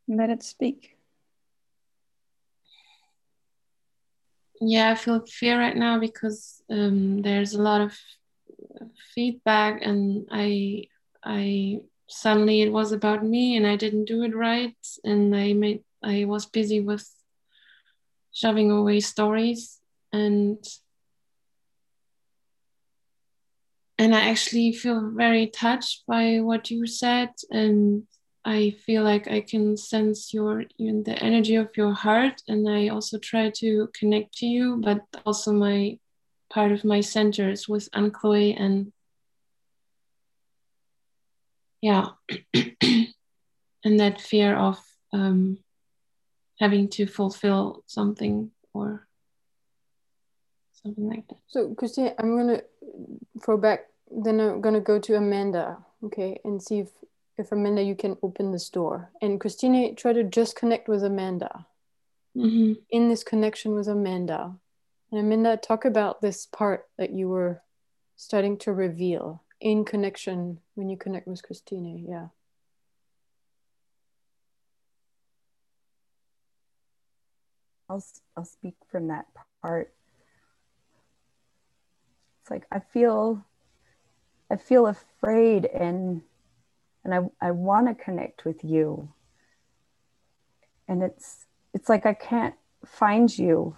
Let 0.07 0.31
it 0.31 0.43
speak 0.43 0.98
yeah 4.61 4.91
i 4.91 4.95
feel 4.95 5.25
fear 5.27 5.59
right 5.59 5.77
now 5.77 5.99
because 5.99 6.63
um, 6.71 7.23
there's 7.23 7.55
a 7.55 7.63
lot 7.63 7.81
of 7.81 7.97
feedback 9.15 9.83
and 9.83 10.27
i 10.31 10.85
i 11.25 11.79
suddenly 12.09 12.63
it 12.63 12.73
was 12.73 12.93
about 12.93 13.25
me 13.25 13.57
and 13.57 13.67
i 13.67 13.77
didn't 13.77 14.05
do 14.07 14.23
it 14.23 14.35
right 14.35 14.77
and 15.05 15.35
i 15.37 15.53
made 15.53 15.83
i 16.03 16.25
was 16.25 16.47
busy 16.47 16.81
with 16.81 17.09
shoving 18.33 18.71
away 18.71 19.01
stories 19.01 19.81
and 20.13 20.65
and 23.99 24.15
i 24.15 24.21
actually 24.21 24.73
feel 24.73 25.11
very 25.15 25.47
touched 25.47 26.05
by 26.07 26.39
what 26.41 26.71
you 26.71 26.87
said 26.87 27.31
and 27.51 28.05
I 28.49 28.71
feel 28.87 29.05
like 29.05 29.29
I 29.29 29.43
can 29.43 29.77
sense 29.77 30.33
your 30.33 30.65
even 30.79 31.03
the 31.03 31.23
energy 31.23 31.57
of 31.57 31.77
your 31.77 31.93
heart, 31.93 32.41
and 32.49 32.67
I 32.67 32.89
also 32.89 33.19
try 33.19 33.51
to 33.57 33.91
connect 33.93 34.39
to 34.39 34.47
you. 34.47 34.81
But 34.83 35.03
also 35.27 35.53
my 35.53 35.99
part 36.49 36.73
of 36.73 36.83
my 36.83 37.03
centers 37.03 37.69
with 37.69 37.91
Anne-Chloé 37.93 38.59
and 38.59 38.91
yeah, 41.83 42.07
and 43.85 44.01
that 44.01 44.19
fear 44.19 44.57
of 44.57 44.79
um, 45.13 45.59
having 46.59 46.89
to 46.89 47.07
fulfill 47.07 47.85
something 47.87 48.51
or 48.73 49.07
something 50.73 51.07
like 51.07 51.29
that. 51.29 51.39
So, 51.49 51.75
Christine, 51.75 52.15
I'm 52.19 52.35
gonna 52.35 52.63
throw 53.45 53.59
back. 53.59 53.81
Then 54.11 54.41
I'm 54.41 54.63
gonna 54.63 54.81
go 54.81 54.99
to 54.99 55.17
Amanda, 55.17 55.85
okay, 56.03 56.41
and 56.47 56.63
see 56.63 56.79
if 56.79 56.89
if 57.39 57.53
Amanda, 57.53 57.83
you 57.83 57.95
can 57.95 58.17
open 58.23 58.51
this 58.51 58.69
door. 58.69 59.11
And 59.23 59.41
Christina, 59.41 59.95
try 59.95 60.13
to 60.13 60.25
just 60.25 60.57
connect 60.57 60.89
with 60.89 61.05
Amanda. 61.05 61.67
Mm-hmm. 62.37 62.75
In 62.91 63.09
this 63.09 63.25
connection 63.25 63.75
with 63.75 63.89
Amanda. 63.89 64.55
And 65.11 65.21
Amanda, 65.21 65.57
talk 65.57 65.85
about 65.85 66.21
this 66.21 66.47
part 66.47 66.89
that 66.99 67.11
you 67.11 67.29
were 67.29 67.63
starting 68.17 68.59
to 68.59 68.73
reveal 68.73 69.43
in 69.61 69.85
connection 69.85 70.59
when 70.75 70.89
you 70.89 70.97
connect 70.97 71.27
with 71.27 71.43
Christina. 71.43 71.99
Yeah. 72.07 72.27
I'll, 77.89 78.05
I'll 78.37 78.45
speak 78.45 78.75
from 78.91 79.09
that 79.09 79.27
part. 79.63 79.93
It's 82.43 82.51
like 82.51 82.67
I 82.71 82.81
feel 82.81 83.45
I 84.51 84.57
feel 84.57 84.87
afraid 84.87 85.67
and 85.67 86.23
and 87.09 87.31
I, 87.41 87.49
I 87.49 87.51
want 87.53 87.89
to 87.89 88.05
connect 88.05 88.45
with 88.45 88.63
you. 88.63 89.09
And 90.87 91.03
it's 91.03 91.47
it's 91.73 91.89
like 91.89 92.05
I 92.05 92.13
can't 92.13 92.55
find 92.85 93.37
you 93.37 93.77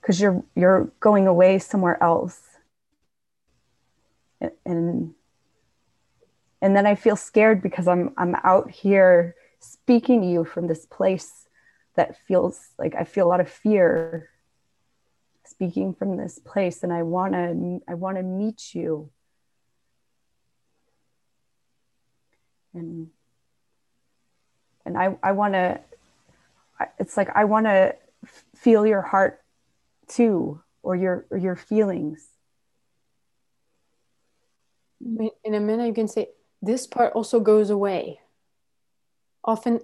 because 0.00 0.20
you're 0.20 0.44
you're 0.54 0.92
going 1.00 1.26
away 1.26 1.58
somewhere 1.58 2.00
else. 2.00 2.40
And 4.64 5.14
and 6.62 6.76
then 6.76 6.86
I 6.86 6.94
feel 6.94 7.16
scared 7.16 7.62
because 7.62 7.88
I'm 7.88 8.14
I'm 8.16 8.36
out 8.44 8.70
here 8.70 9.34
speaking 9.58 10.20
to 10.22 10.28
you 10.28 10.44
from 10.44 10.68
this 10.68 10.86
place 10.86 11.48
that 11.96 12.16
feels 12.28 12.68
like 12.78 12.94
I 12.94 13.02
feel 13.02 13.26
a 13.26 13.28
lot 13.28 13.40
of 13.40 13.50
fear 13.50 14.30
speaking 15.44 15.94
from 15.94 16.16
this 16.16 16.38
place 16.38 16.84
and 16.84 16.92
I 16.92 17.02
want 17.02 17.32
to 17.32 17.80
I 17.88 17.94
want 17.94 18.18
to 18.18 18.22
meet 18.22 18.72
you 18.72 19.10
and 22.74 23.08
and 24.84 24.96
I 24.96 25.16
I 25.22 25.32
want 25.32 25.54
to 25.54 25.80
it's 26.98 27.16
like 27.16 27.28
I 27.34 27.44
want 27.44 27.66
to 27.66 27.94
feel 28.54 28.86
your 28.86 29.02
heart 29.02 29.42
too 30.08 30.60
or 30.82 30.96
your 30.96 31.26
or 31.30 31.36
your 31.36 31.56
feelings. 31.56 32.26
In 35.44 35.54
a 35.54 35.60
minute 35.60 35.86
you 35.86 35.94
can 35.94 36.08
say 36.08 36.28
this 36.62 36.86
part 36.86 37.12
also 37.14 37.40
goes 37.40 37.70
away. 37.70 38.20
Often 39.44 39.80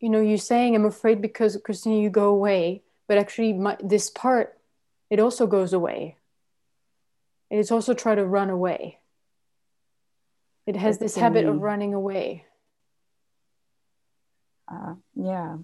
you 0.00 0.10
know 0.10 0.20
you're 0.20 0.36
saying 0.36 0.74
i'm 0.74 0.84
afraid 0.84 1.22
because 1.22 1.56
christina 1.64 2.00
you 2.00 2.10
go 2.10 2.28
away. 2.28 2.82
But 3.08 3.18
actually 3.18 3.52
my, 3.52 3.76
this 3.82 4.10
part 4.10 4.58
it 5.10 5.20
also 5.20 5.46
goes 5.46 5.72
away. 5.72 6.16
It's 7.50 7.70
also 7.70 7.92
try 7.92 8.14
to 8.14 8.24
run 8.24 8.48
away 8.48 9.01
it 10.66 10.76
has 10.76 10.98
this 10.98 11.16
habit 11.16 11.44
of 11.44 11.60
running 11.60 11.94
away. 11.94 12.46
Uh, 14.68 14.94
yeah. 15.14 15.56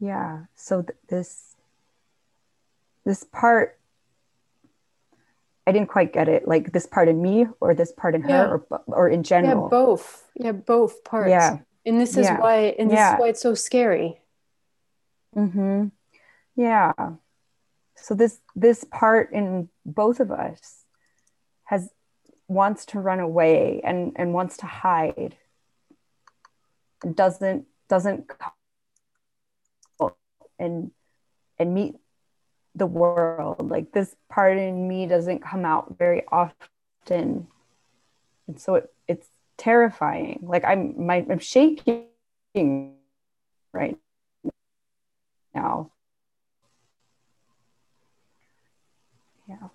Yeah. 0.00 0.44
So 0.54 0.82
th- 0.82 0.98
this 1.08 1.56
this 3.04 3.24
part 3.24 3.78
I 5.66 5.72
didn't 5.72 5.88
quite 5.88 6.12
get 6.12 6.28
it. 6.28 6.48
Like 6.48 6.72
this 6.72 6.86
part 6.86 7.08
in 7.08 7.20
me 7.20 7.46
or 7.60 7.74
this 7.74 7.92
part 7.92 8.14
in 8.14 8.22
Yeah. 8.22 8.46
her 8.48 8.64
or 8.70 8.82
or 8.86 9.08
in 9.08 9.22
general. 9.22 9.64
Yeah, 9.64 9.68
both. 9.68 10.30
Yeah, 10.34 10.52
both 10.52 11.04
parts. 11.04 11.30
Yeah. 11.30 11.58
And 11.84 12.00
this 12.00 12.16
is 12.16 12.26
Yeah. 12.26 12.40
why 12.40 12.74
and 12.78 12.90
this 12.90 12.96
Yeah. 12.96 13.14
is 13.14 13.20
why 13.20 13.28
it's 13.28 13.42
so 13.42 13.54
scary. 13.54 14.20
Mm-hmm. 15.36 15.88
Yeah. 16.54 16.92
So 17.96 18.14
this 18.14 18.40
this 18.54 18.84
part 18.84 19.32
in 19.32 19.68
both 19.84 20.20
of 20.20 20.30
us 20.30 20.84
has 21.68 21.90
wants 22.48 22.86
to 22.86 22.98
run 22.98 23.20
away 23.20 23.82
and 23.84 24.12
and 24.16 24.32
wants 24.32 24.56
to 24.56 24.66
hide. 24.66 25.36
Doesn't 27.14 27.66
doesn't 27.90 28.30
and 30.58 30.90
and 31.58 31.74
meet 31.74 31.96
the 32.74 32.86
world. 32.86 33.70
Like 33.70 33.92
this 33.92 34.16
part 34.30 34.56
in 34.56 34.88
me 34.88 35.06
doesn't 35.06 35.42
come 35.42 35.66
out 35.66 35.96
very 35.98 36.24
often. 36.32 37.48
And 38.46 38.58
so 38.58 38.76
it, 38.76 38.90
it's 39.06 39.28
terrifying. 39.58 40.40
Like 40.42 40.64
I'm 40.64 41.06
my 41.06 41.26
I'm 41.28 41.38
shaking 41.38 42.06
right 43.74 43.98
now. 45.54 45.90
Yeah. 49.46 49.68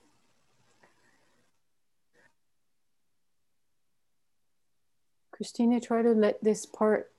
Christina, 5.44 5.82
try 5.82 6.02
to 6.02 6.11
let 6.11 6.41
this 6.41 6.65
part, 6.65 7.11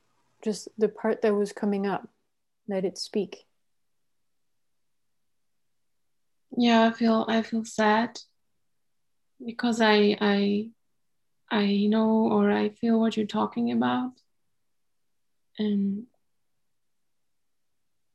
just 0.42 0.70
the 0.78 0.88
part 0.88 1.20
that 1.20 1.34
was 1.34 1.52
coming 1.52 1.86
up, 1.86 2.08
let 2.66 2.82
it 2.82 2.96
speak. 2.96 3.44
yeah 6.56 6.86
i 6.86 6.90
feel 6.92 7.26
i 7.28 7.42
feel 7.42 7.64
sad 7.64 8.18
because 9.44 9.80
i 9.82 10.16
i 10.20 10.70
i 11.50 11.86
know 11.86 12.28
or 12.30 12.50
i 12.50 12.68
feel 12.70 12.98
what 12.98 13.14
you're 13.14 13.26
talking 13.26 13.72
about 13.72 14.12
and 15.58 16.06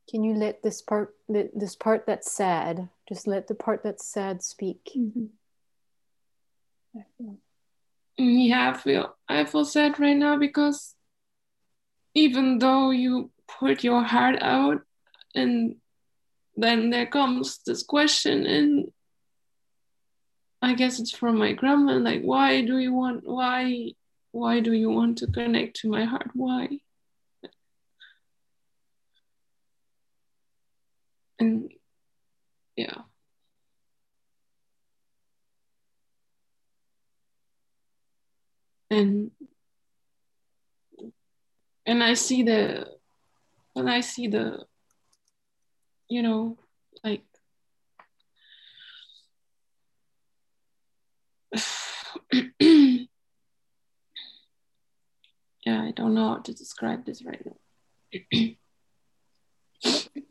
Can 0.08 0.24
you 0.24 0.34
let 0.34 0.64
this 0.64 0.82
part, 0.82 1.14
let- 1.28 1.56
this 1.56 1.76
part 1.76 2.04
that's 2.04 2.32
sad, 2.32 2.88
just 3.08 3.28
let 3.28 3.46
the 3.46 3.54
part 3.54 3.84
that's 3.84 4.04
sad 4.04 4.42
speak? 4.42 4.90
Mm-hmm. 4.96 5.26
Yeah 8.24 8.70
i 8.70 8.76
feel 8.76 9.16
i 9.28 9.44
feel 9.44 9.64
sad 9.64 9.98
right 9.98 10.16
now 10.16 10.36
because 10.36 10.94
even 12.14 12.58
though 12.58 12.90
you 12.90 13.30
put 13.58 13.84
your 13.84 14.02
heart 14.02 14.36
out 14.42 14.82
and 15.34 15.76
then 16.56 16.90
there 16.90 17.06
comes 17.06 17.60
this 17.66 17.82
question 17.82 18.46
and 18.46 18.90
i 20.60 20.74
guess 20.74 20.98
it's 20.98 21.12
from 21.12 21.38
my 21.38 21.52
grandma 21.52 21.92
like 21.94 22.22
why 22.22 22.64
do 22.64 22.78
you 22.78 22.92
want 22.92 23.22
why 23.24 23.92
why 24.32 24.60
do 24.60 24.72
you 24.72 24.90
want 24.90 25.18
to 25.18 25.26
connect 25.26 25.76
to 25.80 25.88
my 25.88 26.04
heart? 26.04 26.30
Why? 26.34 26.80
And 31.38 31.72
yeah 32.76 33.02
and 38.90 39.30
and 41.86 42.02
i 42.02 42.14
see 42.14 42.42
the 42.42 42.86
when 43.74 43.88
i 43.88 44.00
see 44.00 44.26
the 44.26 44.64
you 46.08 46.22
know 46.22 46.58
like 47.04 47.22
yeah 55.64 55.82
i 55.82 55.92
don't 55.92 56.14
know 56.14 56.28
how 56.28 56.38
to 56.38 56.52
describe 56.52 57.04
this 57.04 57.24
right 57.24 57.44
now 57.46 57.56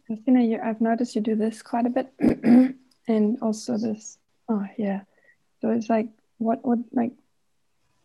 Christina, 0.09 0.41
you, 0.41 0.59
I've 0.63 0.81
noticed 0.81 1.15
you 1.15 1.21
do 1.21 1.35
this 1.35 1.61
quite 1.61 1.85
a 1.85 1.89
bit, 1.89 2.11
and 3.07 3.37
also 3.41 3.77
this. 3.77 4.17
Oh 4.49 4.65
yeah, 4.75 5.01
so 5.61 5.69
it's 5.69 5.87
like 5.87 6.07
what 6.39 6.65
would 6.65 6.83
like 6.91 7.11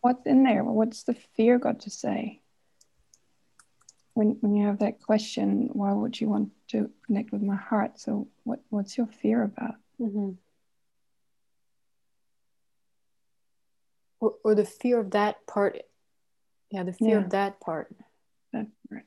what's 0.05 0.27
in 0.27 0.43
there? 0.43 0.63
What's 0.63 1.01
the 1.01 1.15
fear 1.35 1.57
got 1.57 1.79
to 1.81 1.89
say? 1.89 2.41
When 4.13 4.37
when 4.39 4.55
you 4.55 4.67
have 4.67 4.77
that 4.79 5.01
question, 5.01 5.69
why 5.73 5.91
would 5.93 6.21
you 6.21 6.29
want 6.29 6.51
to 6.69 6.91
connect 7.07 7.31
with 7.31 7.41
my 7.41 7.55
heart? 7.55 7.99
So 7.99 8.27
what 8.43 8.59
what's 8.69 8.97
your 8.99 9.07
fear 9.07 9.41
about? 9.41 9.75
Mm-hmm. 9.99 10.31
Or, 14.19 14.35
or 14.43 14.53
the 14.53 14.63
fear 14.63 14.99
of 14.99 15.09
that 15.11 15.47
part. 15.47 15.79
Yeah, 16.69 16.83
the 16.83 16.93
fear 16.93 17.17
Yeah. 17.17 17.25
of 17.25 17.31
that 17.31 17.59
part. 17.59 17.87
That 18.53 18.67
part. 18.87 19.05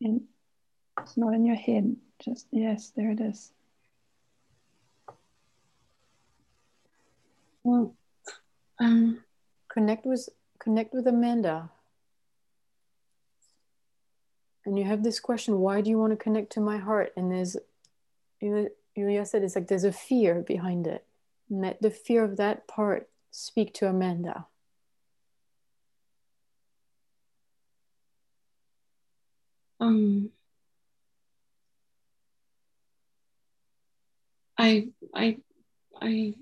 And 0.00 0.22
it's 1.00 1.16
not 1.16 1.34
in 1.34 1.44
your 1.44 1.56
head. 1.56 1.96
Just 2.24 2.46
yes, 2.52 2.92
there 2.94 3.10
it 3.10 3.20
is. 3.20 3.52
well 7.64 7.94
um 8.82 9.24
Connect 9.68 10.04
with 10.04 10.28
connect 10.58 10.92
with 10.92 11.06
Amanda. 11.06 11.70
And 14.66 14.78
you 14.78 14.84
have 14.84 15.02
this 15.02 15.18
question, 15.18 15.60
why 15.60 15.80
do 15.80 15.88
you 15.90 15.98
want 15.98 16.12
to 16.12 16.16
connect 16.16 16.52
to 16.52 16.60
my 16.60 16.76
heart? 16.76 17.12
And 17.16 17.32
there's 17.32 17.56
you 18.40 18.70
said 19.24 19.42
it's 19.42 19.56
like 19.56 19.68
there's 19.68 19.84
a 19.84 19.92
fear 19.92 20.42
behind 20.42 20.86
it. 20.86 21.06
Let 21.48 21.80
the 21.80 21.90
fear 21.90 22.22
of 22.22 22.36
that 22.36 22.68
part 22.68 23.08
speak 23.30 23.72
to 23.74 23.88
Amanda. 23.88 24.46
um 29.82 30.30
I 34.58 34.88
I 35.14 35.38
I 36.00 36.34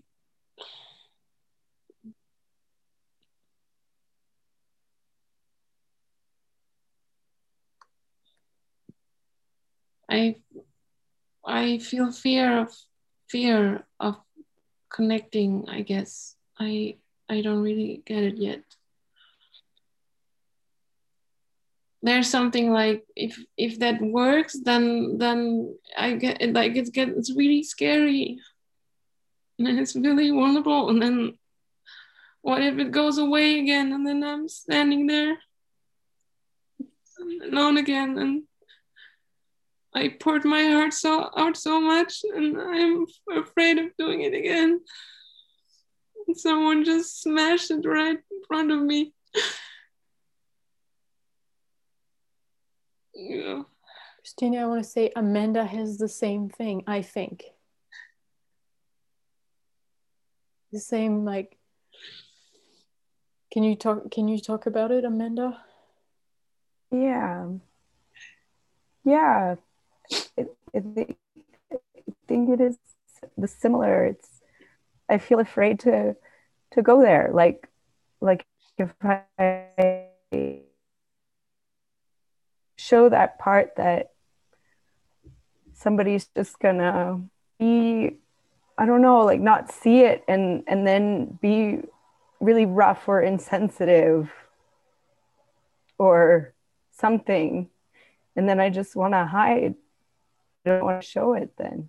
I 10.10 10.36
I 11.46 11.78
feel 11.78 12.12
fear 12.12 12.58
of 12.60 12.74
fear 13.28 13.86
of 14.00 14.16
connecting, 14.90 15.66
I 15.68 15.82
guess. 15.82 16.36
I 16.58 16.96
I 17.28 17.40
don't 17.40 17.62
really 17.62 18.02
get 18.04 18.24
it 18.24 18.36
yet. 18.36 18.62
There's 22.02 22.28
something 22.28 22.72
like 22.72 23.04
if 23.14 23.38
if 23.56 23.78
that 23.78 24.00
works 24.02 24.56
then 24.64 25.18
then 25.18 25.76
I 25.96 26.14
get 26.14 26.42
it 26.42 26.52
like 26.54 26.74
it's 26.74 26.90
get 26.90 27.08
it's 27.08 27.34
really 27.34 27.62
scary. 27.62 28.38
And 29.60 29.78
it's 29.78 29.94
really 29.94 30.30
vulnerable 30.30 30.88
and 30.88 31.02
then 31.02 31.36
what 32.40 32.62
if 32.62 32.78
it 32.78 32.90
goes 32.90 33.18
away 33.18 33.60
again 33.60 33.92
and 33.92 34.06
then 34.06 34.24
I'm 34.24 34.48
standing 34.48 35.06
there 35.06 35.36
alone 37.44 37.76
again 37.76 38.16
and 38.16 38.44
I 39.94 40.08
poured 40.20 40.44
my 40.44 40.62
heart 40.64 40.94
so 40.94 41.30
out 41.36 41.56
so 41.56 41.80
much 41.80 42.22
and 42.34 42.56
I'm 42.60 43.06
afraid 43.36 43.78
of 43.78 43.96
doing 43.98 44.22
it 44.22 44.34
again. 44.34 44.80
And 46.26 46.36
someone 46.38 46.84
just 46.84 47.22
smashed 47.22 47.70
it 47.70 47.84
right 47.84 48.16
in 48.16 48.42
front 48.46 48.70
of 48.70 48.80
me. 48.80 49.12
Yeah. 53.14 53.62
Christina, 54.18 54.62
I 54.62 54.66
want 54.66 54.84
to 54.84 54.88
say 54.88 55.10
Amanda 55.16 55.64
has 55.64 55.98
the 55.98 56.08
same 56.08 56.48
thing, 56.48 56.84
I 56.86 57.02
think. 57.02 57.44
The 60.72 60.78
same 60.78 61.24
like 61.24 61.56
can 63.52 63.64
you 63.64 63.74
talk 63.74 64.10
can 64.10 64.28
you 64.28 64.38
talk 64.38 64.66
about 64.66 64.92
it, 64.92 65.04
Amanda? 65.04 65.60
Yeah. 66.92 67.48
Yeah. 69.04 69.56
It, 70.72 70.84
it, 70.96 71.16
I 71.72 72.12
think 72.28 72.50
it 72.50 72.60
is 72.60 72.78
the 73.36 73.48
similar. 73.48 74.06
It's 74.06 74.40
I 75.08 75.18
feel 75.18 75.40
afraid 75.40 75.80
to 75.80 76.16
to 76.72 76.82
go 76.82 77.00
there. 77.02 77.30
Like 77.32 77.68
like 78.20 78.46
if 78.78 78.92
I 79.02 80.08
show 82.76 83.08
that 83.08 83.38
part 83.38 83.76
that 83.76 84.12
somebody's 85.74 86.26
just 86.36 86.58
gonna 86.58 87.22
be 87.58 88.16
I 88.78 88.86
don't 88.86 89.02
know, 89.02 89.20
like 89.24 89.40
not 89.40 89.72
see 89.72 90.00
it 90.00 90.24
and 90.28 90.62
and 90.66 90.86
then 90.86 91.38
be 91.42 91.80
really 92.40 92.64
rough 92.64 93.06
or 93.08 93.20
insensitive 93.20 94.32
or 95.98 96.54
something 96.92 97.68
and 98.36 98.48
then 98.48 98.58
I 98.60 98.70
just 98.70 98.96
want 98.96 99.12
to 99.12 99.26
hide 99.26 99.74
don't 100.64 100.84
want 100.84 101.00
to 101.00 101.06
show 101.06 101.34
it 101.34 101.52
then. 101.56 101.88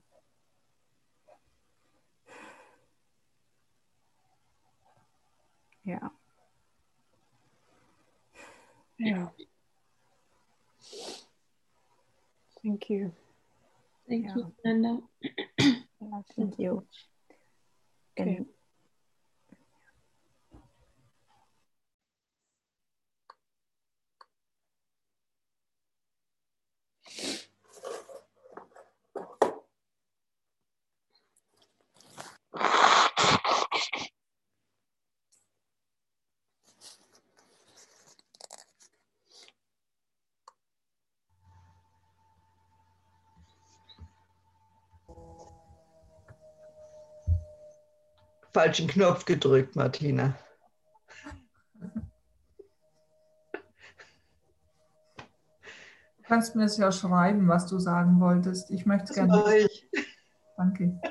Yeah. 5.84 6.10
Yeah. 8.99 9.27
Thank 12.64 12.89
you. 12.89 13.11
Thank 14.07 14.26
yeah. 14.26 14.35
you, 14.35 14.53
Linda. 14.64 14.99
yeah, 15.60 16.22
thank 16.35 16.60
you. 16.60 16.84
And 18.18 18.30
okay. 18.30 18.45
Falschen 48.53 48.87
Knopf 48.87 49.25
gedrückt, 49.25 49.75
Martina. 49.75 50.35
Du 56.17 56.23
kannst 56.23 56.55
mir 56.55 56.63
das 56.63 56.77
ja 56.77 56.91
schreiben, 56.91 57.47
was 57.47 57.67
du 57.67 57.79
sagen 57.79 58.19
wolltest. 58.19 58.71
Ich 58.71 58.85
möchte 58.85 59.09
es 59.09 59.15
gerne. 59.15 59.67
Danke. 60.57 61.01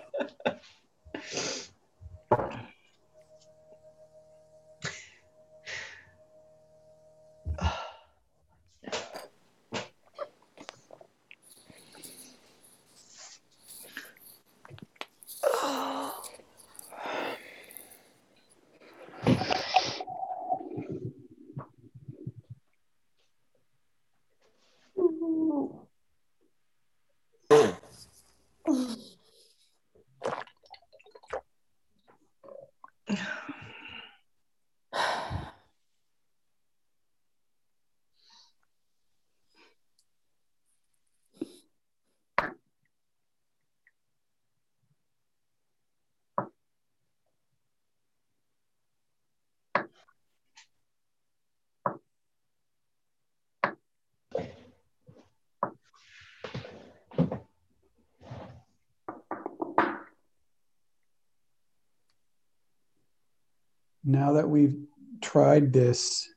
Now 64.05 64.33
that 64.33 64.49
we've 64.49 64.77
tried 65.21 65.73
this, 65.73 66.29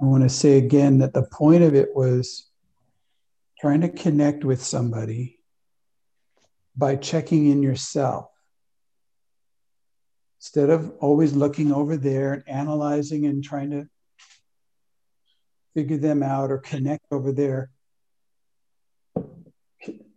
I 0.00 0.04
want 0.04 0.22
to 0.22 0.28
say 0.28 0.58
again 0.58 0.98
that 0.98 1.14
the 1.14 1.22
point 1.22 1.62
of 1.62 1.74
it 1.74 1.94
was 1.94 2.48
trying 3.60 3.82
to 3.82 3.88
connect 3.88 4.44
with 4.44 4.62
somebody 4.62 5.38
by 6.76 6.96
checking 6.96 7.48
in 7.48 7.62
yourself. 7.62 8.28
Instead 10.40 10.70
of 10.70 10.92
always 10.98 11.34
looking 11.34 11.72
over 11.72 11.96
there 11.96 12.32
and 12.32 12.42
analyzing 12.48 13.26
and 13.26 13.44
trying 13.44 13.70
to 13.70 13.88
figure 15.74 15.98
them 15.98 16.22
out 16.22 16.50
or 16.50 16.58
connect 16.58 17.04
over 17.12 17.30
there, 17.30 17.70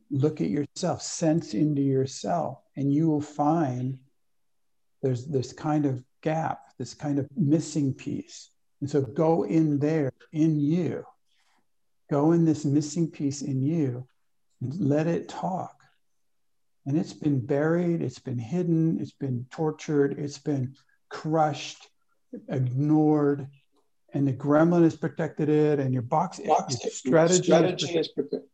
look 0.09 0.41
at 0.41 0.49
yourself, 0.49 1.01
sense 1.01 1.53
into 1.53 1.81
yourself, 1.81 2.59
and 2.75 2.91
you 2.91 3.07
will 3.07 3.21
find 3.21 3.99
there's 5.03 5.27
this 5.27 5.53
kind 5.53 5.85
of 5.85 6.03
gap, 6.25 6.59
this 6.79 6.93
kind 6.93 7.19
of 7.19 7.27
missing 7.37 7.93
piece. 7.93 8.49
And 8.81 8.89
so 8.89 9.01
go 9.01 9.43
in 9.43 9.79
there, 9.79 10.11
in 10.33 10.59
you. 10.59 11.05
Go 12.09 12.33
in 12.33 12.43
this 12.45 12.65
missing 12.65 13.09
piece 13.09 13.41
in 13.41 13.61
you 13.61 14.07
and 14.61 14.77
let 14.79 15.07
it 15.07 15.29
talk. 15.29 15.75
And 16.85 16.97
it's 16.97 17.13
been 17.13 17.39
buried, 17.45 18.01
it's 18.01 18.19
been 18.19 18.37
hidden, 18.37 18.99
it's 18.99 19.13
been 19.13 19.45
tortured, 19.49 20.19
it's 20.19 20.37
been 20.37 20.75
crushed, 21.09 21.87
ignored, 22.49 23.47
and 24.13 24.27
the 24.27 24.33
gremlin 24.33 24.83
has 24.83 24.95
protected 24.95 25.49
it, 25.49 25.79
and 25.79 25.93
your 25.93 26.03
box, 26.03 26.39
Box- 26.39 26.83
your 26.83 26.91
strategy, 26.91 27.43
strategy 27.43 27.97
is 27.97 28.07
is 28.07 28.11
protect- 28.13 28.45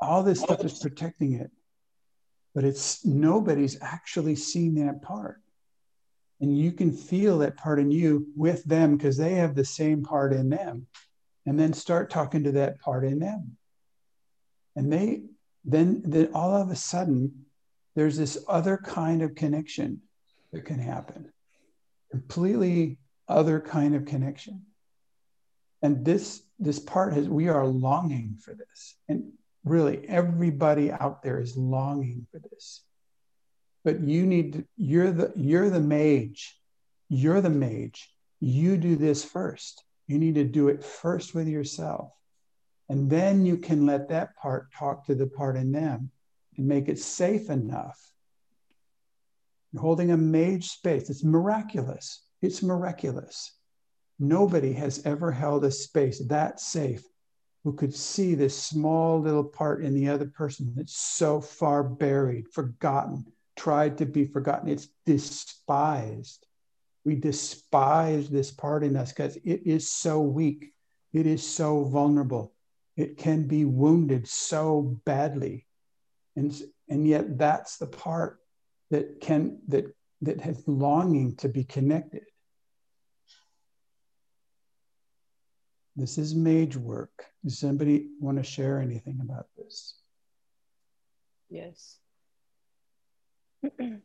all 0.00 0.22
this 0.22 0.40
stuff 0.40 0.64
is 0.64 0.78
protecting 0.78 1.34
it. 1.34 1.50
But 2.54 2.64
it's 2.64 3.04
nobody's 3.04 3.78
actually 3.80 4.34
seen 4.34 4.74
that 4.76 5.02
part. 5.02 5.40
And 6.40 6.56
you 6.56 6.72
can 6.72 6.92
feel 6.92 7.38
that 7.38 7.56
part 7.56 7.78
in 7.78 7.90
you 7.90 8.26
with 8.34 8.64
them 8.64 8.96
because 8.96 9.16
they 9.16 9.34
have 9.34 9.54
the 9.54 9.64
same 9.64 10.02
part 10.02 10.32
in 10.32 10.48
them. 10.48 10.86
And 11.46 11.58
then 11.58 11.72
start 11.72 12.10
talking 12.10 12.44
to 12.44 12.52
that 12.52 12.80
part 12.80 13.04
in 13.04 13.18
them. 13.18 13.56
And 14.76 14.92
they 14.92 15.22
then 15.64 16.02
then 16.04 16.30
all 16.32 16.54
of 16.54 16.70
a 16.70 16.76
sudden 16.76 17.44
there's 17.94 18.16
this 18.16 18.42
other 18.48 18.78
kind 18.78 19.20
of 19.20 19.34
connection 19.34 20.00
that 20.52 20.64
can 20.64 20.78
happen. 20.78 21.30
Completely 22.10 22.98
other 23.28 23.60
kind 23.60 23.94
of 23.94 24.06
connection. 24.06 24.62
And 25.82 26.04
this 26.04 26.42
this 26.58 26.78
part 26.78 27.14
has 27.14 27.28
we 27.28 27.48
are 27.48 27.66
longing 27.66 28.36
for 28.42 28.54
this. 28.54 28.96
And 29.08 29.32
really 29.64 30.08
everybody 30.08 30.90
out 30.90 31.22
there 31.22 31.40
is 31.40 31.56
longing 31.56 32.26
for 32.30 32.38
this 32.38 32.82
but 33.84 34.00
you 34.00 34.26
need 34.26 34.64
you're 34.76 35.10
the 35.10 35.32
you're 35.36 35.70
the 35.70 35.80
mage. 35.80 36.56
You're 37.08 37.40
the 37.40 37.50
mage. 37.50 38.12
You 38.40 38.76
do 38.76 38.96
this 38.96 39.24
first. 39.24 39.84
You 40.06 40.18
need 40.18 40.34
to 40.36 40.44
do 40.44 40.68
it 40.68 40.84
first 40.84 41.34
with 41.34 41.48
yourself. 41.48 42.10
And 42.88 43.08
then 43.08 43.46
you 43.46 43.56
can 43.56 43.86
let 43.86 44.08
that 44.08 44.36
part 44.36 44.72
talk 44.72 45.06
to 45.06 45.14
the 45.14 45.26
part 45.26 45.56
in 45.56 45.72
them 45.72 46.10
and 46.56 46.66
make 46.66 46.88
it 46.88 46.98
safe 46.98 47.48
enough. 47.48 47.98
You're 49.72 49.82
holding 49.82 50.10
a 50.10 50.16
mage 50.16 50.68
space. 50.68 51.08
It's 51.08 51.22
miraculous. 51.22 52.24
It's 52.42 52.62
miraculous. 52.62 53.56
Nobody 54.18 54.72
has 54.72 55.04
ever 55.06 55.30
held 55.30 55.64
a 55.64 55.70
space 55.70 56.20
that 56.26 56.60
safe 56.60 57.04
who 57.62 57.72
could 57.72 57.94
see 57.94 58.34
this 58.34 58.60
small 58.60 59.20
little 59.20 59.44
part 59.44 59.84
in 59.84 59.94
the 59.94 60.08
other 60.08 60.26
person 60.26 60.72
that's 60.74 60.96
so 60.96 61.40
far 61.40 61.82
buried 61.84 62.48
forgotten 62.52 63.24
tried 63.60 63.98
to 63.98 64.06
be 64.06 64.24
forgotten. 64.24 64.70
It's 64.70 64.88
despised. 65.04 66.46
We 67.04 67.14
despise 67.14 68.30
this 68.30 68.50
part 68.50 68.82
in 68.82 68.96
us 68.96 69.12
because 69.12 69.36
it 69.36 69.66
is 69.66 69.90
so 69.90 70.22
weak. 70.22 70.72
It 71.12 71.26
is 71.26 71.46
so 71.46 71.84
vulnerable. 71.84 72.54
It 72.96 73.18
can 73.18 73.46
be 73.46 73.66
wounded 73.66 74.26
so 74.26 74.98
badly. 75.04 75.66
And, 76.36 76.58
and 76.88 77.06
yet 77.06 77.36
that's 77.36 77.76
the 77.76 77.86
part 77.86 78.40
that 78.90 79.20
can 79.20 79.60
that 79.68 79.94
that 80.22 80.40
has 80.40 80.66
longing 80.66 81.36
to 81.36 81.48
be 81.48 81.64
connected. 81.64 82.24
This 85.96 86.18
is 86.18 86.34
mage 86.34 86.76
work. 86.76 87.26
Does 87.44 87.58
somebody 87.58 88.08
want 88.20 88.38
to 88.38 88.42
share 88.42 88.80
anything 88.80 89.20
about 89.22 89.46
this? 89.56 89.94
Yes. 91.48 92.00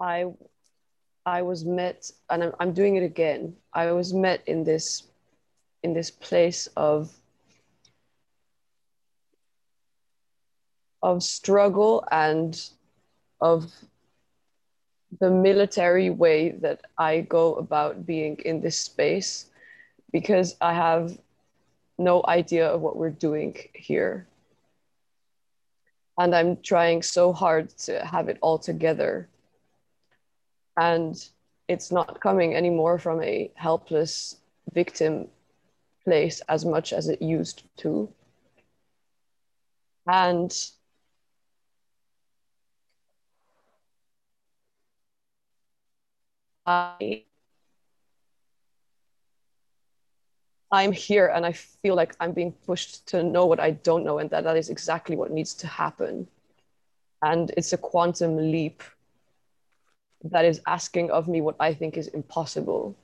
I 0.00 0.26
I 1.24 1.42
was 1.42 1.64
met 1.64 2.10
and 2.30 2.44
I'm, 2.44 2.52
I'm 2.60 2.72
doing 2.72 2.96
it 2.96 3.02
again. 3.02 3.56
I 3.72 3.90
was 3.92 4.14
met 4.14 4.42
in 4.46 4.64
this 4.64 5.04
in 5.82 5.92
this 5.92 6.10
place 6.10 6.68
of 6.76 7.12
of 11.02 11.22
struggle 11.22 12.04
and 12.10 12.70
of 13.40 13.72
the 15.20 15.30
military 15.30 16.10
way 16.10 16.50
that 16.50 16.80
I 16.98 17.20
go 17.20 17.54
about 17.54 18.06
being 18.06 18.38
in 18.44 18.60
this 18.60 18.76
space 18.78 19.50
because 20.12 20.56
I 20.60 20.72
have 20.74 21.18
no 21.98 22.22
idea 22.26 22.68
of 22.68 22.80
what 22.80 22.96
we're 22.96 23.10
doing 23.10 23.56
here 23.74 24.26
and 26.18 26.34
I'm 26.34 26.56
trying 26.62 27.02
so 27.02 27.32
hard 27.32 27.70
to 27.80 28.04
have 28.04 28.28
it 28.28 28.38
all 28.40 28.58
together. 28.58 29.28
And 30.76 31.16
it's 31.68 31.90
not 31.92 32.20
coming 32.20 32.54
anymore 32.54 32.98
from 32.98 33.22
a 33.22 33.50
helpless 33.54 34.36
victim 34.72 35.28
place 36.04 36.40
as 36.48 36.64
much 36.64 36.92
as 36.92 37.08
it 37.08 37.20
used 37.20 37.64
to. 37.78 38.08
And 40.06 40.52
I 46.64 47.25
I'm 50.72 50.92
here 50.92 51.28
and 51.28 51.46
I 51.46 51.52
feel 51.52 51.94
like 51.94 52.14
I'm 52.20 52.32
being 52.32 52.52
pushed 52.52 53.06
to 53.08 53.22
know 53.22 53.46
what 53.46 53.60
I 53.60 53.70
don't 53.72 54.04
know, 54.04 54.18
and 54.18 54.30
that 54.30 54.44
that 54.44 54.56
is 54.56 54.68
exactly 54.68 55.16
what 55.16 55.30
needs 55.30 55.54
to 55.54 55.66
happen. 55.66 56.28
And 57.22 57.52
it's 57.56 57.72
a 57.72 57.78
quantum 57.78 58.36
leap 58.36 58.82
that 60.24 60.44
is 60.44 60.60
asking 60.66 61.10
of 61.10 61.28
me 61.28 61.40
what 61.40 61.56
I 61.60 61.72
think 61.74 61.96
is 61.96 62.08
impossible. 62.08 62.96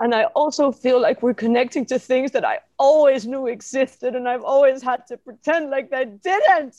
And 0.00 0.14
I 0.14 0.24
also 0.26 0.70
feel 0.70 1.00
like 1.00 1.22
we're 1.22 1.34
connecting 1.34 1.84
to 1.86 1.98
things 1.98 2.30
that 2.32 2.44
I 2.44 2.60
always 2.78 3.26
knew 3.26 3.48
existed, 3.48 4.14
and 4.14 4.28
I've 4.28 4.44
always 4.44 4.80
had 4.82 5.06
to 5.08 5.16
pretend 5.16 5.70
like 5.70 5.90
they 5.90 6.04
didn't. 6.04 6.76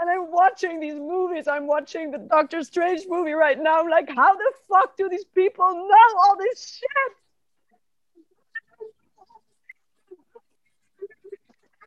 And 0.00 0.10
I'm 0.10 0.32
watching 0.32 0.80
these 0.80 0.94
movies. 0.94 1.46
I'm 1.46 1.66
watching 1.66 2.10
the 2.10 2.18
Doctor 2.18 2.62
Strange 2.62 3.02
movie 3.08 3.32
right 3.32 3.60
now. 3.60 3.80
I'm 3.80 3.88
like, 3.88 4.08
how 4.08 4.34
the 4.34 4.52
fuck 4.68 4.96
do 4.96 5.08
these 5.08 5.24
people 5.24 5.66
know 5.66 6.18
all 6.24 6.36
this 6.38 6.78
shit? 6.78 7.16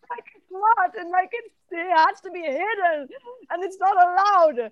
Like 0.09 0.25
it's 0.35 0.51
not, 0.51 0.95
and 0.97 1.09
like 1.09 1.29
it's, 1.33 1.53
it 1.71 1.97
has 1.97 2.21
to 2.21 2.31
be 2.31 2.41
hidden, 2.41 3.07
and 3.49 3.63
it's 3.63 3.77
not 3.79 3.95
allowed, 3.95 4.71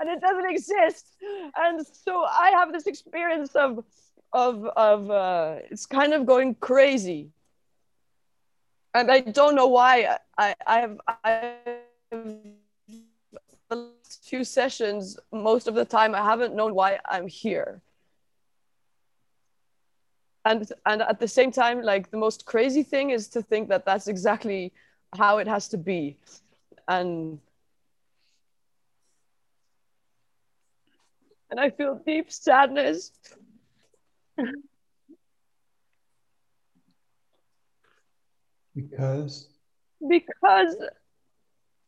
and 0.00 0.08
it 0.08 0.20
doesn't 0.20 0.50
exist. 0.50 1.06
And 1.56 1.86
so 1.86 2.24
I 2.24 2.50
have 2.50 2.72
this 2.72 2.86
experience 2.86 3.54
of, 3.54 3.84
of, 4.32 4.64
of, 4.64 5.10
uh, 5.10 5.56
it's 5.70 5.86
kind 5.86 6.14
of 6.14 6.26
going 6.26 6.54
crazy, 6.56 7.28
and 8.94 9.10
I 9.10 9.20
don't 9.20 9.54
know 9.54 9.68
why. 9.68 10.16
I, 10.36 10.54
I 10.66 10.80
have, 10.80 11.00
I 11.24 11.54
the 12.10 12.54
last 13.70 14.24
few 14.24 14.44
sessions, 14.44 15.18
most 15.32 15.68
of 15.68 15.74
the 15.74 15.84
time, 15.84 16.14
I 16.14 16.22
haven't 16.22 16.54
known 16.54 16.74
why 16.74 16.98
I'm 17.04 17.28
here. 17.28 17.80
And, 20.44 20.70
and 20.86 21.02
at 21.02 21.20
the 21.20 21.28
same 21.28 21.52
time, 21.52 21.82
like 21.82 22.10
the 22.10 22.16
most 22.16 22.46
crazy 22.46 22.82
thing 22.82 23.10
is 23.10 23.28
to 23.28 23.42
think 23.42 23.68
that 23.68 23.84
that's 23.84 24.08
exactly 24.08 24.72
how 25.16 25.38
it 25.38 25.46
has 25.46 25.68
to 25.68 25.76
be. 25.76 26.16
And, 26.86 27.38
and 31.50 31.60
I 31.60 31.70
feel 31.70 32.00
deep 32.06 32.32
sadness. 32.32 33.12
Because? 38.74 39.48
Because 40.08 40.76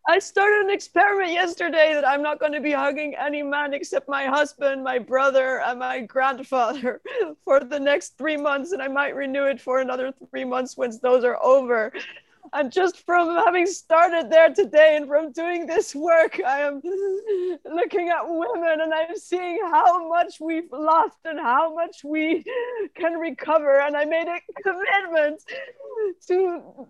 I 0.08 0.18
started 0.18 0.62
an 0.64 0.70
experiment 0.70 1.32
yesterday 1.32 1.92
that 1.94 2.06
I'm 2.06 2.22
not 2.22 2.40
going 2.40 2.52
to 2.52 2.60
be 2.60 2.72
hugging 2.72 3.14
any 3.14 3.42
man 3.42 3.74
except 3.74 4.08
my 4.08 4.26
husband, 4.26 4.82
my 4.82 4.98
brother, 4.98 5.60
and 5.60 5.78
my 5.78 6.00
grandfather 6.00 7.00
for 7.44 7.60
the 7.60 7.78
next 7.78 8.16
three 8.16 8.36
months, 8.36 8.72
and 8.72 8.82
I 8.82 8.88
might 8.88 9.14
renew 9.14 9.44
it 9.44 9.60
for 9.60 9.80
another 9.80 10.12
three 10.30 10.44
months 10.44 10.76
once 10.76 10.98
those 10.98 11.24
are 11.24 11.42
over. 11.42 11.92
And 12.52 12.72
just 12.72 13.04
from 13.06 13.36
having 13.36 13.66
started 13.66 14.30
there 14.30 14.52
today 14.52 14.96
and 14.96 15.06
from 15.06 15.30
doing 15.32 15.66
this 15.66 15.94
work, 15.94 16.40
I 16.44 16.60
am 16.60 16.80
looking 17.64 18.08
at 18.08 18.22
women 18.22 18.80
and 18.80 18.92
I'm 18.92 19.16
seeing 19.16 19.60
how 19.70 20.08
much 20.08 20.40
we've 20.40 20.72
lost 20.72 21.18
and 21.24 21.38
how 21.38 21.74
much 21.74 22.02
we 22.02 22.44
can 22.96 23.18
recover. 23.18 23.80
And 23.80 23.96
I 23.96 24.04
made 24.04 24.26
a 24.26 24.40
commitment 24.62 25.44
to 26.26 26.88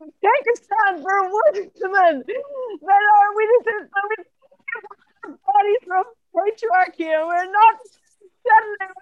take 0.00 0.46
a 0.52 0.56
stand 0.56 1.02
for 1.02 1.16
women 1.22 2.24
that 2.26 3.02
are 3.16 3.28
witnesses 3.34 3.88
of 3.90 4.04
our 5.24 5.30
bodies 5.30 5.82
from 5.86 6.04
patriarchy 6.34 7.08
and 7.08 7.26
we're 7.26 7.50
not 7.52 7.76
settling 8.44 8.94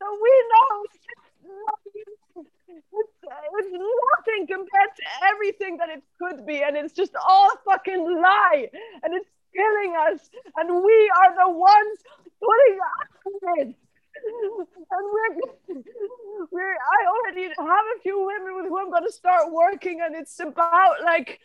so 0.00 0.06
we 0.22 0.32
know 0.50 0.84
it's, 0.88 0.98
it's 3.58 3.72
nothing 3.72 4.46
compared 4.46 4.92
to 4.96 5.02
everything 5.30 5.76
that 5.76 5.88
it 5.88 6.02
could 6.20 6.46
be 6.46 6.62
and 6.62 6.76
it's 6.76 6.92
just 6.92 7.12
all 7.28 7.48
a 7.50 7.58
fucking 7.64 8.04
lie 8.20 8.68
and 9.02 9.14
it's 9.14 9.28
killing 9.54 9.94
us 10.10 10.30
and 10.56 10.68
we 10.84 11.10
are 11.20 11.34
the 11.46 11.50
ones 11.52 11.98
putting 12.40 12.78
up 12.80 13.08
with 13.24 13.68
it 13.68 13.74
and 14.90 15.04
we're, 15.12 15.82
we're 16.50 16.72
I 16.72 17.06
already 17.06 17.42
have 17.44 17.86
a 17.96 18.00
few 18.02 18.24
women 18.26 18.56
with 18.56 18.66
who 18.66 18.78
I'm 18.78 18.90
gonna 18.90 19.10
start 19.10 19.52
working, 19.52 20.00
and 20.02 20.14
it's 20.14 20.38
about 20.40 21.02
like 21.02 21.40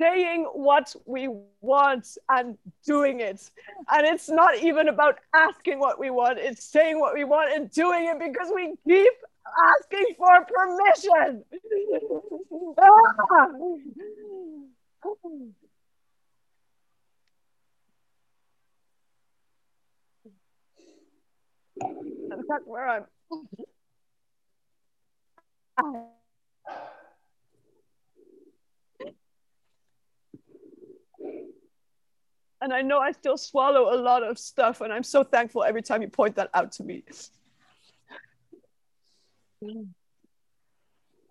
saying 0.00 0.44
what 0.52 0.94
we 1.06 1.28
want 1.60 2.06
and 2.28 2.58
doing 2.84 3.20
it. 3.20 3.50
And 3.90 4.06
it's 4.06 4.28
not 4.28 4.58
even 4.58 4.88
about 4.88 5.18
asking 5.34 5.78
what 5.78 5.98
we 5.98 6.10
want, 6.10 6.38
it's 6.38 6.64
saying 6.64 6.98
what 6.98 7.14
we 7.14 7.24
want 7.24 7.52
and 7.52 7.70
doing 7.70 8.06
it 8.06 8.18
because 8.18 8.50
we 8.54 8.74
keep 8.86 9.12
asking 9.80 10.14
for 10.16 10.46
permission. 10.46 11.44
ah! 12.78 13.48
That's 22.28 22.64
where 22.66 22.88
I'm. 22.88 23.04
And 32.60 32.72
I 32.72 32.80
know 32.80 32.98
I 32.98 33.12
still 33.12 33.36
swallow 33.36 33.94
a 33.94 33.98
lot 34.00 34.22
of 34.22 34.38
stuff, 34.38 34.80
and 34.80 34.92
I'm 34.92 35.02
so 35.02 35.22
thankful 35.22 35.64
every 35.64 35.82
time 35.82 36.00
you 36.00 36.08
point 36.08 36.36
that 36.36 36.48
out 36.54 36.72
to 36.72 36.82
me. 36.82 37.04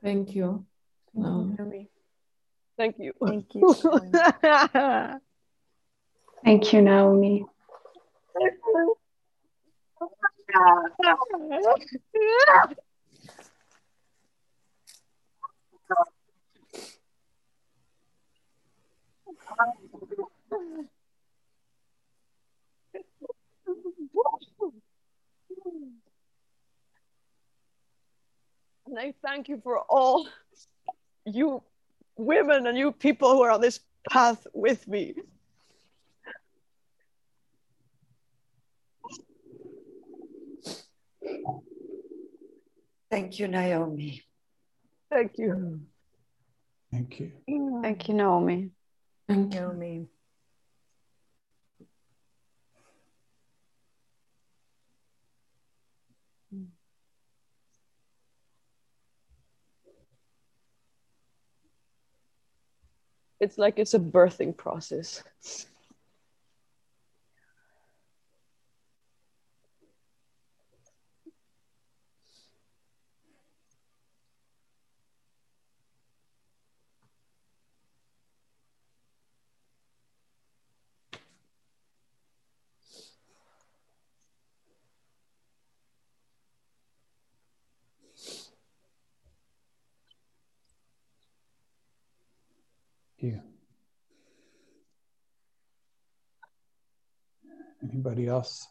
Thank 0.03 0.35
you. 0.35 0.65
No. 1.13 1.27
Um, 1.27 1.87
Thank 2.77 2.97
you. 2.99 3.13
Thank 3.25 3.55
you. 3.55 3.73
Thank 6.43 6.73
you, 6.73 6.81
Naomi. 6.81 7.45
And 10.53 10.99
I 28.99 29.13
thank 29.25 29.49
you 29.49 29.59
for 29.63 29.79
all 29.79 30.27
you 31.25 31.63
women 32.15 32.67
and 32.67 32.77
you 32.77 32.91
people 32.91 33.31
who 33.31 33.41
are 33.41 33.49
on 33.49 33.61
this 33.61 33.79
path 34.09 34.45
with 34.53 34.87
me. 34.87 35.15
Thank 43.09 43.39
you, 43.39 43.47
Naomi. 43.47 44.23
Thank 45.11 45.37
you. 45.37 45.81
Thank 46.91 47.19
you. 47.19 47.31
Thank 47.81 48.07
you, 48.07 48.13
Naomi. 48.15 48.71
Thank 49.27 49.53
you. 49.53 49.59
Naomi. 49.59 50.07
It's 63.39 63.57
like 63.57 63.77
it's 63.77 63.93
a 63.93 63.99
birthing 63.99 64.55
process. 64.55 65.21
Anybody 98.05 98.27
else? 98.27 98.67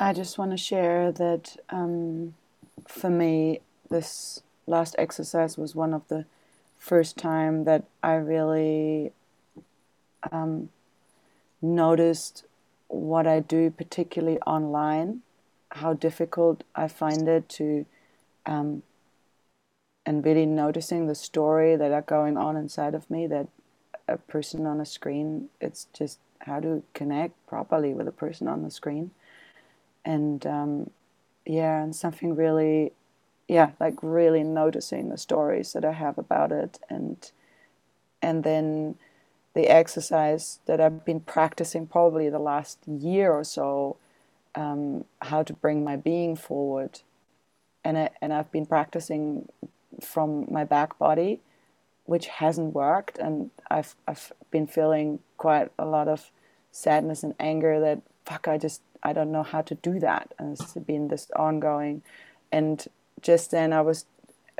I 0.00 0.14
just 0.14 0.38
want 0.38 0.52
to 0.52 0.56
share 0.56 1.12
that 1.12 1.56
um, 1.68 2.34
for 2.88 3.10
me, 3.10 3.60
this 3.90 4.42
last 4.66 4.94
exercise 4.98 5.58
was 5.58 5.74
one 5.74 5.92
of 5.92 6.08
the 6.08 6.24
first 6.78 7.16
time 7.16 7.64
that 7.64 7.84
I 8.02 8.14
really 8.14 9.12
um, 10.32 10.70
noticed 11.60 12.44
what 12.88 13.26
I 13.26 13.40
do, 13.40 13.70
particularly 13.70 14.38
online, 14.40 15.22
how 15.72 15.94
difficult 15.94 16.64
I 16.74 16.88
find 16.88 17.28
it 17.28 17.48
to, 17.50 17.86
um, 18.46 18.82
and 20.04 20.24
really 20.24 20.46
noticing 20.46 21.06
the 21.06 21.14
story 21.14 21.76
that 21.76 21.92
are 21.92 22.02
going 22.02 22.36
on 22.36 22.56
inside 22.56 22.94
of 22.94 23.10
me. 23.10 23.26
That 23.26 23.48
a 24.08 24.18
person 24.18 24.66
on 24.66 24.80
a 24.80 24.86
screen, 24.86 25.48
it's 25.60 25.86
just 25.92 26.20
how 26.40 26.60
to 26.60 26.82
connect 26.94 27.34
properly 27.46 27.92
with 27.92 28.06
a 28.06 28.12
person 28.12 28.46
on 28.48 28.62
the 28.62 28.70
screen 28.70 29.10
and 30.04 30.46
um, 30.46 30.90
yeah, 31.44 31.82
and 31.82 31.94
something 31.94 32.34
really, 32.36 32.92
yeah, 33.48 33.70
like 33.78 33.94
really 34.02 34.42
noticing 34.42 35.08
the 35.08 35.18
stories 35.18 35.72
that 35.72 35.84
I 35.84 35.92
have 35.92 36.18
about 36.18 36.52
it, 36.52 36.78
and 36.88 37.30
and 38.22 38.44
then 38.44 38.96
the 39.54 39.68
exercise 39.68 40.58
that 40.66 40.80
I've 40.80 41.04
been 41.04 41.20
practicing 41.20 41.86
probably 41.86 42.28
the 42.28 42.38
last 42.38 42.78
year 42.86 43.32
or 43.32 43.44
so, 43.44 43.96
um, 44.54 45.04
how 45.22 45.42
to 45.42 45.52
bring 45.52 45.84
my 45.84 45.96
being 45.96 46.36
forward, 46.36 47.00
and 47.84 47.96
I, 47.96 48.10
and 48.20 48.32
I've 48.32 48.50
been 48.50 48.66
practicing 48.66 49.48
from 50.00 50.46
my 50.50 50.64
back 50.64 50.98
body, 50.98 51.40
which 52.04 52.26
hasn't 52.26 52.74
worked, 52.74 53.18
and 53.18 53.50
I've 53.70 53.94
I've 54.08 54.32
been 54.50 54.66
feeling 54.66 55.20
quite 55.36 55.70
a 55.78 55.86
lot 55.86 56.08
of 56.08 56.30
sadness 56.72 57.22
and 57.22 57.34
anger 57.38 57.80
that 57.80 58.02
fuck 58.26 58.48
I 58.48 58.58
just 58.58 58.82
I 59.02 59.12
don't 59.12 59.30
know 59.30 59.44
how 59.44 59.62
to 59.62 59.74
do 59.74 60.00
that. 60.00 60.34
And 60.38 60.52
it's 60.52 60.74
been 60.74 61.08
this 61.08 61.30
ongoing. 61.36 62.02
And 62.50 62.84
just 63.20 63.50
then 63.50 63.72
I 63.72 63.80
was, 63.80 64.06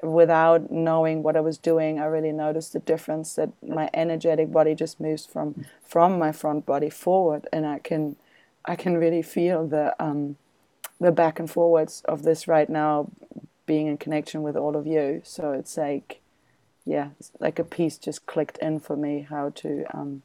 without 0.02 0.70
knowing 0.70 1.22
what 1.22 1.36
I 1.36 1.40
was 1.40 1.58
doing, 1.58 1.98
I 1.98 2.04
really 2.04 2.32
noticed 2.32 2.72
the 2.72 2.80
difference 2.80 3.34
that 3.34 3.50
my 3.62 3.88
energetic 3.94 4.52
body 4.52 4.74
just 4.74 5.00
moves 5.00 5.26
from 5.26 5.64
from 5.82 6.18
my 6.18 6.32
front 6.32 6.66
body 6.66 6.90
forward, 6.90 7.46
and 7.52 7.66
I 7.66 7.78
can, 7.78 8.16
I 8.64 8.76
can 8.76 8.98
really 8.98 9.22
feel 9.22 9.66
the 9.66 9.94
um, 9.98 10.36
the 11.00 11.12
back 11.12 11.38
and 11.38 11.50
forwards 11.50 12.02
of 12.06 12.22
this 12.22 12.48
right 12.48 12.68
now, 12.68 13.10
being 13.66 13.86
in 13.86 13.96
connection 13.96 14.42
with 14.42 14.56
all 14.56 14.76
of 14.76 14.86
you. 14.86 15.20
So 15.24 15.52
it's 15.52 15.76
like, 15.76 16.20
yeah, 16.84 17.10
it's 17.18 17.32
like 17.38 17.58
a 17.58 17.64
piece 17.64 17.98
just 17.98 18.26
clicked 18.26 18.58
in 18.58 18.80
for 18.80 18.96
me 18.96 19.26
how 19.28 19.50
to 19.56 19.84
um, 19.92 20.22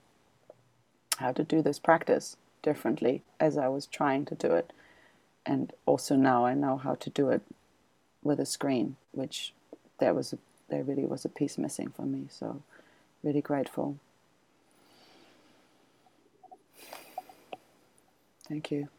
how 1.18 1.32
to 1.32 1.44
do 1.44 1.62
this 1.62 1.80
practice 1.80 2.38
differently 2.64 3.24
as 3.40 3.58
I 3.58 3.68
was 3.68 3.86
trying 3.86 4.26
to 4.26 4.36
do 4.36 4.53
it. 4.53 4.74
And 5.45 5.74
also 5.86 6.16
now 6.16 6.45
I 6.45 6.53
know 6.53 6.78
how 6.78 6.95
to 6.95 7.10
do 7.10 7.30
it 7.30 7.41
with 8.23 8.39
a 8.39 8.45
screen, 8.45 8.95
which 9.11 9.53
there 9.99 10.14
was 10.14 10.34
a, 10.34 10.38
there 10.69 10.84
really 10.84 11.06
was 11.06 11.26
a 11.26 11.30
piece 11.30 11.57
missing 11.57 11.91
for 11.95 12.03
me. 12.03 12.26
So 12.30 12.61
really 13.23 13.41
grateful. 13.41 13.98
Thank 18.48 18.72
you. 18.72 18.89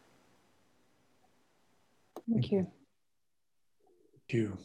Thank 2.29 2.51
you. 2.51 2.67
Thank 4.13 4.33
you. 4.33 4.57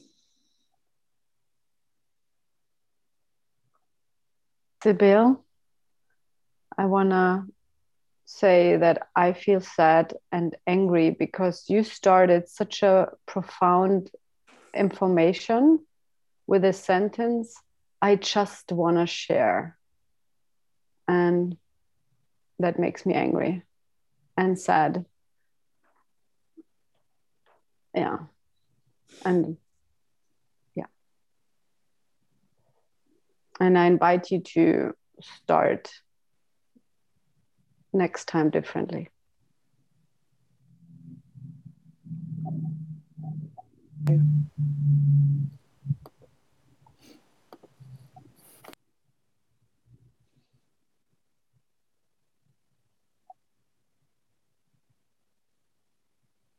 Sibyl, 4.83 5.45
I 6.77 6.85
want 6.85 7.11
to 7.11 7.45
say 8.25 8.77
that 8.77 9.09
I 9.17 9.33
feel 9.33 9.61
sad 9.61 10.15
and 10.31 10.55
angry 10.67 11.11
because 11.11 11.65
you 11.69 11.83
started 11.83 12.49
such 12.49 12.83
a 12.83 13.09
profound 13.27 14.11
information 14.75 15.81
with 16.47 16.65
a 16.65 16.73
sentence 16.73 17.55
I 18.01 18.17
just 18.17 18.71
want 18.73 18.97
to 18.97 19.07
share. 19.07 19.77
And 21.07 21.57
that 22.59 22.79
makes 22.79 23.05
me 23.07 23.15
angry 23.15 23.63
and 24.37 24.59
sad. 24.59 25.05
Yeah. 27.95 28.19
And 29.25 29.57
yeah. 30.75 30.87
And 33.59 33.79
I 33.79 33.87
invite 33.87 34.31
you 34.31 34.41
to 34.41 34.95
start 35.21 35.91
next 37.93 38.29
time 38.29 38.51
differently. 38.51 39.09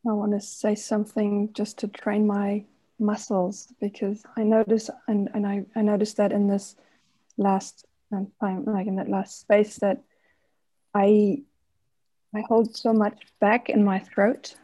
I 0.07 0.13
want 0.13 0.31
to 0.31 0.41
say 0.41 0.75
something 0.75 1.51
just 1.53 1.79
to 1.79 1.87
train 1.87 2.25
my 2.25 2.65
muscles 2.99 3.67
because 3.79 4.23
I 4.37 4.43
notice 4.43 4.89
and, 5.07 5.29
and 5.33 5.45
I, 5.45 5.65
I 5.75 5.81
noticed 5.81 6.17
that 6.17 6.31
in 6.31 6.47
this 6.47 6.75
last 7.37 7.85
um, 8.11 8.31
time, 8.39 8.65
like 8.65 8.87
in 8.87 8.95
that 8.95 9.09
last 9.09 9.39
space 9.39 9.77
that 9.77 10.01
I 10.93 11.43
I 12.33 12.41
hold 12.47 12.75
so 12.75 12.93
much 12.93 13.19
back 13.39 13.69
in 13.69 13.83
my 13.83 13.99
throat 13.99 14.55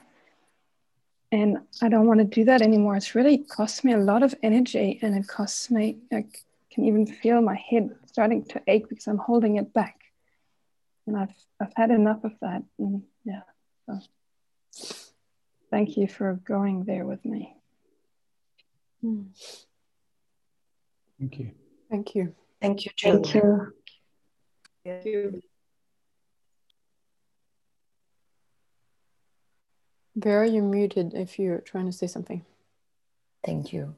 and 1.32 1.58
I 1.82 1.90
don't 1.90 2.06
want 2.06 2.20
to 2.20 2.26
do 2.26 2.46
that 2.46 2.62
anymore. 2.62 2.96
It's 2.96 3.16
really 3.16 3.40
cost 3.40 3.84
me 3.84 3.94
a 3.94 3.98
lot 3.98 4.22
of 4.22 4.36
energy 4.44 5.00
and 5.02 5.16
it 5.16 5.28
costs 5.28 5.72
me 5.72 5.98
I 6.12 6.26
can 6.72 6.86
even 6.86 7.08
feel 7.08 7.42
my 7.42 7.56
head 7.56 7.96
starting 8.06 8.46
to 8.46 8.62
ache 8.68 8.88
because 8.90 9.08
I'm 9.08 9.18
holding 9.18 9.56
it 9.56 9.74
back. 9.74 10.00
And 11.08 11.18
I've 11.18 11.34
I've 11.60 11.74
had 11.76 11.92
enough 11.92 12.24
of 12.24 12.34
that. 12.42 12.64
And 12.78 13.04
yeah. 13.24 13.42
So 13.86 14.00
thank 15.76 15.98
you 15.98 16.08
for 16.08 16.40
going 16.46 16.86
there 16.86 17.06
with 17.06 17.26
me. 17.26 17.54
Hmm. 19.02 19.24
Thank 21.20 21.38
you. 21.40 21.52
Thank 21.92 22.16
you. 22.16 22.34
Thank 22.62 22.86
you, 22.86 22.92
Thank 22.98 23.34
you. 23.36 23.74
Thank 24.86 25.06
you. 25.06 25.42
Vera, 30.16 30.48
you're 30.48 30.64
muted 30.64 31.14
if 31.14 31.38
you're 31.38 31.60
trying 31.60 31.88
to 31.88 31.92
say 31.92 32.08
something. 32.08 32.46
Thank 33.46 33.74
you. 33.74 33.96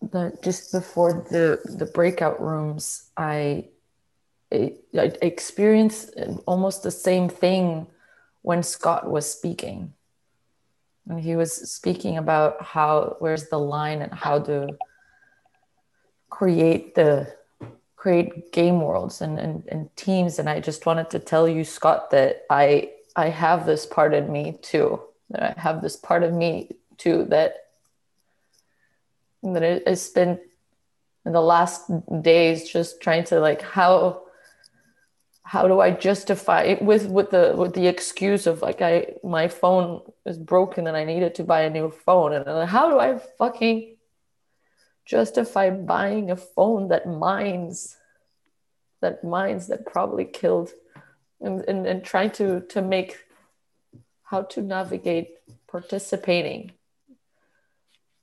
The, 0.00 0.36
just 0.42 0.72
before 0.72 1.12
the, 1.30 1.60
the 1.78 1.86
breakout 1.86 2.42
rooms, 2.42 3.08
I, 3.16 3.68
I, 4.52 4.74
I 4.98 5.12
experienced 5.22 6.18
almost 6.44 6.82
the 6.82 6.90
same 6.90 7.28
thing 7.28 7.86
when 8.42 8.62
Scott 8.62 9.10
was 9.10 9.30
speaking. 9.30 9.94
And 11.08 11.20
he 11.20 11.34
was 11.34 11.52
speaking 11.70 12.16
about 12.18 12.62
how, 12.62 13.16
where's 13.18 13.48
the 13.48 13.58
line 13.58 14.02
and 14.02 14.12
how 14.12 14.38
to 14.40 14.76
create 16.30 16.94
the 16.94 17.34
create 17.96 18.50
game 18.52 18.80
worlds 18.80 19.20
and, 19.20 19.38
and, 19.38 19.62
and 19.68 19.94
teams. 19.96 20.40
And 20.40 20.48
I 20.48 20.58
just 20.58 20.86
wanted 20.86 21.10
to 21.10 21.18
tell 21.20 21.48
you, 21.48 21.62
Scott, 21.62 22.10
that 22.10 22.44
I 22.50 22.90
I 23.14 23.28
have 23.28 23.66
this 23.66 23.86
part 23.86 24.14
in 24.14 24.32
me 24.32 24.58
too. 24.62 25.00
That 25.30 25.56
I 25.56 25.60
have 25.60 25.82
this 25.82 25.96
part 25.96 26.22
of 26.24 26.32
me 26.32 26.70
too 26.98 27.26
that 27.26 27.68
that 29.42 29.62
it, 29.62 29.82
it's 29.86 30.08
been 30.08 30.40
in 31.24 31.32
the 31.32 31.40
last 31.40 31.90
days 32.22 32.68
just 32.68 33.00
trying 33.00 33.24
to 33.24 33.38
like 33.38 33.62
how 33.62 34.22
how 35.44 35.66
do 35.66 35.80
I 35.80 35.90
justify 35.90 36.62
it 36.62 36.82
with 36.82 37.06
with 37.06 37.30
the 37.30 37.54
with 37.56 37.74
the 37.74 37.86
excuse 37.86 38.46
of 38.46 38.62
like 38.62 38.80
I 38.80 39.14
my 39.24 39.48
phone 39.48 40.02
is 40.24 40.38
broken 40.38 40.86
and 40.86 40.96
I 40.96 41.04
needed 41.04 41.34
to 41.36 41.44
buy 41.44 41.62
a 41.62 41.70
new 41.70 41.90
phone. 41.90 42.32
And 42.32 42.46
like, 42.46 42.68
how 42.68 42.88
do 42.88 42.98
I 42.98 43.18
fucking 43.38 43.96
justify 45.04 45.70
buying 45.70 46.30
a 46.30 46.36
phone 46.36 46.88
that 46.88 47.06
mines 47.06 47.96
that 49.00 49.24
mines 49.24 49.66
that 49.66 49.84
probably 49.84 50.24
killed 50.24 50.70
and, 51.40 51.64
and, 51.66 51.86
and 51.86 52.04
trying 52.04 52.30
to 52.32 52.60
to 52.60 52.80
make 52.80 53.18
how 54.22 54.42
to 54.42 54.62
navigate 54.62 55.34
participating 55.66 56.72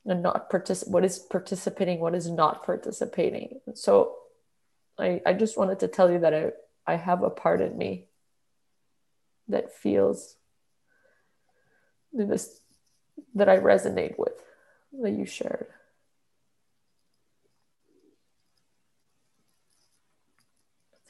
and 0.06 0.24
not 0.24 0.50
participate 0.50 0.92
what 0.94 1.04
is 1.04 1.20
participating 1.20 2.00
what 2.00 2.16
is 2.16 2.30
not 2.30 2.66
participating. 2.66 3.60
So 3.74 4.16
I, 4.98 5.22
I 5.26 5.34
just 5.34 5.58
wanted 5.58 5.80
to 5.82 5.88
tell 5.88 6.10
you 6.10 6.20
that 6.20 6.34
I, 6.34 6.52
I 6.90 6.96
have 6.96 7.22
a 7.22 7.30
part 7.30 7.62
in 7.62 7.78
me 7.78 8.08
that 9.48 9.72
feels 9.72 10.38
this 12.12 12.62
that 13.36 13.48
I 13.48 13.60
resonate 13.60 14.18
with 14.18 14.34
that 15.04 15.12
you 15.12 15.28
shared. 15.28 15.68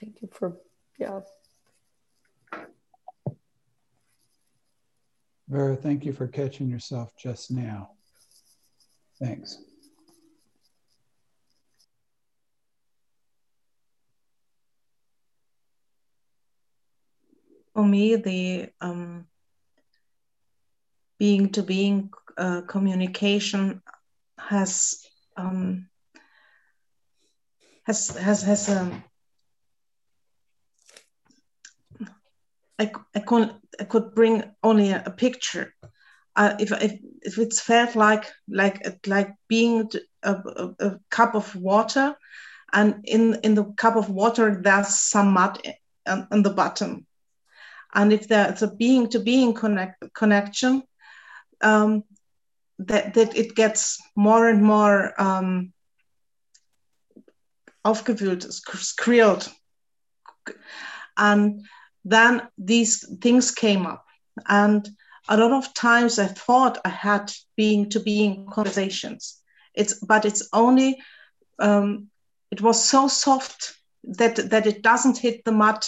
Thank 0.01 0.21
you 0.21 0.27
for 0.29 0.57
yeah. 0.97 1.21
Vera, 5.47 5.77
thank 5.77 6.03
you 6.03 6.11
for 6.11 6.27
catching 6.27 6.69
yourself 6.69 7.15
just 7.15 7.51
now. 7.51 7.91
Thanks. 9.17 9.68
For 17.79 17.85
me, 17.85 18.17
the 18.17 18.67
um, 18.81 19.25
being 21.17 21.49
to 21.53 21.63
being 21.63 22.11
uh, 22.37 22.63
communication 22.67 23.81
has 24.37 25.07
um, 25.37 25.87
has 27.85 28.09
has 28.17 28.41
has 28.41 28.67
um, 28.67 29.01
I, 32.77 32.91
I 33.15 33.19
could 33.21 33.55
I 33.79 33.85
could 33.85 34.13
bring 34.13 34.43
only 34.61 34.89
a, 34.89 35.01
a 35.05 35.11
picture. 35.11 35.73
Uh, 36.35 36.55
if, 36.59 36.73
if 36.73 36.99
if 37.21 37.37
it's 37.37 37.61
felt 37.61 37.95
like 37.95 38.25
like 38.49 39.07
like 39.07 39.35
being 39.47 39.89
a, 40.23 40.33
a, 40.33 40.75
a, 40.81 40.99
cup 41.09 41.33
of 41.33 41.55
water, 41.55 42.13
and 42.73 43.05
in 43.05 43.39
in 43.43 43.55
the 43.55 43.63
cup 43.77 43.95
of 43.95 44.09
water 44.09 44.59
there's 44.61 44.89
some 44.89 45.31
mud 45.31 45.61
on, 46.05 46.27
on 46.29 46.43
the 46.43 46.49
bottom, 46.49 47.05
and 47.93 48.13
if 48.13 48.27
there's 48.27 48.61
a 48.61 48.73
being 48.75 49.09
to 49.09 49.19
being 49.19 49.53
connect 49.53 50.03
connection, 50.13 50.83
um, 51.61 52.03
that 52.79 53.13
that 53.15 53.35
it 53.35 53.55
gets 53.55 53.99
more 54.15 54.47
and 54.47 54.63
more 54.63 55.19
um, 55.21 55.73
aufgewühlt, 57.85 58.43
screeled, 58.51 59.51
and 61.17 61.65
then 62.05 62.47
these 62.57 63.05
things 63.19 63.51
came 63.51 63.85
up. 63.85 64.05
And 64.47 64.87
a 65.27 65.37
lot 65.37 65.51
of 65.51 65.73
times 65.75 66.17
i 66.17 66.25
thought 66.25 66.79
i 66.83 66.89
had 66.89 67.31
being 67.55 67.89
to 67.89 67.99
being 67.99 68.47
conversations. 68.47 69.41
It's 69.75 69.93
but 69.99 70.25
it's 70.25 70.47
only 70.53 71.01
um, 71.59 72.09
it 72.51 72.61
was 72.61 72.83
so 72.83 73.07
soft 73.07 73.75
that 74.03 74.49
that 74.49 74.65
it 74.65 74.81
doesn't 74.81 75.17
hit 75.17 75.43
the 75.43 75.51
mud 75.51 75.85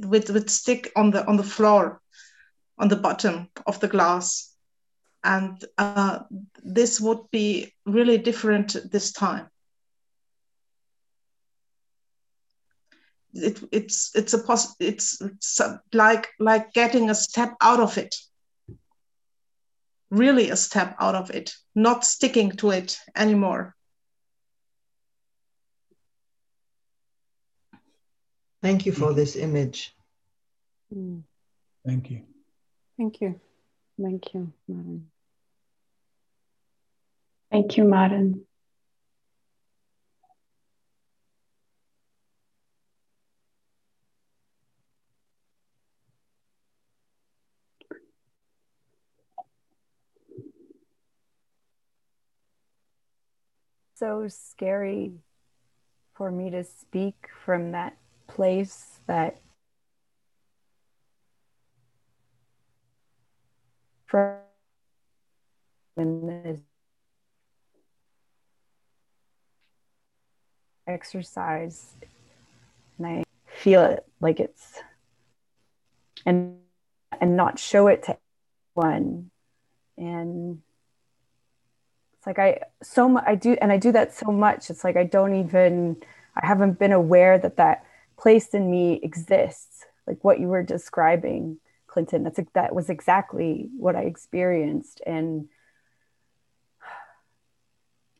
with 0.00 0.30
with 0.30 0.50
stick 0.50 0.92
on 0.96 1.10
the 1.10 1.26
on 1.26 1.36
the 1.36 1.42
floor 1.42 2.00
on 2.78 2.88
the 2.88 2.96
bottom 2.96 3.48
of 3.66 3.80
the 3.80 3.88
glass. 3.88 4.52
And 5.24 5.64
uh, 5.78 6.20
this 6.62 7.00
would 7.00 7.30
be 7.32 7.74
really 7.84 8.18
different 8.18 8.76
this 8.92 9.12
time. 9.12 9.48
It, 13.32 13.60
it's 13.72 14.12
it's 14.14 14.34
a 14.34 14.42
poss- 14.42 14.76
it's, 14.78 15.20
it's 15.20 15.60
like 15.92 16.28
like 16.38 16.72
getting 16.72 17.10
a 17.10 17.14
step 17.14 17.54
out 17.60 17.80
of 17.80 17.98
it. 17.98 18.14
Really 20.10 20.50
a 20.50 20.56
step 20.56 20.96
out 21.00 21.16
of 21.16 21.30
it 21.30 21.52
not 21.74 22.04
sticking 22.04 22.50
to 22.52 22.70
it 22.70 22.98
anymore 23.14 23.75
thank 28.66 28.84
you 28.84 28.92
for 28.92 29.06
mm-hmm. 29.06 29.16
this 29.16 29.36
image. 29.36 29.94
Mm. 30.92 31.22
Thank 31.86 32.10
you. 32.10 32.22
Thank 32.98 33.20
you. 33.20 33.40
Thank 34.00 34.34
you 34.34 34.52
Maren. 34.68 35.06
thank 37.50 37.76
you 37.76 37.84
Maren. 37.84 38.42
so 53.94 54.28
scary 54.28 55.12
for 56.12 56.30
me 56.30 56.50
to 56.50 56.62
speak 56.62 57.30
from 57.44 57.72
that 57.72 57.96
place 58.36 59.00
that 59.06 59.40
this 65.96 66.60
exercise 70.86 71.94
and 72.98 73.06
I 73.06 73.24
feel 73.46 73.82
it 73.82 74.04
like 74.20 74.38
it's 74.38 74.80
and 76.24 76.58
and 77.20 77.36
not 77.36 77.58
show 77.58 77.86
it 77.88 78.02
to 78.04 78.18
anyone. 78.76 79.30
And 79.96 80.60
it's 82.18 82.26
like 82.26 82.38
I 82.38 82.60
so 82.82 83.08
much 83.08 83.24
I 83.26 83.34
do 83.34 83.56
and 83.60 83.72
I 83.72 83.78
do 83.78 83.92
that 83.92 84.14
so 84.14 84.30
much. 84.30 84.70
It's 84.70 84.84
like 84.84 84.96
I 84.96 85.04
don't 85.04 85.34
even 85.34 85.96
I 86.40 86.46
haven't 86.46 86.78
been 86.78 86.92
aware 86.92 87.38
that 87.38 87.56
that 87.56 87.84
place 88.16 88.48
in 88.54 88.70
me 88.70 89.00
exists 89.02 89.84
like 90.06 90.22
what 90.22 90.40
you 90.40 90.48
were 90.48 90.62
describing 90.62 91.58
Clinton. 91.86 92.22
That's 92.22 92.40
that 92.54 92.74
was 92.74 92.88
exactly 92.88 93.68
what 93.76 93.96
I 93.96 94.02
experienced. 94.02 95.00
And 95.06 95.48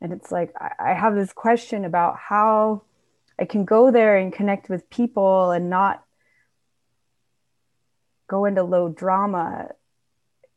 and 0.00 0.12
it's 0.12 0.30
like 0.32 0.52
I, 0.58 0.72
I 0.78 0.94
have 0.94 1.14
this 1.14 1.32
question 1.32 1.84
about 1.84 2.16
how 2.16 2.82
I 3.38 3.44
can 3.44 3.64
go 3.64 3.90
there 3.90 4.16
and 4.16 4.32
connect 4.32 4.68
with 4.68 4.88
people 4.90 5.50
and 5.50 5.70
not 5.70 6.02
go 8.28 8.44
into 8.44 8.62
low 8.62 8.88
drama. 8.88 9.70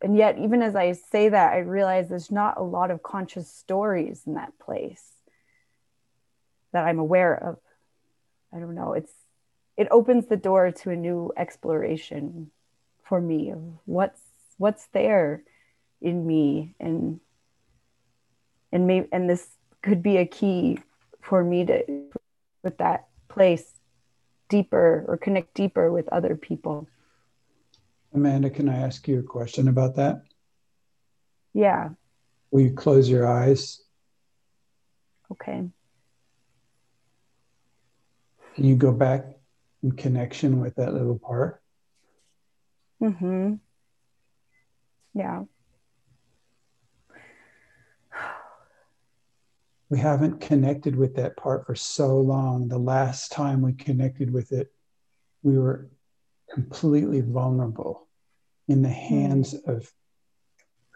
And 0.01 0.15
yet 0.15 0.39
even 0.39 0.61
as 0.61 0.77
i 0.77 0.93
say 0.93 1.27
that 1.27 1.51
i 1.51 1.57
realize 1.57 2.07
there's 2.07 2.31
not 2.31 2.57
a 2.57 2.63
lot 2.63 2.89
of 2.89 3.03
conscious 3.03 3.51
stories 3.51 4.23
in 4.25 4.35
that 4.35 4.57
place 4.57 5.03
that 6.71 6.85
i'm 6.85 6.99
aware 6.99 7.35
of. 7.35 7.57
I 8.53 8.59
don't 8.59 8.75
know. 8.75 8.93
It's 8.93 9.11
it 9.79 9.87
opens 9.91 10.27
the 10.27 10.35
door 10.35 10.71
to 10.71 10.89
a 10.89 10.95
new 10.95 11.31
exploration 11.37 12.51
for 13.01 13.21
me 13.21 13.49
of 13.49 13.59
what's 13.85 14.21
what's 14.57 14.87
there 14.87 15.41
in 16.01 16.27
me 16.27 16.75
and 16.81 17.21
and 18.73 18.85
maybe 18.85 19.07
and 19.13 19.29
this 19.29 19.47
could 19.81 20.03
be 20.03 20.17
a 20.17 20.25
key 20.25 20.77
for 21.21 21.45
me 21.45 21.65
to 21.65 21.81
with 22.61 22.77
that 22.77 23.07
place 23.29 23.79
deeper 24.49 25.05
or 25.07 25.15
connect 25.15 25.53
deeper 25.53 25.89
with 25.89 26.09
other 26.09 26.35
people 26.35 26.87
Amanda, 28.13 28.49
can 28.49 28.67
I 28.67 28.75
ask 28.75 29.07
you 29.07 29.19
a 29.19 29.23
question 29.23 29.67
about 29.67 29.97
that? 29.97 30.23
Yeah. 31.53 31.89
Will 32.49 32.61
you 32.61 32.71
close 32.73 33.07
your 33.07 33.27
eyes? 33.27 33.83
Okay. 35.31 35.69
Can 38.55 38.63
you 38.63 38.75
go 38.75 38.91
back 38.91 39.38
in 39.83 39.91
connection 39.93 40.59
with 40.59 40.75
that 40.75 40.93
little 40.93 41.17
part? 41.19 41.61
Mm-hmm. 43.01 43.55
Yeah. 45.13 45.43
We 49.89 49.97
haven't 49.97 50.41
connected 50.41 50.95
with 50.95 51.15
that 51.15 51.35
part 51.35 51.65
for 51.65 51.75
so 51.75 52.19
long. 52.19 52.67
The 52.67 52.77
last 52.77 53.31
time 53.31 53.61
we 53.61 53.73
connected 53.73 54.31
with 54.31 54.51
it, 54.51 54.71
we 55.41 55.57
were 55.57 55.89
completely 56.53 57.21
vulnerable 57.21 58.07
in 58.67 58.81
the 58.81 58.89
hands 58.89 59.53
mm. 59.53 59.75
of 59.75 59.91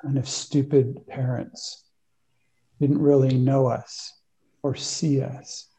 kind 0.02 0.18
of 0.18 0.28
stupid 0.28 1.08
parents 1.08 1.86
didn't 2.80 3.02
really 3.02 3.38
know 3.38 3.68
us 3.68 4.14
or 4.62 4.76
see 4.76 5.22
us 5.22 5.70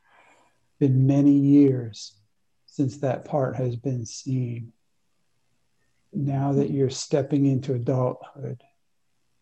been 0.80 1.06
many 1.06 1.32
years 1.32 2.13
since 2.74 2.98
that 2.98 3.24
part 3.24 3.56
has 3.56 3.76
been 3.76 4.04
seen 4.04 4.72
now 6.12 6.52
that 6.52 6.70
you're 6.70 6.90
stepping 6.90 7.46
into 7.46 7.74
adulthood 7.74 8.62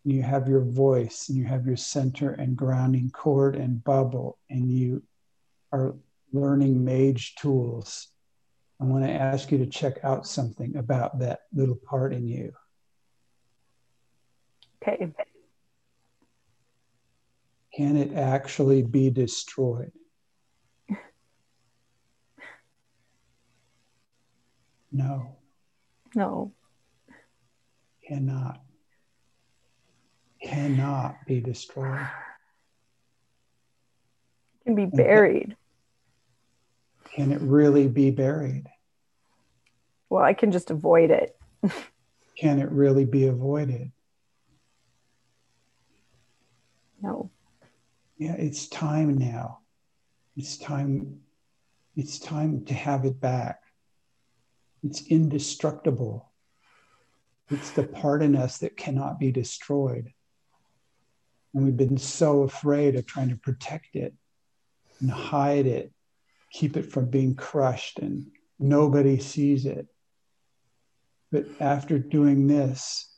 you 0.04 0.22
have 0.22 0.48
your 0.48 0.60
voice 0.60 1.28
and 1.28 1.38
you 1.38 1.44
have 1.44 1.66
your 1.66 1.76
center 1.76 2.32
and 2.32 2.56
grounding 2.56 3.10
cord 3.10 3.56
and 3.56 3.82
bubble 3.84 4.38
and 4.50 4.70
you 4.70 5.02
are 5.72 5.94
learning 6.32 6.84
mage 6.84 7.34
tools 7.36 8.08
I 8.82 8.84
want 8.84 9.04
to 9.04 9.12
ask 9.12 9.52
you 9.52 9.58
to 9.58 9.66
check 9.66 9.98
out 10.02 10.26
something 10.26 10.76
about 10.76 11.20
that 11.20 11.42
little 11.54 11.76
part 11.76 12.12
in 12.12 12.26
you. 12.26 12.52
Okay. 14.82 15.06
Can 17.76 17.96
it 17.96 18.14
actually 18.14 18.82
be 18.82 19.08
destroyed? 19.08 19.92
No. 24.92 25.36
No. 26.14 26.52
Cannot. 28.06 28.60
Cannot 30.42 31.16
be 31.26 31.40
destroyed. 31.40 32.06
Can 34.64 34.74
be 34.74 34.86
buried. 34.86 35.56
Can 37.14 37.32
it 37.32 37.40
really 37.40 37.88
be 37.88 38.10
buried? 38.10 38.66
Well, 40.08 40.22
I 40.22 40.34
can 40.34 40.52
just 40.52 40.70
avoid 40.70 41.10
it. 41.10 41.36
Can 42.36 42.58
it 42.58 42.70
really 42.70 43.04
be 43.04 43.26
avoided? 43.26 43.92
No. 47.00 47.30
Yeah, 48.18 48.34
it's 48.34 48.68
time 48.68 49.16
now. 49.16 49.60
It's 50.36 50.56
time. 50.56 51.20
It's 51.96 52.18
time 52.18 52.64
to 52.66 52.74
have 52.74 53.04
it 53.04 53.20
back. 53.20 53.61
It's 54.82 55.06
indestructible. 55.06 56.30
It's 57.50 57.70
the 57.70 57.84
part 57.84 58.22
in 58.22 58.34
us 58.34 58.58
that 58.58 58.76
cannot 58.76 59.20
be 59.20 59.30
destroyed. 59.30 60.12
And 61.54 61.64
we've 61.64 61.76
been 61.76 61.98
so 61.98 62.42
afraid 62.42 62.96
of 62.96 63.06
trying 63.06 63.28
to 63.28 63.36
protect 63.36 63.94
it 63.94 64.14
and 65.00 65.10
hide 65.10 65.66
it, 65.66 65.92
keep 66.50 66.76
it 66.76 66.90
from 66.90 67.10
being 67.10 67.34
crushed, 67.34 67.98
and 67.98 68.26
nobody 68.58 69.18
sees 69.18 69.66
it. 69.66 69.86
But 71.30 71.46
after 71.60 71.98
doing 71.98 72.46
this, 72.46 73.08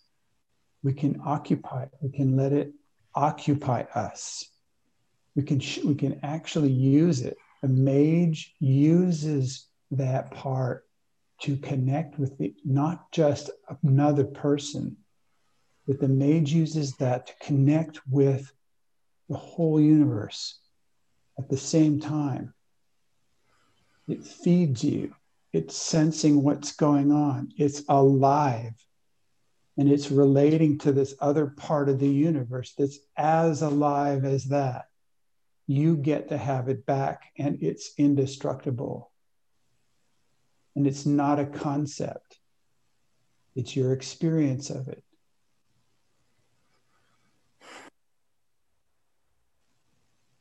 we 0.82 0.92
can 0.92 1.20
occupy 1.24 1.84
it, 1.84 1.90
we 2.00 2.10
can 2.10 2.36
let 2.36 2.52
it 2.52 2.72
occupy 3.14 3.82
us. 3.94 4.44
We 5.34 5.42
can, 5.42 5.60
we 5.84 5.94
can 5.94 6.20
actually 6.22 6.70
use 6.70 7.22
it. 7.22 7.36
A 7.62 7.68
mage 7.68 8.54
uses 8.60 9.66
that 9.90 10.30
part 10.30 10.83
to 11.44 11.58
connect 11.58 12.18
with 12.18 12.38
the, 12.38 12.54
not 12.64 13.12
just 13.12 13.50
another 13.82 14.24
person, 14.24 14.96
but 15.86 16.00
the 16.00 16.08
mage 16.08 16.50
uses 16.50 16.96
that 16.96 17.26
to 17.26 17.34
connect 17.42 18.00
with 18.08 18.50
the 19.28 19.36
whole 19.36 19.78
universe 19.78 20.58
at 21.38 21.50
the 21.50 21.56
same 21.58 22.00
time. 22.00 22.54
It 24.08 24.24
feeds 24.24 24.82
you, 24.82 25.14
it's 25.52 25.76
sensing 25.76 26.42
what's 26.42 26.76
going 26.76 27.12
on, 27.12 27.50
it's 27.58 27.82
alive, 27.90 28.72
and 29.76 29.92
it's 29.92 30.10
relating 30.10 30.78
to 30.78 30.92
this 30.92 31.14
other 31.20 31.48
part 31.48 31.90
of 31.90 31.98
the 31.98 32.08
universe 32.08 32.72
that's 32.78 32.98
as 33.18 33.60
alive 33.60 34.24
as 34.24 34.46
that. 34.46 34.86
You 35.66 35.98
get 35.98 36.30
to 36.30 36.38
have 36.38 36.70
it 36.70 36.86
back, 36.86 37.24
and 37.36 37.62
it's 37.62 37.90
indestructible. 37.98 39.10
And 40.76 40.86
it's 40.86 41.06
not 41.06 41.38
a 41.38 41.46
concept, 41.46 42.38
it's 43.54 43.76
your 43.76 43.92
experience 43.92 44.70
of 44.70 44.88
it. 44.88 45.02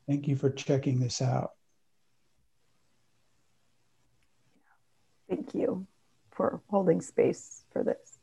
Thank 0.08 0.28
you 0.28 0.36
for 0.36 0.50
checking 0.50 1.00
this 1.00 1.22
out. 1.22 1.50
Thank 5.28 5.54
you 5.54 5.86
for 6.32 6.60
holding 6.68 7.00
space 7.00 7.64
for 7.72 7.82
this. 7.82 8.18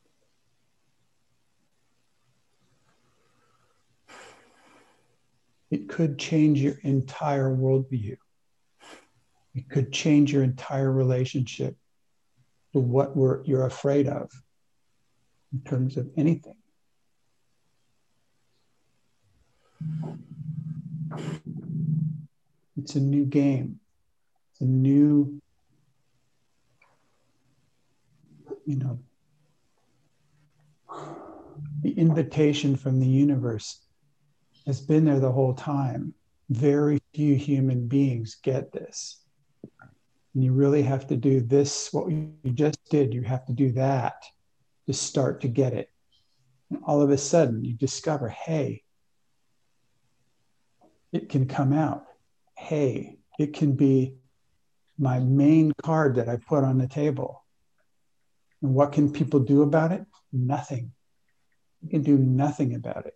It 5.70 5.88
could 5.88 6.18
change 6.18 6.60
your 6.60 6.76
entire 6.82 7.48
worldview. 7.48 8.16
It 9.54 9.68
could 9.70 9.90
change 9.90 10.32
your 10.32 10.42
entire 10.42 10.92
relationship 10.92 11.76
to 12.72 12.80
what 12.80 13.16
we're, 13.16 13.42
you're 13.44 13.66
afraid 13.66 14.08
of 14.08 14.30
in 15.52 15.60
terms 15.62 15.96
of 15.96 16.08
anything. 16.16 16.56
It's 22.76 22.94
a 22.96 23.00
new 23.00 23.26
game. 23.26 23.78
It's 24.50 24.62
a 24.62 24.64
new, 24.64 25.40
you 28.64 28.76
know, 28.76 28.98
the 31.82 31.92
invitation 31.92 32.76
from 32.76 33.00
the 33.00 33.06
universe 33.06 33.84
has 34.66 34.80
been 34.80 35.04
there 35.04 35.20
the 35.20 35.32
whole 35.32 35.54
time. 35.54 36.14
Very 36.50 37.00
few 37.14 37.34
human 37.36 37.88
beings 37.88 38.36
get 38.42 38.72
this. 38.72 39.21
And 40.34 40.42
you 40.42 40.52
really 40.52 40.82
have 40.82 41.06
to 41.08 41.16
do 41.16 41.40
this, 41.40 41.92
what 41.92 42.10
you 42.10 42.32
just 42.54 42.78
did, 42.90 43.12
you 43.12 43.22
have 43.22 43.44
to 43.46 43.52
do 43.52 43.72
that 43.72 44.24
to 44.86 44.92
start 44.92 45.40
to 45.42 45.48
get 45.48 45.74
it. 45.74 45.90
And 46.70 46.80
all 46.84 47.02
of 47.02 47.10
a 47.10 47.18
sudden, 47.18 47.64
you 47.64 47.74
discover 47.74 48.28
hey, 48.28 48.82
it 51.12 51.28
can 51.28 51.46
come 51.46 51.72
out. 51.72 52.06
Hey, 52.56 53.18
it 53.38 53.52
can 53.52 53.72
be 53.72 54.16
my 54.98 55.18
main 55.18 55.72
card 55.82 56.16
that 56.16 56.28
I 56.28 56.36
put 56.36 56.64
on 56.64 56.78
the 56.78 56.88
table. 56.88 57.44
And 58.62 58.74
what 58.74 58.92
can 58.92 59.12
people 59.12 59.40
do 59.40 59.62
about 59.62 59.92
it? 59.92 60.04
Nothing. 60.32 60.92
You 61.82 61.90
can 61.90 62.02
do 62.02 62.16
nothing 62.16 62.74
about 62.74 63.06
it. 63.06 63.14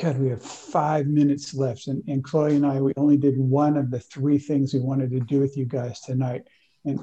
God, 0.00 0.18
we 0.18 0.28
have 0.28 0.42
five 0.42 1.06
minutes 1.06 1.54
left. 1.54 1.86
And, 1.86 2.02
and 2.08 2.24
Chloe 2.24 2.56
and 2.56 2.66
I, 2.66 2.80
we 2.80 2.92
only 2.96 3.16
did 3.16 3.38
one 3.38 3.76
of 3.76 3.90
the 3.90 4.00
three 4.00 4.38
things 4.38 4.74
we 4.74 4.80
wanted 4.80 5.10
to 5.10 5.20
do 5.20 5.40
with 5.40 5.56
you 5.56 5.66
guys 5.66 6.00
tonight. 6.00 6.48
And, 6.84 6.98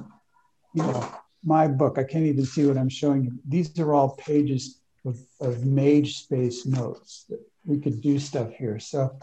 you 0.74 0.84
know, 0.84 1.16
my 1.44 1.68
book, 1.68 1.98
I 1.98 2.04
can't 2.04 2.26
even 2.26 2.46
see 2.46 2.66
what 2.66 2.78
I'm 2.78 2.90
showing 2.90 3.24
you. 3.24 3.40
These 3.48 3.80
are 3.80 3.94
all 3.94 4.16
pages 4.18 4.82
of, 5.06 5.18
of 5.40 5.66
mage 5.66 6.18
space 6.18 6.66
notes. 6.66 7.32
We 7.66 7.80
could 7.80 8.02
do 8.02 8.20
stuff 8.20 8.52
here. 8.52 8.78
So 8.80 9.18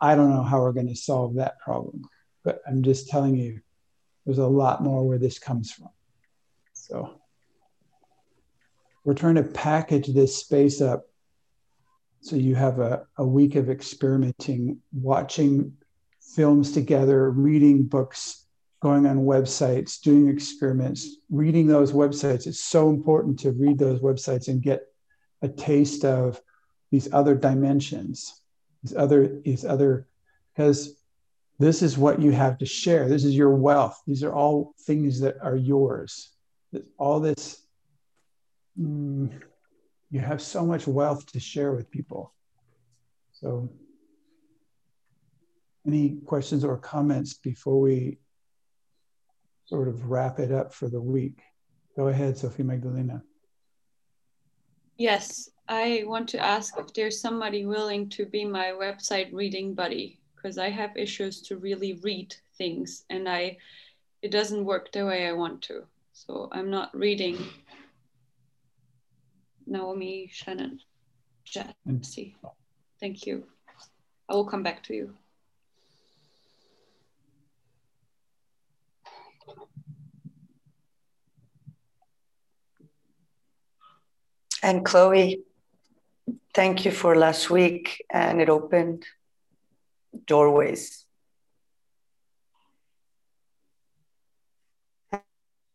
I 0.00 0.14
don't 0.14 0.30
know 0.30 0.42
how 0.42 0.62
we're 0.62 0.72
going 0.72 0.88
to 0.88 0.96
solve 0.96 1.34
that 1.34 1.60
problem, 1.60 2.02
but 2.42 2.62
I'm 2.66 2.82
just 2.82 3.08
telling 3.08 3.36
you, 3.36 3.60
there's 4.24 4.38
a 4.38 4.46
lot 4.46 4.82
more 4.82 5.06
where 5.06 5.18
this 5.18 5.38
comes 5.38 5.70
from. 5.72 5.90
So 6.72 7.20
we're 9.04 9.14
trying 9.14 9.34
to 9.34 9.42
package 9.42 10.06
this 10.08 10.36
space 10.36 10.80
up 10.80 11.06
so 12.22 12.36
you 12.36 12.54
have 12.54 12.78
a, 12.78 13.04
a 13.18 13.26
week 13.26 13.56
of 13.56 13.68
experimenting, 13.68 14.78
watching 14.92 15.76
films 16.20 16.70
together, 16.70 17.30
reading 17.30 17.82
books, 17.82 18.46
going 18.80 19.06
on 19.06 19.18
websites, 19.18 20.00
doing 20.00 20.28
experiments, 20.28 21.16
reading 21.30 21.66
those 21.66 21.90
websites. 21.92 22.46
It's 22.46 22.62
so 22.62 22.90
important 22.90 23.40
to 23.40 23.50
read 23.50 23.76
those 23.76 24.00
websites 24.00 24.46
and 24.46 24.62
get 24.62 24.82
a 25.42 25.48
taste 25.48 26.04
of 26.04 26.40
these 26.92 27.12
other 27.12 27.34
dimensions, 27.34 28.40
these 28.84 28.96
other, 28.96 29.40
these 29.44 29.64
other, 29.64 30.06
because 30.54 30.96
this 31.58 31.82
is 31.82 31.98
what 31.98 32.22
you 32.22 32.30
have 32.30 32.56
to 32.58 32.66
share. 32.66 33.08
This 33.08 33.24
is 33.24 33.34
your 33.34 33.54
wealth. 33.54 34.00
These 34.06 34.22
are 34.22 34.32
all 34.32 34.74
things 34.82 35.20
that 35.20 35.36
are 35.42 35.56
yours. 35.56 36.30
All 36.98 37.18
this. 37.18 37.62
Mm, 38.80 39.42
you 40.12 40.20
have 40.20 40.42
so 40.42 40.64
much 40.64 40.86
wealth 40.86 41.24
to 41.32 41.40
share 41.40 41.72
with 41.72 41.90
people. 41.90 42.34
So, 43.32 43.70
any 45.86 46.18
questions 46.26 46.64
or 46.64 46.76
comments 46.76 47.34
before 47.34 47.80
we 47.80 48.18
sort 49.64 49.88
of 49.88 50.10
wrap 50.10 50.38
it 50.38 50.52
up 50.52 50.72
for 50.74 50.88
the 50.88 51.00
week? 51.00 51.40
Go 51.96 52.08
ahead, 52.08 52.36
Sophie 52.36 52.62
Magdalena. 52.62 53.22
Yes, 54.98 55.48
I 55.66 56.04
want 56.06 56.28
to 56.28 56.38
ask 56.38 56.74
if 56.78 56.92
there's 56.92 57.20
somebody 57.20 57.64
willing 57.64 58.10
to 58.10 58.26
be 58.26 58.44
my 58.44 58.66
website 58.66 59.32
reading 59.32 59.74
buddy 59.74 60.20
because 60.36 60.58
I 60.58 60.68
have 60.68 60.94
issues 60.96 61.40
to 61.42 61.56
really 61.56 61.94
read 62.02 62.34
things 62.58 63.04
and 63.08 63.26
I 63.28 63.56
it 64.20 64.30
doesn't 64.30 64.64
work 64.64 64.92
the 64.92 65.06
way 65.06 65.26
I 65.26 65.32
want 65.32 65.62
to. 65.62 65.84
So 66.12 66.48
I'm 66.52 66.70
not 66.70 66.94
reading 66.94 67.38
Naomi, 69.72 70.28
Shannon, 70.30 70.78
Jesse. 71.44 72.36
Thank 73.00 73.26
you. 73.26 73.44
I 74.28 74.34
will 74.34 74.44
come 74.44 74.62
back 74.62 74.82
to 74.84 74.94
you. 74.94 75.14
And 84.62 84.84
Chloe, 84.84 85.42
thank 86.54 86.84
you 86.84 86.92
for 86.92 87.16
last 87.16 87.50
week, 87.50 88.04
and 88.10 88.40
it 88.40 88.48
opened 88.48 89.04
doorways. 90.26 91.04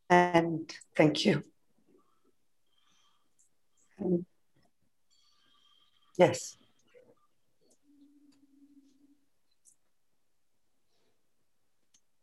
And 0.09 0.73
thank 0.95 1.25
you. 1.25 1.43
And 3.99 4.25
yes. 6.17 6.57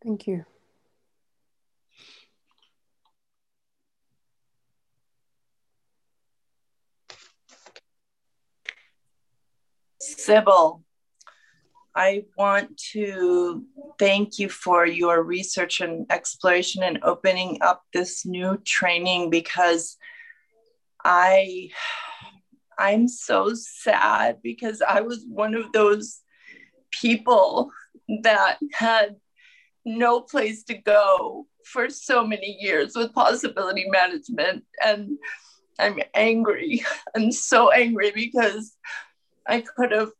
Thank 0.03 0.27
you. 0.27 0.45
Sybil, 10.01 10.85
I 11.97 12.25
want 12.37 12.77
to 12.93 13.65
thank 13.99 14.39
you 14.39 14.49
for 14.49 14.85
your 14.85 15.23
research 15.23 15.81
and 15.81 16.07
exploration 16.11 16.83
and 16.83 16.99
opening 17.03 17.59
up 17.61 17.85
this 17.93 18.27
new 18.27 18.59
training 18.65 19.31
because 19.31 19.97
I 21.05 21.71
I'm 22.79 23.07
so 23.07 23.53
sad 23.55 24.39
because 24.43 24.83
I 24.83 25.01
was 25.03 25.25
one 25.29 25.55
of 25.55 25.73
those 25.73 26.21
people 26.91 27.71
that 28.23 28.59
had 28.73 29.17
no 29.85 30.21
place 30.21 30.65
to 30.65 30.75
go 30.75 31.47
for 31.65 31.89
so 31.89 32.27
many 32.27 32.57
years 32.61 32.95
with 32.97 33.15
possibility 33.15 33.87
management 33.89 34.65
and 34.85 35.19
I'm 35.79 35.99
angry. 36.15 36.85
I'm 37.17 37.33
so 37.33 37.71
angry 37.71 38.13
because 38.15 38.77
I 39.47 39.61
could 39.61 39.93
have 39.93 40.11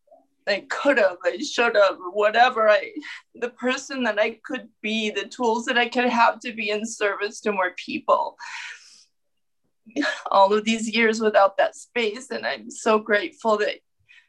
I 0.47 0.67
could 0.69 0.99
have, 0.99 1.17
I 1.25 1.39
should 1.39 1.75
have, 1.75 1.97
whatever 2.13 2.69
I, 2.69 2.93
the 3.35 3.49
person 3.49 4.03
that 4.03 4.19
I 4.19 4.39
could 4.45 4.69
be, 4.83 5.09
the 5.09 5.25
tools 5.25 5.65
that 5.65 5.79
I 5.79 5.89
could 5.89 6.05
have 6.05 6.39
to 6.41 6.53
be 6.53 6.69
in 6.69 6.85
service 6.85 7.41
to 7.41 7.53
more 7.53 7.73
people. 7.77 8.37
All 10.31 10.53
of 10.53 10.65
these 10.65 10.95
years 10.95 11.21
without 11.21 11.57
that 11.59 11.77
space. 11.77 12.31
And 12.31 12.47
I'm 12.47 12.71
so 12.71 12.99
grateful 12.99 13.59
that 13.59 13.81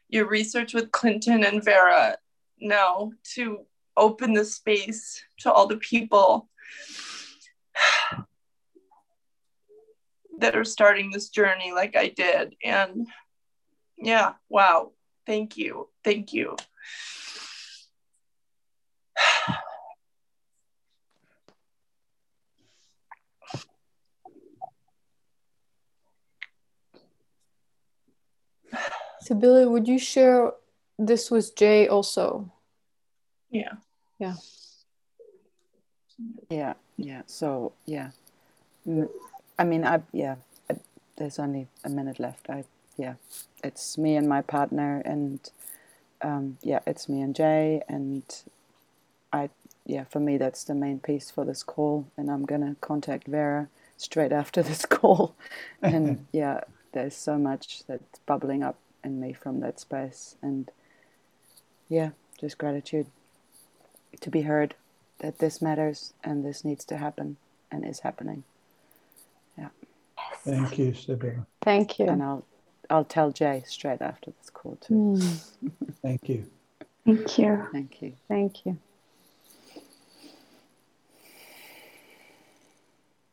your 0.08 0.28
research 0.28 0.74
with 0.74 0.92
Clinton 0.92 1.44
and 1.44 1.64
Vera 1.64 2.16
now 2.60 3.12
to 3.34 3.60
open 3.96 4.34
the 4.34 4.44
space 4.44 5.22
to 5.40 5.50
all 5.50 5.66
the 5.66 5.78
people 5.78 6.48
that 10.38 10.54
are 10.54 10.64
starting 10.64 11.10
this 11.10 11.30
journey 11.30 11.72
like 11.72 11.96
I 11.96 12.08
did. 12.08 12.54
And 12.62 13.08
yeah, 13.96 14.34
wow. 14.48 14.92
Thank 15.26 15.56
you. 15.56 15.88
Thank 16.04 16.32
you. 16.32 16.56
Sybil, 29.26 29.70
would 29.70 29.88
you 29.88 29.98
share 29.98 30.52
this 30.98 31.30
with 31.30 31.56
Jay 31.56 31.88
also? 31.88 32.52
Yeah. 33.50 33.74
Yeah. 34.18 34.34
Yeah, 36.50 36.74
yeah. 36.96 37.22
So 37.26 37.72
yeah, 37.86 38.10
Mm, 38.86 39.08
I 39.58 39.64
mean, 39.64 39.84
I 39.84 40.02
yeah. 40.12 40.36
I, 40.70 40.76
there's 41.16 41.38
only 41.38 41.68
a 41.84 41.88
minute 41.88 42.20
left. 42.20 42.48
I 42.48 42.64
yeah, 42.96 43.14
it's 43.64 43.98
me 43.98 44.16
and 44.16 44.28
my 44.28 44.42
partner, 44.42 45.02
and 45.04 45.40
um, 46.22 46.58
yeah, 46.62 46.80
it's 46.86 47.08
me 47.08 47.20
and 47.20 47.34
Jay, 47.34 47.82
and 47.88 48.22
I 49.32 49.50
yeah. 49.84 50.04
For 50.04 50.20
me, 50.20 50.38
that's 50.38 50.64
the 50.64 50.74
main 50.74 51.00
piece 51.00 51.30
for 51.30 51.44
this 51.44 51.62
call, 51.62 52.06
and 52.16 52.30
I'm 52.30 52.44
gonna 52.44 52.76
contact 52.80 53.26
Vera 53.28 53.68
straight 53.96 54.32
after 54.32 54.62
this 54.62 54.86
call, 54.96 55.34
and 55.82 56.26
yeah, 56.32 56.60
there's 56.92 57.16
so 57.16 57.38
much 57.38 57.82
that's 57.88 58.20
bubbling 58.26 58.62
up 58.62 58.76
in 59.06 59.20
me 59.20 59.32
from 59.32 59.60
that 59.60 59.80
space, 59.80 60.36
and 60.42 60.70
yeah, 61.88 62.10
just 62.38 62.58
gratitude 62.58 63.06
to 64.20 64.30
be 64.30 64.42
heard 64.42 64.74
that 65.20 65.38
this 65.38 65.62
matters 65.62 66.12
and 66.22 66.44
this 66.44 66.64
needs 66.64 66.84
to 66.84 66.98
happen 66.98 67.36
and 67.70 67.86
is 67.86 68.00
happening. 68.00 68.44
Yeah. 69.56 69.68
Thank 70.38 70.78
you, 70.78 70.92
Sybil. 70.92 71.46
Thank 71.62 71.98
you. 71.98 72.08
And 72.08 72.22
I'll 72.22 72.44
I'll 72.90 73.04
tell 73.04 73.30
Jay 73.30 73.62
straight 73.66 74.02
after 74.02 74.32
this 74.32 74.50
call 74.50 74.76
too. 74.76 74.94
Mm. 74.94 75.40
Thank 76.02 76.28
you. 76.28 76.50
Thank 77.04 77.38
you. 77.38 77.68
Thank 77.72 78.02
you. 78.02 78.12
Thank 78.28 78.66
you. 78.66 78.78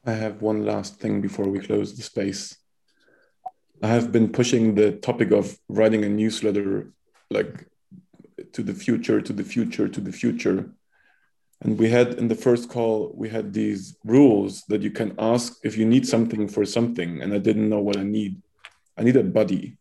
I 0.05 0.11
have 0.11 0.41
one 0.41 0.65
last 0.65 0.99
thing 0.99 1.21
before 1.21 1.47
we 1.47 1.59
close 1.59 1.95
the 1.95 2.03
space. 2.03 2.57
I 3.83 3.87
have 3.87 4.13
been 4.13 4.29
pushing 4.29 4.75
the 4.75 4.93
topic 4.93 5.31
of 5.31 5.59
writing 5.67 6.05
a 6.05 6.09
newsletter 6.09 6.93
like 7.29 7.67
to 8.53 8.63
the 8.63 8.73
future, 8.73 9.19
to 9.21 9.33
the 9.33 9.43
future, 9.43 9.89
to 9.89 9.99
the 9.99 10.13
future. 10.13 10.71
And 11.59 11.77
we 11.77 11.89
had 11.89 12.13
in 12.13 12.29
the 12.29 12.35
first 12.35 12.69
call, 12.69 13.11
we 13.13 13.27
had 13.27 13.51
these 13.51 13.97
rules 14.05 14.63
that 14.69 14.83
you 14.83 14.91
can 14.91 15.13
ask 15.19 15.57
if 15.65 15.77
you 15.77 15.85
need 15.85 16.07
something 16.07 16.47
for 16.47 16.63
something. 16.65 17.21
And 17.21 17.33
I 17.33 17.39
didn't 17.39 17.67
know 17.67 17.81
what 17.81 17.97
I 17.97 18.03
need. 18.03 18.41
I 18.97 19.03
need 19.03 19.17
a 19.17 19.23
buddy. 19.23 19.75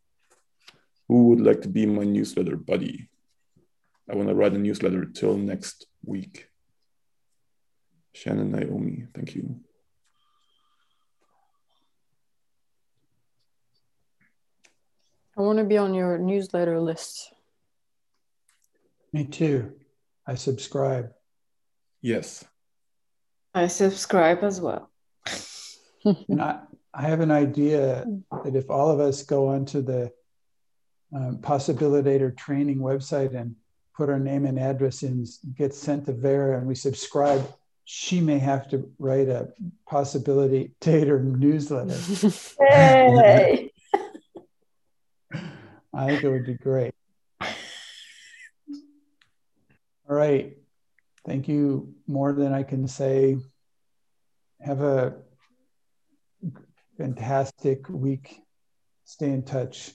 Who 1.06 1.28
would 1.28 1.40
like 1.40 1.62
to 1.62 1.68
be 1.68 1.86
my 1.86 2.02
newsletter 2.02 2.56
buddy? 2.56 3.08
I 4.10 4.16
want 4.16 4.28
to 4.28 4.34
write 4.34 4.54
a 4.54 4.58
newsletter 4.58 5.04
till 5.04 5.36
next 5.36 5.86
week. 6.04 6.48
Shannon 8.14 8.50
Naomi, 8.50 9.06
thank 9.14 9.36
you. 9.36 9.60
I 15.36 15.40
want 15.40 15.58
to 15.58 15.64
be 15.64 15.78
on 15.78 15.94
your 15.94 16.18
newsletter 16.18 16.80
list. 16.80 17.32
Me 19.12 19.24
too. 19.24 19.72
I 20.26 20.34
subscribe. 20.34 21.12
Yes. 22.00 22.44
I 23.54 23.66
subscribe 23.66 24.42
as 24.42 24.60
well. 24.60 24.90
and 26.04 26.40
I, 26.40 26.60
I 26.94 27.02
have 27.02 27.20
an 27.20 27.30
idea 27.30 28.04
that 28.44 28.56
if 28.56 28.70
all 28.70 28.90
of 28.90 29.00
us 29.00 29.22
go 29.22 29.48
onto 29.48 29.82
the 29.82 30.12
um, 31.14 31.38
Possibilitator 31.38 32.36
training 32.36 32.78
website 32.78 33.34
and 33.34 33.56
put 33.94 34.08
our 34.08 34.18
name 34.18 34.46
and 34.46 34.58
address 34.58 35.02
in, 35.02 35.26
get 35.56 35.74
sent 35.74 36.06
to 36.06 36.12
Vera, 36.12 36.58
and 36.58 36.66
we 36.66 36.74
subscribe, 36.74 37.46
she 37.84 38.20
may 38.20 38.38
have 38.38 38.68
to 38.70 38.90
write 38.98 39.28
a 39.28 39.52
Possibilitator 39.90 41.22
newsletter. 41.22 41.98
Hey! 42.58 43.71
I 45.94 46.06
think 46.06 46.24
it 46.24 46.28
would 46.28 46.46
be 46.46 46.54
great. 46.54 46.94
All 50.08 50.16
right. 50.16 50.56
Thank 51.26 51.48
you 51.48 51.94
more 52.06 52.32
than 52.32 52.52
I 52.52 52.62
can 52.62 52.88
say. 52.88 53.36
Have 54.60 54.80
a 54.80 55.16
fantastic 56.98 57.88
week. 57.88 58.40
Stay 59.04 59.30
in 59.30 59.42
touch. 59.42 59.92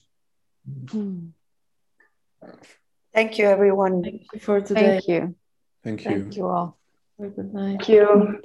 Thank 3.14 3.40
you, 3.40 3.45
everyone. 3.45 4.03
Thank 4.03 4.27
you 4.34 4.40
for 4.40 4.61
today. 4.61 5.00
Thank 5.00 5.08
you. 5.08 5.35
Thank 5.84 6.06
you. 6.06 6.11
Thank 6.11 6.35
you 6.38 6.48
all. 6.48 6.77
Have 7.19 7.27
a 7.27 7.32
good 7.32 7.53
night. 7.53 7.77
Thank 7.77 7.90
you. 7.90 8.42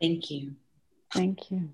Thank 0.00 0.30
you. 0.30 0.54
Thank 1.12 1.50
you. 1.50 1.70